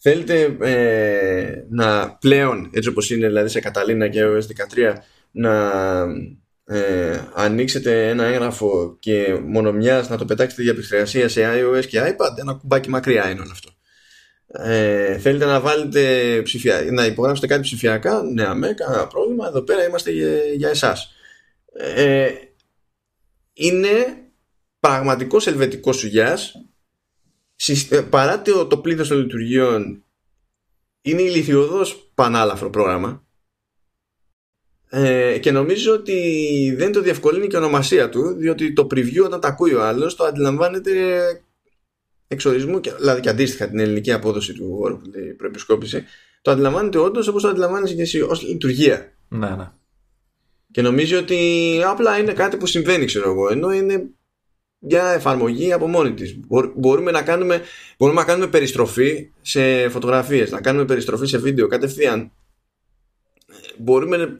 [0.00, 4.42] Θέλετε ε, να πλέον, έτσι όπως είναι δηλαδή σε Καταλήνα και iOS
[4.74, 4.94] 13,
[5.30, 5.72] να
[6.64, 12.00] ε, ανοίξετε ένα έγγραφο και μόνο μιας να το πετάξετε για επεξεργασία σε iOS και
[12.02, 13.70] iPad, ένα κουμπάκι μακριά είναι όλο αυτό.
[14.52, 16.82] Ε, θέλετε να βάλετε ψηφια...
[16.90, 21.12] να υπογράψετε κάτι ψηφιακά, ναι, αμέ, κανένα πρόβλημα, εδώ πέρα είμαστε για, για εσάς.
[21.96, 22.28] Ε,
[23.58, 24.22] είναι
[24.80, 26.54] πραγματικός ελβετικός σουγιάς
[27.88, 30.04] ε, παρά το, το πλήθος των λειτουργιών
[31.02, 33.26] είναι ηλικιωδώς πανάλαφρο πρόγραμμα
[34.88, 39.40] ε, και νομίζω ότι δεν το διευκολύνει και η ονομασία του διότι το preview όταν
[39.40, 41.24] τα ακούει ο άλλος το αντιλαμβάνεται
[42.28, 46.04] εξορισμού, δηλαδή και αντίστοιχα την ελληνική απόδοση του όρου που λέει προεπισκόπηση,
[46.42, 49.12] το αντιλαμβάνεται όντως όπως το αντιλαμβάνεσαι και εσύ, ως λειτουργία.
[49.28, 49.70] Ναι, ναι.
[50.70, 54.10] Και νομίζει ότι απλά είναι κάτι που συμβαίνει, ξέρω εγώ, ενώ είναι
[54.78, 56.38] μια εφαρμογή από μόνη της.
[56.74, 57.62] Μπορούμε να κάνουμε,
[57.98, 62.30] μπορούμε να κάνουμε περιστροφή σε φωτογραφίες, να κάνουμε περιστροφή σε βίντεο κατευθείαν.
[63.76, 64.36] Μπορούμε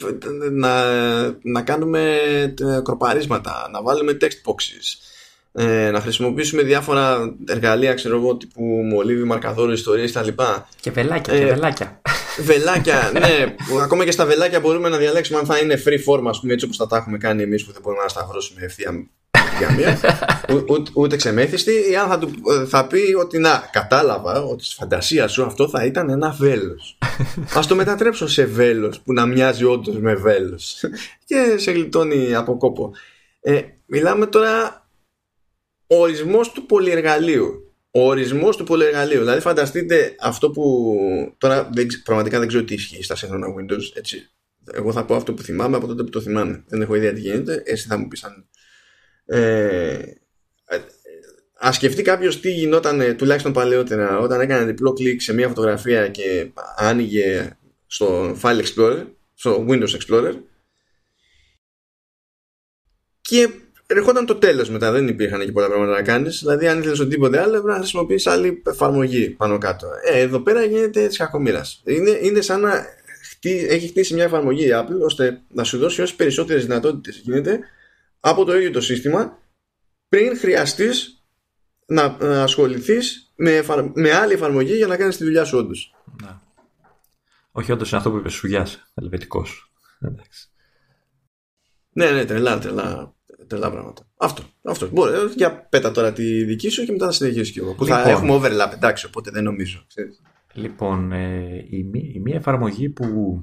[0.50, 0.84] να,
[1.42, 2.18] να κάνουμε
[2.84, 4.98] κροπαρίσματα, να βάλουμε text boxes,
[5.52, 10.68] ε, να χρησιμοποιήσουμε διάφορα εργαλεία, ξέρω εγώ, τύπου μολύβι, μαρκαδόρο, ιστορίες τα λοιπά.
[10.80, 12.00] Και βελάκια, ε, και βελάκια.
[12.40, 13.54] Βελάκια, ναι.
[13.82, 16.64] ακόμα και στα βελάκια μπορούμε να διαλέξουμε αν θα είναι free form, ας πούμε, έτσι
[16.64, 19.08] όπως θα τα έχουμε κάνει εμείς που δεν μπορούμε να σταυρώσουμε ευθεία
[19.58, 19.98] για μία,
[20.70, 22.30] ούτε, ούτε ξεμέθιστη, ή αν θα, του,
[22.68, 26.98] θα πει ότι να, κατάλαβα ότι στη φαντασίας σου αυτό θα ήταν ένα βέλος.
[27.56, 30.84] Α το μετατρέψω σε βέλος που να μοιάζει όντως με βέλος.
[31.24, 32.92] και σε γλιτώνει από κόπο.
[33.40, 34.86] Ε, μιλάμε τώρα
[35.86, 37.67] ο ορισμός του πολυεργαλείου.
[37.90, 39.18] Ο ορισμός του πολυεργαλείου.
[39.18, 40.94] Δηλαδή φανταστείτε αυτό που
[41.38, 43.82] τώρα δεν, πραγματικά δεν ξέρω τι ισχύει στα σύγχρονα Windows.
[43.94, 44.30] Έτσι.
[44.72, 46.64] Εγώ θα πω αυτό που θυμάμαι από τότε που το θυμάμαι.
[46.68, 47.62] Δεν έχω ιδέα τι γίνεται.
[47.64, 48.48] Εσύ θα μου πεις αν...
[49.24, 49.98] Ε,
[51.66, 56.50] Α σκεφτεί κάποιος τι γινόταν τουλάχιστον παλαιότερα όταν έκανε διπλό κλικ σε μια φωτογραφία και
[56.76, 57.56] άνοιγε
[57.86, 60.34] στο File Explorer, στο Windows Explorer
[63.20, 63.48] και
[63.96, 64.92] ερχόταν το τέλος μετά.
[64.92, 66.38] Δεν υπήρχαν εκεί πολλά πράγματα να κάνεις.
[66.38, 69.88] Δηλαδή, αν ήθελες οτιδήποτε άλλο, έπρεπε να χρησιμοποιήσει άλλη εφαρμογή πάνω κάτω.
[70.04, 71.82] Ε, εδώ πέρα γίνεται τη κακομοίρας.
[71.84, 72.86] Είναι, είναι σαν να
[73.30, 77.60] χτί, έχει χτίσει μια εφαρμογή η Apple ώστε να σου δώσει όσε περισσότερες δυνατότητες γίνεται
[78.20, 79.38] από το ίδιο το σύστημα
[80.08, 81.22] πριν χρειαστείς
[81.86, 85.94] να ασχοληθείς με, με άλλη εφαρμογή για να κάνεις τη δουλειά σου όντως.
[87.52, 89.72] Όχι, όντως είναι αυτό που είπες Σουγιά, ελβετικός.
[91.92, 93.16] Ναι, ναι, τρελά, τρελά
[93.48, 94.02] τρελά πράγματα.
[94.16, 94.42] Αυτό.
[94.62, 94.88] αυτό.
[94.92, 97.74] Μπορεί, για πέτα τώρα τη δική σου και μετά θα συνεχίσει και εγώ.
[97.74, 99.86] Που λοιπόν, θα έχουμε overlap, εντάξει, οπότε δεν νομίζω.
[100.52, 103.40] Λοιπόν, ε, η, η μία εφαρμογή που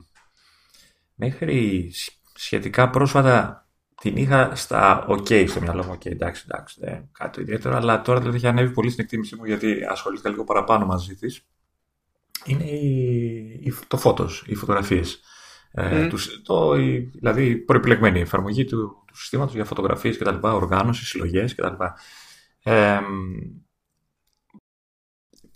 [1.15, 1.91] μέχρι
[2.36, 3.65] σχετικά πρόσφατα
[4.02, 5.94] την είχα στα OK στο μυαλό μου.
[5.94, 9.45] OK, εντάξει, εντάξει, δεν κάτι ιδιαίτερο, αλλά τώρα δηλαδή έχει ανέβει πολύ στην εκτίμησή μου
[9.45, 11.41] γιατί ασχολήθηκα λίγο παραπάνω μαζί της.
[12.45, 15.19] Είναι η, το φώτος, οι φωτογραφίες.
[15.77, 16.07] Ε,
[16.43, 16.73] το,
[17.11, 21.84] δηλαδή η προεπιλεγμένη εφαρμογή του, του συστήματος για φωτογραφίες κτλ, οργάνωσης, συλλογές κτλ.
[22.64, 22.99] Ε,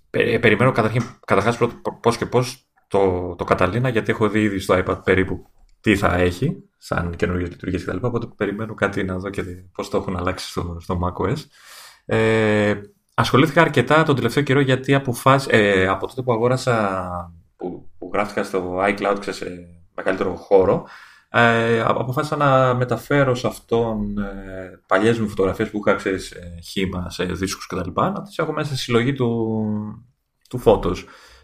[0.09, 1.57] περιμένω καταρχήν, καταρχάς
[2.01, 5.49] πώς και πώς το, το Καταλήνα γιατί έχω δει ήδη στο iPad περίπου
[5.81, 7.97] τι θα έχει σαν καινούργιες λειτουργίες κτλ.
[8.01, 11.37] Οπότε περιμένω κάτι να δω και πώς το έχουν αλλάξει στο, στο macOS.
[12.05, 12.81] Ε,
[13.13, 18.43] ασχολήθηκα αρκετά τον τελευταίο καιρό γιατί αποφάσι, ε, από τότε που αγόρασα, που, που γράφτηκα
[18.43, 19.43] στο iCloud, ξέρεις,
[19.99, 20.87] μεγαλύτερο χώρο,
[21.29, 27.09] ε, αποφάσισα να μεταφέρω σε αυτόν ε, παλιές μου φωτογραφίες που είχα ξέρεις, ε, χήμα
[27.09, 27.89] σε δίσκους κτλ.
[27.95, 29.59] Να τις έχω μέσα στη συλλογή του,
[30.49, 30.95] του Photos.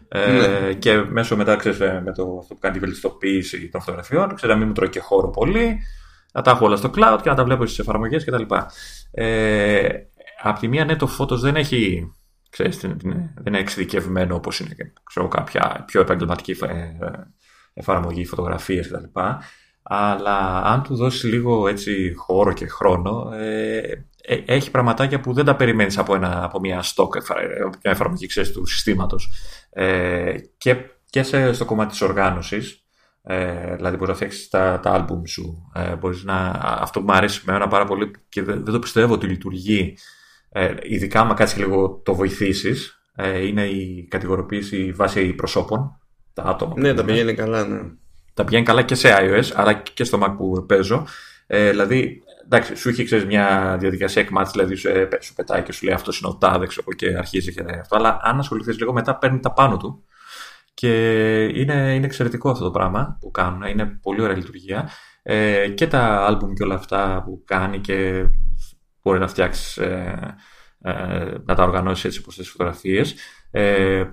[0.08, 0.72] Ε, ναι.
[0.72, 4.52] Και μέσω μετά, ξέρεις, ε, με το, αυτό που κάνει τη βελτιστοποίηση των φωτογραφιών, ξέρω
[4.52, 5.78] να μην μου τρώει και χώρο πολύ,
[6.32, 8.42] να τα έχω όλα στο cloud και να τα βλέπω στις εφαρμογές κτλ.
[9.10, 9.88] Ε,
[10.42, 12.10] απ' τη μία, ναι, το Photos δεν έχει
[12.50, 14.74] ξέρεις, δεν είναι εξειδικευμένο όπως είναι
[15.04, 16.56] ξέρω, κάποια πιο επαγγελματική ε,
[17.76, 19.20] εφαρμογή, φωτογραφίες κτλ.
[19.82, 23.78] Αλλά αν του δώσεις λίγο έτσι χώρο και χρόνο, ε,
[24.22, 27.08] ε, έχει πραγματάκια που δεν τα περιμένεις από, από μια stock
[27.82, 29.30] εφαρμογή ξέρεις, του συστήματος.
[29.70, 30.76] Ε, και,
[31.10, 32.84] και σε, στο κομμάτι της οργάνωσης,
[33.22, 35.70] ε, δηλαδή μπορείς να φτιάξεις τα, τα άλμπουμ σου.
[35.74, 38.78] Ε, μπορείς να, αυτό που μου αρέσει με ένα πάρα πολύ και δεν, δεν το
[38.78, 39.98] πιστεύω ότι λειτουργεί,
[40.48, 46.00] ε, ειδικά άμα κάτσεις λίγο το βοηθήσεις, ε, είναι η κατηγοροποίηση βάσει προσώπων
[46.36, 46.74] τα άτομα.
[46.76, 47.80] Ναι, τα πηγαίνει καλά, ναι.
[48.34, 51.06] Τα πηγαίνει καλά και σε iOS, αλλά και στο Mac που παίζω.
[51.46, 55.72] Ε, δηλαδή, εντάξει, σου έχει ξέρεις, μια διαδικασία εκμάθησης, δηλαδή σου, ε, σου πετάει και
[55.72, 57.96] σου λέει αυτός είναι ο τάδε, ξέρω και αρχίζει και αυτό.
[57.96, 60.04] Αλλά αν ασχοληθείς λίγο μετά, παίρνει τα πάνω του.
[60.74, 63.62] Και είναι, είναι εξαιρετικό αυτό το πράγμα που κάνουν.
[63.62, 64.90] Είναι πολύ ωραία λειτουργία.
[65.22, 68.24] Ε, και τα άλμπουμ και όλα αυτά που κάνει και
[69.02, 70.36] μπορεί να φτιάξεις, ε,
[70.82, 73.14] ε, να τα οργανώσεις έτσι όπως τις φωτογραφίες.
[73.50, 74.04] Ε,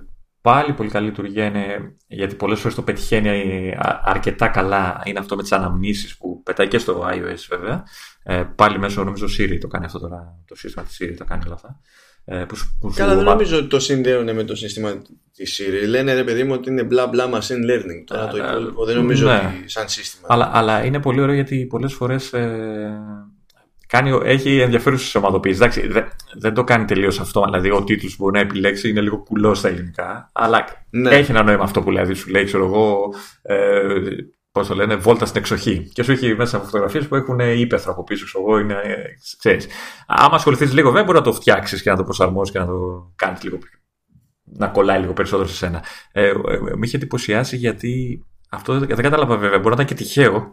[0.44, 5.42] πάλι πολύ καλή λειτουργία είναι, γιατί πολλές φορές το πετυχαίνει αρκετά καλά, είναι αυτό με
[5.42, 7.84] τις αναμνήσεις που πετάει και στο iOS βέβαια.
[8.22, 11.42] Ε, πάλι μέσω νομίζω Siri το κάνει αυτό τώρα, το σύστημα της Siri το κάνει
[11.46, 11.80] όλα αυτά.
[12.24, 15.02] Ε, που, που Καλά, δεν νομίζω ότι το συνδέουν με το σύστημα
[15.34, 15.88] της Siri.
[15.88, 18.04] Λένε ρε παιδί μου ότι είναι μπλα μπλα machine learning.
[18.04, 19.54] Τώρα το υπόλοιπο δεν νομίζω ναι.
[19.58, 20.26] ότι σαν σύστημα.
[20.30, 23.00] Αλλά, αλλά είναι πολύ ωραίο γιατί πολλές φορές ε,
[23.86, 25.56] κάνει, έχει ενδιαφέρουσες ομαδοποιήσει.
[25.56, 26.04] Εντάξει, δεν,
[26.38, 27.44] δεν το κάνει τελείως αυτό.
[27.44, 30.30] Δηλαδή, ο τίτλος που μπορεί να επιλέξει είναι λίγο κουλός στα ελληνικά.
[30.32, 31.10] Αλλά ναι.
[31.10, 32.14] έχει ένα νόημα αυτό που λέει.
[32.14, 33.84] Σου λέει, ξέρω εγώ, ε,
[34.54, 35.90] Πώς το λένε, βόλτα στην εξοχή.
[35.92, 38.24] Και σου έχει μέσα από φωτογραφίες που έχουν ύπεθρο από πίσω.
[38.24, 38.76] Ξέρω είναι,
[39.38, 39.66] ξέρεις.
[40.06, 43.12] Άμα ασχοληθείς λίγο, δεν μπορεί να το φτιάξεις και να το προσαρμόσεις και να το
[43.16, 43.58] κάνεις λίγο.
[44.44, 45.84] να κολλάει λίγο περισσότερο σε σένα.
[46.12, 48.24] Ε, ε, με είχε εντυπωσιάσει γιατί.
[48.50, 49.58] Αυτό δεν κατάλαβα βέβαια.
[49.58, 50.52] Μπορεί να ήταν και τυχαίο.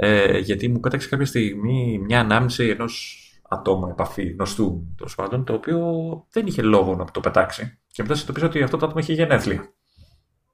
[0.00, 5.52] Ε, γιατί μου πέταξε κάποια στιγμή μια ανάμνηση ενός ατόμου επαφή γνωστού τέλος πάντων, το
[5.52, 5.82] οποίο
[6.30, 7.78] δεν είχε λόγο να το πετάξει.
[7.92, 9.72] Και μετά συνειδητοποίησα ότι αυτό το άτομο είχε γενέθλια.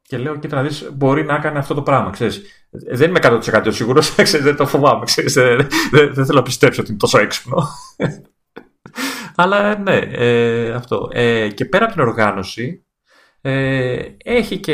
[0.03, 2.43] Και λέω, κοίτα να δεις, μπορεί να κάνει αυτό το πράγμα, ξέρεις.
[2.71, 5.33] Δεν είμαι 100% σίγουρος, δεν το φοβάμαι, ξέρεις.
[5.33, 5.57] Δεν,
[5.91, 7.67] δεν, δεν θέλω να πιστέψω ότι είναι τόσο έξυπνο.
[9.37, 11.09] Αλλά ναι, ε, αυτό.
[11.13, 12.87] Ε, και πέρα από την οργάνωση,
[13.41, 14.73] ε, έχει και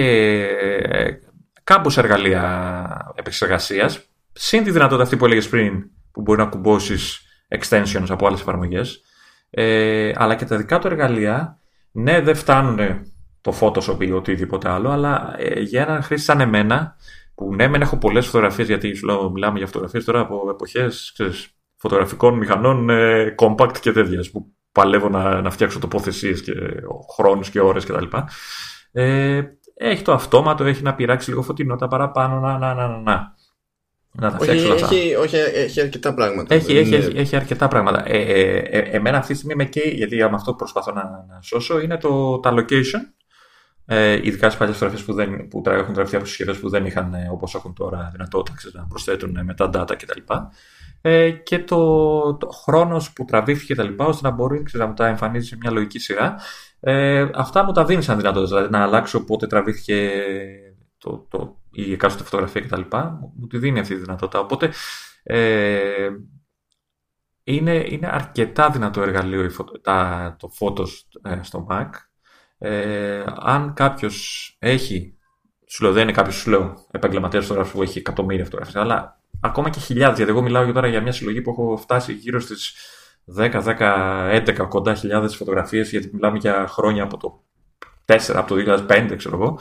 [0.88, 1.18] ε,
[1.64, 7.20] κάμπους εργαλεία επεξεργασίας, συν τη δυνατότητα αυτή που έλεγες πριν, που μπορεί να κουμπώσεις
[7.58, 9.02] extensions από άλλες εφαρμογές,
[9.50, 11.58] ε, αλλά και τα δικά του εργαλεία,
[11.92, 12.78] ναι, δεν φτάνουν
[13.40, 16.96] το Photoshop ή οτιδήποτε άλλο, αλλά ε, για έναν χρήστη σαν εμένα,
[17.34, 21.14] που ναι, μεν έχω πολλές φωτογραφίες, γιατί σου λέω, μιλάμε για φωτογραφίες τώρα από εποχές
[21.76, 26.52] φωτογραφικών μηχανών ε, compact και τέτοια, που παλεύω να, να φτιάξω τοποθεσίες και
[27.16, 28.04] χρόνους και ώρες κτλ.
[28.92, 29.42] Ε,
[29.74, 33.34] έχει το αυτόματο, έχει να πειράξει λίγο φωτεινότητα παραπάνω, να, να, να, να.
[34.12, 36.54] Να τα όχι, όλα έχει, όχι, έχει αρκετά πράγματα.
[36.54, 38.02] Έχει, έχει, έχει, έχει αρκετά πράγματα.
[38.06, 41.40] Ε, ε, ε, εμένα αυτή τη στιγμή με καίει, γιατί με αυτό προσπαθώ να, να
[41.42, 43.20] σώσω, είναι το, τα location
[43.92, 47.14] ε, ειδικά στις παλιές φωτογραφίε που, δεν, που έχουν τραβηχθεί από συσκευές που δεν είχαν
[47.14, 50.20] ε, όπως έχουν τώρα δυνατότητα ξέρεις, να προσθέτουν ε, μετά data κτλ.
[51.00, 53.92] Ε, και το, το χρόνος που τραβήθηκε κτλ.
[53.96, 56.34] ώστε να μπορεί ξέρεις, να μου τα εμφανίζει σε μια λογική σειρά.
[56.80, 58.56] Ε, αυτά μου τα δίνεις σαν δυνατότητα.
[58.56, 60.10] Δηλαδή να αλλάξω πότε τραβήθηκε
[60.98, 62.96] το, το, η εκάστοτε φωτογραφία κτλ.
[63.36, 64.38] Μου τη δίνει αυτή τη δυνατότητα.
[64.38, 64.72] Οπότε
[65.22, 66.08] ε,
[67.44, 69.50] είναι, είναι αρκετά δυνατό εργαλείο
[69.82, 70.88] τα, το Photos
[71.22, 71.90] ε, στο Mac
[72.62, 75.16] ε, αν κάποιος έχει,
[75.66, 79.70] σου λέω, δεν είναι κάποιος σου λέω επαγγελματίας φωτογράφος που έχει εκατομμύρια φωτογραφίες, αλλά ακόμα
[79.70, 80.16] και χιλιάδες.
[80.16, 82.74] Γιατί εγώ μιλάω τώρα για μια συλλογή που έχω φτάσει γύρω στις
[83.38, 87.42] 10, 10, 11 κοντά χιλιάδες φωτογραφίες, γιατί μιλάμε για χρόνια από το
[88.04, 89.58] 4, από το 2005, ξέρω εγώ,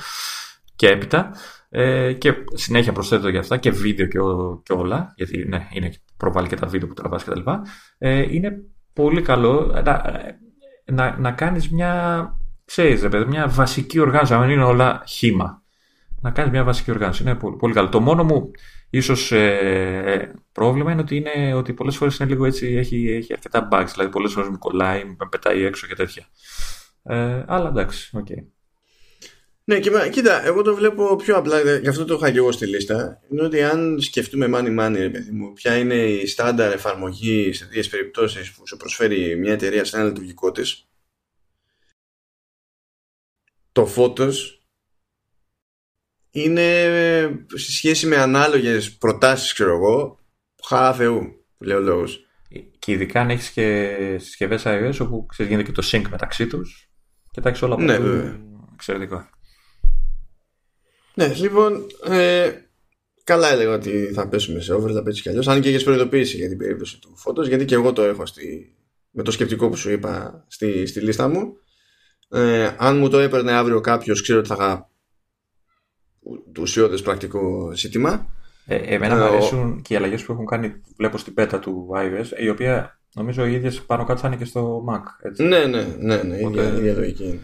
[0.76, 1.32] και έπειτα.
[1.70, 4.20] Ε, και συνέχεια προσθέτω για αυτά και βίντεο και,
[4.64, 7.62] και όλα, γιατί ναι, είναι, προβάλλει και τα βίντεο που τραβάς και τα λοιπά.
[7.98, 8.64] Ε, είναι
[8.94, 10.02] πολύ καλό να,
[10.86, 12.24] να, να κάνεις μια
[12.70, 14.34] ξέρεις, ρε παιδί, μια βασική οργάνωση.
[14.34, 15.64] Αν είναι όλα χύμα.
[16.22, 17.24] Να κάνεις μια βασική οργάνωση.
[17.24, 17.90] Είναι πολύ, πολύ καλό.
[17.90, 18.52] Το μόνο μου
[18.90, 23.68] ίσως ε, πρόβλημα είναι ότι, είναι, ότι πολλές φορές είναι λίγο έτσι, έχει, έχει αρκετά
[23.72, 23.88] bugs.
[23.94, 26.24] Δηλαδή, πολλές φορές μου κολλάει, με πετάει έξω και τέτοια.
[27.04, 28.26] Ε, αλλά εντάξει, οκ.
[28.30, 28.59] Okay.
[29.70, 32.66] Ναι, και, κοίτα, εγώ το βλέπω πιο απλά, γι' αυτό το είχα και εγώ στη
[32.66, 33.22] λίστα.
[33.32, 37.66] Είναι ότι αν σκεφτούμε money money, ρε παιδί μου, ποια είναι η στάνταρ εφαρμογή σε
[37.66, 40.88] τέτοιες περιπτώσεις που σου προσφέρει μια εταιρεία σε ένα λειτουργικό της,
[43.72, 44.64] το φώτος
[46.32, 46.64] είναι
[47.54, 50.20] σε σχέση με ανάλογες προτάσεις ξέρω εγώ
[50.64, 52.26] χαρά Θεού που λέει ο λόγος
[52.80, 56.90] και ειδικά αν έχεις και συσκευές iOS όπου ξέρεις γίνεται και το sync μεταξύ τους
[57.32, 58.40] και τα έχεις όλα ναι, βέβαια.
[58.74, 59.30] εξαιρετικό
[61.20, 62.52] ναι λοιπόν ε,
[63.24, 66.50] καλά έλεγα ότι θα πέσουμε σε overlap έτσι κι αλλιώς αν και έχεις προειδοποίηση για
[66.50, 68.76] την περίπτωση του φώτος γιατί και εγώ το έχω στη,
[69.10, 71.58] με το σκεπτικό που σου είπα στη, στη λίστα μου
[72.30, 74.90] ε, αν μου το έπαιρνε αύριο κάποιος, ξέρω ότι θα είχα
[76.60, 78.34] ουσιώδες πρακτικό ζήτημα.
[78.66, 81.90] Ε, εμένα μου ε, αρέσουν και οι αλλαγές που έχουν κάνει, βλέπω στην πέτα του
[81.96, 85.02] iOS, η οποία νομίζω οι ίδιες πάνω κάτω θα είναι και στο Mac.
[85.22, 85.44] Έτσι.
[85.44, 86.62] Ναι, ναι, ναι, ναι, Οπότε...
[86.62, 87.40] ίδια, ίδια λογική είναι.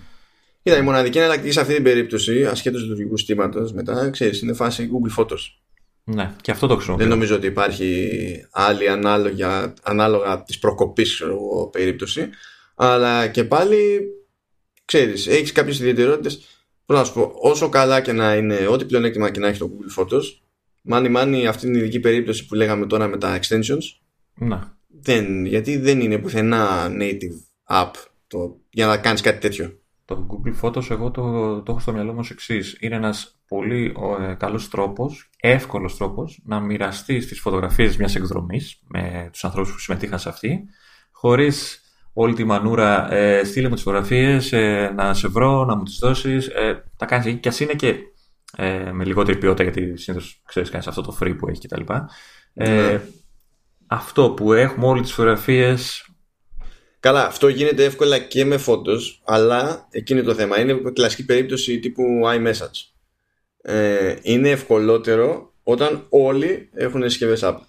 [0.66, 4.90] Κοίτα, η μοναδική εναλλακτική σε αυτή την περίπτωση, ασχέτως λειτουργικού συστήματος, μετά ξέρεις, είναι φάση
[4.92, 5.40] Google Photos.
[6.04, 7.06] Ναι, και αυτό το χρησιμοποιώ.
[7.06, 8.10] Δεν νομίζω ότι υπάρχει
[8.52, 11.22] άλλη ανάλογα, ανάλογα της προκοπής
[11.72, 12.30] περίπτωση.
[12.76, 14.02] Αλλά και πάλι
[14.86, 16.40] ξέρεις, έχεις κάποιες ιδιαιτερότητες
[16.86, 19.72] Πώς να σου πω, όσο καλά και να είναι, ό,τι πλεονέκτημα και να έχει το
[19.72, 20.24] Google Photos,
[20.82, 23.84] μάνι μάνι αυτή είναι η ειδική περίπτωση που λέγαμε τώρα με τα extensions.
[24.34, 24.78] Να.
[24.88, 27.92] Δεν, γιατί δεν είναι πουθενά native app
[28.28, 29.80] το, για να κάνεις κάτι τέτοιο.
[30.06, 32.78] Το Google Photos εγώ το, το έχω στο μυαλό μου εξής.
[32.80, 39.30] Είναι ένας πολύ ε, καλός τρόπος, εύκολος τρόπος να μοιραστεί τις φωτογραφίες μιας εκδρομής με
[39.32, 40.66] τους ανθρώπους που συμμετείχαν σε αυτή,
[41.12, 41.80] χωρίς
[42.14, 45.98] όλη τη μανούρα, ε, στείλε μου τις φωτογραφίες, ε, να σε βρω, να μου τις
[45.98, 46.48] δώσεις.
[46.48, 47.96] Ε, τα κάνεις εκεί και ας είναι και
[48.58, 51.94] ε, με λιγότερη ποιότητα, γιατί συνήθως ξέρεις κάνεις αυτό το free που έχει κτλ.
[52.54, 53.02] Ε, ναι.
[53.88, 56.10] Αυτό που έχουμε όλες τις φωτογραφίες...
[57.06, 60.60] Καλά, αυτό γίνεται εύκολα και με φώτος, αλλά εκείνη το θέμα.
[60.60, 62.94] Είναι κλασική περίπτωση τύπου iMessage.
[63.62, 67.66] Ε, είναι ευκολότερο όταν όλοι έχουν συσκευές Apple.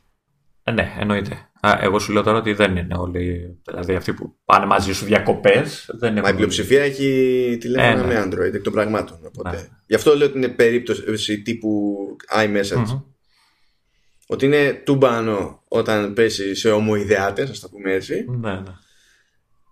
[0.62, 1.50] Ε, ναι, εννοείται.
[1.60, 3.58] Α, εγώ σου λέω τώρα ότι δεν είναι όλοι.
[3.64, 5.90] Δηλαδή αυτοί που πάνε μαζί σου διακοπές.
[6.22, 8.14] Μα η πλειοψηφία έχει τηλέφωνα ε, ναι.
[8.14, 9.18] με Android εκ των πραγμάτων.
[9.26, 9.56] Οπότε.
[9.56, 9.68] Ναι.
[9.86, 11.96] Γι' αυτό λέω ότι είναι περίπτωση τύπου
[12.36, 12.76] iMessage.
[12.76, 13.02] Mm-hmm.
[14.26, 18.24] ότι είναι τούμπανο όταν πέσει σε ομοειδεάτες, ας το πούμε έτσι.
[18.28, 18.84] Ναι, ναι.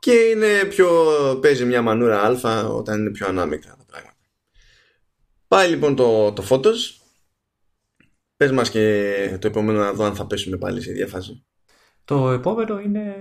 [0.04, 0.88] Και είναι πιο,
[1.42, 4.16] παίζει μια μανούρα άλφα όταν είναι πιο ανάμεικτα τα πράγματα.
[5.48, 6.76] Πάει λοιπόν το, το Photos.
[8.36, 11.46] Πες μας και το επόμενο να δω αν θα πέσουμε πάλι σε διαφάση.
[12.04, 13.14] Το επόμενο είναι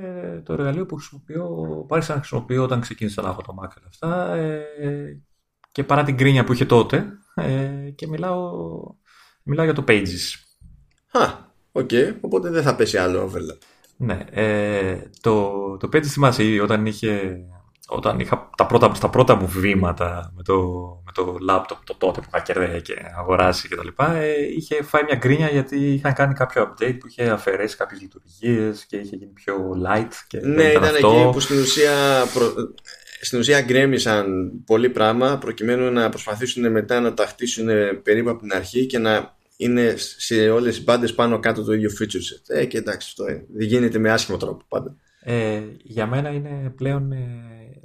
[0.45, 1.47] το εργαλείο που χρησιμοποιώ,
[1.87, 5.21] πάλι σαν να χρησιμοποιώ όταν ξεκίνησα να έχω το Mac και αυτά ε,
[5.71, 7.05] και παρά την γκρίνια που είχε τότε
[7.35, 8.51] ε, και μιλάω,
[9.43, 10.33] μιλάω για το Pages.
[11.11, 11.33] Α,
[11.71, 13.72] οκ, okay, οπότε δεν θα πέσει άλλο overlap.
[13.97, 17.43] Ναι, ε, το, το Pages θυμάσαι όταν είχε
[17.87, 20.57] όταν είχα τα πρώτα, τα πρώτα μου βήματα με το,
[21.05, 24.83] με το laptop το τότε που είχα κερδίσει και αγοράσει και τα λοιπά, ε, είχε
[24.83, 29.15] φάει μια γκρίνια γιατί είχαν κάνει κάποιο update που είχε αφαιρέσει κάποιες λειτουργίες και είχε
[29.15, 29.55] γίνει πιο
[29.85, 30.11] light.
[30.27, 31.91] Και ναι, ήταν, ήταν εκεί που στην ουσία,
[32.33, 32.53] προ...
[33.21, 37.67] στην ουσία γκρέμισαν πολύ πράγμα προκειμένου να προσπαθήσουν μετά να τα χτίσουν
[38.03, 41.89] περίπου από την αρχή και να είναι σε όλες τις μπάντες πάνω κάτω το ίδιο
[41.99, 42.55] feature set.
[42.55, 44.95] Ε, και εντάξει, αυτό ε, δεν γίνεται με άσχημο τρόπο πάντα.
[45.19, 47.79] Ε, για μένα είναι πλέον ε,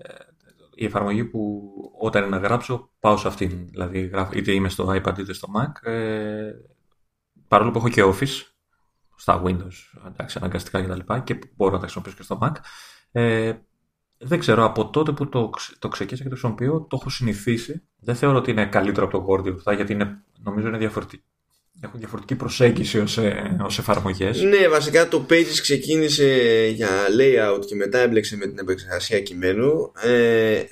[0.75, 3.67] η εφαρμογή που όταν είναι να γράψω πάω σε αυτήν.
[3.71, 5.91] Δηλαδή είτε είμαι στο iPad είτε στο Mac.
[5.91, 6.53] Ε,
[7.49, 8.43] παρόλο που έχω και Office
[9.17, 11.13] στα Windows, εντάξει, αναγκαστικά κτλ.
[11.15, 12.53] Και, και μπορώ να τα χρησιμοποιήσω και στο Mac.
[13.13, 13.53] Ε,
[14.19, 17.83] δεν ξέρω, από τότε που το, το ξεκίνησα και το χρησιμοποιώ, το έχω συνηθίσει.
[17.99, 21.23] Δεν θεωρώ ότι είναι καλύτερο από το Word αυτά, γιατί είναι, νομίζω είναι διαφορετικό
[21.81, 24.43] έχουν διαφορετική προσέγγιση ως, ε, ως εφαρμογές.
[24.43, 26.27] Ναι, βασικά το Pages ξεκίνησε
[26.75, 29.93] για layout και μετά έμπλεξε με την επεξεργασία κειμένου.
[30.03, 30.63] Ε,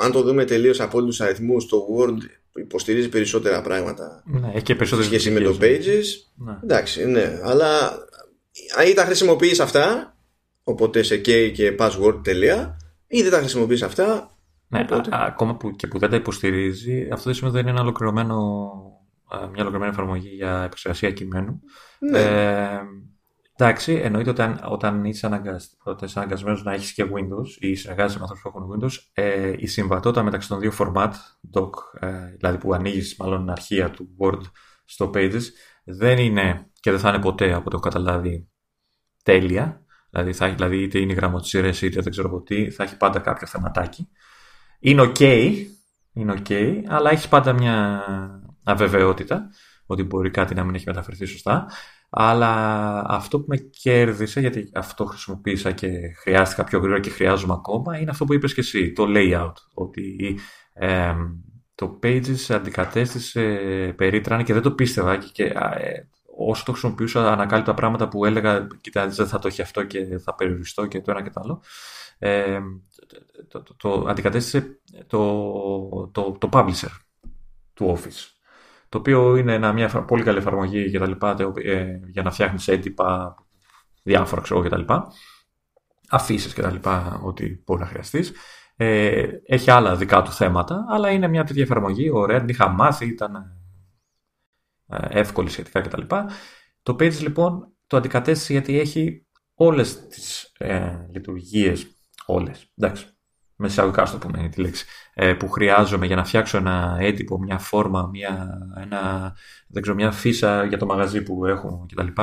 [0.00, 2.16] αν το δούμε τελείως από όλους τους αριθμούς, το Word
[2.54, 6.04] υποστηρίζει περισσότερα πράγματα ναι, και περισσότερες σχέση με το Pages.
[6.34, 6.58] Ναι.
[6.62, 7.98] Εντάξει, ναι, αλλά
[8.90, 10.16] ή τα χρησιμοποιείς αυτά,
[10.62, 12.76] οπότε σε key και password τελεία,
[13.06, 14.36] ή δεν τα χρησιμοποιείς αυτά,
[14.68, 17.80] ναι, ακόμα που, και που δεν τα υποστηρίζει, αυτό δεν σημαίνει ότι δεν είναι ένα
[17.80, 18.36] ολοκληρωμένο
[19.36, 21.60] μια ολοκληρωμένη εφαρμογή για επεξεργασία κειμένου.
[21.98, 22.18] Ναι.
[22.18, 22.80] Ε,
[23.56, 25.26] εντάξει, εννοείται ότι όταν είσαι,
[26.14, 30.22] αναγκασμένος να έχεις και Windows ή συνεργάζεσαι με ανθρώπους που έχουν Windows, ε, η συμβατότητα
[30.22, 31.10] μεταξύ των δύο format,
[31.54, 31.70] doc,
[32.00, 34.40] ε, δηλαδή που ανοίγεις μάλλον την αρχεία του Word
[34.84, 35.42] στο Pages,
[35.84, 38.48] δεν είναι και δεν θα είναι ποτέ από το έχω καταλάβει
[39.22, 39.84] τέλεια.
[40.10, 44.08] Δηλαδή, θα, δηλαδή είτε είναι γραμματοσύρε είτε δεν ξέρω τι, θα έχει πάντα κάποιο θεματάκι.
[44.78, 45.52] Είναι ok,
[46.12, 48.02] είναι ok, αλλά έχει πάντα μια
[48.64, 49.50] αβεβαιότητα
[49.86, 51.66] ότι μπορεί κάτι να μην έχει μεταφερθεί σωστά.
[52.10, 52.52] Αλλά
[53.06, 55.88] αυτό που με κέρδισε, γιατί αυτό χρησιμοποίησα και
[56.22, 59.52] χρειάστηκα πιο γρήγορα και χρειάζομαι ακόμα, είναι αυτό που είπες και εσύ, το layout.
[59.74, 60.38] Ότι
[60.72, 61.14] ε,
[61.74, 63.42] το Pages αντικατέστησε
[63.96, 69.08] περίτρανα και δεν το πίστευα και, ε, όσο το χρησιμοποιούσα ανακάλυπτα πράγματα που έλεγα κοίτα
[69.08, 71.62] δεν θα το έχει αυτό και θα περιοριστώ και το ένα και το άλλο.
[72.18, 72.60] Ε,
[73.48, 76.90] το, το, το, αντικατέστησε το, το, το publisher
[77.74, 78.33] του Office
[78.94, 83.36] το οποίο είναι μια πολύ καλή εφαρμογή για, τα λοιπά, ε, για να φτιάχνεις έντυπα,
[84.02, 85.12] διάφορα ξέρω και τα λοιπά.
[86.08, 88.32] Αφήσεις και τα λοιπά, ό,τι μπορεί να χρειαστείς.
[88.76, 93.06] Ε, έχει άλλα δικά του θέματα, αλλά είναι μια τέτοια εφαρμογή, ωραία, την είχα μάθει,
[93.06, 93.34] ήταν
[94.86, 96.02] ε, εύκολη σχετικά κτλ.
[96.82, 101.86] Το Pages λοιπόν το αντικατέστησε γιατί έχει όλες τις ε, λειτουργίες,
[102.26, 103.06] όλες, εντάξει,
[103.56, 104.84] με εισαγωγικά στο πούμε τη λέξη,
[105.14, 109.32] ε, που χρειάζομαι για να φτιάξω ένα έντυπο, μια φόρμα, μια, ένα,
[109.68, 112.22] δεν ξέρω, μια φύσα για το μαγαζί που έχω κτλ.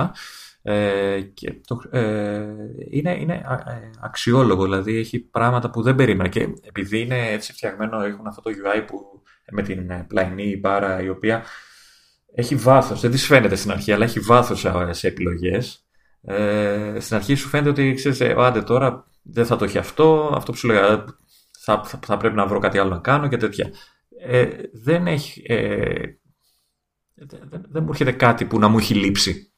[0.63, 2.45] Ε, και το, ε,
[2.89, 8.01] είναι, είναι ε, αξιόλογο, δηλαδή έχει πράγματα που δεν περίμενα και επειδή είναι έτσι φτιαγμένο,
[8.01, 11.43] έχουν αυτό το UI που με την ε, πλαϊνή μπάρα η οποία
[12.33, 15.85] έχει βάθος, δεν της φαίνεται στην αρχή, αλλά έχει βάθος σε επιλογές.
[16.21, 20.51] Ε, στην αρχή σου φαίνεται ότι ξέρεις, άντε τώρα δεν θα το έχει αυτό, αυτό
[20.51, 21.05] που σου λέγα,
[21.59, 23.71] θα, θα, πρέπει να βρω κάτι άλλο να κάνω και τέτοια.
[24.19, 25.43] Ε, δεν έχει...
[25.45, 26.05] Ε,
[27.13, 29.53] δεν, δεν μου έρχεται κάτι που να μου έχει λείψει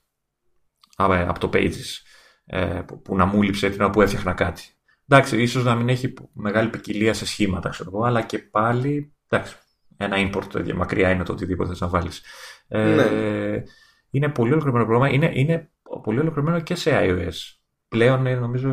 [0.96, 2.02] από το Pages.
[2.46, 4.64] Ε, που, να μου λείψε την που έφτιαχνα κάτι.
[5.08, 9.56] Εντάξει, ίσως να μην έχει μεγάλη ποικιλία σε σχήματα, ξέρω εγώ, αλλά και πάλι, εντάξει,
[9.98, 12.22] ένα import μακριά είναι το οτιδήποτε θες να βάλεις.
[12.68, 13.64] Ε, ναι.
[14.10, 15.72] Είναι πολύ ολοκληρωμένο πρόγραμμα, είναι, είναι
[16.04, 17.63] πολύ ολοκληρωμένο και σε iOS
[17.94, 18.70] πλέον ε, νομίζω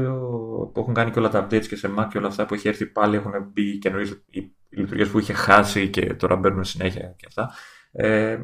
[0.73, 2.69] που έχουν κάνει και όλα τα updates και σε Mac και όλα αυτά που έχει
[2.69, 7.27] έρθει πάλι έχουν μπει καινούριες οι λειτουργίες που είχε χάσει και τώρα μπαίνουν συνέχεια και
[7.27, 7.51] αυτά.
[7.93, 8.39] Ε,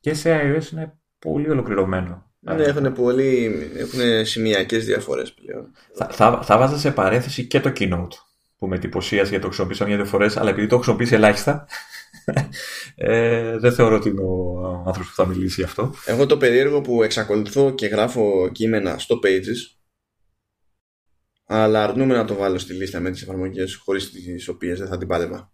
[0.00, 2.30] και σε iOS είναι πολύ ολοκληρωμένο.
[2.38, 5.70] Ναι, έχουν, πολύ, έχουν σημειακές διαφορές πλέον.
[5.94, 8.08] Θα, θα, θα βάζα σε παρέθεση και το Keynote
[8.58, 11.66] που με εντυπωσίασε γιατί το χρησιμοποίησα μια-δύο φορές, αλλά επειδή το χρησιμοποιήσει ελάχιστα,
[12.94, 15.94] ε, δεν θεωρώ ότι είναι ο άνθρωπος που θα μιλήσει γι' αυτό.
[16.06, 19.81] Εγώ το περίεργο που εξακολουθώ και γράφω κείμενα στο Pages
[21.52, 24.98] αλλά αρνούμε να το βάλω στη λίστα με τις εφαρμογές χωρίς τις οποίες δεν θα
[24.98, 25.52] την πάλευα.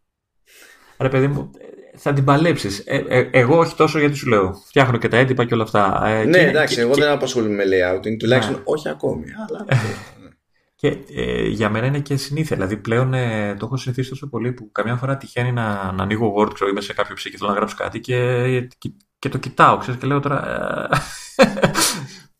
[0.96, 1.50] Άρα παιδί μου,
[1.96, 2.82] θα την παλέψεις.
[2.86, 4.54] Ε, ε, εγώ όχι τόσο γιατί σου λέω.
[4.66, 6.02] Φτιάχνω και τα έντυπα και όλα αυτά.
[6.06, 7.00] Ε, ναι, και, εντάξει, και, εγώ και...
[7.00, 8.62] δεν απασχολούμαι με layouting, τουλάχιστον ναι.
[8.64, 9.24] όχι ακόμη.
[9.48, 9.66] Αλλά...
[10.80, 12.56] και ε, για μένα είναι και συνήθεια.
[12.56, 16.34] Δηλαδή πλέον ε, το έχω συνηθίσει τόσο πολύ που καμιά φορά τυχαίνει να, να ανοίγω
[16.38, 19.38] Word, ξέρω, είμαι σε κάποιο ψυχή και θέλω να γράψω κάτι και, και, και το
[19.38, 20.88] κοιτάω, ξέρεις, και λέω τώρα.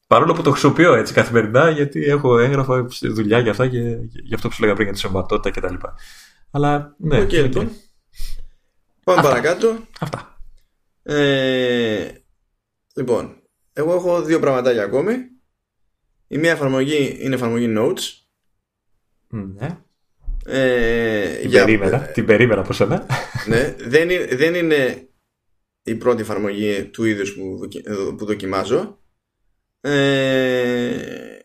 [0.09, 3.79] Παρόλο που το χρησιμοποιώ έτσι καθημερινά, γιατί έχω έγγραφα στη δουλειά για αυτά και
[4.13, 5.75] για αυτό που σου λέγα πριν για τη σωματότητα κτλ.
[6.51, 7.23] Αλλά ναι.
[7.23, 7.71] Okay, λοιπόν.
[9.05, 9.77] Πάμε παρακάτω.
[10.01, 10.41] Αυτά.
[11.03, 12.11] Ε,
[12.95, 15.15] λοιπόν, εγώ έχω δύο πραγματάκια ακόμη.
[16.27, 18.27] Η μία εφαρμογή είναι εφαρμογή Notes.
[19.29, 19.79] Ναι.
[20.45, 21.65] Ε, την, για...
[21.65, 23.07] περίμενα, την περίμενα από σένα.
[23.47, 25.09] Ναι, δεν, είναι, δεν είναι
[25.83, 27.69] η πρώτη εφαρμογή του είδους που,
[28.17, 28.98] που δοκιμάζω.
[29.81, 31.39] Ε,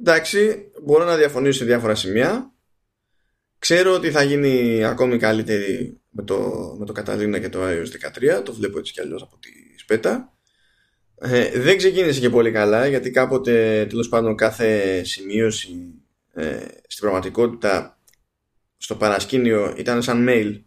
[0.00, 2.52] εντάξει, μπορώ να διαφωνήσω σε διάφορα σημεία.
[3.58, 6.38] Ξέρω ότι θα γίνει ακόμη καλύτερη με το,
[6.78, 8.42] με το Καταλήνα και το iOS 13.
[8.44, 10.32] Το βλέπω έτσι κι αλλιώς από τη σπέτα.
[11.18, 15.94] Ε, δεν ξεκίνησε και πολύ καλά γιατί κάποτε τέλος πάντων κάθε σημείωση
[16.32, 17.98] ε, στην πραγματικότητα
[18.76, 20.62] στο παρασκήνιο ήταν σαν mail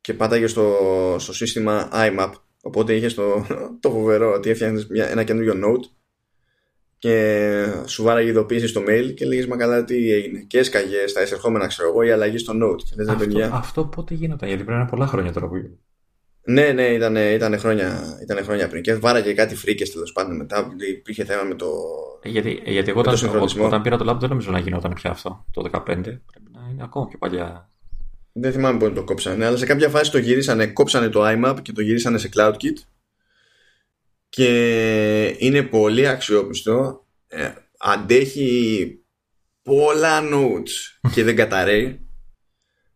[0.00, 2.32] και πάταγε στο, στο σύστημα IMAP
[2.66, 3.46] οπότε είχε το,
[3.80, 5.90] το φοβερό ότι έφτιαχνες ένα καινούριο note
[6.98, 11.22] και σου βάραγε ειδοποίηση στο mail και λέγεις μα καλά τι έγινε και έσκαγες στα
[11.22, 14.78] εισερχόμενα ξέρω εγώ η αλλαγή στο note και λες, αυτό, αυτό πότε γίνονταν γιατί πρέπει
[14.78, 15.56] να είναι πολλά χρόνια τώρα που
[16.48, 18.82] ναι, ναι, ήταν, ήταν, χρόνια, ήταν χρόνια πριν.
[18.82, 20.74] Και βάραγε κάτι φρίκες τέλος πάντων μετά.
[20.90, 21.66] Υπήρχε θέμα με το.
[22.22, 23.14] Ε, γιατί, ε, γιατί εγώ όταν,
[23.60, 25.82] όταν πήρα το λάπτο δεν νομίζω να γινόταν πια αυτό το 2015.
[25.82, 27.70] Πρέπει να είναι ακόμα πιο παλιά.
[28.38, 31.72] Δεν θυμάμαι πότε το κόψανε, αλλά σε κάποια φάση το γυρίσανε, κόψανε το iMap και
[31.72, 32.76] το γυρίσανε σε CloudKit.
[34.28, 37.06] Και είναι πολύ αξιόπιστο.
[37.26, 37.48] Ε,
[37.78, 39.00] αντέχει
[39.62, 42.06] πολλά notes και δεν καταραίει.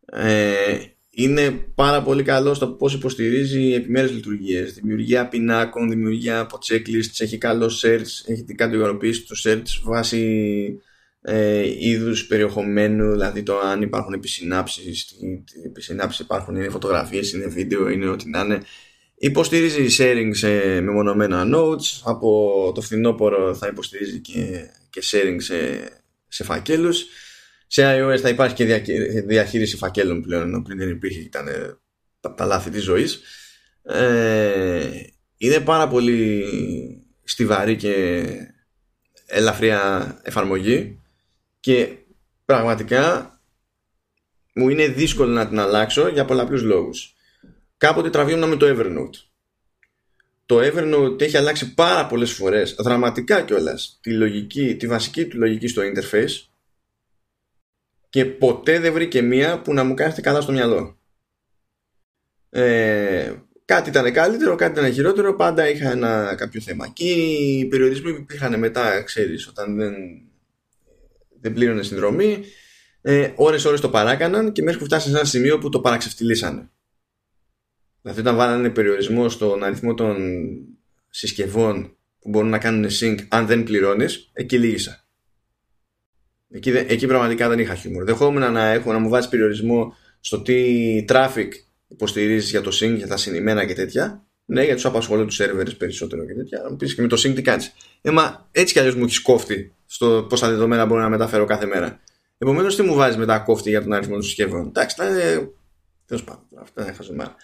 [0.07, 0.79] Ε,
[1.11, 7.39] είναι πάρα πολύ καλό στο πώς υποστηρίζει επιμέρους λειτουργίες δημιουργία πινάκων, δημιουργία από checklists έχει
[7.39, 10.81] καλό search, έχει την κατηγοροποίηση του search βάσει
[11.23, 15.17] ε, είδους περιεχομένου δηλαδή το αν υπάρχουν επισυνάψεις τι
[15.67, 18.63] επισυνάψεις υπάρχουν, είναι φωτογραφίες, είναι βίντεο, είναι ό,τι να είναι.
[19.15, 22.01] Υποστηρίζει sharing σε μεμονωμένα notes.
[22.05, 25.89] Από το φθινόπωρο θα υποστηρίζει και, και sharing σε,
[26.29, 27.07] σε φακέλους.
[27.67, 28.65] Σε iOS θα υπάρχει και
[29.27, 31.47] διαχείριση φακέλων πλέον, ενώ πριν δεν υπήρχε, ήταν
[32.21, 33.21] τα, τα λάθη της ζωής.
[33.83, 34.91] Ε,
[35.37, 36.45] είναι πάρα πολύ
[37.25, 38.25] στιβαρή και
[39.27, 41.00] ελαφριά εφαρμογή
[41.61, 41.97] και
[42.45, 43.35] πραγματικά
[44.55, 47.15] μου είναι δύσκολο να την αλλάξω για πολλαπλούς λόγους.
[47.77, 49.29] Κάποτε τραβήμουν με το Evernote.
[50.47, 55.69] Το Evernote έχει αλλάξει πάρα πολλές φορές, δραματικά κιόλας, τη, λογική, τη βασική του λογική
[55.69, 56.51] στο interface
[58.09, 60.99] και ποτέ δεν βρήκε μία που να μου κάθεται καλά στο μυαλό.
[62.51, 63.33] Ε,
[63.65, 66.89] κάτι ήταν καλύτερο, κάτι ήταν χειρότερο, πάντα είχα ένα κάποιο θέμα.
[66.89, 69.95] Και οι περιορισμοί που υπήρχαν μετά, ξέρεις, όταν δεν,
[71.41, 72.45] δεν πλήρωνε συνδρομή,
[73.01, 76.71] ε, ώρες ώρες το παράκαναν και μέχρι που φτάσει σε ένα σημείο που το παραξευτιλίσανε.
[78.03, 80.17] Δηλαδή όταν βάλανε περιορισμό στον αριθμό των
[81.11, 85.05] συσκευών που μπορούν να κάνουν sync αν δεν πληρώνεις, εκεί λύγησα.
[86.51, 88.05] Εκεί, εκεί πραγματικά δεν είχα χιούμορ.
[88.05, 91.49] Δεχόμουν να, έχω, να μου βάζεις περιορισμό στο τι traffic
[91.89, 94.25] υποστηρίζεις για το sync, για τα συνημένα και τέτοια.
[94.53, 96.61] Ναι, για του απασχολούν τους servers περισσότερο και τέτοια.
[96.63, 97.73] Να μου πεις και με το sync τι κάνεις.
[98.01, 101.67] Ε, μα έτσι κι αλλιώς μου έχεις κόφτη στο πόσα δεδομένα μπορώ να μεταφέρω κάθε
[101.67, 102.01] μέρα.
[102.39, 105.51] Επομένως, τι μου βάζεις μετά κόφτη για τον αριθμό των συσκευών; Εντάξει, θα είναι.
[106.07, 107.35] Τέλος πάντων, αυτά είναι χαζομάρα.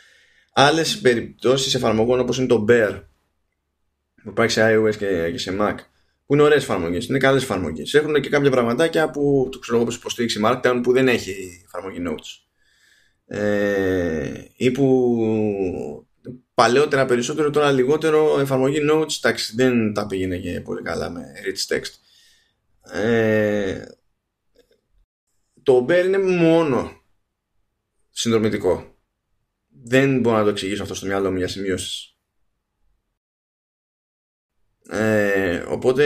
[0.52, 3.02] Άλλες περιπτώσεις εφαρμογών όπως είναι το Bear
[4.23, 5.75] που υπάρχει σε iOS και σε Mac
[6.26, 7.94] που είναι ωραίες εφαρμογές, είναι καλές εφαρμογές.
[7.94, 12.02] Έχουν και κάποια πραγματάκια που το ξέρω εγώ πώς υποστήριξει Markdown που δεν έχει εφαρμογή
[12.09, 12.44] Notes.
[13.26, 16.06] Ε, ή που
[16.55, 21.74] παλαιότερα περισσότερο, τώρα λιγότερο εφαρμογή Notes, εντάξει, δεν τα πήγαινε και πολύ καλά με rich
[21.74, 21.92] text.
[23.00, 23.84] Ε,
[25.62, 27.02] το Bear είναι μόνο
[28.10, 28.94] συνδρομητικό.
[29.82, 32.16] Δεν μπορώ να το εξηγήσω αυτό στο μυαλό μου για σημειώσεις.
[34.88, 36.05] Ε, οπότε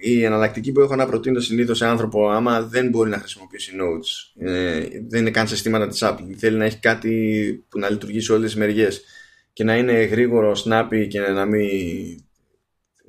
[0.00, 4.42] η εναλλακτική που έχω να προτείνω συνήθως σε άνθρωπο άμα δεν μπορεί να χρησιμοποιήσει notes
[4.46, 8.32] ε, δεν είναι καν συστήματα της Apple θέλει να έχει κάτι που να λειτουργεί σε
[8.32, 9.04] όλες τις μεριές
[9.52, 11.68] και να είναι γρήγορο, snappy και να μην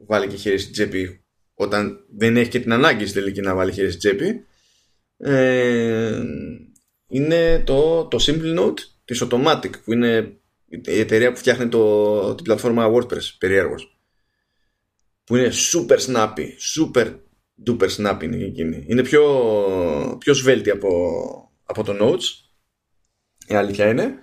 [0.08, 1.24] βάλει και χέρι στην τσέπη
[1.54, 4.46] όταν δεν έχει και την ανάγκη στη τελική να βάλει χέρι στην τσέπη
[5.18, 6.22] ε,
[7.08, 10.38] είναι το, το Simple Note της Automatic που είναι
[10.70, 13.98] η εταιρεία που φτιάχνει το, την πλατφόρμα WordPress περιέργως
[15.24, 17.14] που είναι super snappy, super
[17.66, 18.84] duper snappy είναι εκείνη.
[18.88, 19.24] Είναι πιο,
[20.20, 22.48] πιο σβέλτη από, από το Notes,
[23.48, 24.18] η αλήθεια είναι.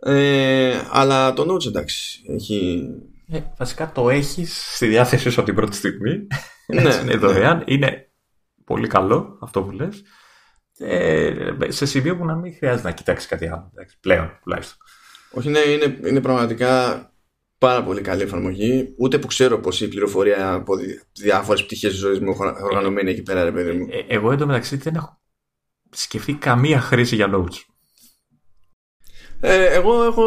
[0.00, 2.22] Ε, αλλά το Notes εντάξει.
[2.28, 2.88] Έχει...
[3.30, 6.26] Ε, βασικά το έχεις στη διάθεσή σου από την πρώτη στιγμή.
[6.70, 7.18] Ναι, Έτσι, είναι ναι.
[7.18, 7.62] δωρεάν.
[7.66, 8.10] Είναι
[8.64, 10.02] πολύ καλό αυτό που λες.
[10.78, 13.70] Ε, σε σημείο που να μην χρειάζεται να κοιτάξεις κάτι άλλο.
[13.74, 14.76] Εντάξει, πλέον τουλάχιστον.
[15.30, 17.02] Όχι, ναι, είναι, είναι πραγματικά
[17.58, 18.94] πάρα πολύ καλή εφαρμογή.
[18.98, 20.74] Ούτε που ξέρω πως η πληροφορία από
[21.12, 23.86] διάφορες πτυχές της ζωής μου είναι οργανωμένη εκεί πέρα, ρε παιδί μου.
[23.90, 25.20] Ε, εγώ εντωμεταξύ δεν έχω
[25.90, 27.56] σκεφτεί καμία χρήση για notes.
[29.40, 30.24] Ε, εγώ έχω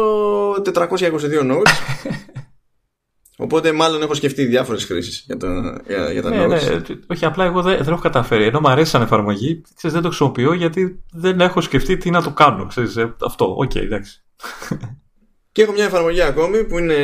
[0.74, 1.72] 422 notes.
[3.36, 6.48] Οπότε μάλλον έχω σκεφτεί διάφορες χρήσεις για, τα- για, για τα Ναι, notes.
[6.48, 8.44] ναι, όχι, απλά εγώ δεν, δεν έχω καταφέρει.
[8.44, 12.22] Ενώ μου αρέσει σαν εφαρμογή, ξέρεις, δεν το χρησιμοποιώ γιατί δεν έχω σκεφτεί τι να
[12.22, 12.66] το κάνω.
[12.66, 14.22] Ξέρεις, ε, αυτό, οκ, εντάξει.
[15.52, 16.96] Και έχω μια εφαρμογή ακόμη που είναι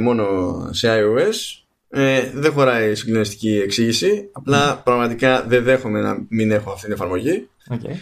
[0.00, 0.26] μόνο
[0.72, 1.62] σε iOS.
[1.88, 4.28] Ε, δεν χωράει συγκλονιστική εξήγηση.
[4.32, 7.48] Απλά πραγματικά δεν δέχομαι να μην έχω αυτή την εφαρμογή.
[7.70, 7.94] Okay.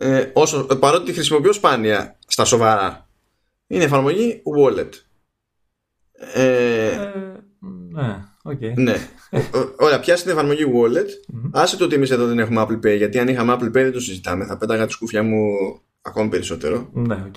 [0.00, 3.08] Ε, όσο, παρότι τη χρησιμοποιώ σπάνια στα σοβαρά.
[3.66, 4.88] Είναι εφαρμογή wallet.
[6.34, 6.90] Ε,
[7.92, 8.60] ναι, οκ.
[8.76, 9.08] ναι.
[9.30, 11.06] Ο- ο- Ωραία, πιάσε την εφαρμογή wallet.
[11.28, 11.50] Μμμ.
[11.52, 12.96] Άσε το ότι εμείς εδώ δεν έχουμε Apple Pay.
[12.96, 14.44] Γιατί αν είχαμε Apple Pay δεν το συζητάμε.
[14.46, 15.40] Θα πέταγα τη σκούφια μου
[16.02, 16.88] ακόμη περισσότερο.
[16.92, 17.34] Ναι, οκ.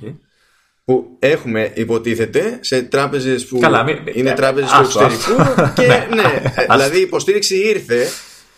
[0.86, 5.82] που έχουμε υποτίθεται σε τράπεζες που Καλά, μην- είναι ε, τράπεζες του άστο, εξωτερικού άστο.
[5.82, 6.08] και Ναι.
[6.16, 8.08] ναι, ε, δηλαδή η υποστήριξη ήρθε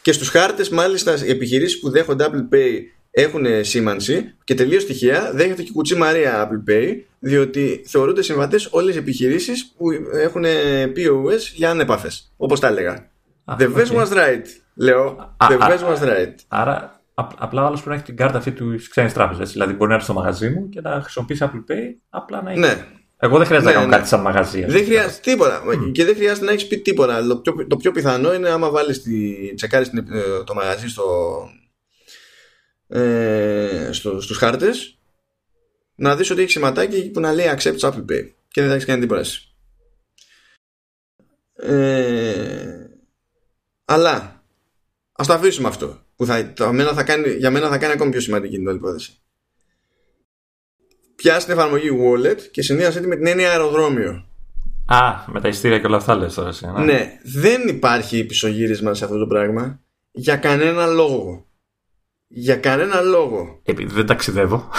[0.01, 2.71] και στους χάρτες μάλιστα οι επιχειρήσεις που δέχονται Apple Pay
[3.15, 8.67] έχουν σήμανση και τελείως τυχαία δέχεται και η κουτσή Μαρία Apple Pay διότι θεωρούνται συμβατές
[8.71, 10.43] όλες οι επιχειρήσεις που έχουν
[10.95, 13.09] POS για ανέπαφες όπως τα έλεγα
[13.45, 13.97] Α, The best οκ.
[13.97, 15.05] was right λέω
[15.37, 18.15] Α, The α, best was right Άρα, απ- απλά ο άλλος πρέπει να έχει την
[18.15, 19.51] κάρτα αυτή του ξένης τράπεζας.
[19.51, 22.59] Δηλαδή, μπορεί να έρθει στο μαγαζί μου και να χρησιμοποιήσει Apple Pay, απλά να έχει.
[22.59, 22.85] Ναι
[23.17, 23.97] Εγώ δεν χρειάζεται Ναι, να κάνω ναι.
[23.97, 24.63] κάτι σαν μαγαζί.
[24.63, 24.95] ας Δεν πούμε.
[24.95, 25.61] χρειάζεται τίποτα.
[25.91, 27.27] Και δεν χρειάζεται να έχεις πει τίποτα.
[27.27, 29.11] Το πιο, το πιο πιθανό είναι άμα βάλεις τη.
[29.55, 29.89] τσεκάρεις
[30.45, 31.03] το μαγαζί στο.
[32.95, 34.97] Ε, στο, στους χάρτες
[35.95, 38.73] να δεις ότι έχει σηματάκι εκεί που να λέει accept Apple Pay και δεν θα
[38.73, 39.53] έχεις κάνει τίποτα εσύ.
[41.53, 42.87] Ε,
[43.85, 44.43] αλλά
[45.11, 48.11] ας το αφήσουμε αυτό που θα, το, μένα θα κάνει, για μένα θα κάνει ακόμη
[48.11, 49.17] πιο σημαντική την όλη υπόθεση
[51.15, 54.27] πιάσει την εφαρμογή wallet και συνδύασε τη με την έννοια αεροδρόμιο
[54.85, 56.65] Α, με τα ειστήρια και όλα αυτά λες τώρα εσύ.
[56.65, 56.83] ναι.
[56.83, 59.81] ναι, δεν υπάρχει πισωγύρισμα σε αυτό το πράγμα
[60.11, 61.47] για κανένα λόγο.
[62.35, 63.59] Για κανένα λόγο.
[63.63, 64.69] Επειδή δεν ταξιδεύω.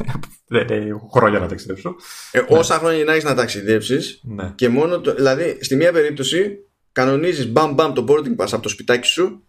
[0.46, 1.96] δεν έχω χρόνια να ταξιδέψω.
[2.30, 4.52] Ε, Όσα χρόνια να έχει να ταξιδέψεις Ναι.
[4.54, 5.00] και μόνο.
[5.00, 6.58] Το, δηλαδή, στη μία περίπτωση
[6.92, 9.46] κανονίζεις μπαμ μπαμ το boarding pass από το σπιτάκι σου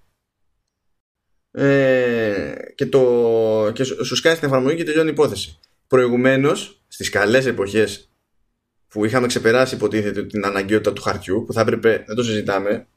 [1.52, 5.60] ε, και, το, και σου σου σκάει την εφαρμογή και τελειώνει η υπόθεση.
[5.88, 8.10] Προηγουμένως, στις καλές εποχές
[8.88, 12.74] που είχαμε ξεπεράσει υποτίθεται την αναγκαιότητα του χαρτιού, που θα έπρεπε, δεν το συζητάμε, η
[12.74, 12.88] ενα-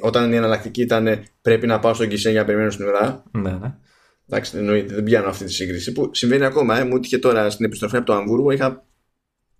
[0.00, 3.24] όταν η εναλλακτική ήταν πρέπει να πάω στον Κισέ για να περιμένω στην ουρά.
[3.30, 3.74] Ναι, ναι.
[4.28, 5.92] Εντάξει, εννοείται, δεν πιάνω αυτή τη σύγκριση.
[5.92, 6.78] Που συμβαίνει ακόμα.
[6.78, 8.86] Ε, μου έτυχε τώρα στην επιστροφή από το Αμβούργο, είχα,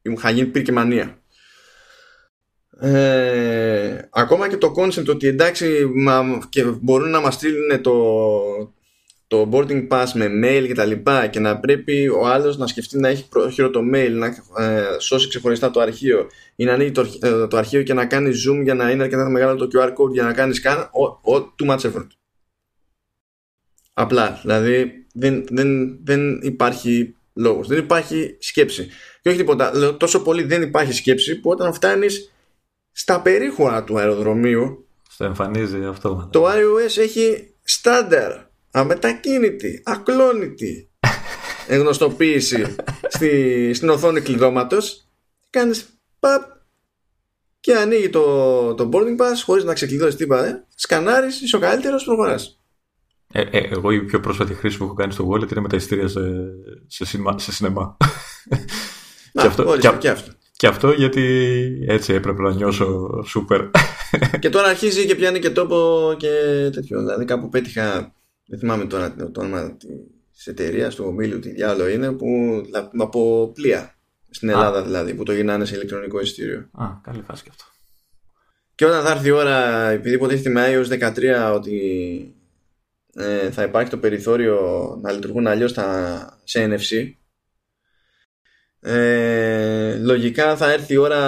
[0.02, 1.20] μου είχα γίνει πυρ και μανία.
[2.80, 7.92] Ε, ακόμα και το concept ότι εντάξει μα, και μπορούν να μας στείλουν το,
[9.26, 12.98] το boarding pass με mail και τα λοιπά και να πρέπει ο άλλος να σκεφτεί
[12.98, 14.26] να έχει πρόχειρο το mail να
[14.64, 18.06] ε, σώσει ξεχωριστά το αρχείο ή να ανοίγει το, αρχ- ε, το αρχείο και να
[18.06, 21.32] κάνει zoom για να είναι αρκετά μεγάλο το QR code για να κάνεις scan ο,
[21.34, 22.06] ο, too much effort
[23.92, 28.88] Απλά, δηλαδή δεν, δεν, δεν υπάρχει λόγος, δεν υπάρχει σκέψη.
[29.22, 32.32] Και όχι τίποτα, λέω, τόσο πολύ δεν υπάρχει σκέψη που όταν φτάνεις
[32.92, 36.28] στα περίχωρα του αεροδρομίου Στο εμφανίζει αυτό.
[36.32, 38.32] το iOS έχει στάνταρ,
[38.76, 40.90] αμετακίνητη, ακλόνητη
[41.66, 42.74] εγνωστοποίηση
[43.08, 45.08] στη, στην οθόνη κλειδώματος
[45.50, 45.86] κάνεις
[46.18, 46.42] παπ
[47.60, 50.64] και ανοίγει το, το boarding pass χωρίς να ξεκλειδώσεις τίποτα ε.
[50.74, 52.60] σκανάρεις, είσαι ο καλύτερος, προχωράς
[53.32, 55.76] Ε, ε, εγώ η πιο πρόσφατη χρήση που έχω κάνει στο wallet είναι με τα
[55.76, 56.20] ειστήρια σε,
[56.86, 57.96] σε, σινεμά, σε σινεμά.
[59.32, 60.32] Να, και, αυτό, ορίστε, και, και αυτό.
[60.56, 61.24] και αυτό γιατί
[61.88, 63.60] έτσι έπρεπε να νιώσω σούπερ.
[64.40, 66.30] και τώρα αρχίζει και πιάνει και τόπο και
[66.72, 67.00] τέτοιο.
[67.00, 68.15] Δηλαδή κάπου πέτυχα,
[68.46, 69.76] δεν θυμάμαι τώρα το όνομα
[70.32, 72.26] της εταιρείας, του ομίλου, τι διάλογο είναι, που
[72.98, 73.90] από πλοία.
[74.30, 76.68] Στην Ελλάδα δηλαδή, που το γυρνάνε σε ηλεκτρονικό εισιτήριο.
[76.72, 77.64] Α, καλή φάση και αυτό.
[78.74, 82.34] Και όταν θα έρθει η ώρα, επειδή υποτίθεται με iOS 13 ότι
[83.14, 84.58] ε, θα υπάρχει το περιθώριο
[85.02, 87.12] να λειτουργούν αλλιώς τα, σε NFC,
[88.80, 91.20] ε, λογικά θα έρθει η ώρα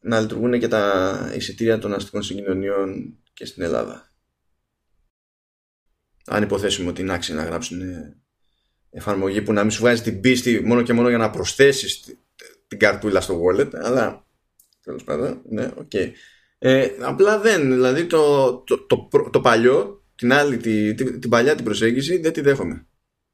[0.00, 4.09] να λειτουργούν και τα εισιτήρια των αστικών συγκοινωνιών και στην Ελλάδα.
[6.26, 7.80] Αν υποθέσουμε ότι είναι άξιοι να γράψουν
[8.90, 12.16] εφαρμογή που να μην σου βγάζει την πίστη μόνο και μόνο για να προσθέσεις
[12.66, 14.26] την καρτούλα στο wallet, αλλά
[14.82, 15.90] τέλος πάντων, ναι, οκ.
[15.92, 16.10] Okay.
[16.58, 21.30] Ε, απλά δεν, δηλαδή το, το, το, το, το παλιό, την άλλη, τη, την, την
[21.30, 22.86] παλιά την προσέγγιση δεν τη δέχομαι.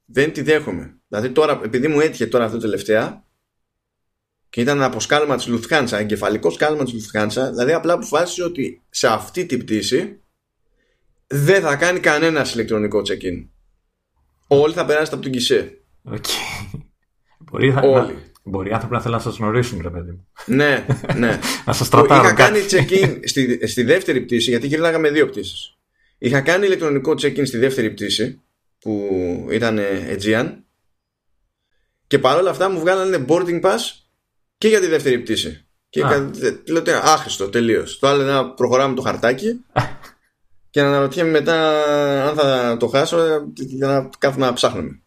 [0.05, 0.97] Δεν τη δέχομαι.
[1.07, 3.25] Δηλαδή τώρα, επειδή μου έτυχε τώρα αυτό τελευταία,
[4.49, 9.07] και ήταν από σκάλμα της Lufthansa, εγκεφαλικό σκάλμα της Lufthansa, δηλαδή απλά αποφάσισε ότι σε
[9.07, 10.21] αυτή την πτήση
[11.27, 13.47] δεν θα κάνει κανένας ηλεκτρονικό check-in.
[14.47, 15.81] Όλοι θα περάσετε από την κισέ.
[16.11, 16.79] Okay.
[17.37, 17.81] Μπορεί, να,
[18.43, 20.27] μπορεί οι άνθρωποι να θέλουν να σας γνωρίσουν, ρε παιδί μου.
[20.45, 21.39] ναι, ναι.
[21.65, 22.25] να σας τρατάρουν.
[22.25, 25.77] Είχα κάνει check-in στη, στη δεύτερη πτήση, γιατί γυρνάγαμε με δύο πτήσεις.
[26.17, 28.41] Είχα κάνει ηλεκτρονικό check-in στη δεύτερη πτήση,
[28.79, 29.09] που
[29.51, 30.53] ήταν Aegean,
[32.07, 33.79] και παρόλα αυτά μου βγάλανε boarding pass
[34.57, 35.65] και για τη δεύτερη πτήση.
[35.89, 36.01] Και
[36.67, 37.99] λέω ότι άχρηστο τελείως.
[37.99, 39.47] Το άλλο να προχωράμε το χαρτάκι
[40.77, 41.83] και να αναρωτιέμαι μετά
[42.27, 43.17] αν θα το χάσω
[43.55, 45.01] για να κάθομαι να ψάχνουμε.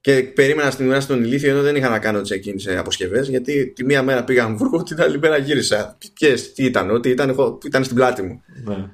[0.00, 3.66] Και περίμενα στην ουρά στον ηλίθιο ενώ δεν είχα να κάνω check-in σε αποσκευές, γιατί
[3.66, 5.98] τη μία μέρα πήγα Αμβούργο, την άλλη μέρα γύρισα.
[6.14, 8.42] Και τι ήταν, ότι ήταν, ήταν στην πλάτη μου.
[8.64, 8.90] Ναι.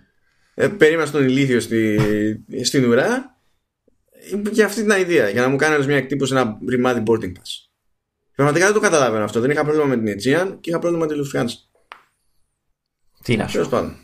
[0.54, 1.98] Ε, περίμενα στον ηλίθιο στη,
[2.62, 3.38] στην ουρά
[4.50, 7.68] για αυτή την ιδέα, για να μου κάνεις μια εκτύπωση ένα ρημάδι boarding pass.
[8.34, 9.40] Πραγματικά δεν το καταλαβαίνω αυτό.
[9.40, 11.54] Δεν είχα πρόβλημα με την Aegean και είχα πρόβλημα με τη Lufthansa.
[13.22, 13.68] Τι να σου.
[13.68, 13.96] πάντων.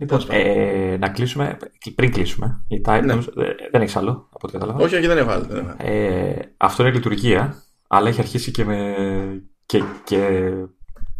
[0.00, 1.56] Λοιπόν, ε, να κλείσουμε,
[1.94, 3.14] πριν κλείσουμε, η Type, ναι.
[3.70, 4.84] δεν έχεις άλλο από ό,τι κατάλαβα.
[4.84, 5.74] Όχι, όχι, δεν έχω άλλο.
[5.76, 8.94] Ε, αυτό είναι λειτουργία, αλλά έχει αρχίσει και, με,
[9.66, 10.50] και, και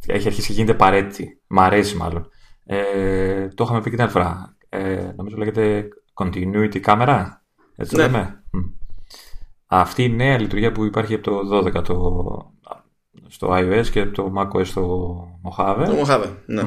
[0.06, 1.40] έχει αρχίσει και γίνεται παρέτη.
[1.46, 2.28] Μ' αρέσει μάλλον.
[2.64, 4.56] Ε, το είχαμε πει και την άλλη φορά.
[4.68, 7.24] Ε, νομίζω λέγεται continuity camera.
[7.76, 8.02] Έτσι ναι.
[8.02, 8.42] λέμε.
[9.66, 12.52] Αυτή η νέα λειτουργία που υπάρχει από το 12 το,
[13.28, 15.84] στο iOS και από το macOS στο Mojave.
[15.86, 16.62] Το Mojave, ναι.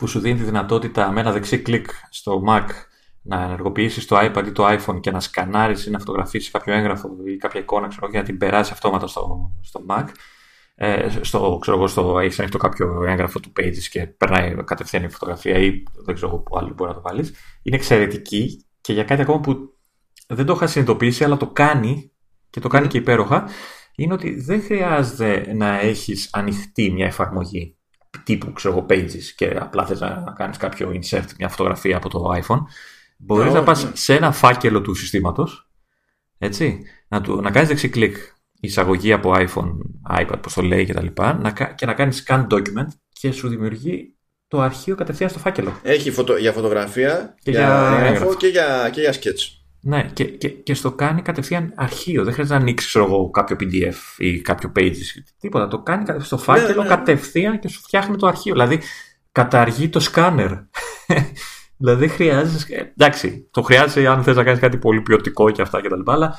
[0.00, 2.66] Που σου δίνει τη δυνατότητα με ένα δεξί κλικ στο Mac
[3.22, 7.08] να ενεργοποιήσεις το iPad ή το iPhone και να σκανάρεις ή να φωτογραφίσεις κάποιο έγγραφο
[7.26, 10.04] ή κάποια εικόνα ξέρω, και να την περάσει αυτόματα στο, στο Mac.
[10.74, 15.10] Ε, στο, ξέρω εγώ, στο, έχεις ανοιχτό κάποιο έγγραφο του Pages και περνάει κατευθείαν η
[15.10, 17.32] φωτογραφία ή δεν ξέρω πού άλλο μπορεί να το βάλεις.
[17.62, 19.78] Είναι εξαιρετική και για κάτι ακόμα που
[20.26, 22.12] δεν το είχα συνειδητοποιήσει, αλλά το κάνει
[22.50, 23.48] και το κάνει και υπέροχα,
[23.94, 27.74] είναι ότι δεν χρειάζεται να έχεις ανοιχτή μια εφαρμογή
[28.24, 32.32] τύπου, ξέρω εγώ, pages και απλά θες να κάνεις κάποιο insert, μια φωτογραφία από το
[32.34, 32.62] iPhone.
[33.16, 35.70] Μπορείς να πας σε ένα φάκελο του συστήματος,
[36.38, 38.16] έτσι, να, του, να κάνεις δεξί κλικ
[38.60, 39.72] εισαγωγή από iPhone,
[40.20, 43.48] iPad, πώς το λέει και τα λοιπά, να, και να κάνεις scan document και σου
[43.48, 44.14] δημιουργεί
[44.48, 45.80] το αρχείο κατευθείαν στο φάκελο.
[45.82, 49.59] Έχει φωτο, για φωτογραφία, και για, για και για, και για sketch.
[49.82, 52.24] Ναι, και, και, και στο κάνει κατευθείαν αρχείο.
[52.24, 54.94] Δεν χρειάζεται να ανοίξει εγώ, κάποιο PDF ή κάποιο pages.
[55.38, 55.68] Τίποτα.
[55.68, 56.88] Το κάνει στο φάκελο ναι, ναι.
[56.88, 58.52] κατευθείαν και σου φτιάχνει το αρχείο.
[58.52, 58.80] Δηλαδή,
[59.32, 60.50] καταργεί το σκάνερ.
[61.78, 62.92] δηλαδή, χρειάζεσαι.
[62.96, 66.10] Εντάξει, το χρειάζεσαι αν θες να κάνεις κάτι πολύ ποιοτικό και αυτά κτλ.
[66.10, 66.38] Αλλά.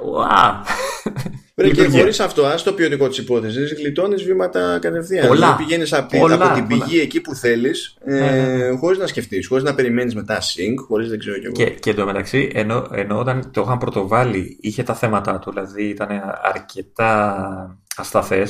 [0.00, 1.72] Wow.
[1.74, 5.26] και χωρί αυτό, α το ποιοτικό τη υπόθεση, γλιτώνει βήματα κατευθείαν.
[5.26, 5.56] Πολλά.
[5.56, 5.88] Δηλαδή πηγαίνει
[6.32, 7.70] από, την πηγή εκεί που θέλει,
[8.04, 8.76] ε, ναι, ναι, ναι.
[8.76, 11.54] χωρί να σκεφτεί, χωρί να περιμένει μετά sync, χωρί δεν ξέρω κι εγώ.
[11.54, 16.08] Και, και εντωμεταξύ, ενώ, ενώ όταν το είχαν πρωτοβάλει, είχε τα θέματα του, δηλαδή ήταν
[16.42, 18.46] αρκετά ασταθέ.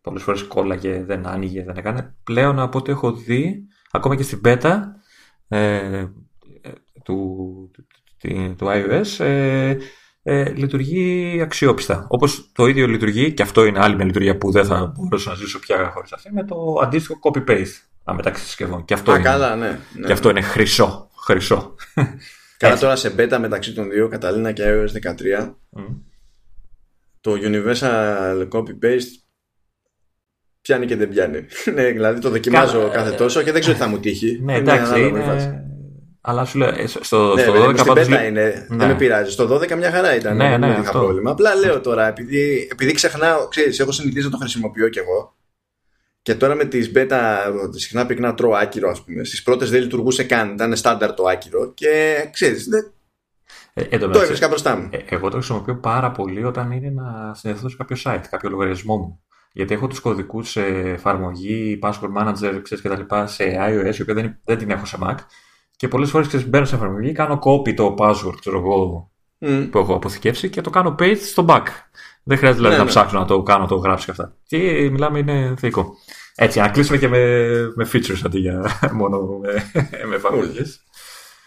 [0.00, 2.14] Πολλέ φορέ κόλλαγε, δεν άνοιγε, δεν έκανε.
[2.24, 4.96] Πλέον από ό,τι έχω δει, ακόμα και στην πέτα
[5.48, 6.06] ε,
[7.04, 7.70] του,
[8.18, 9.76] του, του iOS, ε,
[10.26, 12.06] ε, λειτουργεί αξιόπιστα.
[12.08, 15.36] Όπως το ίδιο λειτουργεί, και αυτό είναι άλλη μια λειτουργία που δεν θα μπορούσα να
[15.36, 18.84] ζήσω πια χωρίς αυτή, με το αντίστοιχο copy-paste μεταξύ συσκευών.
[18.84, 20.06] Και αυτό, Α, είναι, καλά, ναι, ναι.
[20.06, 21.10] Και αυτό είναι χρυσό.
[21.16, 21.74] χρυσό.
[22.56, 25.54] Καλά τώρα σε beta μεταξύ των δύο, Καταλήνα και iOS 13,
[27.20, 29.24] το Universal Copy-Paste
[30.60, 31.44] πιάνει και δεν πιάνει.
[31.74, 34.40] ναι, δηλαδή το δοκιμάζω κάθε ε, τόσο και δεν ξέρω τι θα μου τύχει.
[34.42, 35.64] Ναι, εντάξει, είναι,
[36.26, 38.76] αλλά σου λέω, ε, στο, ναι, στο 12 στην πέτα είναι, ναι.
[38.76, 39.30] δεν με πειράζει.
[39.30, 40.36] Στο 12 μια χαρά ήταν.
[40.36, 41.30] Ναι, ναι, δεν είχα πρόβλημα.
[41.30, 45.34] Απλά λέω τώρα, επειδή, επειδή ξεχνάω, ξέρεις, έχω συνηθίσει να το χρησιμοποιώ κι εγώ.
[46.22, 47.38] Και τώρα με τις beta
[47.70, 49.24] συχνά πυκνά τρώω άκυρο, ας πούμε.
[49.24, 51.72] Στις πρώτες δεν λειτουργούσε καν, ήταν στάνταρ το άκυρο.
[51.74, 52.92] Και ξέρεις, δεν...
[53.74, 54.88] Ε, το έβρισκα μπροστά μου.
[54.92, 58.96] Ε, εγώ το χρησιμοποιώ πάρα πολύ όταν είναι να συνδεθώ σε κάποιο site, κάποιο λογαριασμό
[58.96, 59.22] μου.
[59.52, 63.14] Γιατί έχω τους κωδικούς σε εφαρμογή, password manager, ξέρεις κτλ.
[63.24, 65.16] σε iOS, η οποία δεν, δεν την έχω σε Mac.
[65.76, 69.68] Και πολλές φορές μπαίνω σε εφαρμογή, κάνω copy το password ξέρω εγώ, mm.
[69.70, 71.62] που έχω αποθηκεύσει και το κάνω paste στο back.
[72.22, 72.90] Δεν χρειάζεται δηλαδή, ναι, να ναι.
[72.90, 74.36] ψάξω να το κάνω, να το γράψω και αυτά.
[74.46, 74.58] Και
[74.90, 75.94] μιλάμε, είναι θεϊκό.
[76.34, 77.18] Έτσι, να κλείσουμε και με,
[77.74, 79.70] με features αντί για μόνο με,
[80.08, 80.80] με εφαρμογές.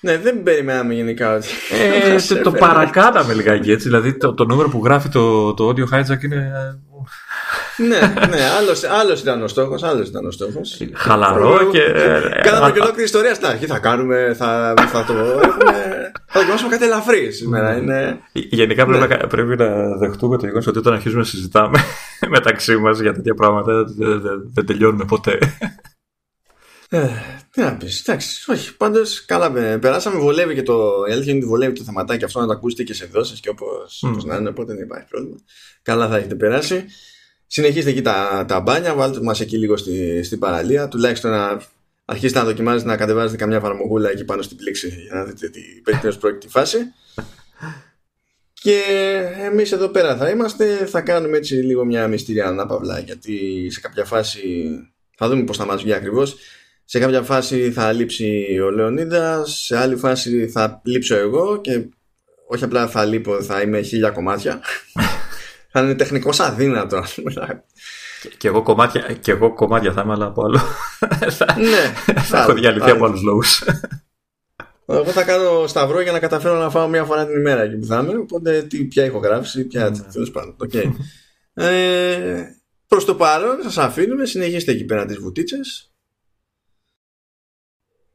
[0.01, 1.47] Ναι, δεν περιμέναμε γενικά ότι.
[1.71, 3.87] Ε, το, το παρακάναμε λιγάκι έτσι.
[3.87, 6.51] Δηλαδή το, το νούμερο που γράφει το, το audio hijack είναι
[7.77, 8.43] ναι, ναι,
[8.99, 9.83] άλλο ήταν ο στόχος.
[9.83, 10.81] Άλλος ήταν ο στόχος.
[10.93, 11.79] Χαλαρό και.
[12.43, 13.65] Κάναμε και ολόκληρη ιστορία στα αρχή.
[13.65, 16.11] Θα κάνουμε, θα, θα το έχουμε.
[16.27, 17.73] Θα δοκιμάσουμε κάτι ελαφρύ σήμερα.
[17.73, 17.81] Ναι.
[17.81, 18.19] Είναι...
[18.31, 19.15] Γενικά πρέπει, ναι.
[19.15, 21.79] να, πρέπει να δεχτούμε το γεγονός ότι όταν αρχίζουμε να συζητάμε
[22.35, 24.21] μεταξύ μας για τέτοια πράγματα δεν,
[24.53, 25.39] δεν τελειώνουμε ποτέ.
[26.89, 27.07] Ε,
[27.51, 28.77] Τι να πεις, εντάξει, όχι.
[28.77, 30.19] Πάντως καλά περάσαμε.
[30.19, 31.05] Βολεύει και το.
[31.09, 33.49] Η αλήθεια είναι ότι βολεύει το θεματάκι αυτό να το ακούσετε και σε δόσεις και
[33.49, 33.65] όπω
[34.07, 34.25] mm.
[34.25, 35.37] να είναι, οπότε δεν υπάρχει πρόβλημα.
[35.81, 36.85] Καλά θα έχετε περάσει.
[37.47, 40.87] Συνεχίστε εκεί τα, τα μπάνια, βάλτε μας εκεί λίγο στη, στην παραλία.
[40.87, 41.61] Τουλάχιστον να
[42.05, 45.61] αρχίσετε να δοκιμάζετε να κατεβάζετε καμιά φαρμογούλα εκεί πάνω στην πλήξη για να δείτε τι
[45.83, 46.77] περίπτωση πρόκειται φάση.
[48.53, 48.81] Και
[49.51, 54.05] εμείς εδώ πέρα θα είμαστε, θα κάνουμε έτσι λίγο μια μυστήρια ανάπαυλα γιατί σε κάποια
[54.05, 54.67] φάση
[55.17, 56.37] θα δούμε πώς θα μας βγει ακριβώς
[56.89, 61.85] σε κάποια φάση θα λείψει ο Λεωνίδας, σε άλλη φάση θα λείψω εγώ και
[62.47, 64.61] όχι απλά θα λείπω, θα είμαι χίλια κομμάτια.
[65.69, 67.19] θα είναι τεχνικός αδύνατος.
[68.37, 70.59] Και, εγώ κομμάτια, και εγώ κομμάτια θα είμαι, αλλά από άλλο.
[71.57, 73.63] ναι, θα, έχω διαλυθεί από άλλους λόγους.
[74.85, 77.85] Εγώ θα κάνω σταυρό για να καταφέρω να φάω μία φορά την ημέρα εκεί που
[77.85, 78.17] θα είμαι.
[78.17, 79.89] Οπότε τι, ποια ηχογράφηση, ποια.
[79.89, 79.99] Ναι.
[80.11, 80.55] Τέλος πάντων.
[80.59, 80.91] Okay.
[81.53, 82.43] ε,
[82.87, 84.25] Προς το παρόν, σας αφήνουμε.
[84.25, 85.91] Συνεχίστε εκεί πέρα τις βουτίτσες.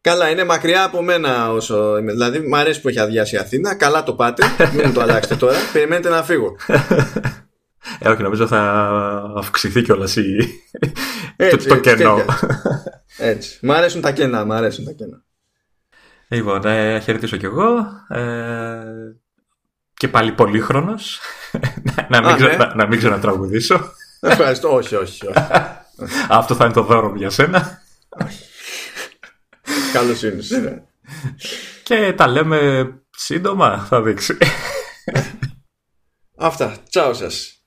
[0.02, 2.12] Καλά, είναι μακριά από μένα όσο είμαι.
[2.12, 3.74] Δηλαδή, μου αρέσει που έχει αδειάσει η Αθήνα.
[3.74, 4.44] Καλά το πάτε.
[4.74, 5.56] Μην μου το αλλάξετε τώρα.
[5.72, 6.56] Περιμένετε να φύγω.
[7.98, 8.60] Ε, όχι, νομίζω θα
[9.36, 10.36] αυξηθεί κιόλας η...
[11.36, 12.24] έτσι, το, το κενό.
[13.18, 13.58] Έτσι.
[13.62, 15.24] Μ' αρέσουν τα κενά, μ' αρέσουν τα κενά.
[16.28, 17.76] Λοιπόν, ε, χαιρετήσω κι εγώ.
[18.08, 18.82] Ε,
[19.94, 21.20] και πάλι πολύχρονος.
[22.08, 22.56] να, μην ναι.
[22.56, 23.92] να, να μην ξανατραγουδήσω.
[24.20, 24.74] Ευχαριστώ.
[24.74, 25.26] όχι, όχι.
[25.26, 25.38] όχι.
[26.28, 27.82] Αυτό θα είναι το δώρο μου για σένα.
[29.92, 30.86] Καλώς είναι.
[31.82, 34.36] Και τα λέμε σύντομα, θα δείξει.
[36.36, 36.76] Αυτά.
[36.90, 37.61] Τσάου σας.